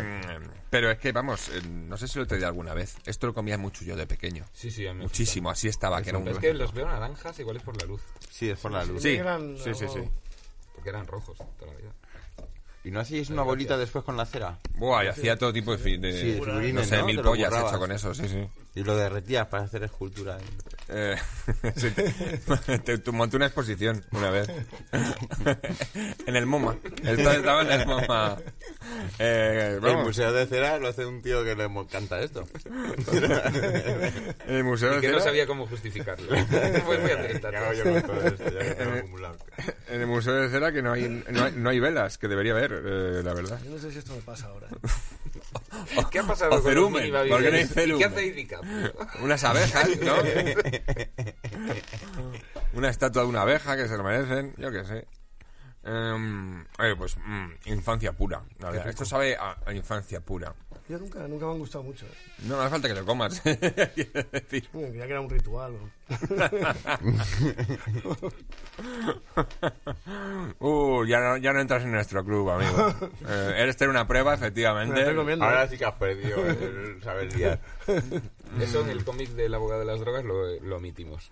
pero 0.70 0.90
es 0.90 0.99
que, 0.99 1.12
vamos, 1.12 1.49
eh, 1.51 1.62
no 1.64 1.97
sé 1.97 2.09
si 2.09 2.18
lo 2.18 2.24
he 2.24 2.26
traído 2.26 2.49
alguna 2.49 2.74
vez. 2.74 2.97
Esto 3.07 3.28
lo 3.28 3.34
comía 3.34 3.57
mucho 3.57 3.84
yo 3.84 3.95
de 3.97 4.07
pequeño. 4.07 4.45
Sí, 4.53 4.70
sí, 4.70 4.86
a 4.86 4.95
mí 4.95 5.03
Muchísimo, 5.03 5.51
así 5.51 5.68
estaba, 5.68 6.03
que 6.03 6.11
era 6.11 6.18
un... 6.18 6.26
Es 6.28 6.38
que 6.38 6.53
los 6.55 6.72
veo 6.72 6.86
naranjas, 6.86 7.38
igual 7.38 7.57
es 7.59 7.62
por 7.62 7.80
la 7.80 7.86
luz. 7.86 8.03
Sí, 8.30 8.51
es 8.51 8.59
por 8.59 8.72
la 8.72 8.84
luz. 8.84 9.03
Sí, 9.03 9.11
Eran 9.16 9.57
sí, 9.57 9.74
sí, 9.74 9.86
sí. 9.93 10.01
Porque 10.74 10.90
eran 10.90 11.07
rojos 11.07 11.36
toda 11.36 11.72
la 11.72 11.78
vida. 11.78 11.93
¿Y 12.85 12.91
no 12.91 13.01
hacíais 13.01 13.30
una 13.30 13.43
bolita 13.43 13.76
después 13.78 14.05
con 14.05 14.16
la 14.16 14.26
cera? 14.26 14.59
Buah, 14.74 15.05
y 15.05 15.09
hacía 15.09 15.37
todo 15.39 15.53
tipo 15.53 15.70
de... 15.72 15.78
fi- 15.78 15.99
de- 15.99 16.12
Sí, 16.20 16.26
de 16.33 16.39
no 16.39 16.45
figurines, 16.45 16.89
sé, 16.89 16.99
¿no? 16.99 17.07
mil 17.07 17.16
Te 17.16 17.22
lo 17.22 17.30
pollas 17.30 17.49
currabas. 17.51 17.70
hecho 17.72 17.78
con 17.80 17.93
eso, 17.93 18.14
sí, 18.14 18.28
sí. 18.28 18.45
Y 18.75 18.85
lo 18.85 18.97
derretías 18.97 19.47
para 19.49 19.64
hacer 19.64 19.83
escultura. 19.83 20.39
Eh, 20.89 21.14
sí, 21.77 21.91
te, 21.91 22.79
te- 22.79 22.99
te 22.99 23.11
monté 23.11 23.37
una 23.37 23.47
exposición 23.47 24.03
una 24.12 24.31
vez. 24.31 24.49
en 26.27 26.37
el 26.37 26.47
MoMA. 26.47 26.77
Esto 27.05 27.31
estaba 27.33 27.62
en 27.62 27.70
el 27.81 27.87
MoMA. 27.87 28.39
Eh, 29.18 29.79
El 29.83 29.97
museo 29.99 30.33
de 30.33 30.47
cera 30.47 30.79
lo 30.79 30.89
hace 30.89 31.05
un 31.05 31.20
tío 31.23 31.45
que 31.45 31.55
le 31.55 31.64
encanta 31.64 32.20
esto. 32.20 32.47
en 33.12 34.55
el 34.57 34.64
Museo 34.64 34.93
Y 34.93 34.95
de 34.97 35.01
que 35.03 35.09
no 35.09 35.14
Cera- 35.18 35.25
sabía 35.25 35.47
cómo 35.47 35.66
justificarlo. 35.66 36.29
pues 36.29 36.85
voy 36.85 36.97
a 37.11 37.14
hacer 37.14 37.31
esta 37.31 37.51
¿Qué 37.51 37.57
hago 37.57 37.73
yo 37.75 37.85
con 37.85 38.03
todo 38.03 38.27
esto? 38.27 38.45
Ya 38.51 38.75
que 38.75 38.83
acumulado. 38.99 39.37
En 39.89 40.01
el 40.01 40.07
Museo 40.07 40.35
de 40.35 40.49
Cera 40.51 40.73
que 40.73 40.83
no 40.83 40.93
hay, 40.93 41.09
no 41.31 41.45
hay, 41.45 41.53
no 41.57 41.70
hay 41.70 41.79
velas, 41.81 42.18
que 42.18 42.29
debería 42.29 42.53
haber, 42.53 42.73
eh, 42.73 43.23
la 43.23 43.35
verdad. 43.35 43.61
Yo 43.64 43.70
no 43.70 43.79
sé 43.79 43.93
si 43.93 43.99
esto 43.99 44.14
me 44.14 44.23
pasa 44.23 44.47
ahora. 44.47 44.68
¿Qué 46.11 46.19
ha 46.19 46.23
pasado 46.23 46.53
O 46.53 46.63
con 46.63 46.71
cerumen, 46.71 47.13
los 47.13 47.29
¿por 47.29 47.43
qué 47.43 47.51
no 47.51 47.57
hay 47.57 47.67
cerumen? 47.67 47.99
qué 47.99 48.05
hace 48.05 48.33
DiCaprio? 48.33 48.93
Unas 49.23 49.45
abejas, 49.45 49.89
¿no? 50.01 50.15
una 52.75 52.89
estatua 52.89 53.23
de 53.23 53.29
una 53.29 53.43
abeja 53.43 53.77
que 53.77 53.89
se 53.89 53.97
lo 53.97 54.05
merecen, 54.05 54.55
yo 54.59 54.70
qué 54.70 54.85
sé. 54.85 55.07
Em, 55.85 56.65
oye, 56.79 56.97
pues 56.97 57.16
mm, 57.19 57.51
infancia 57.66 58.12
pura. 58.12 58.43
la 58.61 58.70
verdad. 58.70 58.89
Esto 58.89 59.05
sabe 59.05 59.37
a, 59.37 59.57
a 59.66 59.73
infancia 59.73 60.20
pura. 60.20 60.55
Yo 60.93 60.98
nunca, 60.98 61.27
nunca 61.27 61.47
me 61.47 61.52
han 61.52 61.59
gustado 61.59 61.85
mucho. 61.85 62.05
¿eh? 62.05 62.10
No, 62.43 62.56
no 62.56 62.60
hace 62.60 62.70
falta 62.70 62.86
que 62.86 62.93
lo 62.93 63.06
comas. 63.06 63.40
Quiero 63.94 64.28
decir. 64.31 64.69
Bueno, 64.74 64.89
Creía 64.90 65.06
que 65.06 65.12
era 65.12 65.20
un 65.23 65.31
ritual. 65.31 65.73
¿no? 65.73 65.90
Uh, 70.59 71.05
ya 71.06 71.20
no, 71.20 71.36
ya 71.39 71.52
no 71.52 71.60
entras 71.60 71.85
en 71.85 71.93
nuestro 71.93 72.24
club, 72.24 72.51
amigo. 72.51 72.94
Eh, 73.27 73.55
eres 73.56 73.77
tener 73.77 73.90
una 73.90 74.06
prueba, 74.06 74.35
efectivamente. 74.35 75.02
Ahora 75.40 75.66
sí 75.66 75.78
que 75.78 75.86
has 75.86 75.94
perdido 75.94 76.44
el 76.44 77.02
saber 77.02 77.35
liar. 77.35 77.59
Eso 78.60 78.82
en 78.82 78.90
el 78.90 79.05
cómic 79.05 79.31
del 79.31 79.55
abogado 79.55 79.81
de 79.81 79.86
las 79.86 80.01
drogas 80.01 80.24
lo, 80.24 80.47
lo 80.60 80.77
omitimos. 80.77 81.28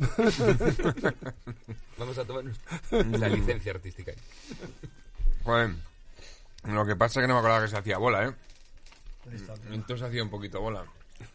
Vamos 1.99 2.19
a 2.19 2.25
tomar 2.25 2.45
la 2.91 3.29
licencia 3.29 3.73
artística. 3.73 4.13
Joder. 5.45 5.71
Lo 6.65 6.87
que 6.87 6.97
pasa 6.97 7.21
es 7.21 7.25
que 7.25 7.29
no 7.29 7.35
me 7.35 7.41
acordaba 7.41 7.63
que 7.63 7.69
se 7.71 7.77
hacía 7.77 7.99
bola, 7.99 8.27
¿eh? 8.27 8.35
Está. 9.33 9.55
Entonces 9.71 10.07
hacía 10.07 10.23
un 10.23 10.31
poquito 10.31 10.61
bola. 10.61 10.85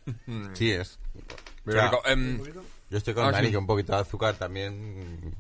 Sí 0.53 0.71
es. 0.71 0.97
Pero 1.63 1.77
O 1.77 1.81
sea, 1.81 1.89
rico. 1.91 2.01
Em, 2.07 2.41
Yo 2.89 2.97
estoy 2.97 3.13
con 3.13 3.25
Ah, 3.25 3.31
Dani 3.31 3.47
sí. 3.47 3.51
que 3.51 3.57
un 3.57 3.67
poquito 3.67 3.93
de 3.93 3.99
azúcar 3.99 4.35
también 4.35 5.33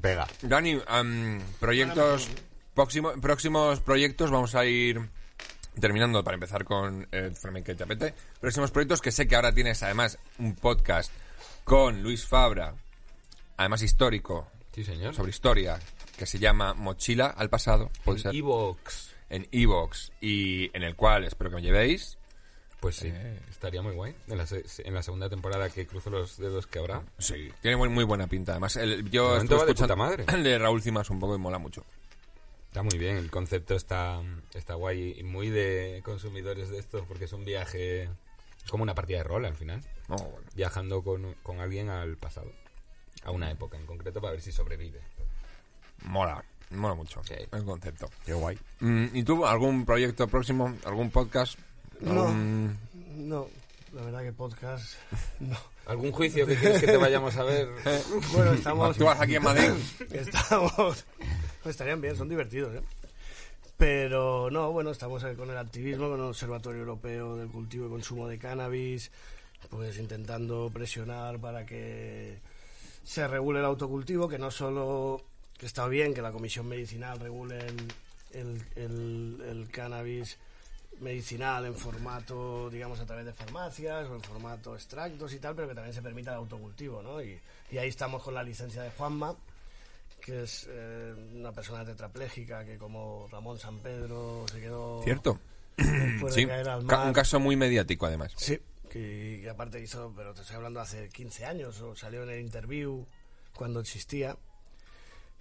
pega. 0.00 0.26
Dani, 0.42 0.80
em, 0.88 1.40
proyectos 1.60 2.28
próximo- 2.74 3.12
próximos 3.20 3.80
proyectos 3.80 4.30
vamos 4.30 4.54
a 4.54 4.64
ir 4.64 5.08
terminando 5.80 6.22
para 6.24 6.34
empezar 6.34 6.64
con 6.64 7.06
el 7.12 7.34
Flamenco 7.36 7.70
y 7.72 7.74
Tapete. 7.76 8.14
Próximos 8.40 8.70
proyectos 8.70 9.00
que 9.00 9.12
sé 9.12 9.26
que 9.28 9.36
ahora 9.36 9.52
tienes 9.52 9.82
además 9.82 10.18
un 10.38 10.54
podcast 10.54 11.12
con 11.64 12.02
Luis 12.02 12.26
Fabra, 12.26 12.74
además 13.56 13.82
histórico, 13.82 14.48
Sí, 14.74 14.82
señor. 14.84 15.14
sobre 15.14 15.30
historia, 15.30 15.78
que 16.16 16.26
se 16.26 16.38
llama 16.38 16.74
Mochila 16.74 17.26
al 17.26 17.48
pasado, 17.50 17.90
puede 18.04 18.18
ser, 18.20 18.34
Evox. 18.34 19.07
En 19.30 19.46
Evox 19.52 20.12
y 20.20 20.74
en 20.76 20.82
el 20.82 20.94
cual 20.96 21.24
espero 21.24 21.50
que 21.50 21.56
me 21.56 21.62
llevéis. 21.62 22.16
Pues 22.80 22.94
sí, 22.96 23.12
estaría 23.50 23.82
muy 23.82 23.92
guay. 23.94 24.14
En 24.28 24.38
la, 24.38 24.46
se- 24.46 24.64
en 24.84 24.94
la 24.94 25.02
segunda 25.02 25.28
temporada 25.28 25.68
que 25.68 25.84
cruzo 25.86 26.10
los 26.10 26.36
dedos 26.38 26.68
que 26.68 26.78
habrá. 26.78 27.02
Sí, 27.18 27.50
tiene 27.60 27.76
muy, 27.76 27.88
muy 27.88 28.04
buena 28.04 28.28
pinta. 28.28 28.52
Además, 28.52 28.76
el- 28.76 29.10
yo 29.10 29.24
De 29.24 29.28
momento 29.30 29.42
estuve 29.54 29.58
va 29.58 29.64
de 29.64 29.70
escuchando 29.72 29.94
puta 29.94 29.96
madre. 29.96 30.24
el 30.38 30.44
de 30.44 30.58
Raúl 30.58 30.80
Cimas 30.82 31.10
un 31.10 31.18
poco 31.18 31.34
y 31.34 31.38
mola 31.38 31.58
mucho. 31.58 31.84
Está 32.68 32.82
muy 32.82 32.96
bien, 32.98 33.16
el 33.16 33.30
concepto 33.30 33.74
está, 33.74 34.22
está 34.54 34.74
guay 34.74 35.16
y 35.18 35.22
muy 35.24 35.48
de 35.50 36.02
consumidores 36.04 36.68
de 36.68 36.78
esto, 36.78 37.04
porque 37.08 37.24
es 37.24 37.32
un 37.32 37.44
viaje, 37.44 38.02
es 38.04 38.70
como 38.70 38.82
una 38.82 38.94
partida 38.94 39.16
de 39.18 39.24
rol 39.24 39.44
al 39.46 39.56
final, 39.56 39.82
No, 40.06 40.16
bueno. 40.16 40.46
viajando 40.54 41.02
con, 41.02 41.32
con 41.42 41.60
alguien 41.60 41.88
al 41.88 42.16
pasado, 42.18 42.52
a 43.24 43.30
una 43.30 43.50
época 43.50 43.78
en 43.78 43.86
concreto 43.86 44.20
para 44.20 44.32
ver 44.32 44.42
si 44.42 44.52
sobrevive. 44.52 45.00
Mola, 46.04 46.44
mola 46.70 46.94
mucho 46.94 47.22
Sí. 47.24 47.34
el 47.52 47.64
concepto. 47.64 48.08
Qué 48.24 48.32
guay. 48.34 48.58
Mm, 48.80 49.06
¿Y 49.14 49.22
tú, 49.22 49.44
algún 49.46 49.84
proyecto 49.84 50.26
próximo, 50.28 50.74
algún 50.84 51.10
podcast? 51.10 51.58
No. 52.00 52.22
Algún- 52.26 52.78
No, 53.16 53.46
la 53.94 54.02
verdad 54.02 54.22
que 54.22 54.32
podcast. 54.32 54.94
No. 55.40 55.56
¿Algún 55.86 56.12
juicio 56.12 56.46
que 56.46 56.54
quieres 56.56 56.80
que 56.80 56.86
te 56.86 56.96
vayamos 56.98 57.34
a 57.36 57.44
ver? 57.44 57.68
Bueno, 58.34 58.52
estamos. 58.52 58.90
¿Actúas 58.90 59.20
aquí 59.20 59.36
en 59.36 59.42
Madrid? 59.42 59.70
Estamos. 60.12 61.04
pues 61.62 61.72
estarían 61.74 62.00
bien, 62.00 62.14
son 62.16 62.28
divertidos, 62.28 62.74
¿eh? 62.74 62.82
Pero 63.76 64.50
no, 64.50 64.72
bueno, 64.72 64.90
estamos 64.90 65.22
eh, 65.24 65.34
con 65.36 65.50
el 65.50 65.56
activismo, 65.56 66.08
con 66.10 66.18
el 66.20 66.26
Observatorio 66.26 66.80
Europeo 66.80 67.36
del 67.36 67.48
Cultivo 67.48 67.86
y 67.86 67.90
Consumo 67.90 68.26
de 68.28 68.38
Cannabis, 68.38 69.10
pues 69.70 69.96
intentando 69.98 70.68
presionar 70.72 71.38
para 71.38 71.64
que 71.64 72.38
se 73.04 73.26
regule 73.28 73.60
el 73.60 73.64
autocultivo, 73.66 74.28
que 74.28 74.38
no 74.38 74.50
solo 74.50 75.22
que 75.58 75.66
está 75.66 75.86
bien 75.88 76.14
que 76.14 76.22
la 76.22 76.32
Comisión 76.32 76.66
Medicinal 76.68 77.18
regule 77.20 77.58
el, 77.58 77.92
el, 78.32 78.62
el- 78.76 79.42
el 79.46 79.68
cannabis 79.70 80.38
medicinal 81.00 81.64
en 81.66 81.74
formato, 81.74 82.68
digamos, 82.70 82.98
a 83.00 83.06
través 83.06 83.24
de 83.26 83.32
farmacias 83.32 84.08
o 84.08 84.14
en 84.16 84.22
formato 84.22 84.74
extractos 84.74 85.32
y 85.32 85.38
tal, 85.38 85.54
pero 85.54 85.68
que 85.68 85.74
también 85.74 85.94
se 85.94 86.02
permita 86.02 86.30
el 86.32 86.38
autocultivo, 86.38 87.02
¿no? 87.02 87.22
Y, 87.22 87.38
y 87.70 87.78
ahí 87.78 87.88
estamos 87.88 88.22
con 88.22 88.34
la 88.34 88.42
licencia 88.42 88.82
de 88.82 88.90
Juanma, 88.90 89.36
que 90.20 90.42
es 90.42 90.66
eh, 90.68 91.14
una 91.34 91.52
persona 91.52 91.84
tetrapléjica 91.84 92.64
que 92.64 92.76
como 92.78 93.28
Ramón 93.30 93.58
San 93.60 93.78
Pedro 93.78 94.44
se 94.50 94.60
quedó 94.60 95.00
¿Cierto? 95.04 95.38
Sí, 96.30 96.46
mar. 96.46 97.06
un 97.06 97.12
caso 97.12 97.38
muy 97.38 97.54
mediático 97.54 98.06
además. 98.06 98.32
Sí, 98.36 98.58
que, 98.90 99.38
que 99.42 99.48
aparte 99.50 99.80
hizo, 99.80 100.12
pero 100.16 100.34
te 100.34 100.40
estoy 100.40 100.56
hablando 100.56 100.80
hace 100.80 101.08
15 101.10 101.44
años, 101.46 101.80
o 101.80 101.94
salió 101.94 102.24
en 102.24 102.30
el 102.30 102.40
interview 102.40 103.06
cuando 103.54 103.78
existía 103.78 104.36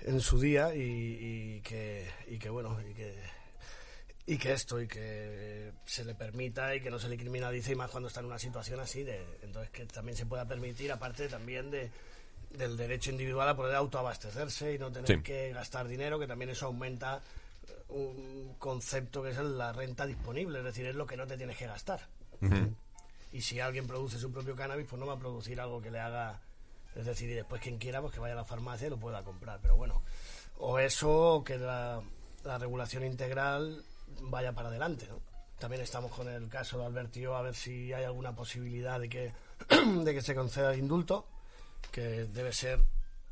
en 0.01 0.19
su 0.21 0.39
día 0.39 0.73
y, 0.75 0.81
y 1.57 1.61
que, 1.61 2.07
y 2.27 2.37
que 2.37 2.49
bueno, 2.49 2.77
y 2.89 2.93
que, 2.93 3.15
y 4.25 4.37
que 4.37 4.53
esto, 4.53 4.79
y 4.81 4.87
que 4.87 5.71
se 5.85 6.03
le 6.05 6.13
permita 6.15 6.75
y 6.75 6.81
que 6.81 6.89
no 6.91 6.99
se 6.99 7.09
le 7.09 7.17
criminalice 7.17 7.71
y 7.71 7.75
más 7.75 7.89
cuando 7.89 8.07
está 8.07 8.19
en 8.19 8.25
una 8.27 8.39
situación 8.39 8.79
así, 8.79 9.03
de, 9.03 9.23
entonces 9.41 9.69
que 9.71 9.85
también 9.85 10.17
se 10.17 10.25
pueda 10.25 10.45
permitir, 10.47 10.91
aparte 10.91 11.27
también 11.27 11.71
de 11.71 11.89
del 12.49 12.77
derecho 12.77 13.11
individual 13.11 13.49
a 13.49 13.55
poder 13.57 13.75
autoabastecerse 13.75 14.73
y 14.73 14.79
no 14.79 14.89
tener 14.89 15.17
Sí. 15.17 15.21
que 15.21 15.51
gastar 15.51 15.85
dinero, 15.87 16.17
que 16.17 16.27
también 16.27 16.49
eso 16.49 16.67
aumenta 16.67 17.21
eh, 17.67 17.73
un 17.89 18.55
concepto 18.57 19.21
que 19.21 19.31
es 19.31 19.37
la 19.37 19.73
renta 19.73 20.05
disponible, 20.05 20.59
es 20.59 20.63
decir, 20.63 20.85
es 20.85 20.95
lo 20.95 21.05
que 21.05 21.17
no 21.17 21.27
te 21.27 21.35
tienes 21.35 21.57
que 21.57 21.67
gastar. 21.67 22.07
Y 23.33 23.41
si 23.41 23.59
alguien 23.59 23.85
produce 23.85 24.17
su 24.17 24.31
propio 24.31 24.55
cannabis, 24.55 24.87
pues 24.89 24.97
no 24.99 25.05
va 25.05 25.13
a 25.15 25.19
producir 25.19 25.59
algo 25.59 25.81
que 25.81 25.91
le 25.91 25.99
haga. 25.99 26.39
Es 26.97 27.05
decir, 27.05 27.29
y 27.29 27.33
después 27.33 27.61
quien 27.61 27.77
quiera, 27.77 28.01
pues 28.01 28.13
que 28.13 28.19
vaya 28.19 28.33
a 28.33 28.37
la 28.37 28.45
farmacia 28.45 28.87
y 28.87 28.89
lo 28.89 28.97
pueda 28.97 29.23
comprar. 29.23 29.59
Pero 29.61 29.75
bueno, 29.75 30.01
o 30.57 30.79
eso, 30.79 31.35
o 31.35 31.43
que 31.43 31.57
la, 31.57 32.01
la 32.43 32.57
regulación 32.57 33.03
integral 33.03 33.83
vaya 34.23 34.53
para 34.53 34.69
adelante. 34.69 35.07
¿no? 35.07 35.19
También 35.59 35.81
estamos 35.83 36.11
con 36.11 36.27
el 36.27 36.49
caso 36.49 36.79
de 36.79 36.85
Albertío 36.85 37.35
a 37.35 37.41
ver 37.41 37.53
si 37.55 37.93
hay 37.93 38.03
alguna 38.03 38.35
posibilidad 38.35 38.99
de 38.99 39.09
que, 39.09 39.31
de 40.03 40.13
que 40.13 40.21
se 40.21 40.33
conceda 40.33 40.73
el 40.73 40.79
indulto, 40.79 41.27
que 41.91 42.01
debe 42.25 42.51
ser, 42.51 42.79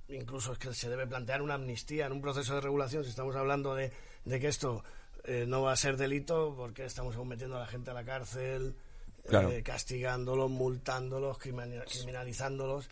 incluso 0.10 0.54
es 0.54 0.60
que 0.60 0.74
se 0.74 0.90
debe 0.90 1.08
plantear 1.08 1.42
una 1.42 1.56
amnistía 1.56 2.06
en 2.06 2.12
un 2.12 2.22
proceso 2.22 2.54
de 2.56 2.62
regulación. 2.62 3.04
Si 3.04 3.10
estamos 3.10 3.36
hablando 3.36 3.74
de, 3.74 3.92
de 4.26 4.40
que 4.40 4.48
esto 4.48 4.84
eh, 5.24 5.46
no 5.48 5.64
va 5.64 5.72
a 5.72 5.76
ser 5.78 5.98
delito, 5.98 6.54
porque 6.56 6.86
estamos 6.86 7.16
aún 7.16 7.30
metiendo 7.30 7.58
a 7.58 7.62
la 7.62 7.68
gente 7.68 7.90
a 7.90 7.94
la 7.96 8.04
cárcel, 8.04 8.76
Claro. 9.28 9.50
eh, 9.50 9.64
castigándolos, 9.64 10.52
multándolos, 10.52 11.40
criminal- 11.40 11.84
criminalizándolos. 11.92 12.88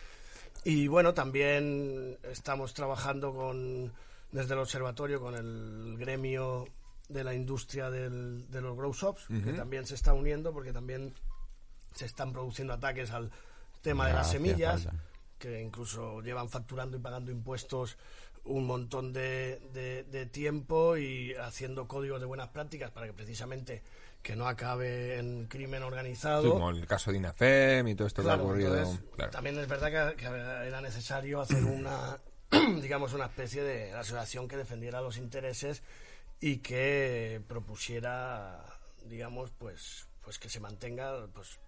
Y 0.64 0.88
bueno, 0.88 1.12
también 1.14 2.18
estamos 2.24 2.72
trabajando 2.74 3.34
con 3.34 3.92
desde 4.32 4.54
el 4.54 4.60
observatorio 4.60 5.20
con 5.20 5.34
el 5.36 5.96
gremio 5.98 6.66
de 7.08 7.22
la 7.22 7.34
industria 7.34 7.90
del- 7.90 8.50
de 8.50 8.60
los 8.60 8.76
grow 8.76 8.92
shops, 8.92 9.26
que 9.44 9.52
también 9.52 9.86
se 9.86 9.94
está 9.94 10.12
uniendo 10.12 10.52
porque 10.52 10.72
también 10.72 11.14
se 11.94 12.06
están 12.06 12.32
produciendo 12.32 12.72
ataques 12.72 13.10
al 13.10 13.30
tema 13.82 14.08
de 14.08 14.14
las 14.14 14.30
semillas, 14.32 14.86
que 15.38 15.60
incluso 15.60 16.20
llevan 16.22 16.48
facturando 16.48 16.96
y 16.96 17.00
pagando 17.00 17.30
impuestos 17.30 17.96
un 18.44 18.66
montón 18.66 19.12
de, 19.12 19.60
de- 19.72 20.04
de 20.04 20.26
tiempo 20.26 20.96
y 20.96 21.34
haciendo 21.34 21.86
códigos 21.86 22.18
de 22.20 22.26
buenas 22.26 22.48
prácticas 22.48 22.90
para 22.90 23.06
que 23.06 23.12
precisamente 23.12 23.82
que 24.24 24.34
no 24.34 24.48
acabe 24.48 25.18
en 25.18 25.46
crimen 25.46 25.80
Sí, 25.82 25.86
organizado. 25.86 26.50
como 26.54 26.70
el 26.70 26.86
caso 26.86 27.12
de 27.12 27.18
INAFEM 27.18 27.86
y 27.88 27.94
todo 27.94 28.08
esto 28.08 28.24
que 28.24 28.30
ha 28.30 28.34
ocurrido. 28.36 28.76
entonces, 28.76 29.04
claro. 29.14 29.30
También 29.30 29.58
es 29.58 29.68
verdad 29.68 30.16
que, 30.16 30.16
que 30.16 30.24
era 30.26 30.80
necesario 30.80 31.40
hacer 31.42 31.62
una, 31.62 32.18
digamos, 32.80 33.12
una 33.12 33.26
especie 33.26 33.62
de 33.62 33.92
asociación 33.92 34.48
que 34.48 34.56
defendiera 34.56 35.02
los 35.02 35.18
intereses 35.18 35.82
y 36.40 36.56
que 36.58 37.42
propusiera, 37.46 38.64
digamos, 39.04 39.50
pues, 39.58 40.08
pues 40.22 40.38
que 40.38 40.48
se 40.48 40.58
mantenga, 40.58 41.26
pues 41.34 41.60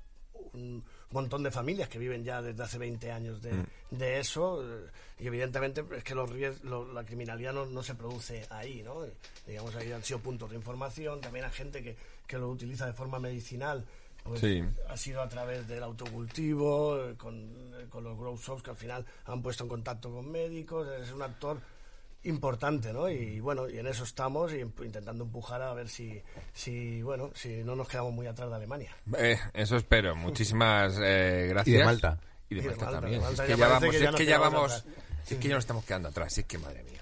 un 0.54 0.82
montón 1.10 1.42
de 1.42 1.50
familias 1.50 1.88
que 1.88 1.98
viven 1.98 2.24
ya 2.24 2.40
desde 2.42 2.62
hace 2.62 2.78
20 2.78 3.10
años 3.12 3.40
de, 3.42 3.64
de 3.90 4.18
eso 4.20 4.62
eh, 4.62 4.86
y 5.18 5.26
evidentemente 5.26 5.84
es 5.96 6.02
que 6.04 6.14
los 6.14 6.30
ries- 6.30 6.60
lo- 6.62 6.92
la 6.92 7.04
criminalidad 7.04 7.52
no, 7.52 7.66
no 7.66 7.82
se 7.82 7.94
produce 7.94 8.46
ahí, 8.50 8.82
¿no? 8.82 9.02
Digamos, 9.46 9.74
ahí 9.76 9.92
han 9.92 10.02
sido 10.02 10.18
puntos 10.20 10.50
de 10.50 10.56
información, 10.56 11.20
también 11.20 11.44
hay 11.44 11.52
gente 11.52 11.82
que, 11.82 11.96
que 12.26 12.38
lo 12.38 12.48
utiliza 12.50 12.86
de 12.86 12.92
forma 12.92 13.18
medicinal, 13.18 13.84
pues 14.24 14.40
Sí. 14.40 14.62
ha 14.88 14.96
sido 14.96 15.20
a 15.22 15.28
través 15.28 15.68
del 15.68 15.82
autocultivo, 15.84 16.98
eh, 17.00 17.14
con, 17.16 17.34
eh, 17.74 17.86
con 17.88 18.02
los 18.04 18.18
grow 18.18 18.36
shops 18.36 18.62
que 18.62 18.70
al 18.70 18.76
final 18.76 19.04
han 19.26 19.42
puesto 19.42 19.62
en 19.64 19.68
contacto 19.68 20.10
con 20.10 20.30
médicos, 20.30 20.88
es 21.00 21.12
un 21.12 21.22
actor 21.22 21.60
importante, 22.27 22.93
¿no? 22.93 23.09
Y 23.09 23.40
bueno, 23.40 23.69
y 23.69 23.78
en 23.78 23.86
eso 23.86 24.05
estamos 24.05 24.53
y 24.53 24.57
empu- 24.57 24.85
intentando 24.85 25.24
empujar 25.24 25.62
a 25.62 25.73
ver 25.74 25.89
si, 25.89 26.20
si 26.53 27.01
bueno, 27.03 27.31
si 27.35 27.62
no 27.65 27.74
nos 27.77 27.89
quedamos 27.89 28.12
muy 28.12 28.27
atrás 28.27 28.51
de 28.51 28.57
Alemania. 28.57 28.94
Eh, 29.19 29.39
eso 29.55 29.77
espero. 29.77 30.15
Muchísimas 30.16 30.94
eh, 31.03 31.47
gracias. 31.48 31.74
Y 31.74 31.78
de 31.78 31.85
Malta. 31.85 32.19
Y 32.48 32.55
de 32.57 32.61
Y 32.61 32.62
de 32.65 32.69
Malta 32.70 32.85
Malta, 32.85 33.01
también. 33.01 33.20
de 33.20 33.27
Malta 33.27 33.43
es 33.44 33.48
que 33.51 33.57
ya 33.57 33.69
vamos, 33.69 33.90
que 33.90 34.01
ya 34.01 34.11
es 34.11 34.16
que 34.16 34.27
ya 34.27 34.39
vamos, 34.39 34.73
atrás. 34.73 34.94
es 35.31 35.39
que 35.39 35.48
ya 35.48 35.55
nos 35.55 35.62
estamos 35.65 35.85
quedando 35.85 36.09
atrás. 36.09 36.39
Es 36.39 36.44
que 36.44 36.59
madre 36.59 36.82
mía. 36.85 37.01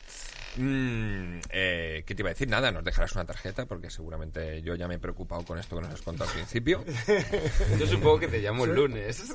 Mm, 0.56 1.40
eh, 1.50 2.04
¿Qué 2.06 2.14
te 2.14 2.22
iba 2.22 2.30
a 2.30 2.32
decir? 2.32 2.48
Nada, 2.48 2.70
nos 2.70 2.84
dejarás 2.84 3.12
una 3.14 3.24
tarjeta 3.24 3.66
porque 3.66 3.90
seguramente 3.90 4.62
yo 4.62 4.74
ya 4.76 4.86
me 4.86 4.94
he 4.94 4.98
preocupado 4.98 5.44
con 5.44 5.58
esto 5.58 5.76
que 5.76 5.82
nos 5.82 5.92
has 5.94 6.02
contado 6.02 6.30
al 6.30 6.36
principio. 6.36 6.84
Yo 7.78 7.86
supongo 7.86 8.20
que 8.20 8.28
te 8.28 8.40
llamo 8.40 8.64
el 8.64 8.74
lunes. 8.74 9.24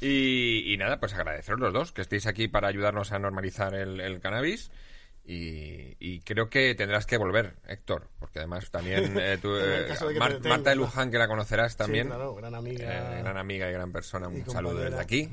Y, 0.00 0.72
y 0.72 0.76
nada, 0.76 1.00
pues 1.00 1.14
agradeceros 1.14 1.60
los 1.60 1.72
dos 1.72 1.92
que 1.92 2.02
estéis 2.02 2.26
aquí 2.26 2.48
para 2.48 2.68
ayudarnos 2.68 3.12
a 3.12 3.18
normalizar 3.18 3.74
el, 3.74 4.00
el 4.00 4.20
cannabis. 4.20 4.70
Y, 5.24 5.96
y 5.98 6.20
creo 6.20 6.48
que 6.48 6.74
tendrás 6.76 7.04
que 7.04 7.16
volver, 7.16 7.56
Héctor, 7.66 8.08
porque 8.20 8.38
además 8.38 8.70
también 8.70 9.14
eh, 9.18 9.38
tú, 9.42 9.56
eh, 9.56 9.84
de 9.84 10.20
Mar- 10.20 10.40
Marta 10.44 10.70
de. 10.70 10.76
Luján, 10.76 11.10
que 11.10 11.18
la 11.18 11.26
conocerás 11.26 11.76
también, 11.76 12.04
Sí, 12.06 12.10
claro, 12.10 12.34
gran 12.36 12.54
amiga. 12.54 13.18
eh, 13.18 13.22
gran 13.22 13.36
amiga 13.36 13.68
y 13.68 13.72
gran 13.72 13.90
persona, 13.90 14.28
un 14.28 14.44
saludo 14.48 14.76
desde 14.78 15.00
aquí. 15.00 15.28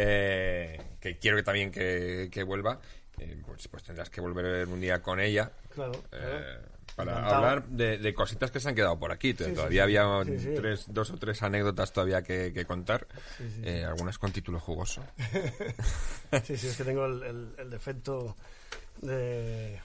Eh, 0.00 0.80
que 1.00 1.18
quiero 1.18 1.36
que 1.38 1.42
también 1.42 1.72
que, 1.72 2.28
que 2.30 2.42
vuelva, 2.44 2.80
eh, 3.18 3.36
pues, 3.44 3.66
pues 3.66 3.82
tendrás 3.82 4.08
que 4.10 4.20
volver 4.20 4.68
un 4.68 4.80
día 4.80 5.02
con 5.02 5.18
ella. 5.18 5.50
Claro, 5.74 5.92
eh, 6.12 6.58
para 6.94 7.12
Encantado. 7.12 7.34
hablar 7.36 7.66
de, 7.66 7.98
de 7.98 8.14
cositas 8.14 8.50
que 8.52 8.60
se 8.60 8.68
han 8.68 8.74
quedado 8.76 8.98
por 8.98 9.10
aquí. 9.12 9.32
sí, 9.32 9.52
todavía 9.52 9.86
sí. 9.86 9.96
había 9.96 10.24
sí. 10.38 10.52
Tres, 10.54 10.84
dos 10.88 11.10
o 11.10 11.16
tres 11.16 11.42
anécdotas 11.42 11.92
todavía 11.92 12.22
que, 12.22 12.52
que 12.52 12.64
contar, 12.64 13.06
eh, 13.62 13.84
algunas 13.84 14.18
con 14.18 14.30
título 14.32 14.60
jugoso. 14.60 15.02
Sí, 16.44 16.56
sí, 16.58 16.66
es 16.68 16.76
que 16.76 16.84
tengo 16.84 17.06
el, 17.06 17.22
el- 17.22 17.54
el 17.58 17.70
defecto 17.70 18.36
de, 19.00 19.80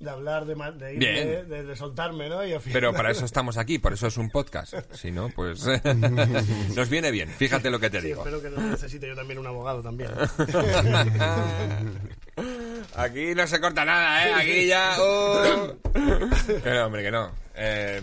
de 0.00 0.10
hablar, 0.10 0.44
de, 0.46 0.54
ma- 0.54 0.70
de, 0.70 0.94
ir- 0.94 0.98
Bien. 0.98 1.14
de, 1.28 1.44
de- 1.44 1.62
de 1.64 1.76
soltarme, 1.76 2.28
¿no? 2.28 2.44
Y 2.44 2.50
final- 2.58 2.72
Pero 2.72 2.92
para 2.92 3.10
eso 3.10 3.24
estamos 3.26 3.56
aquí, 3.58 3.78
por 3.78 3.92
eso 3.92 4.06
es 4.06 4.16
un 4.16 4.30
podcast. 4.30 4.74
Si 4.94 5.10
no, 5.10 5.28
pues 5.30 5.64
nos 6.76 6.88
viene 6.88 7.10
bien. 7.10 7.28
Fíjate 7.30 7.68
lo 7.70 7.80
que 7.80 7.90
te 7.90 8.00
Sí, 8.00 8.06
digo. 8.08 8.20
espero 8.22 8.40
que 8.42 8.50
no 8.50 8.60
necesite 8.68 9.08
yo 9.08 9.16
también 9.16 9.38
un 9.40 9.46
abogado 9.46 9.82
también. 9.82 10.10
Aquí 12.96 13.34
no 13.34 13.46
se 13.46 13.60
corta 13.60 13.84
nada, 13.84 14.26
¿eh? 14.28 14.34
Aquí 14.34 14.66
ya... 14.66 14.96
uh. 15.00 15.76
Que 16.62 16.70
no, 16.70 16.86
hombre, 16.86 17.02
que 17.02 17.10
no. 17.10 17.30
Eh, 17.54 18.00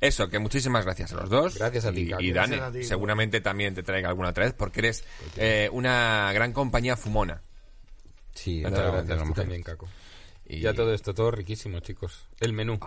Eso, 0.00 0.28
que 0.28 0.38
muchísimas 0.38 0.84
gracias 0.84 1.12
a 1.12 1.16
los 1.16 1.28
dos. 1.30 1.58
Gracias 1.58 1.84
a 1.84 1.92
ti, 1.92 2.10
Y, 2.18 2.28
y 2.28 2.32
Dani, 2.32 2.58
seguramente 2.84 3.40
también 3.40 3.74
te 3.74 3.82
traiga 3.82 4.08
alguna 4.08 4.30
otra 4.30 4.44
vez, 4.44 4.54
porque 4.54 4.80
eres 4.80 5.04
eh, 5.36 5.68
una 5.72 6.30
gran 6.32 6.52
compañía 6.52 6.96
fumona. 6.96 7.42
Sí, 8.36 8.62
Muchas 8.62 8.92
gracias, 8.92 9.24
Tú 9.24 9.32
también, 9.32 9.62
Caco. 9.62 9.88
Y 10.44 10.60
Ya 10.60 10.74
todo 10.74 10.94
esto, 10.94 11.14
todo 11.14 11.30
riquísimo, 11.32 11.80
chicos. 11.80 12.28
El 12.38 12.52
menú. 12.52 12.78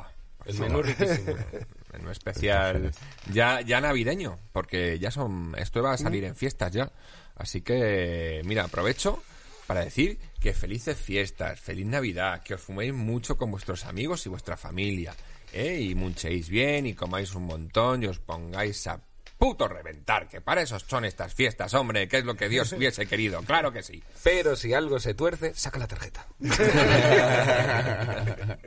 El 0.46 0.58
menú 0.60 0.82
riquísimo. 0.82 1.36
menú 1.92 2.12
especial 2.12 2.92
ya 3.32 3.62
ya 3.62 3.82
navideño 3.82 4.38
porque 4.52 5.00
ya 5.00 5.12
son 5.12 5.56
esto 5.58 5.82
va 5.82 5.94
a 5.94 5.98
salir 5.98 6.24
en 6.24 6.36
fiestas 6.36 6.72
ya 6.72 6.92
así 7.36 7.62
que 7.62 8.42
mira 8.46 8.66
aprovecho 8.66 9.24
para 9.66 9.84
decir 9.84 10.20
que 10.40 10.54
felices 10.54 10.98
fiestas 10.98 11.60
feliz 11.60 11.88
navidad 11.88 12.44
que 12.44 12.54
os 12.54 12.62
fuméis 12.62 12.94
mucho 12.94 13.38
con 13.38 13.52
vuestros 13.52 13.86
amigos 13.86 14.26
y 14.26 14.30
vuestra 14.30 14.56
familia 14.56 15.16
¿eh? 15.52 15.80
y 15.82 15.96
munchéis 15.96 16.48
bien 16.50 16.86
y 16.86 16.94
comáis 16.94 17.34
un 17.34 17.44
montón 17.44 18.04
y 18.04 18.08
os 18.08 18.20
pongáis 18.20 18.86
a 18.88 19.02
puto 19.40 19.68
reventar 19.68 20.28
que 20.28 20.42
para 20.42 20.62
eso 20.62 20.78
son 20.80 21.06
estas 21.06 21.34
fiestas 21.34 21.74
hombre 21.74 22.08
que 22.08 22.18
es 22.18 22.26
lo 22.26 22.36
que 22.36 22.50
Dios 22.50 22.72
hubiese 22.74 23.08
querido 23.08 23.42
claro 23.42 23.72
que 23.72 23.82
sí 23.82 24.04
Pero 24.24 24.56
si 24.56 24.74
algo 24.74 25.00
se 25.00 25.16
tuerce, 25.16 25.54
saca 25.56 25.80
la 25.80 25.88
tarjeta. 25.88 26.28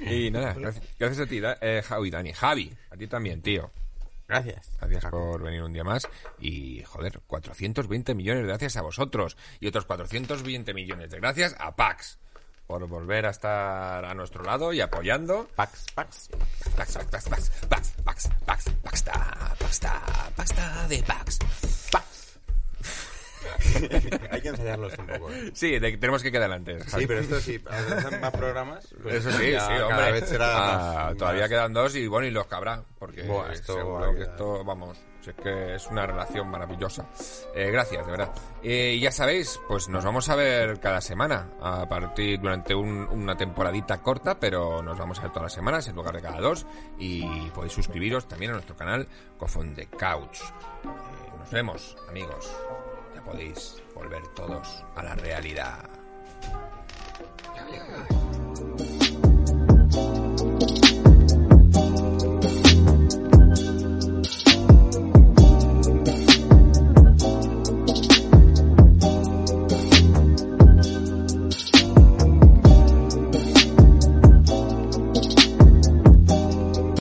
y 0.00 0.30
nada 0.30 0.54
gracias, 0.54 0.86
gracias 0.98 1.26
a 1.26 1.28
ti 1.28 1.42
eh, 1.60 1.82
Javi 1.86 2.10
Dani 2.10 2.32
Javi 2.32 2.72
a 2.90 2.96
ti 2.96 3.06
también 3.06 3.42
tío 3.42 3.70
Gracias. 4.30 4.70
Gracias 4.80 5.06
por 5.06 5.42
venir 5.42 5.60
un 5.60 5.72
día 5.72 5.82
más. 5.82 6.08
Y, 6.38 6.84
joder, 6.84 7.20
420 7.26 8.14
millones 8.14 8.44
de 8.44 8.46
gracias 8.46 8.76
a 8.76 8.82
vosotros. 8.82 9.36
Y 9.58 9.66
otros 9.66 9.86
420 9.86 10.72
millones 10.72 11.10
de 11.10 11.18
gracias 11.18 11.56
a 11.58 11.74
Pax. 11.74 12.20
Por 12.70 12.86
volver 12.86 13.26
a 13.26 13.30
estar 13.30 14.04
a 14.04 14.14
nuestro 14.14 14.44
lado 14.44 14.72
y 14.72 14.80
apoyando. 14.80 15.48
Pax, 15.56 15.86
Pax. 15.92 16.28
Pax, 16.76 16.98
Pax, 16.98 17.06
Pax, 17.10 17.28
Pax, 17.28 17.50
Pax, 17.68 17.92
Pax, 18.04 18.28
Pax, 18.46 18.64
Paxta, 18.84 19.56
Paxta, 19.58 20.02
Paxta 20.36 20.86
de 20.88 21.02
Pax. 21.02 21.38
Hay 24.30 24.40
que 24.40 24.48
ensayarlos 24.50 24.96
un 24.98 25.06
poco. 25.08 25.32
¿eh? 25.32 25.50
Sí, 25.52 25.80
de- 25.80 25.96
tenemos 25.96 26.22
que 26.22 26.30
quedar 26.30 26.52
antes. 26.52 26.84
Sí, 26.84 27.08
pero 27.08 27.18
esto 27.18 27.40
sí, 27.40 27.60
hacen 27.68 28.20
más 28.20 28.30
programas. 28.30 28.86
pues 29.02 29.16
Eso 29.16 29.32
sí, 29.32 29.50
ya 29.50 29.62
sí, 29.62 29.66
cada 29.72 29.86
hombre. 29.88 30.12
vez 30.12 30.28
será 30.28 30.52
Ah, 30.52 31.06
más- 31.08 31.16
todavía 31.16 31.40
más- 31.42 31.50
quedan 31.50 31.72
dos 31.72 31.96
y 31.96 32.06
bueno, 32.06 32.28
y 32.28 32.30
los 32.30 32.46
cabrá. 32.46 32.84
Porque 33.00 33.24
Buah, 33.24 33.52
esto 33.52 33.74
seguro 33.74 33.94
va 34.00 34.06
a 34.06 34.10
que 34.12 34.16
quedar. 34.18 34.30
esto, 34.30 34.64
vamos, 34.64 34.96
si 35.22 35.30
es 35.30 35.36
que 35.36 35.74
es 35.74 35.86
una 35.88 36.06
relación 36.06 36.48
maravillosa. 36.50 37.06
Eh, 37.54 37.70
gracias, 37.70 38.04
de 38.06 38.10
verdad. 38.10 38.32
Eh, 38.62 38.98
ya 39.00 39.12
sabéis, 39.12 39.60
pues 39.68 39.88
nos 39.88 40.04
vamos 40.04 40.28
a 40.28 40.34
ver 40.36 40.80
cada 40.80 41.00
semana. 41.00 41.48
A 41.60 41.86
partir 41.88 42.40
durante 42.40 42.74
un- 42.74 43.06
una 43.10 43.36
temporadita 43.36 43.98
corta, 44.02 44.38
pero 44.38 44.82
nos 44.82 44.98
vamos 44.98 45.18
a 45.18 45.22
ver 45.22 45.30
todas 45.30 45.44
las 45.44 45.52
semanas 45.52 45.86
en 45.88 45.96
lugar 45.96 46.14
de 46.14 46.22
cada 46.22 46.40
dos. 46.40 46.66
Y 46.98 47.24
podéis 47.50 47.72
suscribiros 47.72 48.26
también 48.28 48.50
a 48.52 48.54
nuestro 48.54 48.76
canal 48.76 49.06
Cofón 49.38 49.74
de 49.74 49.86
Couch. 49.86 50.38
Eh, 50.40 51.38
nos 51.38 51.50
vemos, 51.50 51.96
amigos. 52.08 52.50
Ya 53.14 53.22
podéis 53.22 53.82
volver 53.94 54.26
todos 54.28 54.84
a 54.96 55.02
la 55.02 55.14
realidad. 55.14 55.88